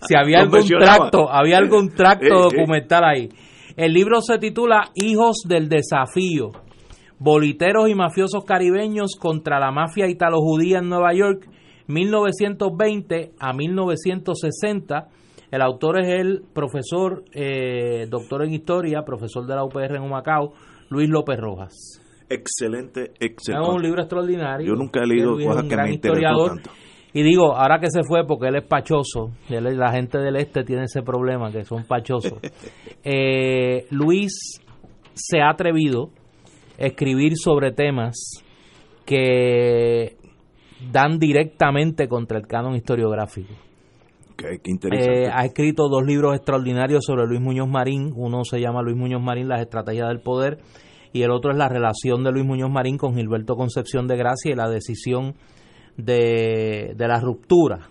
si 0.06 0.14
había 0.16 0.40
algún 0.40 0.66
tracto, 0.66 1.30
había 1.30 1.58
algún 1.58 1.94
tracto 1.94 2.26
eh, 2.26 2.42
documental 2.50 3.04
ahí. 3.04 3.28
El 3.76 3.92
libro 3.92 4.20
se 4.20 4.38
titula 4.38 4.90
Hijos 4.94 5.44
del 5.46 5.68
Desafío. 5.68 6.52
Boliteros 7.20 7.88
y 7.88 7.94
mafiosos 7.94 8.44
caribeños 8.44 9.16
contra 9.18 9.58
la 9.58 9.72
mafia 9.72 10.06
italo-judía 10.06 10.78
en 10.78 10.88
Nueva 10.88 11.12
York, 11.14 11.48
1920 11.88 13.32
a 13.40 13.52
1960 13.52 15.08
el 15.50 15.62
autor 15.62 16.00
es 16.00 16.08
el 16.08 16.42
profesor, 16.52 17.24
eh, 17.32 18.06
doctor 18.08 18.44
en 18.44 18.52
historia, 18.52 19.02
profesor 19.02 19.46
de 19.46 19.54
la 19.54 19.64
UPR 19.64 19.96
en 19.96 20.02
Humacao, 20.02 20.52
Luis 20.90 21.08
López 21.08 21.38
Rojas. 21.38 22.02
excelente, 22.28 23.12
excelente. 23.20 23.68
Es 23.68 23.74
un 23.74 23.82
libro 23.82 24.02
extraordinario. 24.02 24.66
Yo 24.66 24.74
nunca 24.74 25.00
he 25.02 25.06
leído 25.06 25.32
cosas 25.34 25.64
que 25.68 25.76
me 25.76 25.94
historiador. 25.94 26.56
tanto. 26.56 26.70
Y 27.14 27.22
digo, 27.22 27.56
ahora 27.56 27.80
que 27.80 27.90
se 27.90 28.02
fue, 28.04 28.26
porque 28.26 28.48
él 28.48 28.56
es 28.56 28.64
pachoso, 28.64 29.32
la 29.48 29.92
gente 29.92 30.18
del 30.18 30.36
este 30.36 30.62
tiene 30.62 30.84
ese 30.84 31.02
problema, 31.02 31.50
que 31.50 31.64
son 31.64 31.84
pachosos. 31.84 32.38
Eh, 33.10 33.86
Luis 33.90 34.60
se 35.14 35.40
ha 35.40 35.50
atrevido 35.50 36.10
a 36.78 36.86
escribir 36.86 37.36
sobre 37.36 37.72
temas 37.72 38.42
que 39.06 40.16
dan 40.92 41.18
directamente 41.18 42.08
contra 42.08 42.38
el 42.38 42.46
canon 42.46 42.74
historiográfico. 42.74 43.54
Eh, 44.40 45.28
ha 45.32 45.44
escrito 45.44 45.88
dos 45.88 46.04
libros 46.04 46.36
extraordinarios 46.36 47.04
sobre 47.04 47.26
Luis 47.26 47.40
Muñoz 47.40 47.68
Marín. 47.68 48.12
Uno 48.14 48.44
se 48.44 48.60
llama 48.60 48.82
Luis 48.82 48.96
Muñoz 48.96 49.20
Marín, 49.20 49.48
las 49.48 49.60
estrategias 49.60 50.08
del 50.08 50.20
poder, 50.20 50.58
y 51.12 51.22
el 51.22 51.32
otro 51.32 51.50
es 51.50 51.58
la 51.58 51.68
relación 51.68 52.22
de 52.22 52.30
Luis 52.30 52.46
Muñoz 52.46 52.70
Marín 52.70 52.98
con 52.98 53.16
Gilberto 53.16 53.56
Concepción 53.56 54.06
de 54.06 54.16
Gracia 54.16 54.52
y 54.52 54.54
la 54.54 54.68
decisión 54.68 55.34
de, 55.96 56.94
de 56.96 57.08
la 57.08 57.18
ruptura 57.18 57.88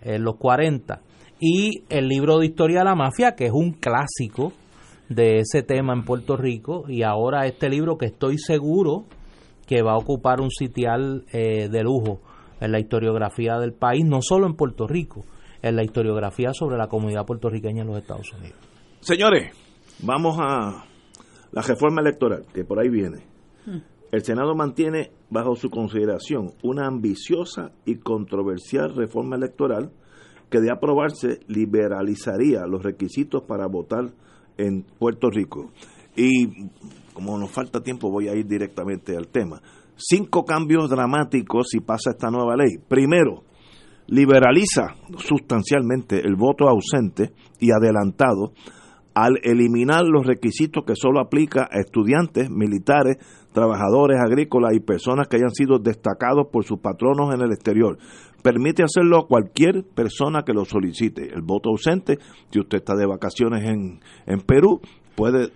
en 0.00 0.24
los 0.24 0.34
40. 0.36 1.00
Y 1.38 1.84
el 1.88 2.08
libro 2.08 2.38
de 2.38 2.46
historia 2.46 2.80
de 2.80 2.86
la 2.86 2.96
mafia, 2.96 3.36
que 3.36 3.46
es 3.46 3.52
un 3.52 3.74
clásico 3.74 4.52
de 5.08 5.38
ese 5.38 5.62
tema 5.62 5.92
en 5.92 6.04
Puerto 6.04 6.36
Rico, 6.36 6.86
y 6.88 7.04
ahora 7.04 7.46
este 7.46 7.68
libro 7.68 7.98
que 7.98 8.06
estoy 8.06 8.38
seguro 8.38 9.04
que 9.66 9.82
va 9.82 9.92
a 9.92 9.98
ocupar 9.98 10.40
un 10.40 10.50
sitial 10.50 11.24
eh, 11.32 11.68
de 11.68 11.82
lujo 11.84 12.20
en 12.60 12.72
la 12.72 12.80
historiografía 12.80 13.58
del 13.58 13.74
país, 13.74 14.04
no 14.04 14.22
solo 14.22 14.46
en 14.46 14.54
Puerto 14.54 14.88
Rico, 14.88 15.24
en 15.64 15.76
la 15.76 15.82
historiografía 15.82 16.52
sobre 16.52 16.76
la 16.76 16.88
comunidad 16.88 17.24
puertorriqueña 17.24 17.82
en 17.82 17.88
los 17.88 17.96
Estados 17.96 18.30
Unidos. 18.34 18.58
Señores, 19.00 19.50
vamos 20.02 20.36
a 20.38 20.84
la 21.52 21.62
reforma 21.62 22.02
electoral, 22.02 22.44
que 22.52 22.64
por 22.64 22.78
ahí 22.78 22.90
viene. 22.90 23.24
Hmm. 23.64 23.78
El 24.12 24.22
Senado 24.22 24.54
mantiene 24.54 25.10
bajo 25.30 25.56
su 25.56 25.70
consideración 25.70 26.52
una 26.62 26.86
ambiciosa 26.86 27.72
y 27.86 27.96
controversial 27.96 28.94
reforma 28.94 29.36
electoral 29.36 29.90
que 30.50 30.60
de 30.60 30.70
aprobarse 30.70 31.40
liberalizaría 31.48 32.66
los 32.66 32.82
requisitos 32.82 33.42
para 33.44 33.66
votar 33.66 34.12
en 34.58 34.82
Puerto 34.98 35.30
Rico. 35.30 35.72
Y 36.14 36.68
como 37.14 37.38
nos 37.38 37.50
falta 37.50 37.82
tiempo 37.82 38.10
voy 38.10 38.28
a 38.28 38.34
ir 38.34 38.46
directamente 38.46 39.16
al 39.16 39.28
tema. 39.28 39.62
Cinco 39.96 40.44
cambios 40.44 40.90
dramáticos 40.90 41.68
si 41.70 41.80
pasa 41.80 42.10
esta 42.10 42.30
nueva 42.30 42.54
ley. 42.54 42.76
Primero, 42.86 43.44
liberaliza 44.06 44.94
sustancialmente 45.18 46.20
el 46.20 46.36
voto 46.36 46.68
ausente 46.68 47.32
y 47.60 47.70
adelantado 47.70 48.52
al 49.14 49.38
eliminar 49.42 50.02
los 50.04 50.26
requisitos 50.26 50.84
que 50.84 50.96
solo 50.96 51.20
aplica 51.20 51.68
a 51.70 51.78
estudiantes, 51.78 52.50
militares, 52.50 53.16
trabajadores 53.52 54.18
agrícolas 54.20 54.74
y 54.74 54.80
personas 54.80 55.28
que 55.28 55.36
hayan 55.36 55.54
sido 55.54 55.78
destacados 55.78 56.48
por 56.52 56.64
sus 56.64 56.80
patronos 56.80 57.32
en 57.32 57.40
el 57.40 57.52
exterior. 57.52 57.96
Permite 58.42 58.82
hacerlo 58.82 59.18
a 59.18 59.28
cualquier 59.28 59.84
persona 59.84 60.42
que 60.42 60.52
lo 60.52 60.64
solicite. 60.64 61.32
El 61.32 61.42
voto 61.42 61.70
ausente, 61.70 62.18
si 62.50 62.58
usted 62.58 62.78
está 62.78 62.94
de 62.96 63.06
vacaciones 63.06 63.64
en, 63.64 64.00
en 64.26 64.40
Perú, 64.40 64.80
puede 65.14 65.52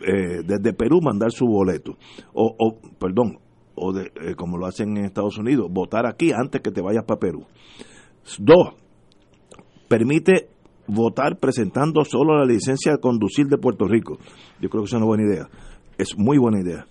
eh, 0.00 0.42
desde 0.44 0.74
Perú 0.74 1.00
mandar 1.00 1.30
su 1.30 1.46
boleto. 1.46 1.96
O, 2.34 2.54
o 2.58 2.80
perdón, 2.98 3.38
o 3.80 3.92
de, 3.92 4.12
eh, 4.20 4.34
como 4.36 4.58
lo 4.58 4.66
hacen 4.66 4.96
en 4.96 5.04
Estados 5.04 5.38
Unidos, 5.38 5.68
votar 5.70 6.06
aquí 6.06 6.32
antes 6.32 6.60
que 6.60 6.70
te 6.70 6.80
vayas 6.80 7.04
para 7.04 7.20
Perú. 7.20 7.46
Dos, 8.38 8.74
permite 9.88 10.48
votar 10.86 11.38
presentando 11.38 12.04
solo 12.04 12.38
la 12.38 12.44
licencia 12.44 12.92
de 12.92 12.98
conducir 12.98 13.46
de 13.46 13.58
Puerto 13.58 13.86
Rico. 13.86 14.18
Yo 14.60 14.68
creo 14.68 14.82
que 14.82 14.88
es 14.88 14.92
una 14.94 15.06
buena 15.06 15.24
idea. 15.24 15.48
Es 15.96 16.16
muy 16.16 16.38
buena 16.38 16.60
idea. 16.60 16.86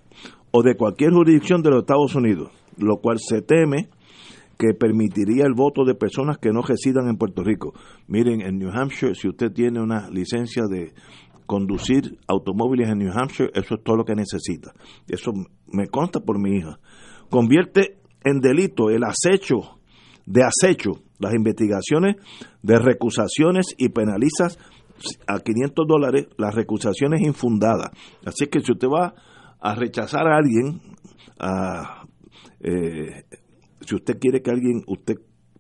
O 0.52 0.64
de 0.64 0.76
cualquier 0.76 1.12
jurisdicción 1.12 1.62
de 1.62 1.72
los 1.72 1.80
Estados 1.82 2.16
Unidos, 2.16 2.52
lo 2.78 2.98
cual 2.98 3.20
se 3.20 3.42
teme 3.42 3.90
que 4.58 4.74
permitiría 4.74 5.46
el 5.46 5.54
voto 5.54 5.86
de 5.86 5.94
personas 5.94 6.38
que 6.40 6.52
no 6.52 6.62
residan 6.62 7.08
en 7.08 7.18
Puerto 7.18 7.44
Rico. 7.44 7.74
Miren, 8.08 8.42
en 8.42 8.58
New 8.58 8.72
Hampshire, 8.72 9.14
si 9.14 9.28
usted 9.28 9.52
tiene 9.52 9.80
una 9.82 10.10
licencia 10.10 10.64
de 10.68 10.94
conducir 11.48 12.20
automóviles 12.28 12.90
en 12.90 13.00
New 13.00 13.12
Hampshire, 13.12 13.50
eso 13.56 13.76
es 13.76 13.84
todo 13.84 13.96
lo 13.96 14.06
que 14.06 14.14
necesita. 14.14 14.74
Eso 15.08 15.32
me 15.66 15.88
consta 15.88 16.20
por 16.20 16.40
mi 16.40 16.58
hija. 16.58 16.78
Convierte 17.30 17.98
en 18.24 18.40
delito 18.40 18.90
el 18.90 19.04
acecho 19.04 19.80
de 20.26 20.44
acecho 20.44 21.02
las 21.20 21.34
investigaciones 21.34 22.18
de 22.62 22.78
recusaciones 22.78 23.74
y 23.78 23.90
penaliza 23.90 24.50
a 25.28 25.40
500 25.40 25.88
dólares 25.88 26.28
las 26.38 26.54
recusaciones 26.54 27.22
infundadas. 27.22 27.90
Así 28.26 28.48
que 28.48 28.60
si 28.60 28.72
usted 28.72 28.88
va 28.88 29.14
a 29.60 29.76
rechazar 29.76 30.28
a 30.28 30.38
alguien, 30.38 30.82
eh, 32.60 33.24
si 33.82 33.96
usted 33.96 34.20
quiere 34.20 34.42
que 34.42 34.52
alguien, 34.52 34.84
usted 34.88 35.16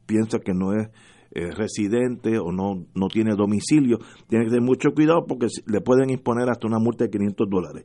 piensa 0.05 0.39
que 0.39 0.53
no 0.53 0.73
es 0.73 0.89
eh, 1.38 1.51
residente 1.51 2.39
o 2.39 2.51
no, 2.51 2.88
no 2.95 3.07
tiene 3.09 3.35
domicilio, 3.35 3.99
tiene 4.27 4.45
que 4.45 4.49
tener 4.49 4.65
mucho 4.65 4.89
cuidado 4.95 5.23
porque 5.27 5.45
le 5.68 5.81
pueden 5.81 6.09
imponer 6.09 6.49
hasta 6.49 6.65
una 6.65 6.80
multa 6.80 7.03
de 7.03 7.11
500 7.11 7.47
dólares. 7.47 7.84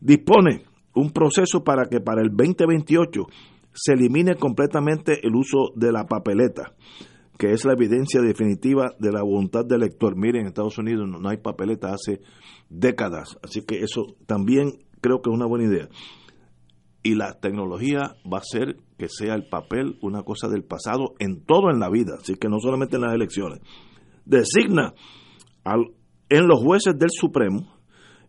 Dispone 0.00 0.62
un 0.94 1.10
proceso 1.10 1.62
para 1.62 1.84
que 1.90 2.00
para 2.00 2.22
el 2.22 2.30
2028 2.30 3.26
se 3.74 3.92
elimine 3.92 4.36
completamente 4.36 5.20
el 5.22 5.36
uso 5.36 5.70
de 5.76 5.92
la 5.92 6.06
papeleta, 6.06 6.72
que 7.38 7.52
es 7.52 7.66
la 7.66 7.74
evidencia 7.74 8.22
definitiva 8.22 8.94
de 8.98 9.12
la 9.12 9.22
voluntad 9.22 9.66
del 9.66 9.82
elector. 9.82 10.16
Miren, 10.16 10.40
en 10.40 10.46
Estados 10.46 10.78
Unidos 10.78 11.06
no 11.06 11.28
hay 11.28 11.36
papeleta 11.36 11.92
hace 11.92 12.22
décadas, 12.70 13.36
así 13.42 13.66
que 13.66 13.80
eso 13.82 14.16
también 14.24 14.78
creo 15.02 15.20
que 15.20 15.28
es 15.28 15.36
una 15.36 15.46
buena 15.46 15.66
idea. 15.66 15.90
Y 17.02 17.14
la 17.14 17.38
tecnología 17.40 18.16
va 18.30 18.38
a 18.38 18.42
ser 18.42 18.76
que 18.98 19.08
sea 19.08 19.34
el 19.34 19.48
papel 19.48 19.98
una 20.02 20.22
cosa 20.22 20.48
del 20.48 20.64
pasado 20.64 21.14
en 21.18 21.44
todo 21.44 21.70
en 21.70 21.78
la 21.78 21.88
vida, 21.88 22.16
así 22.18 22.34
que 22.34 22.48
no 22.48 22.58
solamente 22.58 22.96
en 22.96 23.02
las 23.02 23.14
elecciones. 23.14 23.60
Designa 24.24 24.94
al, 25.64 25.92
en 26.28 26.46
los 26.46 26.60
jueces 26.60 26.98
del 26.98 27.10
Supremo 27.10 27.78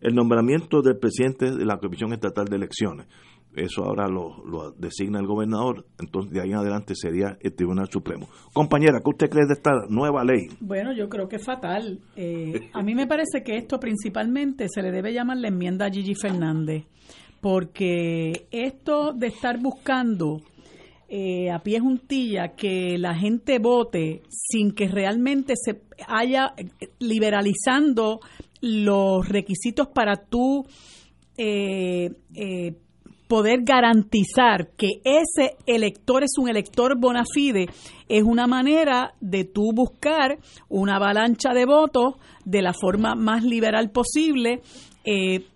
el 0.00 0.14
nombramiento 0.14 0.80
del 0.82 0.98
presidente 0.98 1.50
de 1.50 1.64
la 1.64 1.78
Comisión 1.78 2.12
Estatal 2.12 2.46
de 2.46 2.56
Elecciones. 2.56 3.06
Eso 3.54 3.82
ahora 3.82 4.06
lo, 4.06 4.70
designa 4.78 5.18
el 5.18 5.26
gobernador, 5.26 5.84
entonces 5.98 6.32
de 6.32 6.40
ahí 6.40 6.50
en 6.50 6.58
adelante 6.58 6.94
sería 6.94 7.36
el 7.40 7.52
Tribunal 7.52 7.88
Supremo. 7.90 8.28
Compañera, 8.52 9.00
¿qué 9.04 9.10
usted 9.10 9.28
cree 9.28 9.46
de 9.46 9.54
esta 9.54 9.72
nueva 9.88 10.22
ley? 10.24 10.46
Bueno, 10.60 10.92
yo 10.92 11.08
creo 11.08 11.28
que 11.28 11.36
es 11.36 11.44
fatal. 11.44 11.98
Eh, 12.14 12.70
a 12.72 12.82
mí 12.82 12.94
me 12.94 13.08
parece 13.08 13.42
que 13.42 13.56
esto 13.56 13.80
principalmente 13.80 14.66
se 14.68 14.82
le 14.82 14.92
debe 14.92 15.12
llamar 15.12 15.38
la 15.38 15.48
enmienda 15.48 15.86
a 15.86 15.90
Gigi 15.90 16.14
Fernández, 16.14 16.84
porque 17.40 18.46
esto 18.50 19.12
de 19.12 19.28
estar 19.28 19.58
buscando 19.58 20.42
eh, 21.08 21.50
a 21.50 21.58
pie 21.60 21.80
juntilla 21.80 22.54
que 22.54 22.96
la 22.98 23.14
gente 23.14 23.58
vote 23.58 24.22
sin 24.28 24.72
que 24.72 24.88
realmente 24.88 25.54
se 25.56 25.82
haya 26.06 26.54
eh, 26.56 26.68
liberalizando 26.98 28.20
los 28.60 29.28
requisitos 29.28 29.88
para 29.88 30.16
tú 30.16 30.66
eh, 31.36 32.10
poder 33.30 33.60
garantizar 33.62 34.70
que 34.76 35.00
ese 35.04 35.56
elector 35.64 36.24
es 36.24 36.32
un 36.36 36.48
elector 36.48 36.98
bona 36.98 37.22
fide 37.32 37.68
es 38.08 38.24
una 38.24 38.48
manera 38.48 39.14
de 39.20 39.44
tú 39.44 39.70
buscar 39.72 40.38
una 40.68 40.96
avalancha 40.96 41.54
de 41.54 41.64
votos 41.64 42.14
de 42.44 42.60
la 42.60 42.72
forma 42.72 43.14
más 43.14 43.44
liberal 43.44 43.90
posible 43.90 44.62
eh, 45.04 45.46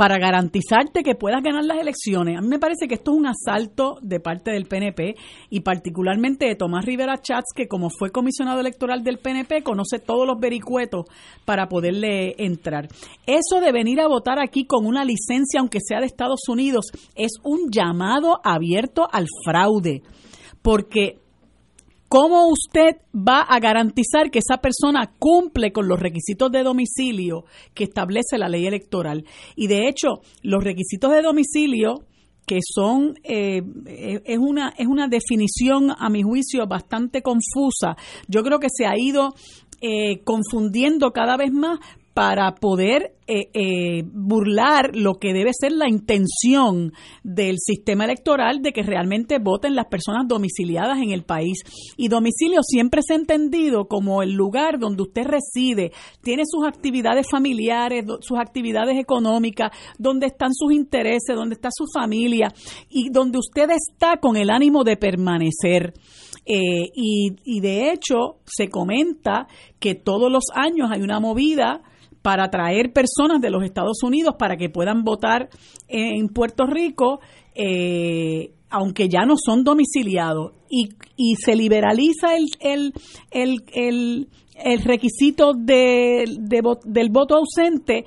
para 0.00 0.18
garantizarte 0.18 1.02
que 1.02 1.14
puedas 1.14 1.42
ganar 1.42 1.62
las 1.62 1.76
elecciones. 1.76 2.38
A 2.38 2.40
mí 2.40 2.48
me 2.48 2.58
parece 2.58 2.88
que 2.88 2.94
esto 2.94 3.10
es 3.10 3.18
un 3.18 3.26
asalto 3.26 3.98
de 4.00 4.18
parte 4.18 4.50
del 4.50 4.64
PNP 4.64 5.14
y 5.50 5.60
particularmente 5.60 6.46
de 6.46 6.54
Tomás 6.54 6.86
Rivera 6.86 7.20
Chats, 7.20 7.52
que 7.54 7.68
como 7.68 7.90
fue 7.90 8.10
comisionado 8.10 8.60
electoral 8.60 9.04
del 9.04 9.18
PNP, 9.18 9.62
conoce 9.62 9.98
todos 9.98 10.26
los 10.26 10.40
vericuetos 10.40 11.04
para 11.44 11.68
poderle 11.68 12.34
entrar. 12.38 12.88
Eso 13.26 13.60
de 13.60 13.72
venir 13.72 14.00
a 14.00 14.08
votar 14.08 14.38
aquí 14.40 14.64
con 14.64 14.86
una 14.86 15.04
licencia, 15.04 15.60
aunque 15.60 15.80
sea 15.86 16.00
de 16.00 16.06
Estados 16.06 16.48
Unidos, 16.48 16.86
es 17.14 17.32
un 17.44 17.70
llamado 17.70 18.40
abierto 18.42 19.06
al 19.12 19.26
fraude. 19.44 20.00
Porque 20.62 21.18
¿Cómo 22.12 22.48
usted 22.48 22.96
va 23.14 23.42
a 23.42 23.60
garantizar 23.60 24.32
que 24.32 24.40
esa 24.40 24.60
persona 24.60 25.14
cumple 25.16 25.70
con 25.70 25.86
los 25.86 26.00
requisitos 26.00 26.50
de 26.50 26.64
domicilio 26.64 27.44
que 27.72 27.84
establece 27.84 28.36
la 28.36 28.48
ley 28.48 28.66
electoral? 28.66 29.24
Y 29.54 29.68
de 29.68 29.86
hecho, 29.86 30.20
los 30.42 30.64
requisitos 30.64 31.12
de 31.12 31.22
domicilio 31.22 32.00
que 32.48 32.58
son 32.68 33.14
eh, 33.22 33.62
es 34.24 34.38
una 34.38 34.74
es 34.76 34.88
una 34.88 35.06
definición 35.06 35.92
a 35.96 36.10
mi 36.10 36.22
juicio 36.22 36.66
bastante 36.66 37.22
confusa. 37.22 37.96
Yo 38.26 38.42
creo 38.42 38.58
que 38.58 38.70
se 38.76 38.86
ha 38.86 38.98
ido 38.98 39.32
eh, 39.80 40.24
confundiendo 40.24 41.12
cada 41.12 41.36
vez 41.36 41.52
más 41.52 41.78
para 42.14 42.54
poder 42.56 43.14
eh, 43.28 43.48
eh, 43.54 44.02
burlar 44.04 44.90
lo 44.96 45.14
que 45.14 45.32
debe 45.32 45.52
ser 45.52 45.70
la 45.70 45.88
intención 45.88 46.92
del 47.22 47.56
sistema 47.58 48.04
electoral 48.04 48.60
de 48.62 48.72
que 48.72 48.82
realmente 48.82 49.38
voten 49.38 49.76
las 49.76 49.86
personas 49.86 50.26
domiciliadas 50.26 50.98
en 50.98 51.12
el 51.12 51.22
país. 51.22 51.58
Y 51.96 52.08
domicilio 52.08 52.60
siempre 52.62 53.02
se 53.06 53.12
ha 53.12 53.16
entendido 53.16 53.86
como 53.86 54.22
el 54.22 54.32
lugar 54.32 54.80
donde 54.80 55.02
usted 55.02 55.22
reside, 55.24 55.92
tiene 56.22 56.42
sus 56.44 56.66
actividades 56.66 57.28
familiares, 57.30 58.04
sus 58.20 58.38
actividades 58.38 58.98
económicas, 58.98 59.70
donde 59.96 60.26
están 60.26 60.52
sus 60.52 60.72
intereses, 60.72 61.36
donde 61.36 61.54
está 61.54 61.68
su 61.72 61.84
familia 61.94 62.52
y 62.88 63.10
donde 63.10 63.38
usted 63.38 63.70
está 63.70 64.16
con 64.16 64.36
el 64.36 64.50
ánimo 64.50 64.82
de 64.82 64.96
permanecer. 64.96 65.94
Eh, 66.44 66.90
y, 66.94 67.36
y 67.44 67.60
de 67.60 67.92
hecho 67.92 68.38
se 68.44 68.68
comenta 68.68 69.46
que 69.78 69.94
todos 69.94 70.32
los 70.32 70.44
años 70.54 70.90
hay 70.90 71.02
una 71.02 71.20
movida 71.20 71.82
para 72.22 72.50
traer 72.50 72.92
personas 72.92 73.40
de 73.40 73.50
los 73.50 73.64
Estados 73.64 74.02
Unidos 74.02 74.34
para 74.38 74.56
que 74.56 74.68
puedan 74.68 75.04
votar 75.04 75.48
en 75.88 76.28
Puerto 76.28 76.66
Rico, 76.66 77.20
eh, 77.54 78.52
aunque 78.68 79.08
ya 79.08 79.24
no 79.24 79.34
son 79.36 79.64
domiciliados, 79.64 80.52
y, 80.68 80.90
y 81.16 81.34
se 81.34 81.56
liberaliza 81.56 82.36
el, 82.36 82.46
el, 82.60 82.92
el, 83.72 84.28
el, 84.54 84.82
requisito 84.82 85.52
de, 85.54 86.24
del 86.84 87.10
voto 87.10 87.36
ausente 87.36 88.04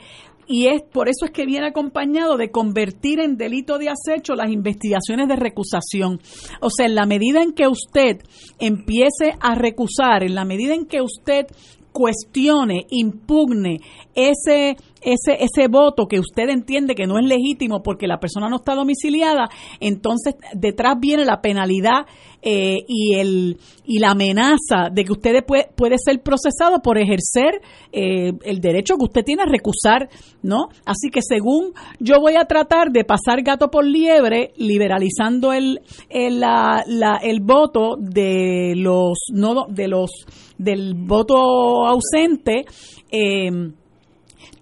y 0.47 0.67
es 0.67 0.81
por 0.81 1.07
eso 1.07 1.25
es 1.25 1.31
que 1.31 1.45
viene 1.45 1.67
acompañado 1.67 2.37
de 2.37 2.51
convertir 2.51 3.19
en 3.19 3.37
delito 3.37 3.77
de 3.77 3.89
acecho 3.89 4.35
las 4.35 4.51
investigaciones 4.51 5.27
de 5.27 5.35
recusación. 5.35 6.19
O 6.59 6.69
sea, 6.69 6.85
en 6.85 6.95
la 6.95 7.05
medida 7.05 7.41
en 7.41 7.53
que 7.53 7.67
usted 7.67 8.17
empiece 8.59 9.35
a 9.39 9.55
recusar, 9.55 10.23
en 10.23 10.35
la 10.35 10.45
medida 10.45 10.73
en 10.73 10.85
que 10.85 11.01
usted 11.01 11.47
cuestione, 11.93 12.85
impugne 12.89 13.79
ese, 14.13 14.75
ese, 15.05 15.37
ese 15.43 15.67
voto 15.67 16.07
que 16.07 16.19
usted 16.19 16.49
entiende 16.49 16.95
que 16.95 17.07
no 17.07 17.19
es 17.19 17.25
legítimo 17.25 17.81
porque 17.83 18.07
la 18.07 18.19
persona 18.19 18.49
no 18.49 18.57
está 18.57 18.75
domiciliada, 18.75 19.49
entonces 19.79 20.35
detrás 20.53 20.95
viene 20.99 21.25
la 21.25 21.41
penalidad 21.41 22.05
eh, 22.45 22.83
y, 22.87 23.15
el, 23.15 23.57
y 23.85 23.99
la 23.99 24.11
amenaza 24.11 24.89
de 24.91 25.05
que 25.05 25.13
usted 25.13 25.45
puede, 25.45 25.69
puede 25.75 25.95
ser 25.97 26.21
procesado 26.21 26.81
por 26.81 26.97
ejercer 26.97 27.61
eh, 27.93 28.33
el 28.43 28.59
derecho 28.59 28.95
que 28.97 29.05
usted 29.05 29.23
tiene 29.23 29.43
a 29.43 29.45
recusar, 29.45 30.09
¿no? 30.41 30.67
Así 30.85 31.09
que 31.09 31.21
según 31.21 31.73
yo 31.99 32.19
voy 32.19 32.35
a 32.35 32.43
tratar 32.43 32.91
de 32.91 33.05
pasar 33.05 33.43
gato 33.43 33.71
por 33.71 33.85
liebre, 33.85 34.51
liberalizando 34.57 35.53
el, 35.53 35.79
el, 36.09 36.41
la, 36.41 36.83
el 37.23 37.39
voto 37.39 37.95
de 37.97 38.73
los, 38.75 39.19
no, 39.31 39.67
de 39.69 39.87
los, 39.87 40.11
del 40.57 40.95
voto 40.95 41.87
ausente, 41.87 42.65
eh, 43.09 43.51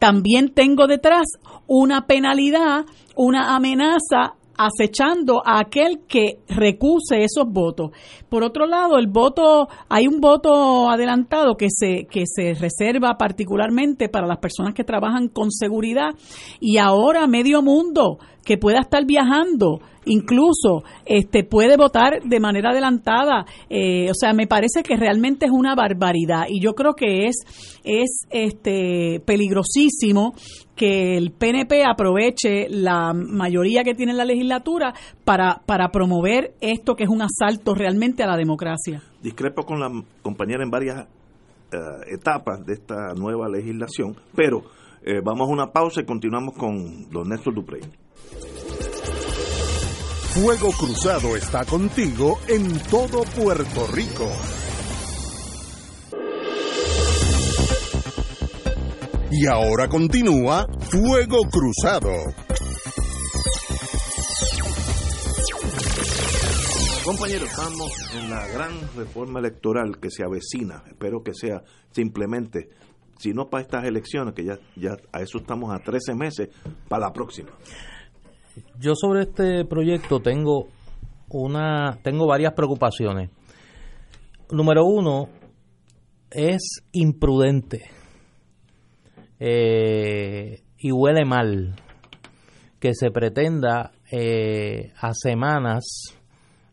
también 0.02 0.50
tengo 0.56 0.88
detrás 0.88 1.28
una 1.68 2.08
penalidad, 2.08 2.86
una 3.16 3.56
amenaza 3.56 4.34
acechando 4.58 5.44
a 5.46 5.60
aquel 5.60 6.08
que 6.08 6.40
recuse 6.50 7.24
esos 7.24 7.46
votos. 7.48 7.92
Por 8.28 8.44
otro 8.44 8.66
lado, 8.66 8.98
el 8.98 9.06
voto, 9.06 9.70
hay 9.90 10.08
un 10.08 10.20
voto 10.20 10.90
adelantado 10.90 11.56
que 11.56 11.68
se, 11.70 12.08
que 12.10 12.24
se 12.26 12.56
reserva 12.56 13.16
particularmente 13.16 14.10
para 14.10 14.26
las 14.26 14.40
personas 14.40 14.74
que 14.74 14.84
trabajan 14.84 15.28
con 15.28 15.52
seguridad 15.52 16.16
y 16.60 16.80
ahora 16.80 17.28
medio 17.28 17.62
mundo 17.62 18.18
que 18.44 18.58
pueda 18.58 18.80
estar 18.80 19.06
viajando 19.06 19.80
incluso 20.06 20.84
este 21.06 21.44
puede 21.44 21.78
votar 21.78 22.24
de 22.24 22.40
manera 22.40 22.72
adelantada 22.72 23.46
eh, 23.70 24.10
o 24.10 24.14
sea 24.16 24.34
me 24.34 24.48
parece 24.48 24.82
que 24.82 24.96
realmente 24.96 25.46
es 25.46 25.52
una 25.52 25.76
barbaridad 25.76 26.46
y 26.50 26.60
yo 26.60 26.74
creo 26.74 26.94
que 26.94 27.28
es 27.28 27.36
es 27.84 28.26
este 28.32 29.22
peligrosísimo 29.26 30.34
que 30.82 31.16
el 31.16 31.32
PNP 31.32 31.84
aproveche 31.86 32.68
la 32.68 33.14
mayoría 33.14 33.84
que 33.84 33.94
tiene 33.94 34.14
en 34.14 34.18
la 34.18 34.26
legislatura 34.26 34.96
para, 35.24 35.62
para 35.68 35.90
promover 35.90 36.56
esto 36.60 36.96
que 36.96 37.04
es 37.04 37.10
un 37.10 37.22
asalto 37.22 37.76
realmente 37.76 38.24
a 38.24 38.28
la 38.28 38.36
democracia. 38.36 39.04
Discrepo 39.22 39.64
con 39.64 39.80
la 39.80 39.92
compañera 40.24 40.64
en 40.64 40.72
varias 40.72 41.08
eh, 41.72 41.78
etapas 42.08 42.66
de 42.66 42.74
esta 42.74 43.14
nueva 43.14 43.48
legislación, 43.48 44.16
pero 44.36 44.64
eh, 45.04 45.22
vamos 45.24 45.50
a 45.50 45.54
una 45.54 45.68
pausa 45.68 46.02
y 46.02 46.06
continuamos 46.06 46.56
con 46.56 47.10
don 47.12 47.30
Néstor 47.30 47.54
Duprey. 47.54 47.82
Fuego 50.34 50.72
Cruzado 50.72 51.36
está 51.36 51.66
contigo 51.66 52.40
en 52.48 52.80
todo 52.90 53.24
Puerto 53.24 53.86
Rico. 53.88 54.30
Y 59.30 59.46
ahora 59.46 59.90
continúa 59.90 60.68
Fuego 60.90 61.40
Cruzado. 61.50 62.12
Compañeros, 67.04 67.50
estamos 67.50 67.92
en 68.16 68.30
la 68.30 68.48
gran 68.48 68.72
reforma 68.96 69.40
electoral 69.40 70.00
que 70.00 70.10
se 70.10 70.24
avecina. 70.24 70.84
Espero 70.88 71.24
que 71.24 71.34
sea 71.34 71.62
simplemente, 71.92 72.70
si 73.18 73.34
no 73.34 73.50
para 73.50 73.64
estas 73.64 73.86
elecciones, 73.86 74.34
que 74.34 74.46
ya, 74.46 74.58
ya 74.76 74.96
a 75.12 75.22
eso 75.22 75.40
estamos 75.40 75.74
a 75.74 75.80
13 75.80 76.16
meses, 76.16 76.50
para 76.88 77.08
la 77.08 77.12
próxima. 77.12 77.50
Yo 78.80 78.94
sobre 78.96 79.22
este 79.24 79.66
proyecto 79.66 80.20
tengo 80.20 80.68
una, 81.30 82.00
tengo 82.02 82.28
varias 82.28 82.54
preocupaciones. 82.54 83.30
Número 84.52 84.86
uno, 84.86 85.30
es 86.30 86.84
imprudente 86.92 87.90
eh, 89.40 90.62
y 90.78 90.92
huele 90.92 91.26
mal 91.26 91.76
que 92.80 92.94
se 92.94 93.12
pretenda 93.12 93.92
eh, 94.12 94.92
a 95.00 95.14
semanas 95.14 96.16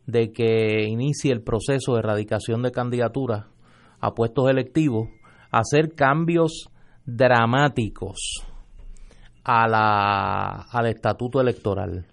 de 0.06 0.32
que 0.32 0.84
inicie 0.88 1.32
el 1.32 1.42
proceso 1.42 1.92
de 1.92 2.00
erradicación 2.00 2.62
de 2.62 2.72
candidaturas 2.72 3.46
a 4.00 4.14
puestos 4.14 4.48
electivos, 4.48 5.08
hacer 5.50 5.94
cambios 5.94 6.70
dramáticos 7.04 8.47
a 9.50 9.66
la, 9.66 10.66
al 10.70 10.86
estatuto 10.88 11.40
electoral. 11.40 12.04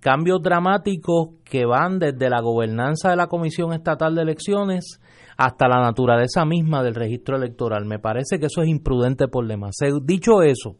Cambios 0.00 0.42
dramáticos 0.42 1.30
que 1.42 1.64
van 1.64 1.98
desde 1.98 2.28
la 2.28 2.42
gobernanza 2.42 3.08
de 3.08 3.16
la 3.16 3.26
Comisión 3.26 3.72
Estatal 3.72 4.14
de 4.14 4.20
Elecciones 4.20 5.00
hasta 5.38 5.66
la 5.66 5.80
naturaleza 5.80 6.44
misma 6.44 6.82
del 6.82 6.94
registro 6.94 7.36
electoral. 7.36 7.86
Me 7.86 7.98
parece 7.98 8.38
que 8.38 8.46
eso 8.46 8.60
es 8.60 8.68
imprudente 8.68 9.28
por 9.28 9.46
demás. 9.46 9.76
Dicho 10.02 10.42
eso, 10.42 10.76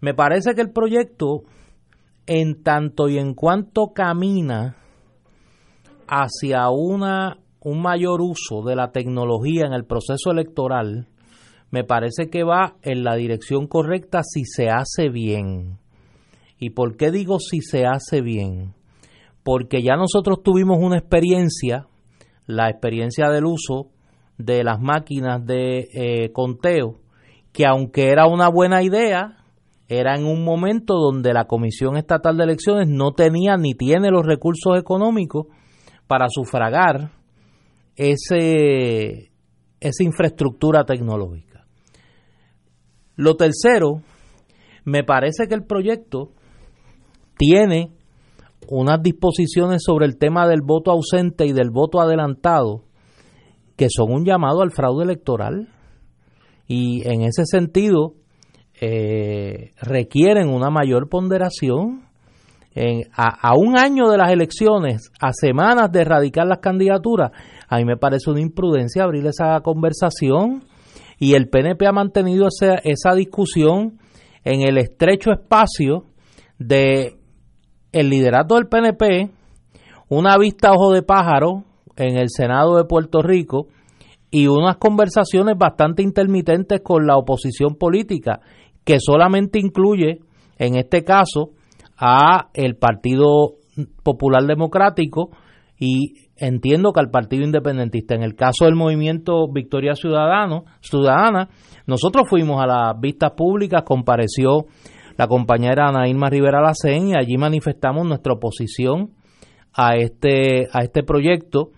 me 0.00 0.14
parece 0.14 0.54
que 0.54 0.60
el 0.60 0.70
proyecto, 0.70 1.42
en 2.26 2.62
tanto 2.62 3.08
y 3.08 3.18
en 3.18 3.34
cuanto 3.34 3.88
camina 3.92 4.76
hacia 6.06 6.70
una, 6.70 7.38
un 7.60 7.82
mayor 7.82 8.20
uso 8.20 8.62
de 8.62 8.76
la 8.76 8.92
tecnología 8.92 9.66
en 9.66 9.72
el 9.72 9.84
proceso 9.84 10.30
electoral, 10.30 11.08
me 11.72 11.82
parece 11.82 12.30
que 12.30 12.44
va 12.44 12.76
en 12.82 13.02
la 13.02 13.16
dirección 13.16 13.66
correcta 13.66 14.22
si 14.22 14.44
se 14.44 14.68
hace 14.68 15.08
bien. 15.08 15.78
¿Y 16.60 16.70
por 16.70 16.96
qué 16.96 17.10
digo 17.10 17.40
si 17.40 17.60
se 17.62 17.86
hace 17.86 18.20
bien? 18.20 18.74
Porque 19.42 19.82
ya 19.82 19.96
nosotros 19.96 20.44
tuvimos 20.44 20.78
una 20.80 20.98
experiencia 20.98 21.88
la 22.46 22.68
experiencia 22.68 23.30
del 23.30 23.46
uso 23.46 23.88
de 24.38 24.64
las 24.64 24.80
máquinas 24.80 25.44
de 25.44 25.88
eh, 25.94 26.32
conteo, 26.32 26.98
que 27.52 27.66
aunque 27.66 28.08
era 28.08 28.26
una 28.26 28.48
buena 28.48 28.82
idea, 28.82 29.38
era 29.88 30.16
en 30.16 30.24
un 30.24 30.44
momento 30.44 30.94
donde 30.94 31.32
la 31.32 31.46
Comisión 31.46 31.96
Estatal 31.96 32.36
de 32.36 32.44
Elecciones 32.44 32.88
no 32.88 33.12
tenía 33.12 33.56
ni 33.56 33.74
tiene 33.74 34.10
los 34.10 34.24
recursos 34.24 34.78
económicos 34.78 35.46
para 36.06 36.26
sufragar 36.28 37.12
ese, 37.94 39.30
esa 39.80 40.02
infraestructura 40.02 40.84
tecnológica. 40.84 41.51
Lo 43.16 43.36
tercero, 43.36 44.02
me 44.84 45.04
parece 45.04 45.46
que 45.48 45.54
el 45.54 45.64
proyecto 45.64 46.30
tiene 47.36 47.90
unas 48.68 49.02
disposiciones 49.02 49.82
sobre 49.84 50.06
el 50.06 50.16
tema 50.16 50.46
del 50.46 50.62
voto 50.62 50.90
ausente 50.90 51.46
y 51.46 51.52
del 51.52 51.70
voto 51.70 52.00
adelantado 52.00 52.84
que 53.76 53.88
son 53.90 54.12
un 54.12 54.24
llamado 54.24 54.62
al 54.62 54.70
fraude 54.70 55.04
electoral 55.04 55.68
y 56.66 57.06
en 57.08 57.22
ese 57.22 57.44
sentido 57.46 58.14
eh, 58.80 59.70
requieren 59.80 60.48
una 60.48 60.70
mayor 60.70 61.08
ponderación. 61.08 62.02
En, 62.74 63.02
a, 63.14 63.50
a, 63.50 63.54
un 63.54 63.76
año 63.78 64.08
de 64.08 64.16
las 64.16 64.30
elecciones, 64.30 65.10
a 65.20 65.32
semanas 65.32 65.92
de 65.92 66.00
erradicar 66.00 66.46
las 66.46 66.58
candidaturas, 66.58 67.30
a 67.68 67.76
mí 67.76 67.84
me 67.84 67.98
parece 67.98 68.30
una 68.30 68.40
imprudencia 68.40 69.04
abrir 69.04 69.26
esa 69.26 69.60
conversación 69.60 70.64
y 71.22 71.34
el 71.34 71.48
PNP 71.48 71.86
ha 71.86 71.92
mantenido 71.92 72.48
esa, 72.48 72.74
esa 72.82 73.14
discusión 73.14 74.00
en 74.42 74.62
el 74.62 74.76
estrecho 74.76 75.30
espacio 75.30 76.06
de 76.58 77.16
el 77.92 78.10
liderato 78.10 78.56
del 78.56 78.66
PNP, 78.66 79.30
una 80.08 80.36
vista 80.36 80.72
ojo 80.72 80.90
de 80.92 81.04
pájaro 81.04 81.62
en 81.94 82.16
el 82.16 82.26
Senado 82.28 82.76
de 82.76 82.86
Puerto 82.86 83.22
Rico 83.22 83.68
y 84.32 84.48
unas 84.48 84.78
conversaciones 84.78 85.56
bastante 85.56 86.02
intermitentes 86.02 86.80
con 86.82 87.06
la 87.06 87.16
oposición 87.16 87.76
política, 87.76 88.40
que 88.82 88.98
solamente 88.98 89.60
incluye, 89.60 90.22
en 90.58 90.74
este 90.74 91.04
caso, 91.04 91.50
a 91.96 92.48
el 92.52 92.74
Partido 92.74 93.58
Popular 94.02 94.42
Democrático 94.42 95.30
y 95.78 96.21
entiendo 96.42 96.92
que 96.92 97.00
al 97.00 97.10
Partido 97.10 97.44
Independentista. 97.44 98.14
En 98.14 98.22
el 98.22 98.34
caso 98.34 98.64
del 98.64 98.74
movimiento 98.74 99.46
Victoria 99.50 99.94
Ciudadano, 99.94 100.64
Ciudadana, 100.80 101.48
nosotros 101.86 102.28
fuimos 102.28 102.60
a 102.60 102.66
las 102.66 103.00
vistas 103.00 103.32
públicas, 103.36 103.84
compareció 103.84 104.66
la 105.16 105.28
compañera 105.28 105.88
Ana 105.88 106.08
Irma 106.08 106.30
Rivera 106.30 106.60
Lacén 106.60 107.08
y 107.08 107.14
allí 107.14 107.36
manifestamos 107.36 108.06
nuestra 108.06 108.32
oposición 108.32 109.10
a 109.72 109.94
este, 109.94 110.68
a 110.72 110.82
este 110.82 111.04
proyecto 111.04 111.70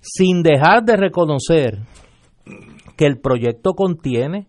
sin 0.00 0.42
dejar 0.42 0.84
de 0.84 0.96
reconocer 0.96 1.80
que 2.96 3.06
el 3.06 3.18
proyecto 3.18 3.72
contiene 3.72 4.46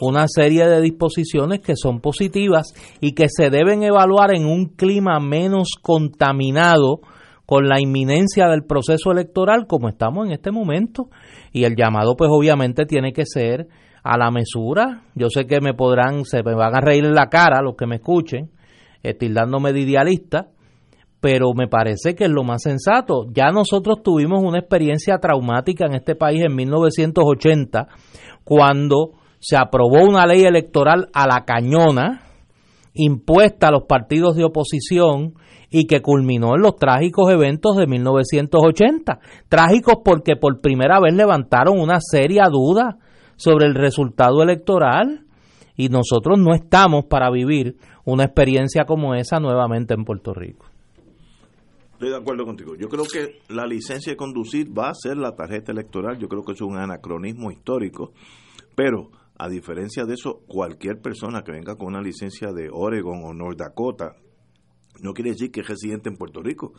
una 0.00 0.26
serie 0.28 0.66
de 0.68 0.80
disposiciones 0.80 1.58
que 1.60 1.74
son 1.74 2.00
positivas 2.00 2.72
y 3.00 3.14
que 3.14 3.26
se 3.28 3.50
deben 3.50 3.82
evaluar 3.82 4.32
en 4.32 4.46
un 4.46 4.66
clima 4.66 5.18
menos 5.18 5.70
contaminado 5.82 7.00
con 7.48 7.66
la 7.66 7.80
inminencia 7.80 8.46
del 8.46 8.64
proceso 8.64 9.10
electoral 9.10 9.66
como 9.66 9.88
estamos 9.88 10.26
en 10.26 10.32
este 10.32 10.50
momento 10.50 11.08
y 11.50 11.64
el 11.64 11.76
llamado 11.76 12.14
pues 12.14 12.28
obviamente 12.30 12.84
tiene 12.84 13.14
que 13.14 13.24
ser 13.24 13.68
a 14.02 14.18
la 14.18 14.30
mesura. 14.30 15.04
Yo 15.14 15.30
sé 15.30 15.46
que 15.46 15.62
me 15.62 15.72
podrán, 15.72 16.26
se 16.26 16.42
me 16.42 16.54
van 16.54 16.76
a 16.76 16.82
reír 16.82 17.06
en 17.06 17.14
la 17.14 17.30
cara 17.30 17.62
los 17.62 17.74
que 17.74 17.86
me 17.86 17.96
escuchen, 17.96 18.50
tildándome 19.18 19.72
de 19.72 19.80
idealista, 19.80 20.48
pero 21.20 21.54
me 21.54 21.68
parece 21.68 22.14
que 22.14 22.24
es 22.24 22.30
lo 22.30 22.44
más 22.44 22.64
sensato. 22.64 23.24
Ya 23.32 23.50
nosotros 23.50 24.02
tuvimos 24.04 24.42
una 24.44 24.58
experiencia 24.58 25.16
traumática 25.16 25.86
en 25.86 25.94
este 25.94 26.16
país 26.16 26.42
en 26.44 26.54
1980, 26.54 27.88
cuando 28.44 29.12
se 29.38 29.56
aprobó 29.56 30.04
una 30.06 30.26
ley 30.26 30.42
electoral 30.42 31.08
a 31.14 31.26
la 31.26 31.46
cañona, 31.46 32.24
impuesta 32.92 33.68
a 33.68 33.72
los 33.72 33.84
partidos 33.84 34.36
de 34.36 34.44
oposición 34.44 35.32
y 35.70 35.86
que 35.86 36.00
culminó 36.00 36.54
en 36.54 36.62
los 36.62 36.76
trágicos 36.76 37.30
eventos 37.30 37.76
de 37.76 37.86
1980. 37.86 39.20
Trágicos 39.48 39.96
porque 40.04 40.36
por 40.36 40.60
primera 40.60 41.00
vez 41.00 41.14
levantaron 41.14 41.78
una 41.78 41.98
seria 42.00 42.44
duda 42.50 42.98
sobre 43.36 43.66
el 43.66 43.74
resultado 43.74 44.42
electoral 44.42 45.24
y 45.76 45.88
nosotros 45.88 46.38
no 46.38 46.54
estamos 46.54 47.04
para 47.06 47.30
vivir 47.30 47.76
una 48.04 48.24
experiencia 48.24 48.84
como 48.84 49.14
esa 49.14 49.38
nuevamente 49.38 49.94
en 49.94 50.04
Puerto 50.04 50.32
Rico. 50.34 50.66
Estoy 51.92 52.10
de 52.10 52.16
acuerdo 52.16 52.44
contigo. 52.44 52.74
Yo 52.76 52.88
creo 52.88 53.04
que 53.04 53.40
la 53.52 53.66
licencia 53.66 54.12
de 54.12 54.16
conducir 54.16 54.76
va 54.76 54.90
a 54.90 54.94
ser 54.94 55.16
la 55.16 55.34
tarjeta 55.34 55.72
electoral. 55.72 56.16
Yo 56.16 56.28
creo 56.28 56.42
que 56.44 56.52
es 56.52 56.60
un 56.60 56.76
anacronismo 56.76 57.50
histórico. 57.50 58.12
Pero, 58.76 59.10
a 59.36 59.48
diferencia 59.48 60.04
de 60.04 60.14
eso, 60.14 60.42
cualquier 60.46 61.00
persona 61.00 61.42
que 61.42 61.50
venga 61.50 61.74
con 61.74 61.88
una 61.88 62.00
licencia 62.00 62.52
de 62.52 62.68
Oregon 62.72 63.24
o 63.24 63.34
North 63.34 63.58
Dakota 63.58 64.14
no 65.02 65.12
quiere 65.12 65.30
decir 65.30 65.50
que 65.50 65.60
es 65.60 65.68
residente 65.68 66.08
en 66.08 66.16
Puerto 66.16 66.42
Rico. 66.42 66.72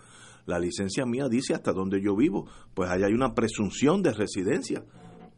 La 0.45 0.59
licencia 0.59 1.05
mía 1.05 1.27
dice 1.29 1.53
hasta 1.53 1.73
donde 1.73 2.01
yo 2.01 2.15
vivo. 2.15 2.47
Pues 2.73 2.89
allá 2.89 3.07
hay 3.07 3.13
una 3.13 3.33
presunción 3.33 4.01
de 4.01 4.13
residencia. 4.13 4.83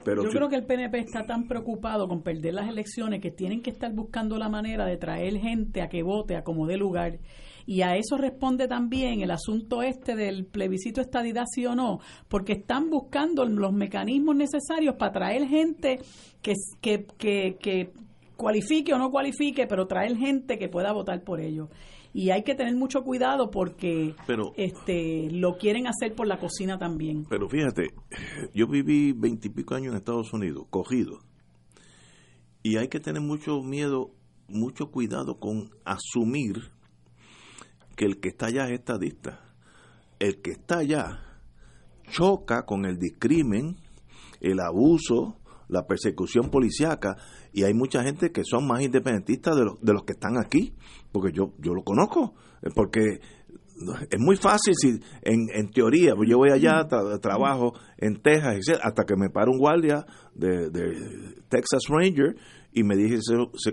Pero 0.04 0.24
yo 0.24 0.30
creo 0.30 0.50
que 0.50 0.56
el 0.56 0.66
PNP 0.66 1.00
está 1.00 1.26
tan 1.26 1.48
preocupado 1.48 2.08
con 2.08 2.24
perder 2.24 2.56
las 2.56 2.68
elecciones 2.68 3.22
que 3.22 3.30
tienen 3.30 3.62
que 3.62 3.70
estar 3.70 3.94
buscando 3.94 4.38
la 4.38 4.50
manera 4.50 4.86
de 4.86 4.98
traer 4.98 5.38
gente 5.38 5.82
a 5.82 5.90
que 5.90 6.02
vote 6.02 6.36
a 6.36 6.44
como 6.44 6.66
dé 6.66 6.78
lugar 6.78 7.20
y 7.66 7.82
a 7.82 7.96
eso 7.96 8.18
responde 8.18 8.68
también 8.68 9.22
el 9.22 9.32
asunto 9.32 9.82
este 9.82 10.16
del 10.16 10.46
plebiscito 10.46 11.02
estadidad 11.02 11.46
sí 11.54 11.66
o 11.66 11.76
no, 11.76 12.00
porque 12.28 12.54
están 12.54 12.90
buscando 12.90 13.46
los 13.46 13.74
mecanismos 13.74 14.36
necesarios 14.36 14.96
para 14.96 15.12
traer 15.12 15.48
gente 15.48 16.00
que, 16.42 16.54
que, 16.82 17.06
que, 17.18 17.58
que 17.60 17.92
cualifique 18.36 18.94
o 18.94 18.98
no 18.98 19.12
cualifique, 19.12 19.68
pero 19.68 19.86
traer 19.86 20.18
gente 20.18 20.58
que 20.58 20.70
pueda 20.70 20.92
votar 20.92 21.24
por 21.24 21.40
ellos 21.40 21.70
y 22.14 22.30
hay 22.32 22.44
que 22.44 22.56
tener 22.56 22.76
mucho 22.76 23.04
cuidado 23.04 23.52
porque 23.52 24.16
este 24.58 25.30
lo 25.32 25.58
quieren 25.58 25.88
hacer 25.88 26.14
por 26.16 26.28
la 26.28 26.40
cocina 26.40 26.78
también. 26.78 27.26
Pero 27.30 27.48
fíjate, 27.48 27.94
yo 28.54 28.68
viví 28.68 29.14
veintipico 29.14 29.76
años 29.76 29.92
en 29.92 29.98
Estados 29.98 30.34
Unidos, 30.34 30.66
cogido, 30.70 31.20
y 32.64 32.78
hay 32.78 32.88
que 32.90 33.00
tener 33.00 33.22
mucho 33.22 33.62
miedo, 33.62 34.12
mucho 34.48 34.92
cuidado 34.92 35.40
con 35.40 35.72
asumir 35.86 36.72
que 37.96 38.06
el 38.06 38.20
que 38.20 38.30
está 38.30 38.48
allá 38.48 38.66
es 38.66 38.80
estadista. 38.80 39.40
El 40.20 40.42
que 40.42 40.52
está 40.52 40.80
allá 40.80 41.20
choca 42.12 42.66
con 42.66 42.86
el 42.86 42.98
discrimen, 42.98 43.78
el 44.40 44.60
abuso, 44.60 45.38
la 45.68 45.88
persecución 45.88 46.50
policiaca, 46.50 47.16
y 47.54 47.64
hay 47.64 47.74
mucha 47.74 48.04
gente 48.04 48.32
que 48.32 48.44
son 48.44 48.68
más 48.68 48.82
independentistas 48.82 49.56
de, 49.56 49.66
de 49.82 49.94
los 49.94 50.04
que 50.04 50.14
están 50.14 50.38
aquí, 50.38 50.74
porque 51.12 51.32
yo, 51.34 51.54
yo 51.60 51.74
lo 51.74 51.84
conozco, 51.84 52.34
porque 52.76 53.20
es 54.10 54.20
muy 54.20 54.36
fácil 54.36 54.74
si 54.76 55.00
en, 55.24 55.48
en 55.54 55.72
teoría 55.72 56.16
pues 56.16 56.30
yo 56.30 56.38
voy 56.38 56.52
allá 56.52 56.88
trabajo 57.22 57.74
en 57.98 58.22
Texas 58.22 58.80
hasta 58.82 59.04
que 59.06 59.16
me 59.16 59.30
para 59.30 59.50
un 59.50 59.58
guardia 59.58 60.06
de, 60.36 60.70
de 60.70 61.36
Texas 61.50 61.84
Ranger 61.90 62.36
y 62.74 62.84
me 62.84 62.96
dice 62.96 63.18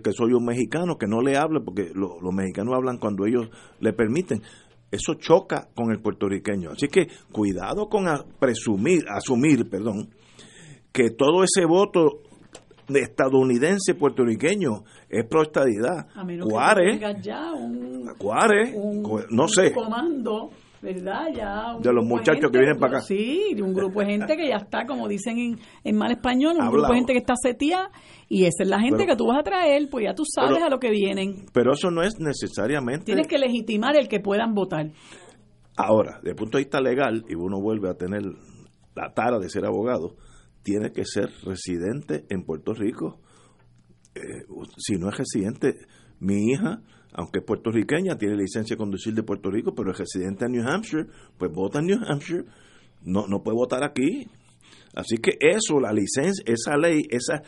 que 0.03 0.13
soy 0.13 0.33
un 0.33 0.45
mexicano, 0.45 0.99
que 0.99 1.07
no 1.07 1.21
le 1.21 1.37
hable, 1.37 1.61
porque 1.61 1.93
los 1.95 2.35
mexicanos 2.35 2.75
hablan 2.75 2.99
cuando 2.99 3.27
ellos 3.27 3.49
le 3.79 3.93
permiten. 3.93 4.43
Eso 4.91 5.15
choca 5.15 5.69
con 5.75 5.93
el 5.93 6.01
puertorriqueño. 6.01 6.71
Así 6.71 6.89
que 6.89 7.07
cuidado 7.31 7.89
con 7.89 8.07
presumir, 8.41 9.05
asumir, 9.09 9.69
perdón, 9.71 10.11
que 10.91 11.11
todo 11.11 11.45
ese 11.45 11.65
voto 11.65 12.23
de 12.89 13.01
estadounidense 13.01 13.95
puertorriqueño 13.95 14.85
es 15.09 15.27
pro 15.27 15.43
estadidad. 15.43 16.09
Cuare, 16.49 16.99
Cuare, 18.19 18.75
no 19.31 19.49
sé. 19.49 19.73
Comando 19.73 20.51
¿verdad? 20.81 21.27
Ya 21.35 21.77
de 21.81 21.93
los 21.93 22.05
muchachos 22.05 22.51
que 22.51 22.59
vienen 22.59 22.79
para 22.79 22.99
acá. 22.99 23.01
Sí, 23.01 23.53
de 23.55 23.63
un 23.63 23.75
grupo 23.75 24.01
de 24.01 24.07
gente 24.07 24.37
que 24.37 24.49
ya 24.49 24.57
está, 24.57 24.87
como 24.87 25.09
dicen 25.09 25.39
en, 25.39 25.59
en 25.85 25.97
mal 25.97 26.11
español, 26.11 26.57
un 26.59 26.71
grupo 26.71 26.89
de 26.89 26.95
gente 26.95 27.13
que 27.13 27.19
está 27.19 27.35
setía 27.41 27.91
y 28.29 28.45
esa 28.45 28.63
es 28.63 28.69
la 28.69 28.81
gente 28.81 29.07
que 29.07 29.17
tú 29.17 29.27
vas 29.27 29.39
a 29.39 29.43
traer, 29.43 29.89
pues 29.91 30.05
ya 30.05 30.15
tú 30.15 30.25
sabes 30.25 30.63
a 30.63 30.69
lo 30.69 30.79
que 30.79 30.91
vienen. 30.91 31.47
Pero 31.53 31.73
eso 31.73 31.91
no 31.91 32.03
es 32.03 32.19
necesariamente... 32.19 33.07
Tienes 33.07 33.27
que 33.27 33.39
legitimar 33.39 33.97
el 33.97 34.09
que 34.09 34.21
puedan 34.21 34.55
votar. 34.55 34.91
Ahora, 35.77 36.17
desde 36.19 36.31
el 36.31 36.37
punto 36.37 36.59
de 36.59 36.65
vista 36.65 36.81
legal, 36.81 37.25
y 37.29 37.35
uno 37.35 37.61
vuelve 37.61 37.89
a 37.89 37.95
tener 37.95 38.23
la 38.95 39.13
tara 39.15 39.39
de 39.39 39.49
ser 39.49 39.65
abogado, 39.65 40.17
tiene 40.69 40.93
que 40.93 41.07
ser 41.07 41.31
residente 41.45 42.27
en 42.29 42.45
Puerto 42.45 42.75
Rico. 42.75 43.21
Eh, 44.15 44.45
si 44.77 44.97
no 44.99 45.09
es 45.09 45.17
residente, 45.17 45.79
mi 46.21 46.51
hija 46.53 46.83
aunque 47.15 47.39
es 47.39 47.45
puertorriqueña, 47.45 48.17
tiene 48.19 48.37
licencia 48.37 48.75
de 48.75 48.79
conducir 48.79 49.15
de 49.15 49.23
Puerto 49.23 49.51
Rico, 49.51 49.75
pero 49.75 49.93
es 49.93 49.99
residente 49.99 50.45
en 50.45 50.53
New 50.53 50.69
Hampshire, 50.69 51.07
pues 51.39 51.51
vota 51.51 51.79
en 51.79 51.87
New 51.87 51.99
Hampshire, 52.07 52.45
no, 53.03 53.27
no 53.27 53.43
puede 53.43 53.57
votar 53.57 53.83
aquí. 53.83 54.29
Así 54.95 55.17
que 55.17 55.33
eso, 55.41 55.81
la 55.81 55.93
licencia, 55.93 56.45
esa 56.47 56.77
ley, 56.77 57.03
esa, 57.11 57.43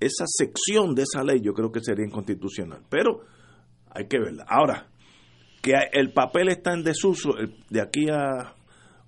esa 0.00 0.24
sección 0.26 0.94
de 0.94 1.02
esa 1.02 1.22
ley, 1.22 1.40
yo 1.42 1.52
creo 1.52 1.70
que 1.70 1.80
sería 1.80 2.06
inconstitucional. 2.06 2.80
Pero 2.88 3.20
hay 3.90 4.08
que 4.08 4.18
verla. 4.18 4.46
Ahora, 4.48 4.88
que 5.62 5.74
el 5.92 6.12
papel 6.12 6.48
está 6.48 6.72
en 6.72 6.82
desuso, 6.82 7.34
de 7.68 7.80
aquí 7.80 8.08
a 8.10 8.54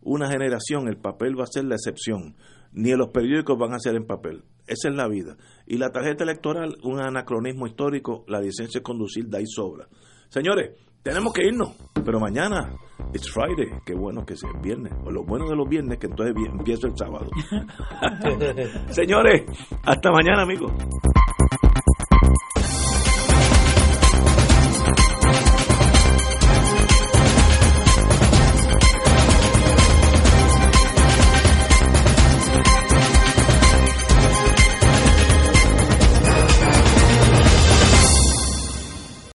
una 0.03 0.31
generación 0.31 0.87
el 0.87 0.99
papel 0.99 1.39
va 1.39 1.45
a 1.45 1.53
ser 1.53 1.65
la 1.65 1.77
excepción. 1.77 2.37
Ni 2.75 2.91
los 2.91 3.09
periódicos 3.09 3.59
van 3.59 3.73
a 3.73 3.79
ser 3.79 3.95
en 3.95 4.07
papel. 4.07 4.45
Esa 4.67 4.89
es 4.89 4.95
la 4.95 5.09
vida. 5.09 5.37
Y 5.67 5.79
la 5.79 5.91
tarjeta 5.91 6.25
electoral, 6.25 6.77
un 6.83 7.01
anacronismo 7.01 7.67
histórico, 7.67 8.25
la 8.29 8.41
licencia 8.41 8.81
de 8.81 8.83
conducir 8.83 9.29
da 9.29 9.41
y 9.41 9.47
sobra. 9.47 9.89
Señores, 10.29 10.77
tenemos 11.03 11.33
que 11.33 11.47
irnos, 11.47 11.77
pero 12.05 12.19
mañana 12.19 12.75
it's 13.13 13.31
Friday, 13.31 13.71
qué 13.85 13.95
bueno 13.95 14.25
que 14.25 14.37
sea 14.37 14.51
viernes, 14.63 14.93
o 15.05 15.11
lo 15.11 15.23
bueno 15.23 15.49
de 15.49 15.55
los 15.55 15.69
viernes 15.69 15.99
que 15.99 16.07
entonces 16.07 16.35
empieza 16.51 16.89
el 16.89 16.97
sábado. 16.97 17.31
Señores, 18.91 19.43
hasta 19.85 20.11
mañana 20.11 20.43
amigos. 20.43 20.73